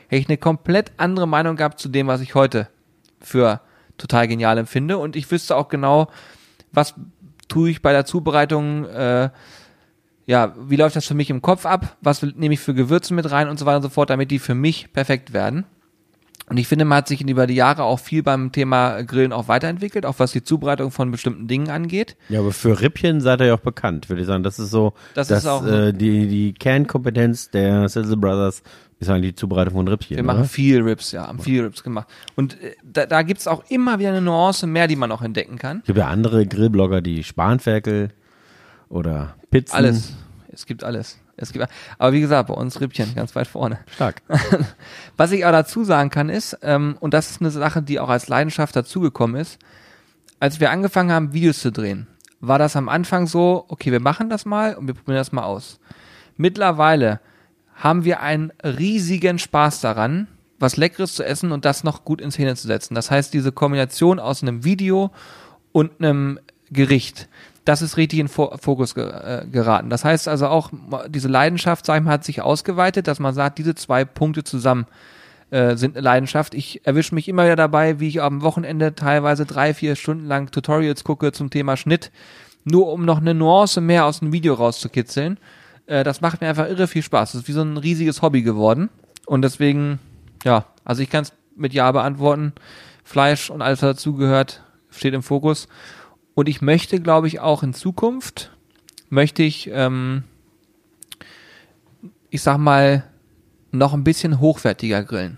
hätte 0.08 0.22
ich 0.22 0.30
eine 0.30 0.38
komplett 0.38 0.92
andere 0.98 1.28
Meinung 1.28 1.56
gehabt 1.56 1.80
zu 1.80 1.90
dem, 1.90 2.08
was 2.08 2.22
ich 2.22 2.36
heute 2.36 2.68
für 3.22 3.62
total 3.98 4.28
genial 4.28 4.58
empfinde. 4.58 4.98
Und 4.98 5.16
ich 5.16 5.30
wüsste 5.32 5.56
auch 5.56 5.70
genau, 5.70 6.10
was 6.74 6.96
tue 7.52 7.70
ich 7.70 7.82
bei 7.82 7.92
der 7.92 8.06
Zubereitung, 8.06 8.86
äh, 8.86 9.30
ja, 10.26 10.56
wie 10.58 10.78
läuft 10.78 10.96
das 10.96 11.06
für 11.06 11.14
mich 11.14 11.30
im 11.30 11.42
Kopf 11.42 11.66
ab, 11.66 11.98
was 12.02 12.24
nehme 12.24 12.54
ich 12.54 12.60
für 12.60 12.74
Gewürze 12.74 13.14
mit 13.14 13.30
rein 13.30 13.50
und 13.50 13.60
so 13.60 13.66
weiter 13.66 13.78
und 13.78 13.84
so 13.84 13.90
fort, 13.90 14.10
damit 14.10 14.32
die 14.32 14.40
für 14.40 14.56
mich 14.56 14.94
perfekt 14.94 15.34
werden. 15.34 15.66
Und 16.48 16.58
ich 16.58 16.68
finde, 16.68 16.84
man 16.84 16.98
hat 16.98 17.08
sich 17.08 17.22
über 17.22 17.48
die 17.48 17.56
Jahre 17.56 17.84
auch 17.84 18.00
viel 18.00 18.24
beim 18.24 18.52
Thema 18.52 19.04
Grillen 19.04 19.32
auch 19.32 19.48
weiterentwickelt, 19.48 20.06
auch 20.06 20.20
was 20.20 20.34
die 20.34 20.44
Zubereitung 20.44 20.92
von 20.92 21.10
bestimmten 21.10 21.48
Dingen 21.48 21.70
angeht. 21.70 22.18
Ja, 22.28 22.40
aber 22.40 22.52
für 22.52 22.82
Rippchen 22.82 23.22
seid 23.22 23.40
ihr 23.42 23.48
ja 23.48 23.54
auch 23.54 23.60
bekannt, 23.60 24.10
würde 24.10 24.22
ich 24.22 24.28
sagen. 24.28 24.44
Das 24.44 24.60
ist 24.60 24.70
so, 24.70 24.94
Das 25.14 25.30
dass, 25.30 25.40
ist 25.40 25.48
auch 25.48 25.66
äh, 25.66 25.94
die, 25.94 26.28
die 26.28 26.54
Kernkompetenz 26.54 27.52
der 27.52 27.88
Sizzle 27.88 28.18
Brothers 28.18 28.64
ist 29.02 29.10
eigentlich 29.10 29.32
die 29.32 29.36
Zubereitung 29.36 29.74
von 29.74 29.88
Rippchen. 29.88 30.16
Wir 30.16 30.24
oder? 30.24 30.34
machen 30.34 30.46
viel 30.46 30.82
Rips, 30.82 31.12
ja, 31.12 31.28
haben 31.28 31.40
viel 31.40 31.64
Rips 31.64 31.84
gemacht. 31.84 32.08
Und 32.36 32.62
äh, 32.62 32.76
da, 32.84 33.06
da 33.06 33.24
gibt's 33.24 33.48
auch 33.48 33.64
immer 33.70 34.00
wieder 34.00 34.10
eine 34.10 34.22
Nuance 34.22 34.68
mehr, 34.68 34.88
die 34.88 34.96
man 34.96 35.12
auch 35.12 35.24
entdecken 35.24 35.58
kann. 35.58 35.80
Es 35.80 35.88
gibt 35.88 35.98
ja 35.98 36.08
andere 36.08 36.46
Grillblogger, 36.46 37.02
die 37.02 37.24
Spanferkel 37.24 38.10
oder 38.90 39.36
Pizzen. 39.50 39.76
Alles. 39.76 40.14
Es 40.54 40.66
gibt 40.66 40.84
alles. 40.84 41.18
Es 41.38 41.52
gibt, 41.52 41.66
aber 41.98 42.14
wie 42.14 42.22
gesagt, 42.22 42.50
bei 42.50 42.54
uns 42.54 42.80
Rippchen 42.80 43.16
ganz 43.16 43.36
weit 43.36 43.48
vorne. 43.48 43.80
Stark. 43.96 44.22
Was 45.18 45.32
ich 45.32 45.46
auch 45.46 45.52
dazu 45.52 45.84
sagen 45.84 46.12
kann 46.12 46.30
ist, 46.30 46.60
ähm, 46.62 46.96
und 47.00 47.16
das 47.16 47.32
ist 47.32 47.42
eine 47.42 47.50
Sache, 47.50 47.82
die 47.82 48.00
auch 48.00 48.10
als 48.10 48.28
Leidenschaft 48.28 48.76
dazugekommen 48.76 49.42
ist, 49.42 49.58
als 50.40 50.60
wir 50.60 50.70
angefangen 50.70 51.12
haben, 51.12 51.34
Videos 51.34 51.62
zu 51.62 51.72
drehen, 51.72 52.06
war 52.42 52.60
das 52.60 52.76
am 52.76 52.90
Anfang 52.90 53.26
so, 53.26 53.66
okay, 53.70 53.92
wir 53.92 54.00
machen 54.00 54.30
das 54.30 54.46
mal 54.46 54.76
und 54.76 54.86
wir 54.86 54.94
probieren 54.94 55.18
das 55.18 55.32
mal 55.32 55.44
aus. 55.44 55.80
Mittlerweile 56.38 57.20
haben 57.82 58.06
wir 58.06 58.22
einen 58.22 58.54
riesigen 58.64 59.40
Spaß 59.40 59.82
daran, 59.82 60.28
was 60.60 60.78
Leckeres 60.78 61.16
zu 61.16 61.26
essen 61.26 61.52
und 61.52 61.66
das 61.66 61.84
noch 61.84 62.06
gut 62.06 62.22
in 62.22 62.32
Szene 62.32 62.56
zu 62.56 62.68
setzen. 62.68 62.94
Das 62.94 63.10
heißt, 63.10 63.34
diese 63.34 63.52
Kombination 63.52 64.20
aus 64.20 64.44
einem 64.44 64.64
Video 64.64 65.10
und 65.72 65.92
einem 66.00 66.40
Gericht, 66.70 67.28
das 67.66 67.82
ist 67.82 67.98
richtig 67.98 68.20
in 68.20 68.28
Fokus 68.28 68.96
äh, 68.96 69.46
geraten. 69.52 69.90
Das 69.90 70.06
heißt 70.06 70.28
also 70.28 70.48
auch, 70.48 70.70
diese 71.10 71.28
Leidenschaft, 71.28 71.86
sag 71.86 71.98
ich 71.98 72.04
mal, 72.04 72.12
hat 72.12 72.24
sich 72.24 72.42
ausgeweitet, 72.42 73.08
dass 73.08 73.20
man 73.20 73.34
sagt, 73.34 73.58
diese 73.58 73.74
zwei 73.74 74.06
Punkte 74.06 74.44
zusammen 74.44 74.86
äh, 75.50 75.76
sind 75.76 75.98
eine 75.98 76.04
Leidenschaft. 76.04 76.54
Ich 76.54 76.86
erwische 76.86 77.16
mich 77.16 77.28
immer 77.28 77.46
wieder 77.46 77.56
dabei, 77.56 78.00
wie 78.00 78.08
ich 78.08 78.22
am 78.22 78.44
Wochenende 78.44 78.94
teilweise 78.94 79.48
drei, 79.48 79.74
vier 79.74 79.96
Stunden 79.96 80.28
lang 80.28 80.52
Tutorials 80.52 81.04
gucke 81.04 81.32
zum 81.32 81.50
Thema 81.50 81.78
Schnitt, 81.78 82.12
nur 82.64 82.92
um 82.94 83.06
noch 83.06 83.18
eine 83.18 83.34
Nuance 83.34 83.82
mehr 83.82 84.06
aus 84.06 84.20
dem 84.20 84.32
Video 84.32 84.54
rauszukitzeln. 84.54 85.40
Äh, 85.86 86.04
das 86.04 86.22
macht 86.22 86.42
mir 86.42 86.48
einfach 86.48 86.68
irre 86.68 86.88
viel 86.88 87.04
Spaß. 87.04 87.34
Das 87.34 87.42
ist 87.42 87.48
wie 87.48 87.54
so 87.54 87.62
ein 87.62 87.78
riesiges 87.78 88.22
Hobby 88.22 88.42
geworden. 88.42 88.90
Und 89.26 89.42
deswegen, 89.42 90.00
ja, 90.44 90.66
also 90.84 91.02
ich 91.02 91.10
kann 91.10 91.24
es 91.24 91.34
mit 91.56 91.74
Ja 91.74 91.92
beantworten. 91.92 92.54
Fleisch 93.04 93.50
und 93.50 93.62
alles, 93.62 93.82
was 93.82 93.96
dazugehört, 93.96 94.64
steht 94.90 95.14
im 95.14 95.24
Fokus. 95.24 95.68
Und 96.34 96.48
ich 96.48 96.62
möchte, 96.62 97.00
glaube 97.00 97.28
ich, 97.28 97.40
auch 97.40 97.64
in 97.64 97.74
Zukunft, 97.74 98.52
möchte 99.10 99.44
ich, 99.44 99.70
ähm, 99.72 100.24
ich 102.30 102.42
sag 102.42 102.58
mal, 102.58 103.04
noch 103.72 103.94
ein 103.94 104.04
bisschen 104.04 104.40
hochwertiger 104.40 105.04
grillen. 105.04 105.38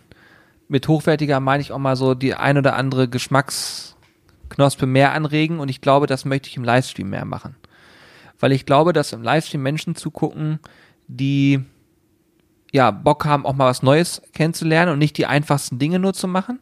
Mit 0.68 0.88
hochwertiger 0.88 1.40
meine 1.40 1.62
ich 1.62 1.72
auch 1.72 1.80
mal 1.80 1.96
so 1.96 2.14
die 2.14 2.36
ein 2.36 2.58
oder 2.58 2.76
andere 2.76 3.08
Geschmacksknospe 3.08 4.86
mehr 4.86 5.14
anregen 5.14 5.60
und 5.60 5.70
ich 5.70 5.82
glaube, 5.82 6.08
das 6.08 6.26
möchte 6.26 6.50
ich 6.50 6.58
im 6.58 6.64
Livestream 6.64 7.10
mehr 7.10 7.26
machen. 7.26 7.56
Weil 8.44 8.52
ich 8.52 8.66
glaube, 8.66 8.92
dass 8.92 9.14
im 9.14 9.24
Livestream 9.24 9.64
Menschen 9.64 9.96
zugucken, 9.96 10.60
die 11.08 11.64
ja 12.74 12.92
Bock 12.92 13.24
haben, 13.24 13.46
auch 13.46 13.54
mal 13.54 13.68
was 13.68 13.84
Neues 13.84 14.22
kennenzulernen 14.34 14.92
und 14.92 15.00
nicht 15.00 15.18
die 15.18 15.28
einfachsten 15.28 15.80
Dinge 15.80 15.98
nur 15.98 16.14
zu 16.14 16.28
machen. 16.28 16.60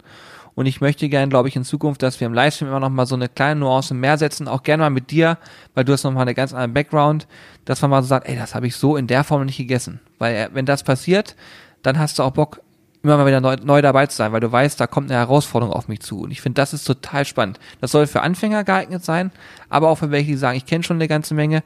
Und 0.54 0.68
ich 0.68 0.80
möchte 0.80 1.10
gerne, 1.10 1.28
glaube 1.30 1.50
ich, 1.50 1.56
in 1.56 1.64
Zukunft, 1.64 2.04
dass 2.04 2.20
wir 2.20 2.28
im 2.28 2.36
Livestream 2.36 2.68
immer 2.68 2.80
noch 2.80 2.92
mal 2.92 3.08
so 3.08 3.16
eine 3.16 3.30
kleine 3.30 3.62
Nuance 3.62 3.96
mehr 3.96 4.20
setzen, 4.20 4.48
auch 4.48 4.62
gerne 4.62 4.84
mal 4.84 4.90
mit 4.92 5.10
dir, 5.10 5.40
weil 5.74 5.84
du 5.84 5.94
hast 5.94 6.04
noch 6.04 6.12
mal 6.12 6.22
eine 6.22 6.36
ganz 6.36 6.54
andere 6.54 6.68
Background, 6.72 7.26
dass 7.66 7.82
man 7.82 7.90
mal 7.90 8.04
so 8.04 8.10
sagt, 8.10 8.30
ey, 8.30 8.36
das 8.36 8.54
habe 8.54 8.68
ich 8.68 8.76
so 8.76 8.96
in 8.96 9.08
der 9.08 9.24
Form 9.24 9.44
nicht 9.44 9.58
gegessen. 9.58 10.02
Weil 10.20 10.36
äh, 10.36 10.50
wenn 10.54 10.68
das 10.68 10.84
passiert, 10.84 11.36
dann 11.82 11.98
hast 11.98 12.20
du 12.20 12.22
auch 12.22 12.30
Bock, 12.34 12.62
immer 13.04 13.18
mal 13.18 13.26
wieder 13.26 13.42
neu, 13.42 13.56
neu 13.64 13.82
dabei 13.82 14.06
zu 14.08 14.18
sein, 14.18 14.32
weil 14.32 14.40
du 14.40 14.52
weißt, 14.52 14.80
da 14.80 14.88
kommt 14.88 15.10
eine 15.10 15.20
Herausforderung 15.20 15.74
auf 15.74 15.88
mich 15.88 16.02
zu. 16.02 16.22
Und 16.22 16.32
ich 16.32 16.42
finde, 16.42 16.62
das 16.62 16.74
ist 16.74 16.84
total 16.84 17.26
spannend. 17.26 17.60
Das 17.80 17.92
soll 17.92 18.08
für 18.08 18.22
Anfänger 18.22 18.64
geeignet 18.64 19.04
sein, 19.04 19.32
aber 19.70 19.90
auch 19.90 19.98
für 19.98 20.12
welche, 20.12 20.32
die 20.32 20.38
sagen, 20.38 20.58
ich 20.58 20.66
kenne 20.66 20.84
schon 20.84 20.98
eine 20.98 21.08
ganze 21.08 21.34
Menge, 21.34 21.64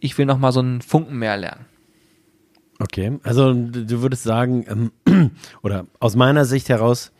ich 0.00 0.16
will 0.18 0.26
noch 0.26 0.38
mal 0.38 0.52
so 0.52 0.60
einen 0.60 0.82
Funken 0.82 1.18
mehr 1.18 1.36
lernen. 1.36 1.66
Okay, 2.78 3.18
also 3.22 3.52
du 3.52 4.02
würdest 4.02 4.24
sagen, 4.24 4.90
ähm, 5.06 5.30
oder 5.62 5.86
aus 6.00 6.16
meiner 6.16 6.44
Sicht 6.44 6.68
heraus, 6.68 7.12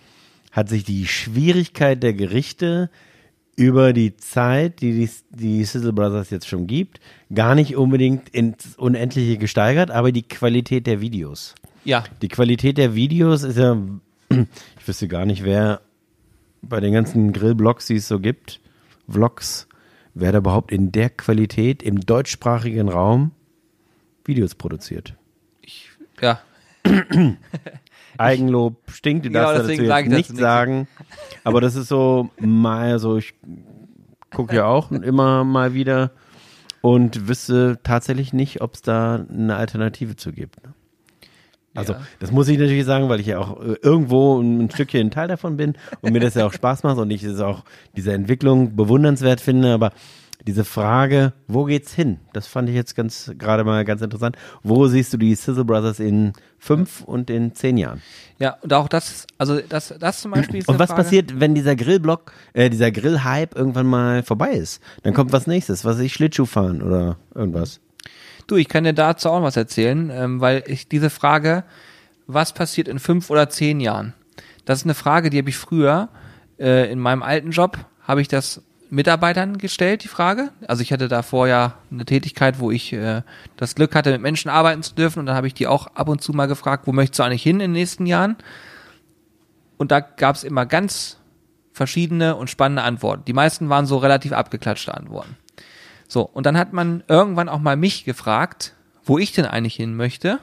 hat 0.50 0.68
sich 0.68 0.84
die 0.84 1.07
Schwierigkeit 1.07 2.03
der 2.03 2.12
Gerichte 2.12 2.90
über 3.57 3.92
die 3.92 4.16
Zeit, 4.16 4.80
die 4.80 4.92
die, 4.92 5.11
die 5.30 5.64
Sizzle 5.64 5.92
Brothers 5.92 6.30
jetzt 6.30 6.48
schon 6.48 6.66
gibt, 6.66 7.00
gar 7.34 7.55
nicht 7.55 7.76
unbedingt 7.76 8.28
ins 8.30 8.76
Unendliche 8.76 9.38
gesteigert, 9.38 9.90
aber 9.90 10.12
die 10.12 10.22
Qualität 10.22 10.86
der 10.86 11.00
Videos. 11.00 11.55
Ja. 11.85 12.05
Die 12.20 12.28
Qualität 12.28 12.78
der 12.78 12.95
Videos 12.95 13.43
ist 13.43 13.59
ja, 13.59 13.76
ich 14.28 14.89
wüsste 14.89 15.09
gar 15.09 15.26
nicht, 15.26 15.45
wer 15.45 15.80
bei 16.62 16.80
den 16.80 16.93
ganzen 16.93 17.33
Grillblogs, 17.33 17.87
die 17.87 17.97
es 17.97 18.09
so 18.09 18.20
gibt, 18.20 18.61
Vlogs, 19.09 19.68
wer 20.14 20.33
da 20.33 20.39
überhaupt 20.39 20.72
in 20.72 20.93
der 20.93 21.11
Qualität 21.11 21.83
im 21.83 22.01
deutschsprachigen 22.01 22.89
Raum 22.89 23.33
Videos 24.24 24.55
produziert. 24.55 25.14
Ich, 25.61 25.91
ja. 26.20 26.41
Eigenlob 28.18 28.76
stinkt, 28.91 29.24
du 29.24 29.30
genau, 29.30 29.53
darfst 29.53 29.70
dazu 29.70 29.83
jetzt 29.83 30.09
nichts 30.09 30.39
sagen. 30.39 30.87
Aber 31.45 31.61
das 31.61 31.74
ist 31.74 31.89
so 31.89 32.30
mal 32.39 32.99
so, 32.99 33.16
ich 33.16 33.35
gucke 34.30 34.55
ja 34.55 34.66
auch 34.66 34.93
immer 34.93 35.45
mal 35.45 35.74
wieder 35.74 36.12
und 36.80 37.28
wüsste 37.28 37.78
tatsächlich 37.83 38.33
nicht, 38.33 38.61
ob 38.61 38.74
es 38.74 38.83
da 38.83 39.26
eine 39.28 39.57
Alternative 39.57 40.16
zu 40.16 40.33
gibt. 40.33 40.57
Also, 41.75 41.95
ja. 41.95 42.01
das 42.20 42.31
muss 42.31 42.49
ich 42.49 42.59
natürlich 42.59 42.85
sagen, 42.85 43.09
weil 43.09 43.20
ich 43.20 43.27
ja 43.27 43.39
auch 43.39 43.61
äh, 43.61 43.77
irgendwo 43.83 44.39
ein 44.41 44.70
Stückchen 44.70 45.07
ein 45.07 45.11
Teil 45.11 45.29
davon 45.29 45.57
bin 45.57 45.75
und 46.01 46.12
mir 46.12 46.20
das 46.20 46.35
ja 46.35 46.47
auch 46.47 46.53
Spaß 46.53 46.83
macht 46.83 46.99
und 46.99 47.11
ich 47.11 47.23
es 47.23 47.41
auch 47.41 47.64
diese 47.97 48.12
Entwicklung 48.12 48.77
bewundernswert 48.77 49.41
finde, 49.41 49.73
aber 49.73 49.93
diese 50.47 50.64
Frage, 50.64 51.33
wo 51.47 51.64
geht's 51.64 51.95
hin? 51.95 52.18
Das 52.33 52.47
fand 52.47 52.68
ich 52.68 52.75
jetzt 52.75 52.97
ganz 52.97 53.31
gerade 53.39 53.64
mal 53.64 53.85
ganz 53.85 54.03
interessant. 54.03 54.37
Wo 54.62 54.87
siehst 54.89 55.12
du 55.12 55.16
die 55.16 55.35
Sizzle 55.35 55.64
Brothers 55.64 56.01
in 56.01 56.33
fünf 56.59 57.03
und 57.03 57.31
in 57.31 57.55
zehn 57.55 57.79
Jahren? 57.79 58.03
Ja, 58.39 58.57
und 58.61 58.73
auch 58.73 58.89
das, 58.89 59.27
also 59.39 59.61
das, 59.61 59.95
das 59.99 60.20
zum 60.20 60.33
Beispiel 60.33 60.61
ist 60.61 60.68
Und 60.68 60.79
was 60.79 60.91
Frage. 60.91 61.03
passiert, 61.03 61.41
wenn 61.41 61.55
dieser 61.55 61.77
Grillblock, 61.77 62.33
äh, 62.55 62.70
dieser 62.70 62.91
Grillhype 62.91 63.57
irgendwann 63.57 63.87
mal 63.87 64.23
vorbei 64.23 64.53
ist? 64.53 64.83
Dann 65.05 65.14
kommt 65.14 65.33
was 65.33 65.47
nächstes, 65.47 65.85
was 65.85 65.99
ich 66.01 66.12
Schlittschuh 66.12 66.47
fahren 66.47 66.83
oder 66.83 67.16
irgendwas. 67.35 67.81
Du, 68.47 68.57
ich 68.57 68.68
kann 68.68 68.84
dir 68.84 68.93
dazu 68.93 69.30
auch 69.30 69.43
was 69.43 69.57
erzählen, 69.57 70.11
ähm, 70.11 70.40
weil 70.40 70.64
ich 70.66 70.88
diese 70.88 71.11
Frage, 71.11 71.64
was 72.26 72.53
passiert 72.53 72.88
in 72.88 72.99
fünf 72.99 73.30
oder 73.30 73.49
zehn 73.49 73.80
Jahren? 73.80 74.14
Das 74.64 74.80
ist 74.80 74.84
eine 74.84 74.95
Frage, 74.95 75.30
die 75.30 75.38
habe 75.38 75.49
ich 75.49 75.57
früher 75.57 76.09
äh, 76.59 76.90
in 76.90 76.99
meinem 76.99 77.22
alten 77.22 77.51
Job, 77.51 77.78
habe 78.03 78.20
ich 78.20 78.28
das 78.28 78.62
Mitarbeitern 78.90 79.57
gestellt, 79.57 80.05
die 80.05 80.09
Frage. 80.09 80.51
Also 80.68 80.82
ich 80.82 80.93
hatte 80.93 81.09
da 81.09 81.22
vorher 81.22 81.76
eine 81.90 82.05
Tätigkeit, 82.05 82.61
wo 82.61 82.70
ich 82.70 82.93
äh, 82.93 83.22
das 83.57 83.74
Glück 83.74 83.95
hatte, 83.95 84.12
mit 84.12 84.20
Menschen 84.20 84.51
arbeiten 84.51 84.82
zu 84.82 84.95
dürfen 84.95 85.20
und 85.20 85.26
dann 85.26 85.34
habe 85.34 85.47
ich 85.47 85.55
die 85.55 85.66
auch 85.66 85.86
ab 85.95 86.09
und 86.09 86.20
zu 86.20 86.32
mal 86.32 86.47
gefragt, 86.47 86.86
wo 86.86 86.93
möchtest 86.93 87.18
du 87.18 87.22
eigentlich 87.22 87.43
hin 87.43 87.57
in 87.57 87.70
den 87.70 87.72
nächsten 87.72 88.07
Jahren? 88.07 88.36
Und 89.78 89.90
da 89.90 90.01
gab 90.01 90.36
es 90.36 90.45
immer 90.45 90.66
ganz 90.66 91.16
verschiedene 91.72 92.36
und 92.36 92.51
spannende 92.51 92.82
Antworten. 92.82 93.24
Die 93.24 93.32
meisten 93.32 93.68
waren 93.70 93.86
so 93.86 93.97
relativ 93.97 94.32
abgeklatschte 94.32 94.95
Antworten. 94.95 95.36
So, 96.12 96.20
und 96.24 96.44
dann 96.44 96.58
hat 96.58 96.74
man 96.74 97.02
irgendwann 97.08 97.48
auch 97.48 97.58
mal 97.58 97.74
mich 97.74 98.04
gefragt, 98.04 98.74
wo 99.02 99.16
ich 99.16 99.32
denn 99.32 99.46
eigentlich 99.46 99.76
hin 99.76 99.96
möchte. 99.96 100.40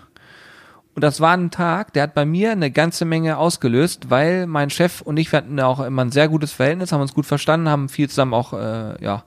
Und 0.96 1.04
das 1.04 1.22
war 1.22 1.38
ein 1.38 1.52
Tag, 1.52 1.94
der 1.94 2.02
hat 2.02 2.16
bei 2.16 2.26
mir 2.26 2.54
eine 2.54 2.72
ganze 2.72 3.06
Menge 3.06 3.38
ausgelöst, 3.38 4.10
weil 4.10 4.48
mein 4.48 4.72
Chef 4.72 5.02
und 5.02 5.18
ich 5.18 5.32
hatten 5.32 5.60
auch 5.60 5.80
immer 5.80 6.04
ein 6.04 6.12
sehr 6.12 6.28
gutes 6.28 6.54
Verhältnis, 6.54 6.92
haben 6.92 7.02
uns 7.02 7.14
gut 7.14 7.28
verstanden, 7.28 7.70
haben 7.70 7.88
viel 7.88 8.10
zusammen 8.10 8.34
auch 8.34 8.54
äh, 8.54 8.96
ja, 9.00 9.26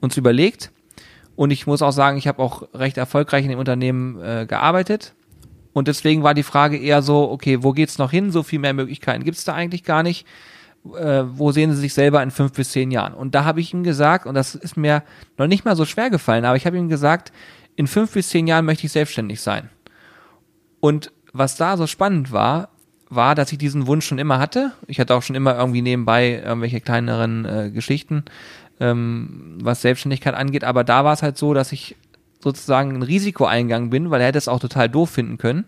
uns 0.00 0.16
überlegt. 0.16 0.72
Und 1.36 1.52
ich 1.52 1.68
muss 1.68 1.82
auch 1.82 1.92
sagen, 1.92 2.18
ich 2.18 2.26
habe 2.26 2.42
auch 2.42 2.66
recht 2.74 2.96
erfolgreich 2.96 3.44
in 3.44 3.50
dem 3.50 3.60
Unternehmen 3.60 4.20
äh, 4.20 4.46
gearbeitet. 4.48 5.14
Und 5.72 5.86
deswegen 5.86 6.24
war 6.24 6.34
die 6.34 6.42
Frage 6.42 6.78
eher 6.78 7.00
so, 7.00 7.30
okay, 7.30 7.62
wo 7.62 7.70
geht's 7.70 7.98
noch 7.98 8.10
hin? 8.10 8.32
So 8.32 8.42
viel 8.42 8.58
mehr 8.58 8.74
Möglichkeiten 8.74 9.22
gibt's 9.22 9.44
da 9.44 9.54
eigentlich 9.54 9.84
gar 9.84 10.02
nicht. 10.02 10.26
Äh, 10.84 11.24
wo 11.26 11.50
sehen 11.52 11.72
Sie 11.72 11.80
sich 11.80 11.94
selber 11.94 12.22
in 12.22 12.30
fünf 12.30 12.52
bis 12.52 12.72
zehn 12.72 12.90
Jahren? 12.90 13.14
Und 13.14 13.34
da 13.34 13.44
habe 13.44 13.60
ich 13.60 13.72
ihm 13.72 13.84
gesagt, 13.84 14.26
und 14.26 14.34
das 14.34 14.54
ist 14.54 14.76
mir 14.76 15.02
noch 15.38 15.46
nicht 15.46 15.64
mal 15.64 15.76
so 15.76 15.84
schwer 15.84 16.10
gefallen, 16.10 16.44
aber 16.44 16.56
ich 16.56 16.66
habe 16.66 16.76
ihm 16.76 16.88
gesagt, 16.88 17.32
in 17.76 17.86
fünf 17.86 18.12
bis 18.12 18.28
zehn 18.28 18.46
Jahren 18.46 18.64
möchte 18.64 18.86
ich 18.86 18.92
selbstständig 18.92 19.40
sein. 19.40 19.70
Und 20.80 21.12
was 21.32 21.56
da 21.56 21.76
so 21.76 21.86
spannend 21.86 22.32
war, 22.32 22.68
war, 23.08 23.34
dass 23.34 23.52
ich 23.52 23.58
diesen 23.58 23.86
Wunsch 23.86 24.06
schon 24.06 24.18
immer 24.18 24.38
hatte. 24.38 24.72
Ich 24.86 25.00
hatte 25.00 25.14
auch 25.14 25.22
schon 25.22 25.36
immer 25.36 25.56
irgendwie 25.56 25.82
nebenbei 25.82 26.42
irgendwelche 26.44 26.80
kleineren 26.80 27.44
äh, 27.44 27.70
Geschichten, 27.70 28.24
ähm, 28.80 29.58
was 29.62 29.82
Selbstständigkeit 29.82 30.34
angeht. 30.34 30.64
Aber 30.64 30.84
da 30.84 31.04
war 31.04 31.12
es 31.12 31.22
halt 31.22 31.38
so, 31.38 31.54
dass 31.54 31.72
ich 31.72 31.96
sozusagen 32.42 32.94
ein 32.94 33.02
Risiko 33.02 33.46
eingegangen 33.46 33.90
bin, 33.90 34.10
weil 34.10 34.20
er 34.20 34.28
hätte 34.28 34.38
es 34.38 34.48
auch 34.48 34.60
total 34.60 34.88
doof 34.88 35.10
finden 35.10 35.38
können. 35.38 35.64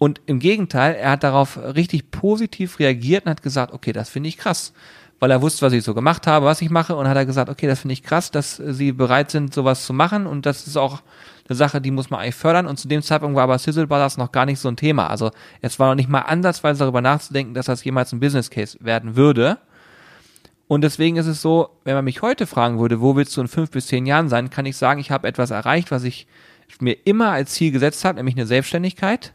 Und 0.00 0.22
im 0.24 0.38
Gegenteil, 0.38 0.94
er 0.94 1.10
hat 1.10 1.24
darauf 1.24 1.58
richtig 1.58 2.10
positiv 2.10 2.78
reagiert 2.78 3.26
und 3.26 3.32
hat 3.32 3.42
gesagt, 3.42 3.74
okay, 3.74 3.92
das 3.92 4.08
finde 4.08 4.30
ich 4.30 4.38
krass. 4.38 4.72
Weil 5.18 5.30
er 5.30 5.42
wusste, 5.42 5.60
was 5.60 5.74
ich 5.74 5.84
so 5.84 5.92
gemacht 5.92 6.26
habe, 6.26 6.46
was 6.46 6.62
ich 6.62 6.70
mache, 6.70 6.96
und 6.96 7.06
hat 7.06 7.18
er 7.18 7.26
gesagt, 7.26 7.50
okay, 7.50 7.66
das 7.66 7.80
finde 7.80 7.92
ich 7.92 8.02
krass, 8.02 8.30
dass 8.30 8.56
sie 8.56 8.92
bereit 8.92 9.30
sind, 9.30 9.52
sowas 9.52 9.84
zu 9.84 9.92
machen. 9.92 10.26
Und 10.26 10.46
das 10.46 10.66
ist 10.66 10.78
auch 10.78 11.02
eine 11.46 11.54
Sache, 11.54 11.82
die 11.82 11.90
muss 11.90 12.08
man 12.08 12.20
eigentlich 12.20 12.34
fördern. 12.34 12.66
Und 12.66 12.78
zu 12.78 12.88
dem 12.88 13.02
Zeitpunkt 13.02 13.36
war 13.36 13.42
aber 13.42 13.58
Sizzle 13.58 13.86
Brothers 13.86 14.16
noch 14.16 14.32
gar 14.32 14.46
nicht 14.46 14.58
so 14.58 14.68
ein 14.68 14.76
Thema. 14.76 15.08
Also 15.08 15.32
es 15.60 15.78
war 15.78 15.90
noch 15.90 15.96
nicht 15.96 16.08
mal 16.08 16.22
ansatzweise 16.22 16.78
darüber 16.78 17.02
nachzudenken, 17.02 17.52
dass 17.52 17.66
das 17.66 17.84
jemals 17.84 18.10
ein 18.14 18.20
Business 18.20 18.48
Case 18.48 18.78
werden 18.80 19.16
würde. 19.16 19.58
Und 20.66 20.80
deswegen 20.80 21.18
ist 21.18 21.26
es 21.26 21.42
so, 21.42 21.76
wenn 21.84 21.94
man 21.94 22.06
mich 22.06 22.22
heute 22.22 22.46
fragen 22.46 22.78
würde, 22.78 23.02
wo 23.02 23.16
willst 23.16 23.36
du 23.36 23.42
in 23.42 23.48
fünf 23.48 23.70
bis 23.70 23.88
zehn 23.88 24.06
Jahren 24.06 24.30
sein, 24.30 24.48
kann 24.48 24.64
ich 24.64 24.78
sagen, 24.78 24.98
ich 24.98 25.10
habe 25.10 25.28
etwas 25.28 25.50
erreicht, 25.50 25.90
was 25.90 26.04
ich 26.04 26.26
mir 26.80 26.96
immer 27.04 27.32
als 27.32 27.50
Ziel 27.50 27.70
gesetzt 27.70 28.02
habe, 28.06 28.16
nämlich 28.16 28.36
eine 28.36 28.46
Selbstständigkeit. 28.46 29.34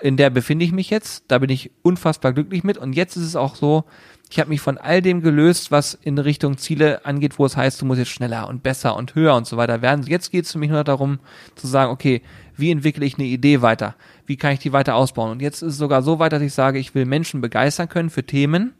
In 0.00 0.16
der 0.16 0.30
befinde 0.30 0.64
ich 0.64 0.72
mich 0.72 0.90
jetzt. 0.90 1.24
Da 1.28 1.38
bin 1.38 1.50
ich 1.50 1.70
unfassbar 1.82 2.32
glücklich 2.32 2.64
mit. 2.64 2.78
Und 2.78 2.94
jetzt 2.94 3.16
ist 3.16 3.24
es 3.24 3.36
auch 3.36 3.54
so, 3.54 3.84
ich 4.30 4.40
habe 4.40 4.50
mich 4.50 4.60
von 4.60 4.78
all 4.78 5.00
dem 5.02 5.22
gelöst, 5.22 5.70
was 5.70 5.94
in 5.94 6.18
Richtung 6.18 6.56
Ziele 6.56 7.04
angeht, 7.04 7.38
wo 7.38 7.46
es 7.46 7.56
heißt, 7.56 7.80
du 7.80 7.86
musst 7.86 8.00
jetzt 8.00 8.10
schneller 8.10 8.48
und 8.48 8.62
besser 8.62 8.96
und 8.96 9.14
höher 9.14 9.34
und 9.36 9.46
so 9.46 9.56
weiter 9.56 9.82
werden. 9.82 10.04
Jetzt 10.06 10.30
geht 10.32 10.44
es 10.44 10.52
für 10.52 10.58
mich 10.58 10.70
nur 10.70 10.82
darum 10.82 11.20
zu 11.54 11.66
sagen, 11.66 11.92
okay, 11.92 12.22
wie 12.56 12.70
entwickle 12.70 13.04
ich 13.04 13.16
eine 13.16 13.26
Idee 13.26 13.62
weiter? 13.62 13.94
Wie 14.26 14.36
kann 14.36 14.52
ich 14.52 14.58
die 14.58 14.72
weiter 14.72 14.96
ausbauen? 14.96 15.30
Und 15.30 15.42
jetzt 15.42 15.62
ist 15.62 15.74
es 15.74 15.78
sogar 15.78 16.02
so 16.02 16.18
weit, 16.18 16.32
dass 16.32 16.42
ich 16.42 16.54
sage, 16.54 16.78
ich 16.78 16.94
will 16.94 17.04
Menschen 17.04 17.40
begeistern 17.40 17.88
können 17.88 18.10
für 18.10 18.24
Themen 18.24 18.74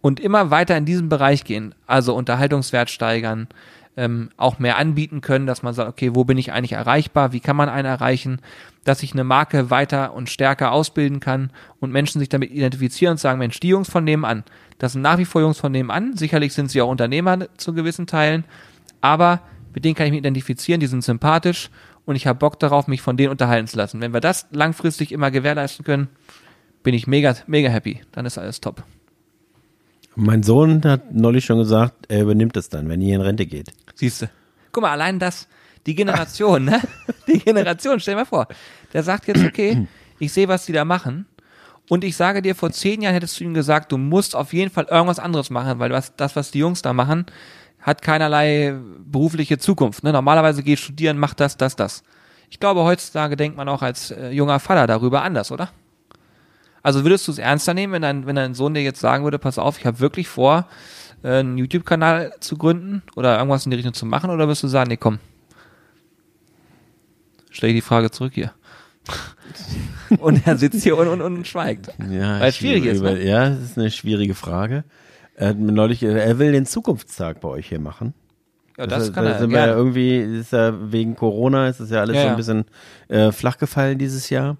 und 0.00 0.18
immer 0.18 0.50
weiter 0.50 0.76
in 0.76 0.86
diesem 0.86 1.08
Bereich 1.08 1.44
gehen. 1.44 1.74
Also 1.86 2.14
Unterhaltungswert 2.14 2.90
steigern, 2.90 3.48
ähm, 4.00 4.30
auch 4.38 4.58
mehr 4.58 4.78
anbieten 4.78 5.20
können, 5.20 5.46
dass 5.46 5.62
man 5.62 5.74
sagt, 5.74 5.90
okay, 5.90 6.14
wo 6.14 6.24
bin 6.24 6.38
ich 6.38 6.52
eigentlich 6.52 6.72
erreichbar, 6.72 7.32
wie 7.32 7.40
kann 7.40 7.54
man 7.54 7.68
einen 7.68 7.86
erreichen, 7.86 8.40
dass 8.84 9.02
ich 9.02 9.12
eine 9.12 9.24
Marke 9.24 9.68
weiter 9.68 10.14
und 10.14 10.30
stärker 10.30 10.72
ausbilden 10.72 11.20
kann 11.20 11.50
und 11.80 11.92
Menschen 11.92 12.18
sich 12.18 12.30
damit 12.30 12.50
identifizieren 12.50 13.12
und 13.12 13.18
sagen, 13.18 13.38
Mensch, 13.38 13.60
die 13.60 13.68
Jungs 13.68 13.90
von 13.90 14.04
nebenan, 14.04 14.44
das 14.78 14.92
sind 14.92 15.02
nach 15.02 15.18
wie 15.18 15.26
vor 15.26 15.42
Jungs 15.42 15.58
von 15.58 15.70
nebenan, 15.70 16.16
sicherlich 16.16 16.54
sind 16.54 16.70
sie 16.70 16.80
auch 16.80 16.88
Unternehmer 16.88 17.46
zu 17.58 17.74
gewissen 17.74 18.06
Teilen, 18.06 18.44
aber 19.02 19.42
mit 19.74 19.84
denen 19.84 19.94
kann 19.94 20.06
ich 20.06 20.12
mich 20.12 20.20
identifizieren, 20.20 20.80
die 20.80 20.86
sind 20.86 21.04
sympathisch 21.04 21.68
und 22.06 22.16
ich 22.16 22.26
habe 22.26 22.38
Bock 22.38 22.58
darauf, 22.58 22.88
mich 22.88 23.02
von 23.02 23.18
denen 23.18 23.30
unterhalten 23.30 23.66
zu 23.66 23.76
lassen. 23.76 24.00
Wenn 24.00 24.14
wir 24.14 24.20
das 24.20 24.46
langfristig 24.50 25.12
immer 25.12 25.30
gewährleisten 25.30 25.84
können, 25.84 26.08
bin 26.82 26.94
ich 26.94 27.06
mega, 27.06 27.36
mega 27.46 27.68
happy. 27.68 28.00
Dann 28.12 28.24
ist 28.24 28.38
alles 28.38 28.62
top. 28.62 28.82
Mein 30.16 30.42
Sohn 30.42 30.82
hat 30.84 31.14
neulich 31.14 31.44
schon 31.44 31.58
gesagt, 31.58 32.06
er 32.08 32.22
übernimmt 32.22 32.56
es 32.56 32.68
dann, 32.68 32.88
wenn 32.88 33.00
ihr 33.00 33.14
in 33.14 33.20
Rente 33.20 33.46
geht. 33.46 33.72
Siehst 34.00 34.22
du. 34.22 34.30
Guck 34.72 34.82
mal, 34.82 34.92
allein 34.92 35.18
das, 35.18 35.46
die 35.84 35.94
Generation, 35.94 36.64
ne? 36.64 36.80
Die 37.26 37.38
Generation, 37.38 38.00
stell 38.00 38.14
dir 38.14 38.20
mal 38.20 38.24
vor. 38.24 38.48
Der 38.94 39.02
sagt 39.02 39.28
jetzt, 39.28 39.44
okay, 39.44 39.86
ich 40.18 40.32
sehe, 40.32 40.48
was 40.48 40.64
die 40.64 40.72
da 40.72 40.86
machen. 40.86 41.26
Und 41.90 42.02
ich 42.02 42.16
sage 42.16 42.40
dir, 42.40 42.54
vor 42.54 42.72
zehn 42.72 43.02
Jahren 43.02 43.12
hättest 43.12 43.38
du 43.38 43.44
ihm 43.44 43.52
gesagt, 43.52 43.92
du 43.92 43.98
musst 43.98 44.34
auf 44.34 44.54
jeden 44.54 44.70
Fall 44.70 44.86
irgendwas 44.90 45.18
anderes 45.18 45.50
machen, 45.50 45.78
weil 45.80 45.90
was, 45.90 46.16
das, 46.16 46.34
was 46.34 46.50
die 46.50 46.60
Jungs 46.60 46.80
da 46.80 46.94
machen, 46.94 47.26
hat 47.78 48.00
keinerlei 48.00 48.74
berufliche 49.00 49.58
Zukunft. 49.58 50.02
Ne? 50.02 50.12
Normalerweise 50.12 50.62
geh 50.62 50.76
studieren, 50.76 51.18
mach 51.18 51.34
das, 51.34 51.58
das, 51.58 51.76
das. 51.76 52.02
Ich 52.48 52.58
glaube, 52.58 52.82
heutzutage 52.84 53.36
denkt 53.36 53.58
man 53.58 53.68
auch 53.68 53.82
als 53.82 54.12
äh, 54.12 54.30
junger 54.30 54.60
Vater 54.60 54.86
darüber 54.86 55.22
anders, 55.22 55.52
oder? 55.52 55.70
Also 56.82 57.04
würdest 57.04 57.28
du 57.28 57.32
es 57.32 57.38
ernster 57.38 57.74
nehmen, 57.74 57.92
wenn 57.92 58.02
dein, 58.02 58.26
wenn 58.26 58.36
dein 58.36 58.54
Sohn 58.54 58.72
dir 58.72 58.82
jetzt 58.82 59.00
sagen 59.00 59.24
würde, 59.24 59.38
pass 59.38 59.58
auf, 59.58 59.78
ich 59.78 59.84
habe 59.84 60.00
wirklich 60.00 60.26
vor, 60.26 60.66
einen 61.22 61.58
YouTube-Kanal 61.58 62.32
zu 62.40 62.56
gründen 62.56 63.02
oder 63.16 63.36
irgendwas 63.38 63.64
in 63.64 63.70
die 63.70 63.76
Richtung 63.76 63.94
zu 63.94 64.06
machen, 64.06 64.30
oder 64.30 64.48
wirst 64.48 64.62
du 64.62 64.68
sagen, 64.68 64.88
nee, 64.88 64.96
komm, 64.96 65.18
stell 67.50 67.72
die 67.72 67.80
Frage 67.80 68.10
zurück 68.10 68.32
hier. 68.34 68.52
und 70.18 70.46
er 70.46 70.56
sitzt 70.56 70.82
hier 70.82 70.96
und, 70.96 71.08
und, 71.08 71.20
und 71.22 71.46
schweigt. 71.46 71.88
Ja, 72.10 72.40
Weil 72.40 72.48
es 72.50 72.56
schwierig 72.56 72.84
ist, 72.84 73.02
ne? 73.02 73.22
Ja, 73.24 73.48
das 73.50 73.60
ist 73.60 73.78
eine 73.78 73.90
schwierige 73.90 74.34
Frage. 74.34 74.84
Er 75.34 75.48
hat 75.48 75.58
mir 75.58 75.72
neulich, 75.72 76.02
er 76.02 76.38
will 76.38 76.52
den 76.52 76.66
Zukunftstag 76.66 77.40
bei 77.40 77.48
euch 77.48 77.68
hier 77.68 77.80
machen. 77.80 78.14
Ja, 78.76 78.86
das, 78.86 79.04
ist- 79.08 79.14
kann 79.14 79.24
da 79.24 79.32
er 79.32 79.38
sind 79.40 79.50
wir 79.50 79.58
ja 79.58 79.66
irgendwie, 79.74 80.16
ist 80.18 80.52
ja 80.52 80.74
wegen 80.92 81.16
Corona, 81.16 81.68
ist 81.68 81.80
das 81.80 81.90
ja 81.90 82.00
alles 82.00 82.16
Ja, 82.16 82.22
so 82.22 82.28
ein 82.28 82.36
bisschen 82.36 82.64
äh, 83.08 83.32
flach 83.32 83.58
gefallen 83.58 83.98
dieses 83.98 84.30
Jahr. 84.30 84.56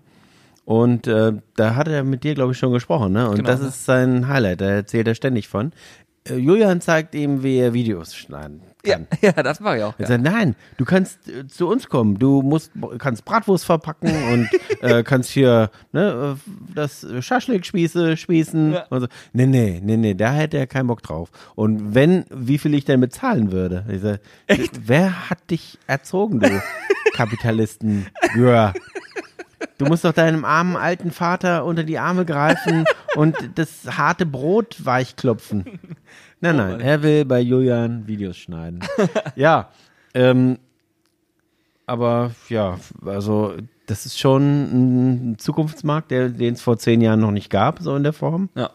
Und 0.64 1.06
äh, 1.06 1.32
da 1.56 1.74
hat 1.74 1.88
er 1.88 2.04
mit 2.04 2.22
dir, 2.22 2.34
glaube 2.34 2.52
ich, 2.52 2.58
schon 2.58 2.72
gesprochen, 2.72 3.12
ne? 3.12 3.28
Und 3.28 3.36
Genau, 3.36 3.48
das 3.48 3.60
ne? 3.60 3.68
ist 3.68 3.84
sein 3.84 4.28
Highlight, 4.28 4.60
da 4.60 4.66
erzählt 4.66 5.08
er 5.08 5.14
ständig 5.14 5.48
von. 5.48 5.72
Äh, 6.28 6.34
Julian 6.36 6.80
zeigt 6.80 7.14
ihm, 7.14 7.42
wie 7.42 7.58
er 7.58 7.72
Videos 7.72 8.14
schneiden 8.14 8.60
Ja, 8.84 8.96
kann. 8.96 9.06
ja, 9.22 9.32
das 9.32 9.60
mache 9.60 9.78
ich 9.78 9.82
auch. 9.84 9.94
Er 9.98 10.02
Ja. 10.02 10.06
sagt, 10.08 10.22
nein, 10.22 10.54
du 10.76 10.84
kannst 10.84 11.28
äh, 11.28 11.46
zu 11.48 11.66
uns 11.68 11.88
kommen. 11.88 12.18
Du 12.18 12.42
musst, 12.42 12.72
kannst 12.98 13.24
Bratwurst 13.24 13.64
verpacken 13.64 14.10
und 14.32 14.48
äh, 14.82 15.02
kannst 15.02 15.30
hier 15.30 15.70
ne, 15.92 16.36
äh, 16.36 16.50
das 16.74 17.06
Schaschlik-Spieße 17.20 18.16
spießen. 18.18 18.72
Ja. 18.74 18.86
Und 18.90 19.00
so. 19.00 19.06
Nee, 19.32 19.46
nee, 19.46 19.80
nee, 19.82 19.96
nee, 19.96 20.14
da 20.14 20.32
hätte 20.32 20.58
er 20.58 20.66
keinen 20.66 20.88
Bock 20.88 21.02
drauf. 21.02 21.30
Und 21.54 21.94
wenn, 21.94 22.24
wie 22.30 22.58
viel 22.58 22.74
ich 22.74 22.84
denn 22.84 23.00
bezahlen 23.00 23.50
würde? 23.50 23.84
Ich 23.90 24.02
sag, 24.02 24.20
wer 24.84 25.30
hat 25.30 25.38
dich 25.50 25.78
erzogen, 25.86 26.40
du 26.40 26.48
Kapitalisten? 27.14 28.06
Ja. 28.38 28.72
Du 29.78 29.86
musst 29.86 30.04
doch 30.04 30.12
deinem 30.12 30.44
armen 30.44 30.76
alten 30.76 31.10
Vater 31.10 31.64
unter 31.64 31.84
die 31.84 31.98
Arme 31.98 32.24
greifen 32.24 32.84
und 33.16 33.36
das 33.54 33.96
harte 33.96 34.26
Brot 34.26 34.84
weichklopfen. 34.84 35.64
Nein, 36.42 36.56
nein, 36.56 36.80
er 36.80 37.02
will 37.02 37.26
bei 37.26 37.40
Julian 37.40 38.06
Videos 38.06 38.38
schneiden. 38.38 38.80
ja, 39.36 39.68
ähm, 40.14 40.58
aber 41.84 42.30
ja, 42.48 42.78
also 43.04 43.56
das 43.86 44.06
ist 44.06 44.18
schon 44.18 45.32
ein 45.32 45.38
Zukunftsmarkt, 45.38 46.10
den 46.10 46.54
es 46.54 46.62
vor 46.62 46.78
zehn 46.78 47.00
Jahren 47.00 47.20
noch 47.20 47.30
nicht 47.30 47.50
gab, 47.50 47.80
so 47.80 47.94
in 47.96 48.04
der 48.04 48.12
Form. 48.12 48.48
Ja. 48.54 48.70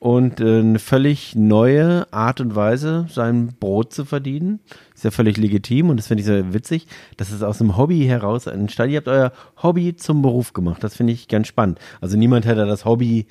Und 0.00 0.40
äh, 0.40 0.60
eine 0.60 0.78
völlig 0.78 1.34
neue 1.34 2.12
Art 2.12 2.40
und 2.40 2.54
Weise, 2.54 3.06
sein 3.10 3.54
Brot 3.58 3.92
zu 3.92 4.04
verdienen. 4.04 4.60
Ist 4.94 5.04
ja 5.04 5.10
völlig 5.10 5.36
legitim 5.36 5.90
und 5.90 5.96
das 5.96 6.06
finde 6.06 6.20
ich 6.20 6.26
sehr 6.26 6.54
witzig, 6.54 6.86
dass 7.16 7.32
es 7.32 7.42
aus 7.42 7.60
einem 7.60 7.76
Hobby 7.76 8.04
heraus 8.04 8.46
entstand. 8.46 8.92
Ihr 8.92 8.98
habt 8.98 9.08
euer 9.08 9.32
Hobby 9.60 9.96
zum 9.96 10.22
Beruf 10.22 10.52
gemacht. 10.52 10.84
Das 10.84 10.96
finde 10.96 11.12
ich 11.12 11.26
ganz 11.26 11.48
spannend. 11.48 11.80
Also 12.00 12.16
niemand 12.16 12.46
hätte 12.46 12.64
das 12.66 12.84
Hobby, 12.84 13.26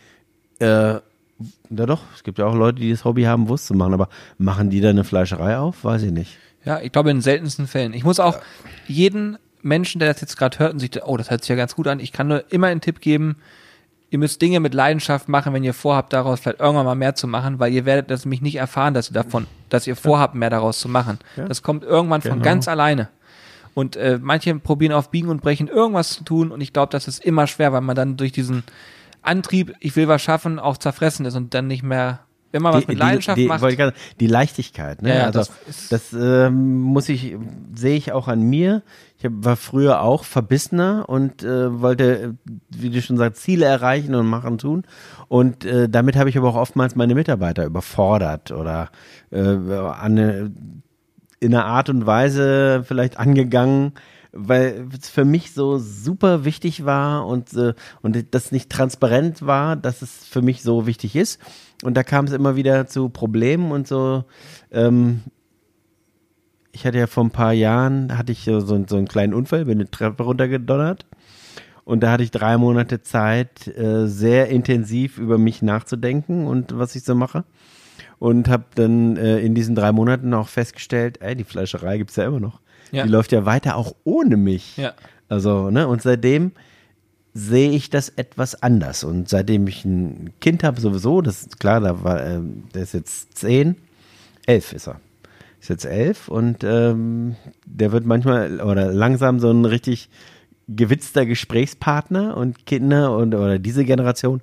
äh, 0.59 0.65
ja 0.65 1.01
doch, 1.70 2.01
es 2.15 2.24
gibt 2.24 2.38
ja 2.38 2.45
auch 2.45 2.55
Leute, 2.55 2.82
die 2.82 2.91
das 2.91 3.05
Hobby 3.05 3.24
haben, 3.24 3.47
Wurst 3.47 3.68
zu 3.68 3.74
machen, 3.74 3.93
aber 3.93 4.09
machen 4.38 4.70
die 4.70 4.82
da 4.82 4.89
eine 4.89 5.05
Fleischerei 5.05 5.57
auf? 5.57 5.86
Weiß 5.86 6.03
ich 6.03 6.11
nicht. 6.11 6.38
Ja, 6.65 6.82
ich 6.82 6.91
glaube 6.91 7.11
in 7.11 7.18
den 7.18 7.22
seltensten 7.22 7.68
Fällen. 7.68 7.93
Ich 7.93 8.03
muss 8.03 8.20
auch 8.20 8.39
jeden 8.88 9.38
Menschen, 9.61 9.99
der 9.99 10.11
das 10.11 10.20
jetzt 10.20 10.38
gerade 10.38 10.59
hört 10.59 10.74
und 10.74 10.80
sich, 10.80 10.91
oh, 11.05 11.15
das 11.15 11.30
hört 11.30 11.41
sich 11.41 11.49
ja 11.49 11.55
ganz 11.55 11.76
gut 11.76 11.88
an, 11.88 12.01
ich 12.01 12.11
kann 12.11 12.28
nur 12.28 12.51
immer 12.51 12.68
einen 12.68 12.82
Tipp 12.82 12.99
geben, 12.99 13.38
ihr 14.10 14.20
müsst 14.20 14.41
Dinge 14.41 14.60
mit 14.60 14.74
Leidenschaft 14.74 15.28
machen, 15.28 15.53
wenn 15.53 15.64
ihr 15.64 15.74
vorhabt, 15.74 16.14
daraus 16.14 16.39
vielleicht 16.39 16.60
irgendwann 16.60 16.86
mal 16.86 16.95
mehr 16.95 17.16
zu 17.16 17.28
machen, 17.28 17.60
weil 17.60 17.74
ihr 17.74 17.86
werdet 17.86 18.10
das 18.10 18.24
nämlich 18.26 18.41
nicht 18.41 18.55
erfahren, 18.55 18.93
dass 18.93 19.10
ihr 19.10 19.14
davon, 19.14 19.47
dass 19.70 19.86
ihr 19.88 19.95
vorhabt, 19.95 20.34
mehr 20.36 20.49
daraus 20.49 20.80
zu 20.80 20.88
machen. 20.89 21.20
Das 21.36 21.62
kommt 21.62 21.84
irgendwann 21.84 22.22
von 22.22 22.32
Genau. 22.34 22.43
ganz 22.43 22.68
alleine. 22.68 23.10
Und 23.74 23.95
äh, 23.95 24.18
manche 24.22 24.55
probieren 24.55 24.93
auf 24.93 25.12
Biegen 25.12 25.30
und 25.30 25.41
Brechen 25.41 25.68
irgendwas 25.68 26.10
zu 26.12 26.24
tun 26.24 26.51
und 26.51 26.62
ich 26.62 26.74
glaube, 26.74 26.91
das 26.91 27.08
ist 27.08 27.24
immer 27.24 27.45
schwer, 27.47 27.74
weil 27.74 27.82
man 27.82 27.95
dann 27.95 28.18
durch 28.18 28.32
diesen 28.32 28.64
Antrieb, 29.22 29.74
ich 29.80 29.95
will 29.95 30.08
was 30.08 30.22
schaffen, 30.22 30.58
auch 30.58 30.78
zerfressen 30.78 31.26
ist 31.26 31.36
und 31.36 31.53
dann 31.53 31.68
nicht 31.68 31.84
mehr, 31.84 32.20
wenn 32.52 32.62
man 32.62 32.74
was 32.74 32.88
mit 32.88 32.98
Leidenschaft 32.98 33.38
die, 33.38 33.45
macht. 33.48 33.62
wollte 33.62 33.74
ich 33.74 33.80
gerade- 33.80 33.95
die 34.20 34.28
Leichtigkeit, 34.28 35.02
ne? 35.02 35.16
Ja, 35.16 35.24
also, 35.26 35.39
das 35.39 35.89
das 35.89 36.14
ähm, 36.14 36.80
muss 36.82 37.10
ich, 37.10 37.36
sehe 37.76 37.95
ich 37.98 38.12
auch 38.12 38.28
an 38.28 38.41
mir. 38.41 38.84
Ich 39.18 39.26
hab, 39.26 39.32
war 39.36 39.56
früher 39.56 40.02
auch 40.02 40.24
verbissener 40.24 41.06
und 41.10 41.43
äh, 41.43 41.82
wollte, 41.82 42.36
wie 42.70 42.89
du 42.89 43.02
schon 43.02 43.18
sagst, 43.18 43.41
Ziele 43.41 43.66
erreichen 43.66 44.16
und 44.16 44.28
machen 44.28 44.58
tun. 44.60 44.84
Und 45.28 45.66
äh, 45.66 45.89
damit 45.89 46.16
habe 46.16 46.30
ich 46.30 46.38
aber 46.38 46.50
auch 46.50 46.56
oftmals 46.56 46.95
meine 46.95 47.16
Mitarbeiter 47.16 47.66
überfordert 47.66 48.52
oder 48.52 48.89
äh, 49.32 49.39
eine, 49.39 50.52
in 51.39 51.54
einer 51.54 51.66
Art 51.66 51.89
und 51.89 52.06
Weise 52.06 52.84
vielleicht 52.88 53.18
angegangen, 53.18 53.93
weil 54.32 54.88
es 55.00 55.10
für 55.10 55.26
mich 55.26 55.54
so 55.54 55.80
super 55.80 56.45
wichtig 56.45 56.86
war 56.86 57.26
und, 57.26 57.54
äh, 57.56 57.74
und 58.02 58.36
das 58.36 58.52
nicht 58.52 58.70
transparent 58.70 59.45
war, 59.45 59.76
dass 59.76 60.02
es 60.02 60.26
für 60.28 60.41
mich 60.43 60.62
so 60.62 60.86
wichtig 60.86 61.16
ist. 61.16 61.39
Und 61.84 61.95
da 61.95 62.03
kam 62.03 62.25
es 62.25 62.32
immer 62.32 62.55
wieder 62.55 62.88
zu 62.88 63.09
Problemen 63.09 63.71
und 63.71 63.88
so. 63.88 64.25
Ähm, 64.71 65.21
ich 66.71 66.86
hatte 66.86 66.99
ja 66.99 67.07
vor 67.07 67.23
ein 67.23 67.32
paar 67.32 67.53
Jahren, 67.53 68.17
hatte 68.17 68.32
ich 68.32 68.43
so, 68.43 68.59
so, 68.59 68.75
einen 68.75 69.07
kleinen 69.07 69.34
Unfall, 69.34 69.65
bin 69.65 69.80
eine 69.80 69.89
Treppe 69.89 70.23
runtergedonnert. 70.23 71.05
Und 71.86 72.01
da 72.01 72.11
hatte 72.11 72.23
ich 72.23 72.32
drei 72.32 72.57
Monate 72.57 73.01
Zeit, 73.01 73.67
äh, 73.67 74.07
sehr 74.07 74.49
intensiv 74.49 75.17
über 75.17 75.38
mich 75.38 75.61
nachzudenken 75.61 76.45
und 76.45 76.78
was 76.78 76.95
ich 76.95 77.03
so 77.03 77.15
mache. 77.15 77.45
Und 78.19 78.49
habe 78.49 78.65
dann 78.75 79.15
äh, 79.15 79.39
in 79.39 79.55
diesen 79.55 79.73
drei 79.75 79.91
Monaten 79.91 80.34
auch 80.34 80.49
festgestellt, 80.49 81.21
ey, 81.21 81.36
die 81.36 81.43
Fleischerei 81.43 81.97
gibt's 81.97 82.15
ja 82.15 82.25
immer 82.25 82.39
noch. 82.39 82.59
Ja. 82.91 83.03
Die 83.03 83.09
läuft 83.09 83.32
ja 83.32 83.45
weiter 83.45 83.75
auch 83.75 83.95
ohne 84.03 84.38
mich. 84.38 84.78
Ja. 84.78 84.93
Also, 85.30 85.69
ne, 85.69 85.88
und 85.88 86.01
seitdem 86.01 86.51
sehe 87.40 87.70
ich 87.70 87.92
das 87.92 88.10
etwas 88.10 88.64
anders. 88.64 89.04
Und 89.04 89.30
seitdem 89.30 89.68
ich 89.68 89.86
ein 89.86 90.32
Kind 90.42 90.64
habe, 90.64 90.82
sowieso, 90.82 91.22
das 91.22 91.42
ist 91.42 91.60
klar, 91.60 91.80
da 91.82 92.04
war, 92.04 92.26
ähm, 92.26 92.64
der 92.74 92.82
ist 92.82 92.94
jetzt 92.96 93.38
zehn, 93.38 93.76
elf 94.48 94.74
ist 94.74 94.88
er. 94.88 95.00
Ist 95.62 95.70
jetzt 95.70 95.86
elf 95.86 96.30
und 96.30 96.64
ähm, 96.64 97.36
der 97.66 97.92
wird 97.92 98.05
manchmal 98.05 98.59
oder 98.62 98.92
langsam 98.92 99.39
so 99.39 99.51
ein 99.51 99.66
richtig 99.66 100.09
gewitzter 100.68 101.26
Gesprächspartner 101.28 102.36
und 102.38 102.66
Kinder 102.66 103.16
und 103.16 103.36
oder 103.36 103.59
diese 103.59 103.86
Generation 103.86 104.42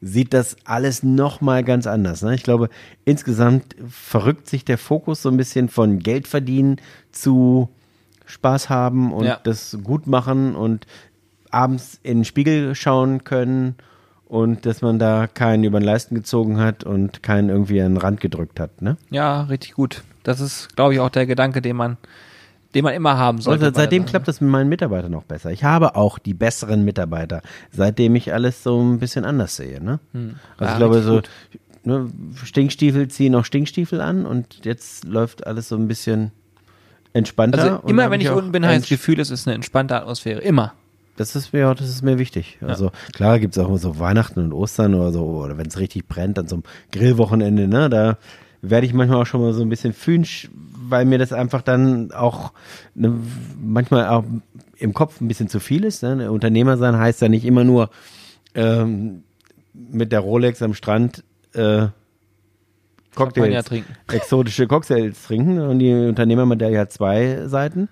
sieht 0.00 0.32
das 0.32 0.56
alles 0.64 1.02
nochmal 1.02 1.62
ganz 1.62 1.86
anders. 1.86 2.22
Ne? 2.22 2.34
Ich 2.34 2.42
glaube, 2.42 2.70
insgesamt 3.04 3.76
verrückt 3.88 4.48
sich 4.48 4.64
der 4.64 4.78
Fokus 4.78 5.20
so 5.22 5.28
ein 5.28 5.36
bisschen 5.36 5.68
von 5.68 5.98
Geld 5.98 6.26
verdienen 6.26 6.76
zu 7.12 7.68
Spaß 8.26 8.70
haben 8.70 9.12
und 9.12 9.24
Ja. 9.26 9.40
das 9.42 9.76
gut 9.82 10.06
machen 10.06 10.54
und 10.54 10.86
abends 11.50 11.98
in 12.02 12.18
den 12.18 12.24
Spiegel 12.24 12.74
schauen 12.74 13.24
können 13.24 13.74
und 14.26 14.64
dass 14.64 14.80
man 14.80 14.98
da 14.98 15.26
keinen 15.26 15.64
über 15.64 15.80
den 15.80 15.84
Leisten 15.86 16.14
gezogen 16.14 16.58
hat 16.58 16.84
und 16.84 17.22
keinen 17.22 17.48
irgendwie 17.48 17.80
an 17.82 17.94
den 17.94 17.96
Rand 17.96 18.20
gedrückt 18.20 18.60
hat. 18.60 18.80
Ne? 18.80 18.96
Ja, 19.10 19.42
richtig 19.42 19.74
gut. 19.74 20.02
Das 20.22 20.40
ist, 20.40 20.76
glaube 20.76 20.94
ich, 20.94 21.00
auch 21.00 21.10
der 21.10 21.26
Gedanke, 21.26 21.60
den 21.60 21.76
man, 21.76 21.96
den 22.74 22.84
man 22.84 22.94
immer 22.94 23.16
haben 23.18 23.40
sollte. 23.40 23.72
Bei 23.72 23.80
seitdem 23.80 24.06
klappt 24.06 24.28
das 24.28 24.40
mit 24.40 24.50
meinen 24.50 24.68
Mitarbeitern 24.68 25.10
noch 25.10 25.24
besser. 25.24 25.50
Ich 25.50 25.64
habe 25.64 25.96
auch 25.96 26.18
die 26.18 26.34
besseren 26.34 26.84
Mitarbeiter, 26.84 27.42
seitdem 27.72 28.14
ich 28.14 28.32
alles 28.32 28.62
so 28.62 28.80
ein 28.80 29.00
bisschen 29.00 29.24
anders 29.24 29.56
sehe. 29.56 29.82
Ne? 29.82 29.98
Also 30.12 30.18
Hm. 30.18 30.36
Ja, 30.60 30.70
ich 30.70 30.76
glaube 30.76 31.02
so, 31.02 31.14
gut. 31.16 31.30
ne, 31.82 32.10
Stinkstiefel 32.44 33.08
ziehen 33.08 33.34
auch 33.34 33.44
Stinkstiefel 33.44 34.00
an 34.00 34.26
und 34.26 34.64
jetzt 34.64 35.04
läuft 35.04 35.46
alles 35.46 35.68
so 35.68 35.76
ein 35.76 35.88
bisschen 35.88 36.30
entspannter. 37.12 37.58
Also 37.80 37.88
immer, 37.88 38.10
wenn 38.10 38.20
ich 38.20 38.30
unten 38.30 38.52
bin, 38.52 38.62
habe 38.64 38.74
ich 38.74 38.78
ein 38.78 38.82
das 38.82 38.88
Gefühl, 38.90 39.18
es 39.18 39.30
ist 39.30 39.48
eine 39.48 39.56
entspannte 39.56 39.96
Atmosphäre. 39.96 40.40
Immer. 40.40 40.74
Das 41.20 41.36
ist 41.36 41.52
mir, 41.52 41.74
das 41.74 41.90
ist 41.90 42.00
mir 42.00 42.18
wichtig. 42.18 42.56
Also 42.66 42.92
klar 43.12 43.38
gibt's 43.38 43.58
auch 43.58 43.76
so 43.76 43.98
Weihnachten 43.98 44.40
und 44.40 44.54
Ostern 44.54 44.94
oder 44.94 45.12
so, 45.12 45.22
oder 45.22 45.58
wenn 45.58 45.66
es 45.66 45.78
richtig 45.78 46.08
brennt, 46.08 46.38
an 46.38 46.48
so 46.48 46.56
einem 46.56 46.62
Grillwochenende, 46.92 47.68
ne, 47.68 47.90
da 47.90 48.16
werde 48.62 48.86
ich 48.86 48.94
manchmal 48.94 49.20
auch 49.20 49.26
schon 49.26 49.42
mal 49.42 49.52
so 49.52 49.60
ein 49.60 49.68
bisschen 49.68 49.92
fünsch, 49.92 50.48
weil 50.54 51.04
mir 51.04 51.18
das 51.18 51.34
einfach 51.34 51.60
dann 51.60 52.10
auch 52.12 52.54
ne, 52.94 53.12
manchmal 53.60 54.08
auch 54.08 54.24
im 54.78 54.94
Kopf 54.94 55.20
ein 55.20 55.28
bisschen 55.28 55.50
zu 55.50 55.60
viel 55.60 55.84
ist. 55.84 56.02
Ne? 56.02 56.32
Unternehmer 56.32 56.78
sein 56.78 56.96
heißt 56.96 57.20
ja 57.20 57.28
nicht 57.28 57.44
immer 57.44 57.64
nur 57.64 57.90
ähm, 58.54 59.22
mit 59.74 60.12
der 60.12 60.20
Rolex 60.20 60.62
am 60.62 60.72
Strand 60.72 61.22
äh, 61.52 61.88
Cocktails, 63.14 63.66
trinken. 63.66 63.94
exotische 64.10 64.66
Cocktails 64.66 65.22
trinken. 65.22 65.58
Und 65.58 65.80
die 65.80 65.92
Unternehmermedaille 65.92 66.78
hat 66.78 66.92
zwei 66.92 67.46
Seiten. 67.46 67.90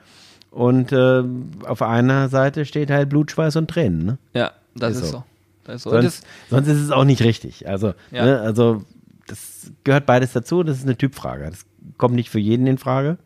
Und 0.51 0.93
äh, 0.93 1.23
auf 1.66 1.83
einer 1.83 2.29
Seite 2.29 2.65
steht 2.65 2.91
halt 2.91 3.09
Blut, 3.11 3.31
Schweiß 3.31 3.57
und 3.57 3.69
Tränen. 3.69 4.05
Ne? 4.05 4.19
Ja, 4.35 4.53
das 4.75 4.97
Ist 4.97 5.03
ist, 5.05 5.11
so. 5.11 5.16
so. 5.19 5.25
Das 5.65 5.77
ist 5.77 5.83
so. 5.83 5.91
Sonst, 5.91 6.25
sonst 6.51 6.69
ist 6.69 6.79
es 6.81 6.91
auch 6.91 7.05
nicht 7.05 7.23
richtig. 7.23 7.69
Also, 7.69 7.93
Ja. 8.11 8.25
ne, 8.25 8.41
also 8.41 8.83
das 9.27 9.70
gehört 9.85 10.07
beides 10.07 10.33
dazu. 10.33 10.62
Das 10.62 10.79
ist 10.79 10.85
eine 10.85 10.97
Typfrage. 10.97 11.51
Das 11.51 11.66
kommt 11.99 12.15
nicht 12.15 12.31
für 12.31 12.39
jeden 12.39 12.66
in 12.66 12.79
Frage. 12.79 13.19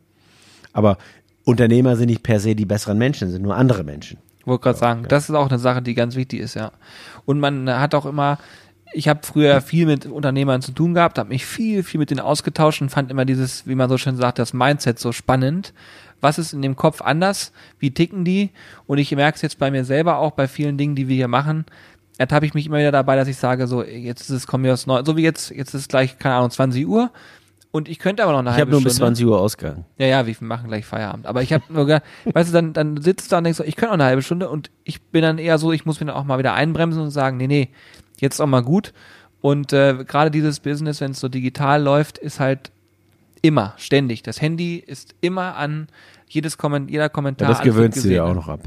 Aber 0.72 0.98
Unternehmer 1.44 1.96
sind 1.96 2.06
nicht 2.06 2.22
per 2.22 2.40
se 2.40 2.54
die 2.54 2.64
besseren 2.66 2.98
Menschen, 2.98 3.30
sind 3.30 3.42
nur 3.42 3.56
andere 3.56 3.84
Menschen. 3.84 4.18
Ich 4.40 4.46
wollte 4.46 4.64
gerade 4.64 4.78
sagen, 4.78 5.04
das 5.08 5.28
ist 5.28 5.34
auch 5.36 5.48
eine 5.48 5.58
Sache, 5.58 5.82
die 5.82 5.94
ganz 5.94 6.16
wichtig 6.16 6.40
ist, 6.40 6.54
ja. 6.54 6.72
Und 7.24 7.38
man 7.38 7.70
hat 7.70 7.94
auch 7.94 8.06
immer, 8.06 8.38
ich 8.92 9.06
habe 9.08 9.20
früher 9.22 9.60
viel 9.60 9.86
mit 9.86 10.06
Unternehmern 10.06 10.62
zu 10.62 10.72
tun 10.72 10.94
gehabt, 10.94 11.18
habe 11.18 11.28
mich 11.28 11.46
viel, 11.46 11.84
viel 11.84 11.98
mit 12.00 12.10
denen 12.10 12.20
ausgetauscht 12.20 12.82
und 12.82 12.90
fand 12.90 13.10
immer 13.12 13.24
dieses, 13.24 13.66
wie 13.68 13.76
man 13.76 13.88
so 13.88 13.98
schön 13.98 14.16
sagt, 14.16 14.40
das 14.40 14.52
Mindset 14.52 14.98
so 14.98 15.12
spannend. 15.12 15.72
Was 16.22 16.38
ist 16.38 16.54
in 16.54 16.62
dem 16.62 16.76
Kopf 16.76 17.02
anders? 17.02 17.52
Wie 17.78 17.90
ticken 17.90 18.24
die? 18.24 18.50
Und 18.86 18.96
ich 18.98 19.14
merke 19.14 19.36
es 19.36 19.42
jetzt 19.42 19.58
bei 19.58 19.70
mir 19.70 19.84
selber 19.84 20.18
auch, 20.18 20.30
bei 20.30 20.48
vielen 20.48 20.78
Dingen, 20.78 20.94
die 20.94 21.08
wir 21.08 21.16
hier 21.16 21.28
machen, 21.28 21.66
ertappe 22.16 22.46
ich 22.46 22.54
mich 22.54 22.66
immer 22.66 22.78
wieder 22.78 22.92
dabei, 22.92 23.16
dass 23.16 23.28
ich 23.28 23.36
sage, 23.36 23.66
so, 23.66 23.82
jetzt 23.82 24.22
ist 24.22 24.30
es, 24.30 24.46
kommen 24.46 24.64
wir 24.64 24.72
aus 24.72 24.86
neu, 24.86 25.02
so 25.04 25.16
wie 25.16 25.22
jetzt, 25.22 25.50
jetzt 25.50 25.74
ist 25.74 25.82
es 25.82 25.88
gleich, 25.88 26.18
keine 26.18 26.36
Ahnung, 26.36 26.50
20 26.50 26.86
Uhr. 26.86 27.10
Und 27.72 27.88
ich 27.88 27.98
könnte 27.98 28.22
aber 28.22 28.32
noch 28.32 28.40
eine 28.40 28.50
Ich 28.50 28.56
halbe 28.56 28.62
habe 28.62 28.70
nur 28.72 28.80
Stunde. 28.80 28.90
bis 28.90 28.98
20 28.98 29.26
Uhr 29.26 29.40
ausgegangen. 29.40 29.84
Ja, 29.96 30.06
ja, 30.06 30.26
wir 30.26 30.36
machen 30.40 30.68
gleich 30.68 30.84
Feierabend. 30.84 31.26
Aber 31.26 31.42
ich 31.42 31.52
habe 31.54 31.64
nur 31.70 31.86
gedacht, 31.86 32.02
weißt 32.32 32.50
du, 32.50 32.52
dann, 32.52 32.72
dann 32.74 33.00
sitzt 33.00 33.26
du 33.26 33.30
da 33.30 33.38
und 33.38 33.44
denkst 33.44 33.58
so, 33.58 33.64
ich 33.64 33.76
könnte 33.76 33.90
auch 33.90 33.94
eine 33.94 34.04
halbe 34.04 34.22
Stunde 34.22 34.48
und 34.48 34.70
ich 34.84 35.00
bin 35.02 35.22
dann 35.22 35.38
eher 35.38 35.58
so, 35.58 35.72
ich 35.72 35.86
muss 35.86 35.98
mir 35.98 36.06
dann 36.06 36.14
auch 36.14 36.24
mal 36.24 36.38
wieder 36.38 36.54
einbremsen 36.54 37.02
und 37.02 37.10
sagen, 37.10 37.38
nee, 37.38 37.46
nee, 37.46 37.70
jetzt 38.20 38.40
auch 38.40 38.46
mal 38.46 38.62
gut. 38.62 38.92
Und 39.40 39.72
äh, 39.72 40.04
gerade 40.06 40.30
dieses 40.30 40.60
Business, 40.60 41.00
wenn 41.00 41.12
es 41.12 41.20
so 41.20 41.28
digital 41.28 41.82
läuft, 41.82 42.18
ist 42.18 42.38
halt 42.40 42.70
immer, 43.40 43.74
ständig. 43.76 44.22
Das 44.22 44.40
Handy 44.40 44.76
ist 44.76 45.14
immer 45.20 45.56
an 45.56 45.88
jedes 46.34 46.58
Komment 46.58 46.90
jeder 46.90 47.04
Ja, 47.04 47.08
Kommentar. 47.08 47.48
das 47.48 47.58
alles 47.60 47.66
wird 47.66 47.76
gewöhnst 47.76 48.04
du 48.04 48.08
dir 48.08 48.24
auch 48.24 48.34
noch 48.34 48.48
ab. 48.48 48.60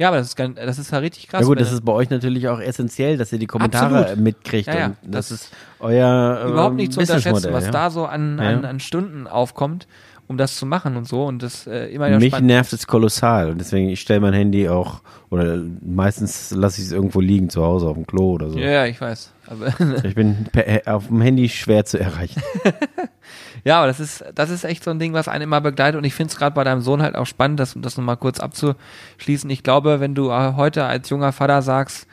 Ja, 0.00 0.08
aber 0.08 0.18
das 0.18 0.28
ist, 0.28 0.36
ganz, 0.36 0.54
das 0.56 0.78
ist 0.78 0.92
ja 0.92 0.98
richtig 0.98 1.26
krass. 1.26 1.40
Ja 1.40 1.46
gut, 1.48 1.60
das 1.60 1.72
ist 1.72 1.84
bei 1.84 1.92
euch 1.92 2.08
natürlich 2.08 2.46
auch 2.48 2.60
essentiell, 2.60 3.16
dass 3.16 3.32
ihr 3.32 3.40
die 3.40 3.48
Kommentare 3.48 3.98
Absolut. 3.98 4.20
mitkriegt. 4.22 4.68
Ja, 4.68 4.78
ja, 4.78 4.86
und 4.86 4.96
das, 5.02 5.28
das 5.28 5.40
ist 5.40 5.52
euer 5.80 6.40
äh, 6.44 6.50
überhaupt 6.50 6.76
nicht 6.76 6.92
zu 6.92 7.00
unterschätzen, 7.00 7.52
was 7.52 7.64
ja. 7.64 7.70
da 7.72 7.90
so 7.90 8.06
an, 8.06 8.38
Ja. 8.40 8.48
an, 8.48 8.64
an 8.64 8.78
Stunden 8.78 9.26
aufkommt, 9.26 9.88
um 10.28 10.36
das 10.38 10.56
zu 10.56 10.66
machen 10.66 10.96
und 10.96 11.08
so. 11.08 11.24
Und 11.26 11.42
das 11.42 11.66
äh, 11.66 11.86
immer 11.86 12.08
Mich 12.10 12.28
spannend. 12.28 12.46
nervt 12.46 12.72
es 12.72 12.86
kolossal 12.86 13.50
und 13.50 13.58
deswegen 13.58 13.88
ich 13.88 14.00
stelle 14.00 14.20
mein 14.20 14.34
Handy 14.34 14.68
auch 14.68 15.00
oder 15.30 15.58
meistens 15.84 16.52
lasse 16.52 16.80
ich 16.80 16.86
es 16.86 16.92
irgendwo 16.92 17.20
liegen 17.20 17.50
zu 17.50 17.64
Hause 17.64 17.88
auf 17.88 17.94
dem 17.94 18.06
Klo 18.06 18.34
oder 18.34 18.50
so. 18.50 18.58
Ja, 18.60 18.70
ja, 18.70 18.86
ich 18.86 19.00
weiß. 19.00 19.32
Ich 20.04 20.14
bin 20.14 20.46
per, 20.52 20.94
auf 20.94 21.08
dem 21.08 21.20
Handy 21.22 21.48
schwer 21.48 21.84
zu 21.84 21.98
erreichen. 21.98 22.40
Ja, 23.64 23.78
aber 23.78 23.86
das 23.86 24.00
ist, 24.00 24.24
das 24.34 24.50
ist 24.50 24.64
echt 24.64 24.84
so 24.84 24.90
ein 24.90 24.98
Ding, 24.98 25.12
was 25.12 25.28
einen 25.28 25.44
immer 25.44 25.60
begleitet. 25.60 25.98
Und 25.98 26.04
ich 26.04 26.14
finde 26.14 26.32
es 26.32 26.38
gerade 26.38 26.54
bei 26.54 26.64
deinem 26.64 26.80
Sohn 26.80 27.02
halt 27.02 27.14
auch 27.14 27.26
spannend, 27.26 27.60
das, 27.60 27.74
das 27.76 27.96
nochmal 27.96 28.16
kurz 28.16 28.40
abzuschließen. 28.40 29.48
Ich 29.50 29.62
glaube, 29.62 30.00
wenn 30.00 30.14
du 30.14 30.30
äh, 30.30 30.54
heute 30.56 30.84
als 30.84 31.08
junger 31.08 31.32
Vater 31.32 31.62
sagst, 31.62 32.06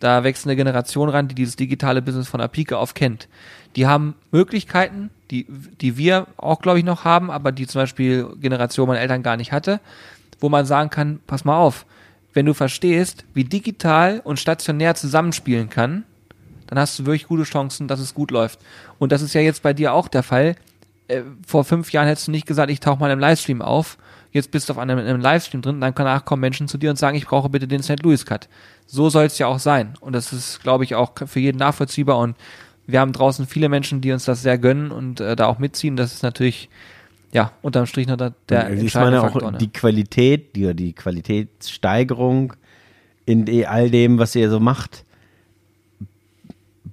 da 0.00 0.24
wächst 0.24 0.46
eine 0.46 0.56
Generation 0.56 1.08
ran, 1.08 1.28
die 1.28 1.34
dieses 1.34 1.56
digitale 1.56 2.02
Business 2.02 2.28
von 2.28 2.40
der 2.40 2.48
Pike 2.48 2.76
auf 2.76 2.94
kennt. 2.94 3.28
Die 3.76 3.86
haben 3.86 4.14
Möglichkeiten, 4.30 5.10
die, 5.30 5.46
die 5.80 5.96
wir 5.96 6.26
auch, 6.36 6.60
glaube 6.60 6.78
ich, 6.78 6.84
noch 6.84 7.04
haben, 7.04 7.30
aber 7.30 7.52
die 7.52 7.66
zum 7.66 7.80
Beispiel 7.80 8.28
Generation 8.40 8.86
meiner 8.86 9.00
Eltern 9.00 9.22
gar 9.22 9.36
nicht 9.36 9.52
hatte, 9.52 9.80
wo 10.40 10.48
man 10.48 10.66
sagen 10.66 10.90
kann, 10.90 11.20
pass 11.26 11.44
mal 11.44 11.56
auf, 11.56 11.86
wenn 12.34 12.46
du 12.46 12.54
verstehst, 12.54 13.24
wie 13.32 13.44
digital 13.44 14.20
und 14.22 14.38
stationär 14.38 14.94
zusammenspielen 14.94 15.70
kann, 15.70 16.04
dann 16.66 16.78
hast 16.78 16.98
du 16.98 17.06
wirklich 17.06 17.26
gute 17.26 17.44
Chancen, 17.44 17.88
dass 17.88 18.00
es 18.00 18.14
gut 18.14 18.30
läuft. 18.30 18.58
Und 18.98 19.12
das 19.12 19.22
ist 19.22 19.34
ja 19.34 19.40
jetzt 19.40 19.62
bei 19.62 19.72
dir 19.72 19.92
auch 19.92 20.08
der 20.08 20.22
Fall. 20.22 20.56
Äh, 21.08 21.22
vor 21.46 21.64
fünf 21.64 21.92
Jahren 21.92 22.06
hättest 22.06 22.28
du 22.28 22.30
nicht 22.30 22.46
gesagt, 22.46 22.70
ich 22.70 22.80
tauche 22.80 22.98
mal 22.98 23.10
im 23.10 23.18
Livestream 23.18 23.62
auf. 23.62 23.98
Jetzt 24.32 24.50
bist 24.50 24.68
du 24.68 24.72
auf 24.72 24.78
einem, 24.78 24.98
einem 24.98 25.20
Livestream 25.20 25.62
drin, 25.62 25.80
dann 25.80 25.94
danach 25.94 26.24
kommen 26.24 26.40
Menschen 26.40 26.66
zu 26.66 26.76
dir 26.76 26.90
und 26.90 26.96
sagen, 26.96 27.16
ich 27.16 27.26
brauche 27.26 27.48
bitte 27.48 27.68
den 27.68 27.82
St. 27.82 28.02
Louis 28.02 28.26
Cut. 28.26 28.48
So 28.86 29.08
soll 29.08 29.26
es 29.26 29.38
ja 29.38 29.46
auch 29.46 29.60
sein. 29.60 29.94
Und 30.00 30.12
das 30.12 30.32
ist, 30.32 30.60
glaube 30.62 30.84
ich, 30.84 30.94
auch 30.94 31.12
für 31.26 31.40
jeden 31.40 31.58
nachvollziehbar. 31.58 32.18
Und 32.18 32.36
wir 32.86 33.00
haben 33.00 33.12
draußen 33.12 33.46
viele 33.46 33.68
Menschen, 33.68 34.00
die 34.00 34.12
uns 34.12 34.24
das 34.24 34.42
sehr 34.42 34.58
gönnen 34.58 34.90
und 34.90 35.20
äh, 35.20 35.36
da 35.36 35.46
auch 35.46 35.58
mitziehen. 35.58 35.96
Das 35.96 36.12
ist 36.12 36.22
natürlich, 36.22 36.68
ja, 37.32 37.52
unterm 37.62 37.86
Strich 37.86 38.08
noch 38.08 38.16
der, 38.16 38.34
der 38.48 38.70
ich 38.72 38.80
entscheidende 38.80 39.18
meine 39.18 39.28
auch 39.28 39.32
Faktor. 39.32 39.52
Ne? 39.52 39.58
die 39.58 39.72
Qualität, 39.72 40.56
die, 40.56 40.74
die 40.74 40.92
Qualitätssteigerung 40.92 42.54
in 43.26 43.66
all 43.66 43.90
dem, 43.90 44.18
was 44.18 44.34
ihr 44.34 44.50
so 44.50 44.60
macht, 44.60 45.03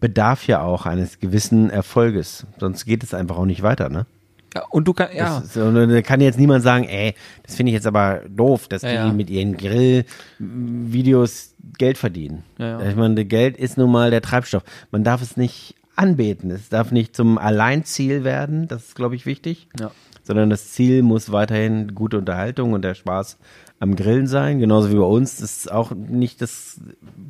bedarf 0.02 0.46
ja 0.48 0.62
auch 0.62 0.86
eines 0.86 1.20
gewissen 1.20 1.70
Erfolges. 1.70 2.46
Sonst 2.60 2.84
geht 2.86 3.04
es 3.04 3.14
einfach 3.14 3.38
auch 3.38 3.46
nicht 3.46 3.64
weiter, 3.64 3.88
ne? 3.88 4.06
ja, 4.54 4.66
und 4.70 4.86
du 4.86 4.94
kannst, 4.94 5.14
ja, 5.14 5.40
Das 5.40 5.54
da 5.54 6.02
kann 6.02 6.20
jetzt 6.20 6.38
niemand 6.38 6.64
sagen, 6.64 6.84
ey, 6.84 7.16
das 7.44 7.56
finde 7.56 7.70
ich 7.70 7.76
jetzt 7.76 7.88
aber 7.88 8.24
doof, 8.28 8.68
dass 8.68 8.82
Ja, 8.82 8.90
die 8.90 8.96
ja. 8.96 9.14
mit 9.14 9.30
ihren 9.30 9.56
Grill-Videos 9.56 11.54
Geld 11.78 11.98
verdienen. 11.98 12.44
Ja, 12.58 12.82
ja. 12.82 12.90
Ich 12.90 12.98
meine, 12.98 13.24
Geld 13.24 13.56
ist 13.56 13.78
nun 13.78 13.92
mal 13.92 14.12
der 14.12 14.22
Treibstoff. 14.22 14.64
Man 14.92 15.06
darf 15.06 15.22
es 15.22 15.38
nicht 15.38 15.76
anbeten. 15.96 16.52
Es 16.52 16.68
darf 16.68 16.92
nicht 16.92 17.16
zum 17.16 17.38
Alleinziel 17.38 18.26
werden. 18.26 18.68
Das 18.68 18.88
ist, 18.88 18.96
glaube 18.96 19.16
ich, 19.16 19.26
wichtig. 19.26 19.70
Ja. 19.80 19.92
Sondern 20.24 20.50
das 20.50 20.72
Ziel 20.72 21.02
muss 21.02 21.32
weiterhin 21.32 21.96
gute 21.96 22.18
Unterhaltung 22.18 22.74
und 22.74 22.82
der 22.82 22.96
Spaß 22.96 23.38
am 23.80 23.96
Grillen 23.96 24.28
sein. 24.28 24.60
Genauso 24.60 24.92
wie 24.92 24.98
bei 24.98 25.04
uns. 25.04 25.38
Das 25.38 25.58
ist 25.58 25.72
auch 25.72 25.92
nicht 25.92 26.42
das 26.42 26.82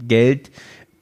Geld 0.07 0.49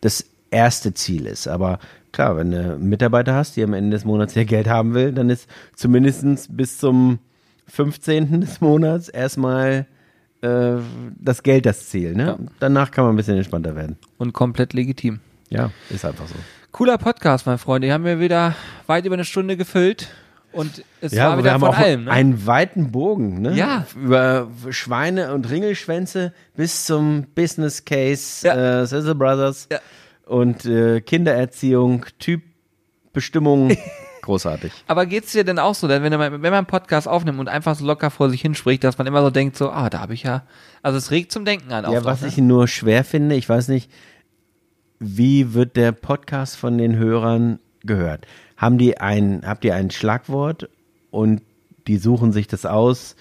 das 0.01 0.25
erste 0.51 0.93
Ziel 0.93 1.25
ist. 1.25 1.47
Aber 1.47 1.79
klar, 2.11 2.37
wenn 2.37 2.51
du 2.51 2.77
Mitarbeiter 2.79 3.33
hast, 3.35 3.55
die 3.55 3.63
am 3.63 3.73
Ende 3.73 3.91
des 3.95 4.05
Monats 4.05 4.35
ihr 4.35 4.45
Geld 4.45 4.67
haben 4.67 4.93
will, 4.93 5.11
dann 5.11 5.29
ist 5.29 5.47
zumindest 5.75 6.55
bis 6.55 6.77
zum 6.77 7.19
15. 7.67 8.41
des 8.41 8.61
Monats 8.61 9.09
erstmal 9.09 9.85
äh, 10.41 10.75
das 11.19 11.43
Geld 11.43 11.65
das 11.65 11.89
Ziel. 11.89 12.15
Ne? 12.15 12.25
Ja. 12.25 12.37
Danach 12.59 12.91
kann 12.91 13.03
man 13.05 13.13
ein 13.13 13.17
bisschen 13.17 13.37
entspannter 13.37 13.75
werden. 13.75 13.97
und 14.17 14.33
komplett 14.33 14.73
legitim. 14.73 15.19
Ja, 15.49 15.71
ist 15.89 16.05
einfach 16.05 16.27
so. 16.27 16.35
Cooler 16.71 16.97
Podcast, 16.99 17.45
mein 17.47 17.57
Freund. 17.57 17.83
Die 17.83 17.91
haben 17.91 18.03
wir 18.05 18.19
wieder 18.19 18.55
weit 18.87 19.05
über 19.05 19.15
eine 19.15 19.25
Stunde 19.25 19.57
gefüllt. 19.57 20.09
Und 20.51 20.83
es 21.01 21.11
Ja, 21.11 21.29
war 21.29 21.37
wieder 21.37 21.45
wir 21.45 21.53
haben 21.53 21.59
von 21.59 21.69
auch 21.69 21.77
allem. 21.77 22.05
Ne? 22.05 22.11
einen 22.11 22.47
weiten 22.47 22.91
Bogen, 22.91 23.41
ne? 23.41 23.53
Ja. 23.55 23.85
Über 23.95 24.47
Schweine 24.71 25.33
und 25.33 25.47
Ringelschwänze 25.49 26.33
bis 26.55 26.85
zum 26.85 27.25
Business 27.35 27.85
Case, 27.85 28.47
Ja. 28.47 28.81
äh, 28.81 28.87
Sizzle 28.87 29.13
Brothers 29.15 29.67
Ja. 29.71 29.79
Und 30.29 30.65
äh, 30.65 31.01
Kindererziehung, 31.01 32.05
Typbestimmung. 32.19 33.75
Großartig. 34.21 34.71
Aber 34.87 35.05
geht's 35.05 35.31
dir 35.31 35.43
denn 35.43 35.57
auch 35.57 35.73
so, 35.73 35.87
denn 35.87 36.03
wenn, 36.03 36.11
man, 36.11 36.31
wenn 36.31 36.41
man 36.41 36.53
einen 36.53 36.67
Podcast 36.67 37.07
aufnimmt 37.07 37.39
und 37.39 37.49
einfach 37.49 37.75
so 37.75 37.85
locker 37.85 38.11
vor 38.11 38.29
sich 38.29 38.41
hinspricht, 38.41 38.83
dass 38.83 38.97
man 38.97 39.07
immer 39.07 39.23
so 39.23 39.31
denkt, 39.31 39.57
so, 39.57 39.71
ah, 39.71 39.89
da 39.89 40.01
habe 40.01 40.13
ich 40.13 40.23
ja, 40.23 40.43
also 40.83 40.97
es 40.97 41.09
regt 41.09 41.31
zum 41.31 41.45
Denken 41.45 41.71
an. 41.71 41.91
Ja, 41.91 42.05
was 42.05 42.21
auch, 42.21 42.27
ich 42.27 42.37
ne? 42.37 42.43
nur 42.43 42.67
schwer 42.67 43.03
finde, 43.03 43.35
ich 43.35 43.49
weiß 43.49 43.69
nicht, 43.69 43.89
wie 44.99 45.53
wird 45.53 45.75
der 45.75 45.93
Podcast 45.93 46.57
von 46.57 46.77
den 46.77 46.95
Hörern 46.95 47.59
gehört? 47.81 48.27
Haben 48.55 48.77
die 48.77 48.99
ein, 48.99 49.41
habt 49.45 49.65
ihr 49.65 49.73
ein 49.73 49.89
Schlagwort 49.89 50.69
und 51.09 51.41
die 51.87 51.97
suchen 51.97 52.31
sich 52.33 52.47
das 52.47 52.67
aus, 52.67 53.15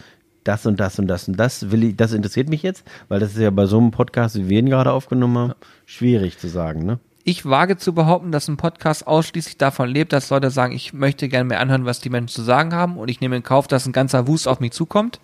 das 0.45 0.67
und 0.67 0.81
das 0.81 0.99
und 0.99 1.07
das 1.07 1.29
und 1.29 1.37
das 1.37 1.71
will 1.71 1.85
ich, 1.85 1.97
das 1.97 2.13
interessiert 2.13 2.49
mich 2.49 2.63
jetzt, 2.63 2.85
weil 3.09 3.21
das 3.21 3.33
ist 3.33 3.41
ja 3.41 3.51
bei 3.51 3.67
so 3.67 3.79
einem 3.79 3.93
Podcast, 3.93 4.37
wie 4.37 4.49
wir 4.49 4.59
ihn 4.59 4.69
gerade 4.69 4.93
aufgenommen 4.93 5.39
haben, 5.39 5.55
schwierig 5.89 6.39
zu 6.39 6.49
sagen, 6.49 6.85
ne? 6.85 7.01
Ich 7.25 7.45
wage 7.45 7.77
zu 7.77 7.93
behaupten, 7.93 8.31
dass 8.31 8.49
ein 8.49 8.57
Podcast 8.57 9.07
ausschließlich 9.07 9.59
davon 9.59 9.89
lebt, 9.91 10.13
dass 10.13 10.31
Leute 10.31 10.51
sagen, 10.51 10.73
ich 10.73 10.93
möchte 10.93 11.29
gerne 11.29 11.45
mehr 11.45 11.61
anhören, 11.61 11.85
was 11.85 12.01
die 12.01 12.09
Menschen 12.09 12.35
zu 12.35 12.43
sagen 12.43 12.73
haben 12.73 12.97
und 12.97 13.09
ich 13.09 13.21
nehme 13.21 13.37
in 13.37 13.43
Kauf, 13.43 13.67
dass 13.67 13.87
ein 13.87 13.93
ganzer 13.93 14.27
Wust 14.27 14.49
auf 14.49 14.61
mich 14.61 14.73
zukommt. 14.73 15.21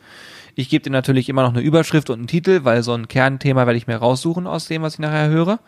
Ich 0.55 0.69
gebe 0.69 0.82
dir 0.82 0.91
natürlich 0.91 1.28
immer 1.28 1.43
noch 1.43 1.55
eine 1.55 1.62
Überschrift 1.62 2.11
und 2.11 2.19
einen 2.19 2.27
Titel, 2.27 2.65
weil 2.65 2.82
so 2.82 2.93
ein 2.93 3.09
Kernthema 3.09 3.66
werde 3.66 3.77
ich 3.77 3.86
mir 3.86 3.97
raussuchen 3.97 4.47
aus 4.47 4.66
dem, 4.66 4.82
was 4.82 4.95
ich 4.95 4.99
nachher 5.01 5.28
höre. 5.28 5.61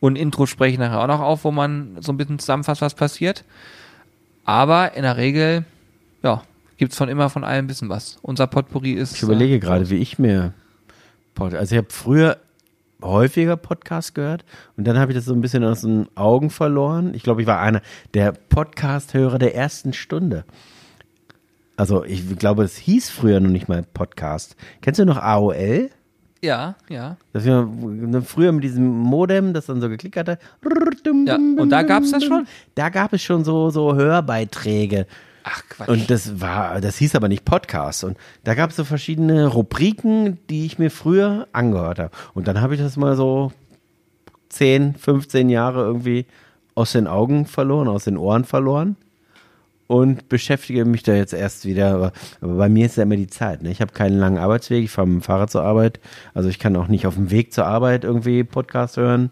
Und 0.00 0.14
ein 0.14 0.16
Intro 0.16 0.46
spreche 0.46 0.74
ich 0.74 0.78
nachher 0.78 1.00
auch 1.00 1.06
noch 1.06 1.20
auf, 1.20 1.44
wo 1.44 1.50
man 1.50 1.96
so 2.00 2.12
ein 2.12 2.16
bisschen 2.16 2.38
zusammenfasst, 2.38 2.80
was 2.80 2.94
passiert. 2.94 3.44
Aber 4.44 4.94
in 4.94 5.02
der 5.02 5.16
Regel, 5.16 5.64
ja, 6.22 6.42
gibt's 6.76 6.96
von 6.96 7.08
immer 7.08 7.30
von 7.30 7.44
allem 7.44 7.64
ein 7.64 7.68
bisschen 7.68 7.88
was. 7.88 8.18
Unser 8.20 8.46
Potpourri 8.46 8.92
ist. 8.92 9.14
Ich 9.14 9.22
überlege 9.22 9.60
gerade, 9.60 9.88
wie 9.90 9.98
ich 9.98 10.18
mir 10.18 10.52
also 11.36 11.74
ich 11.74 11.78
habe 11.78 11.88
früher 11.90 12.36
häufiger 13.02 13.56
Podcast 13.56 14.14
gehört 14.14 14.44
und 14.76 14.86
dann 14.86 14.98
habe 14.98 15.12
ich 15.12 15.16
das 15.16 15.24
so 15.26 15.34
ein 15.34 15.40
bisschen 15.40 15.64
aus 15.64 15.82
den 15.82 16.06
Augen 16.14 16.50
verloren. 16.50 17.12
Ich 17.14 17.22
glaube, 17.22 17.40
ich 17.42 17.46
war 17.46 17.60
einer 17.60 17.82
der 18.14 18.32
Podcast-Hörer 18.32 19.38
der 19.38 19.54
ersten 19.54 19.92
Stunde. 19.92 20.44
Also 21.76 22.04
ich 22.04 22.38
glaube, 22.38 22.62
es 22.62 22.76
hieß 22.76 23.10
früher 23.10 23.40
noch 23.40 23.50
nicht 23.50 23.68
mal 23.68 23.82
Podcast. 23.82 24.56
Kennst 24.80 25.00
du 25.00 25.04
noch 25.04 25.18
AOL? 25.18 25.90
Ja, 26.44 26.76
ja. 26.90 27.16
Das 27.32 27.44
wir 27.44 27.64
ne, 27.64 28.20
früher 28.20 28.52
mit 28.52 28.64
diesem 28.64 28.86
Modem, 28.86 29.54
das 29.54 29.66
dann 29.66 29.80
so 29.80 29.88
geklickt 29.88 30.16
hatte. 30.16 30.38
Ja, 31.26 31.36
und 31.36 31.70
da 31.70 31.82
gab's 31.82 32.10
das 32.10 32.22
schon? 32.24 32.46
Da 32.74 32.90
gab 32.90 33.12
es 33.14 33.22
schon 33.22 33.44
so, 33.44 33.70
so 33.70 33.94
Hörbeiträge. 33.94 35.06
Ach 35.44 35.62
Quatsch. 35.68 35.88
Und 35.88 36.10
das 36.10 36.40
war, 36.40 36.80
das 36.80 36.96
hieß 36.96 37.14
aber 37.14 37.28
nicht 37.28 37.44
Podcast. 37.44 38.02
Und 38.02 38.16
da 38.44 38.54
gab 38.54 38.70
es 38.70 38.76
so 38.76 38.84
verschiedene 38.84 39.46
Rubriken, 39.46 40.38
die 40.48 40.64
ich 40.64 40.78
mir 40.78 40.90
früher 40.90 41.46
angehört 41.52 41.98
habe. 41.98 42.10
Und 42.32 42.48
dann 42.48 42.60
habe 42.62 42.74
ich 42.74 42.80
das 42.80 42.96
mal 42.96 43.14
so 43.14 43.52
10, 44.48 44.94
15 44.94 45.50
Jahre 45.50 45.82
irgendwie 45.82 46.26
aus 46.74 46.92
den 46.92 47.06
Augen 47.06 47.44
verloren, 47.44 47.88
aus 47.88 48.04
den 48.04 48.16
Ohren 48.16 48.44
verloren. 48.44 48.96
Und 49.86 50.30
beschäftige 50.30 50.86
mich 50.86 51.02
da 51.02 51.12
jetzt 51.12 51.34
erst 51.34 51.66
wieder. 51.66 51.94
Aber, 51.94 52.12
aber 52.40 52.54
bei 52.54 52.68
mir 52.70 52.86
ist 52.86 52.96
ja 52.96 53.02
immer 53.02 53.16
die 53.16 53.26
Zeit. 53.26 53.62
Ne? 53.62 53.70
Ich 53.70 53.82
habe 53.82 53.92
keinen 53.92 54.18
langen 54.18 54.38
Arbeitsweg. 54.38 54.82
Ich 54.82 54.90
fahre 54.90 55.06
mit 55.06 55.20
dem 55.20 55.22
Fahrrad 55.22 55.50
zur 55.50 55.62
Arbeit. 55.62 56.00
Also 56.32 56.48
ich 56.48 56.58
kann 56.58 56.74
auch 56.76 56.88
nicht 56.88 57.06
auf 57.06 57.16
dem 57.16 57.30
Weg 57.30 57.52
zur 57.52 57.66
Arbeit 57.66 58.04
irgendwie 58.04 58.44
Podcast 58.44 58.96
hören. 58.96 59.30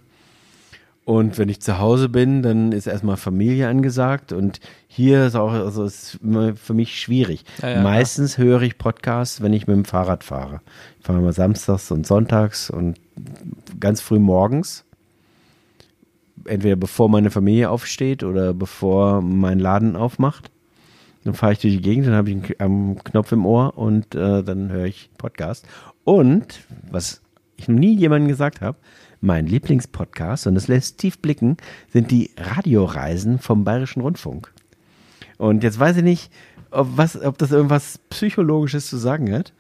Und 1.05 1.37
wenn 1.37 1.49
ich 1.49 1.61
zu 1.61 1.79
Hause 1.79 2.09
bin, 2.09 2.43
dann 2.43 2.71
ist 2.71 2.87
erstmal 2.87 3.17
Familie 3.17 3.69
angesagt. 3.69 4.33
Und 4.33 4.61
hier 4.87 5.27
ist 5.27 5.35
auch, 5.35 5.53
also 5.53 5.85
ist 5.85 6.21
für 6.21 6.75
mich 6.75 7.01
schwierig. 7.01 7.45
Ja, 7.61 7.71
ja, 7.71 7.83
Meistens 7.83 8.39
höre 8.39 8.63
ich 8.63 8.79
Podcasts, 8.79 9.41
wenn 9.43 9.53
ich 9.53 9.67
mit 9.67 9.77
dem 9.77 9.85
Fahrrad 9.85 10.23
fahre. 10.23 10.61
Ich 11.01 11.07
fahre 11.07 11.19
immer 11.19 11.33
samstags 11.33 11.91
und 11.91 12.07
sonntags 12.07 12.71
und 12.71 13.01
ganz 13.81 14.01
früh 14.01 14.21
morgens. 14.21 14.85
Entweder 16.45 16.77
bevor 16.77 17.09
meine 17.09 17.31
Familie 17.31 17.71
aufsteht 17.71 18.23
oder 18.23 18.55
bevor 18.55 19.23
mein 19.23 19.59
Laden 19.59 19.97
aufmacht. 19.97 20.51
Dann 21.25 21.35
fahre 21.35 21.53
ich 21.53 21.61
durch 21.61 21.75
die 21.75 21.83
Gegend, 21.83 22.07
dann 22.07 22.15
habe 22.15 22.31
ich 22.31 22.61
einen 22.61 22.99
Knopf 23.03 23.31
im 23.31 23.47
Ohr 23.47 23.77
und 23.77 24.15
äh, 24.15 24.43
dann 24.43 24.71
höre 24.71 24.87
ich 24.87 25.11
Podcast. 25.19 25.67
Und, 26.03 26.61
was 26.91 27.23
ich 27.57 27.69
noch 27.69 27.79
nie 27.79 27.97
jemandem 27.97 28.29
gesagt 28.29 28.61
habe, 28.61 28.77
mein 29.23 29.47
Lieblingspodcast, 29.47 30.47
und 30.47 30.55
das 30.55 30.69
lässt 30.69 30.99
tief 30.99 31.19
blicken, 31.21 31.57
sind 31.93 32.11
die 32.11 32.31
Radioreisen 32.37 33.39
vom 33.39 33.65
Bayerischen 33.65 34.03
Rundfunk. 34.03 34.53
Und 35.39 35.63
jetzt 35.63 35.79
weiß 35.79 35.97
ich 35.99 36.03
nicht, 36.03 36.31
ob, 36.71 36.89
was, 36.97 37.21
ob 37.21 37.39
das 37.39 37.51
irgendwas 37.53 37.99
Psychologisches 38.11 38.89
zu 38.89 38.97
sagen 38.99 39.33
hat. 39.33 39.53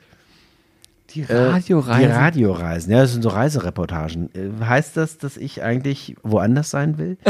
die 1.10 1.22
Äh, 1.22 1.34
Radioreise. 1.34 2.06
Die 2.06 2.12
Radioreisen, 2.12 2.92
ja, 2.92 3.00
das 3.02 3.12
sind 3.12 3.22
so 3.22 3.28
Reisereportagen. 3.30 4.30
Äh, 4.34 4.64
Heißt 4.64 4.96
das, 4.96 5.18
dass 5.18 5.36
ich 5.36 5.62
eigentlich 5.62 6.16
woanders 6.22 6.70
sein 6.70 6.98
will? 6.98 7.16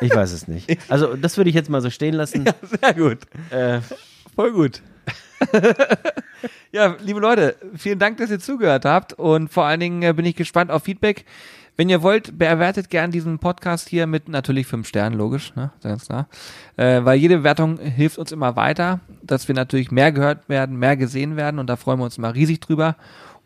Ich 0.00 0.14
weiß 0.14 0.30
es 0.32 0.46
nicht. 0.46 0.78
Also, 0.88 1.16
das 1.16 1.36
würde 1.38 1.50
ich 1.50 1.56
jetzt 1.56 1.68
mal 1.70 1.80
so 1.82 1.90
stehen 1.90 2.14
lassen. 2.14 2.44
Sehr 2.80 2.94
gut. 2.94 3.18
Äh, 3.50 3.80
Voll 4.36 4.52
gut. 4.52 4.80
ja, 6.72 6.96
liebe 7.02 7.18
Leute, 7.18 7.56
vielen 7.76 7.98
Dank, 7.98 8.18
dass 8.18 8.30
ihr 8.30 8.38
zugehört 8.38 8.84
habt 8.84 9.14
und 9.14 9.52
vor 9.52 9.64
allen 9.64 9.80
Dingen 9.80 10.02
äh, 10.02 10.12
bin 10.12 10.24
ich 10.24 10.36
gespannt 10.36 10.70
auf 10.70 10.84
Feedback. 10.84 11.24
Wenn 11.78 11.88
ihr 11.88 12.02
wollt, 12.02 12.36
bewertet 12.36 12.90
gern 12.90 13.12
diesen 13.12 13.38
Podcast 13.38 13.88
hier 13.88 14.08
mit 14.08 14.28
natürlich 14.28 14.66
fünf 14.66 14.88
Sternen, 14.88 15.16
logisch, 15.16 15.54
ne? 15.54 15.70
ganz 15.80 16.06
klar. 16.06 16.26
Äh, 16.76 17.04
weil 17.04 17.20
jede 17.20 17.38
Bewertung 17.38 17.78
hilft 17.78 18.18
uns 18.18 18.32
immer 18.32 18.56
weiter, 18.56 18.98
dass 19.22 19.46
wir 19.46 19.54
natürlich 19.54 19.92
mehr 19.92 20.10
gehört 20.10 20.48
werden, 20.48 20.76
mehr 20.76 20.96
gesehen 20.96 21.36
werden 21.36 21.60
und 21.60 21.68
da 21.68 21.76
freuen 21.76 22.00
wir 22.00 22.04
uns 22.04 22.18
immer 22.18 22.34
riesig 22.34 22.58
drüber. 22.58 22.96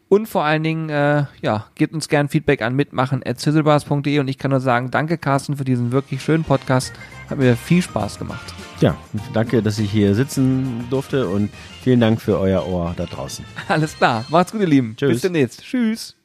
Und 0.08 0.30
vor 0.30 0.44
allen 0.44 0.62
Dingen, 0.62 0.88
äh, 0.88 1.24
ja, 1.42 1.66
gebt 1.74 1.92
uns 1.92 2.08
gern 2.08 2.30
Feedback 2.30 2.62
an 2.62 2.74
mitmachen.zizzlebars.de 2.74 4.18
und 4.18 4.28
ich 4.28 4.38
kann 4.38 4.50
nur 4.50 4.60
sagen, 4.60 4.90
danke 4.90 5.18
Carsten 5.18 5.58
für 5.58 5.64
diesen 5.64 5.92
wirklich 5.92 6.22
schönen 6.22 6.44
Podcast. 6.44 6.94
Hat 7.28 7.36
mir 7.36 7.54
viel 7.54 7.82
Spaß 7.82 8.18
gemacht. 8.18 8.54
ja, 8.80 8.96
danke, 9.34 9.62
dass 9.62 9.78
ich 9.78 9.90
hier 9.90 10.14
sitzen 10.14 10.86
durfte 10.88 11.28
und 11.28 11.50
vielen 11.82 12.00
Dank 12.00 12.22
für 12.22 12.38
euer 12.38 12.66
Ohr 12.66 12.94
da 12.96 13.04
draußen. 13.04 13.44
Alles 13.68 13.94
klar. 13.94 14.24
Macht's 14.30 14.52
gut, 14.52 14.62
ihr 14.62 14.68
Lieben. 14.68 14.94
Tschüss. 14.96 15.10
Bis 15.10 15.20
demnächst. 15.20 15.62
Tschüss. 15.62 16.16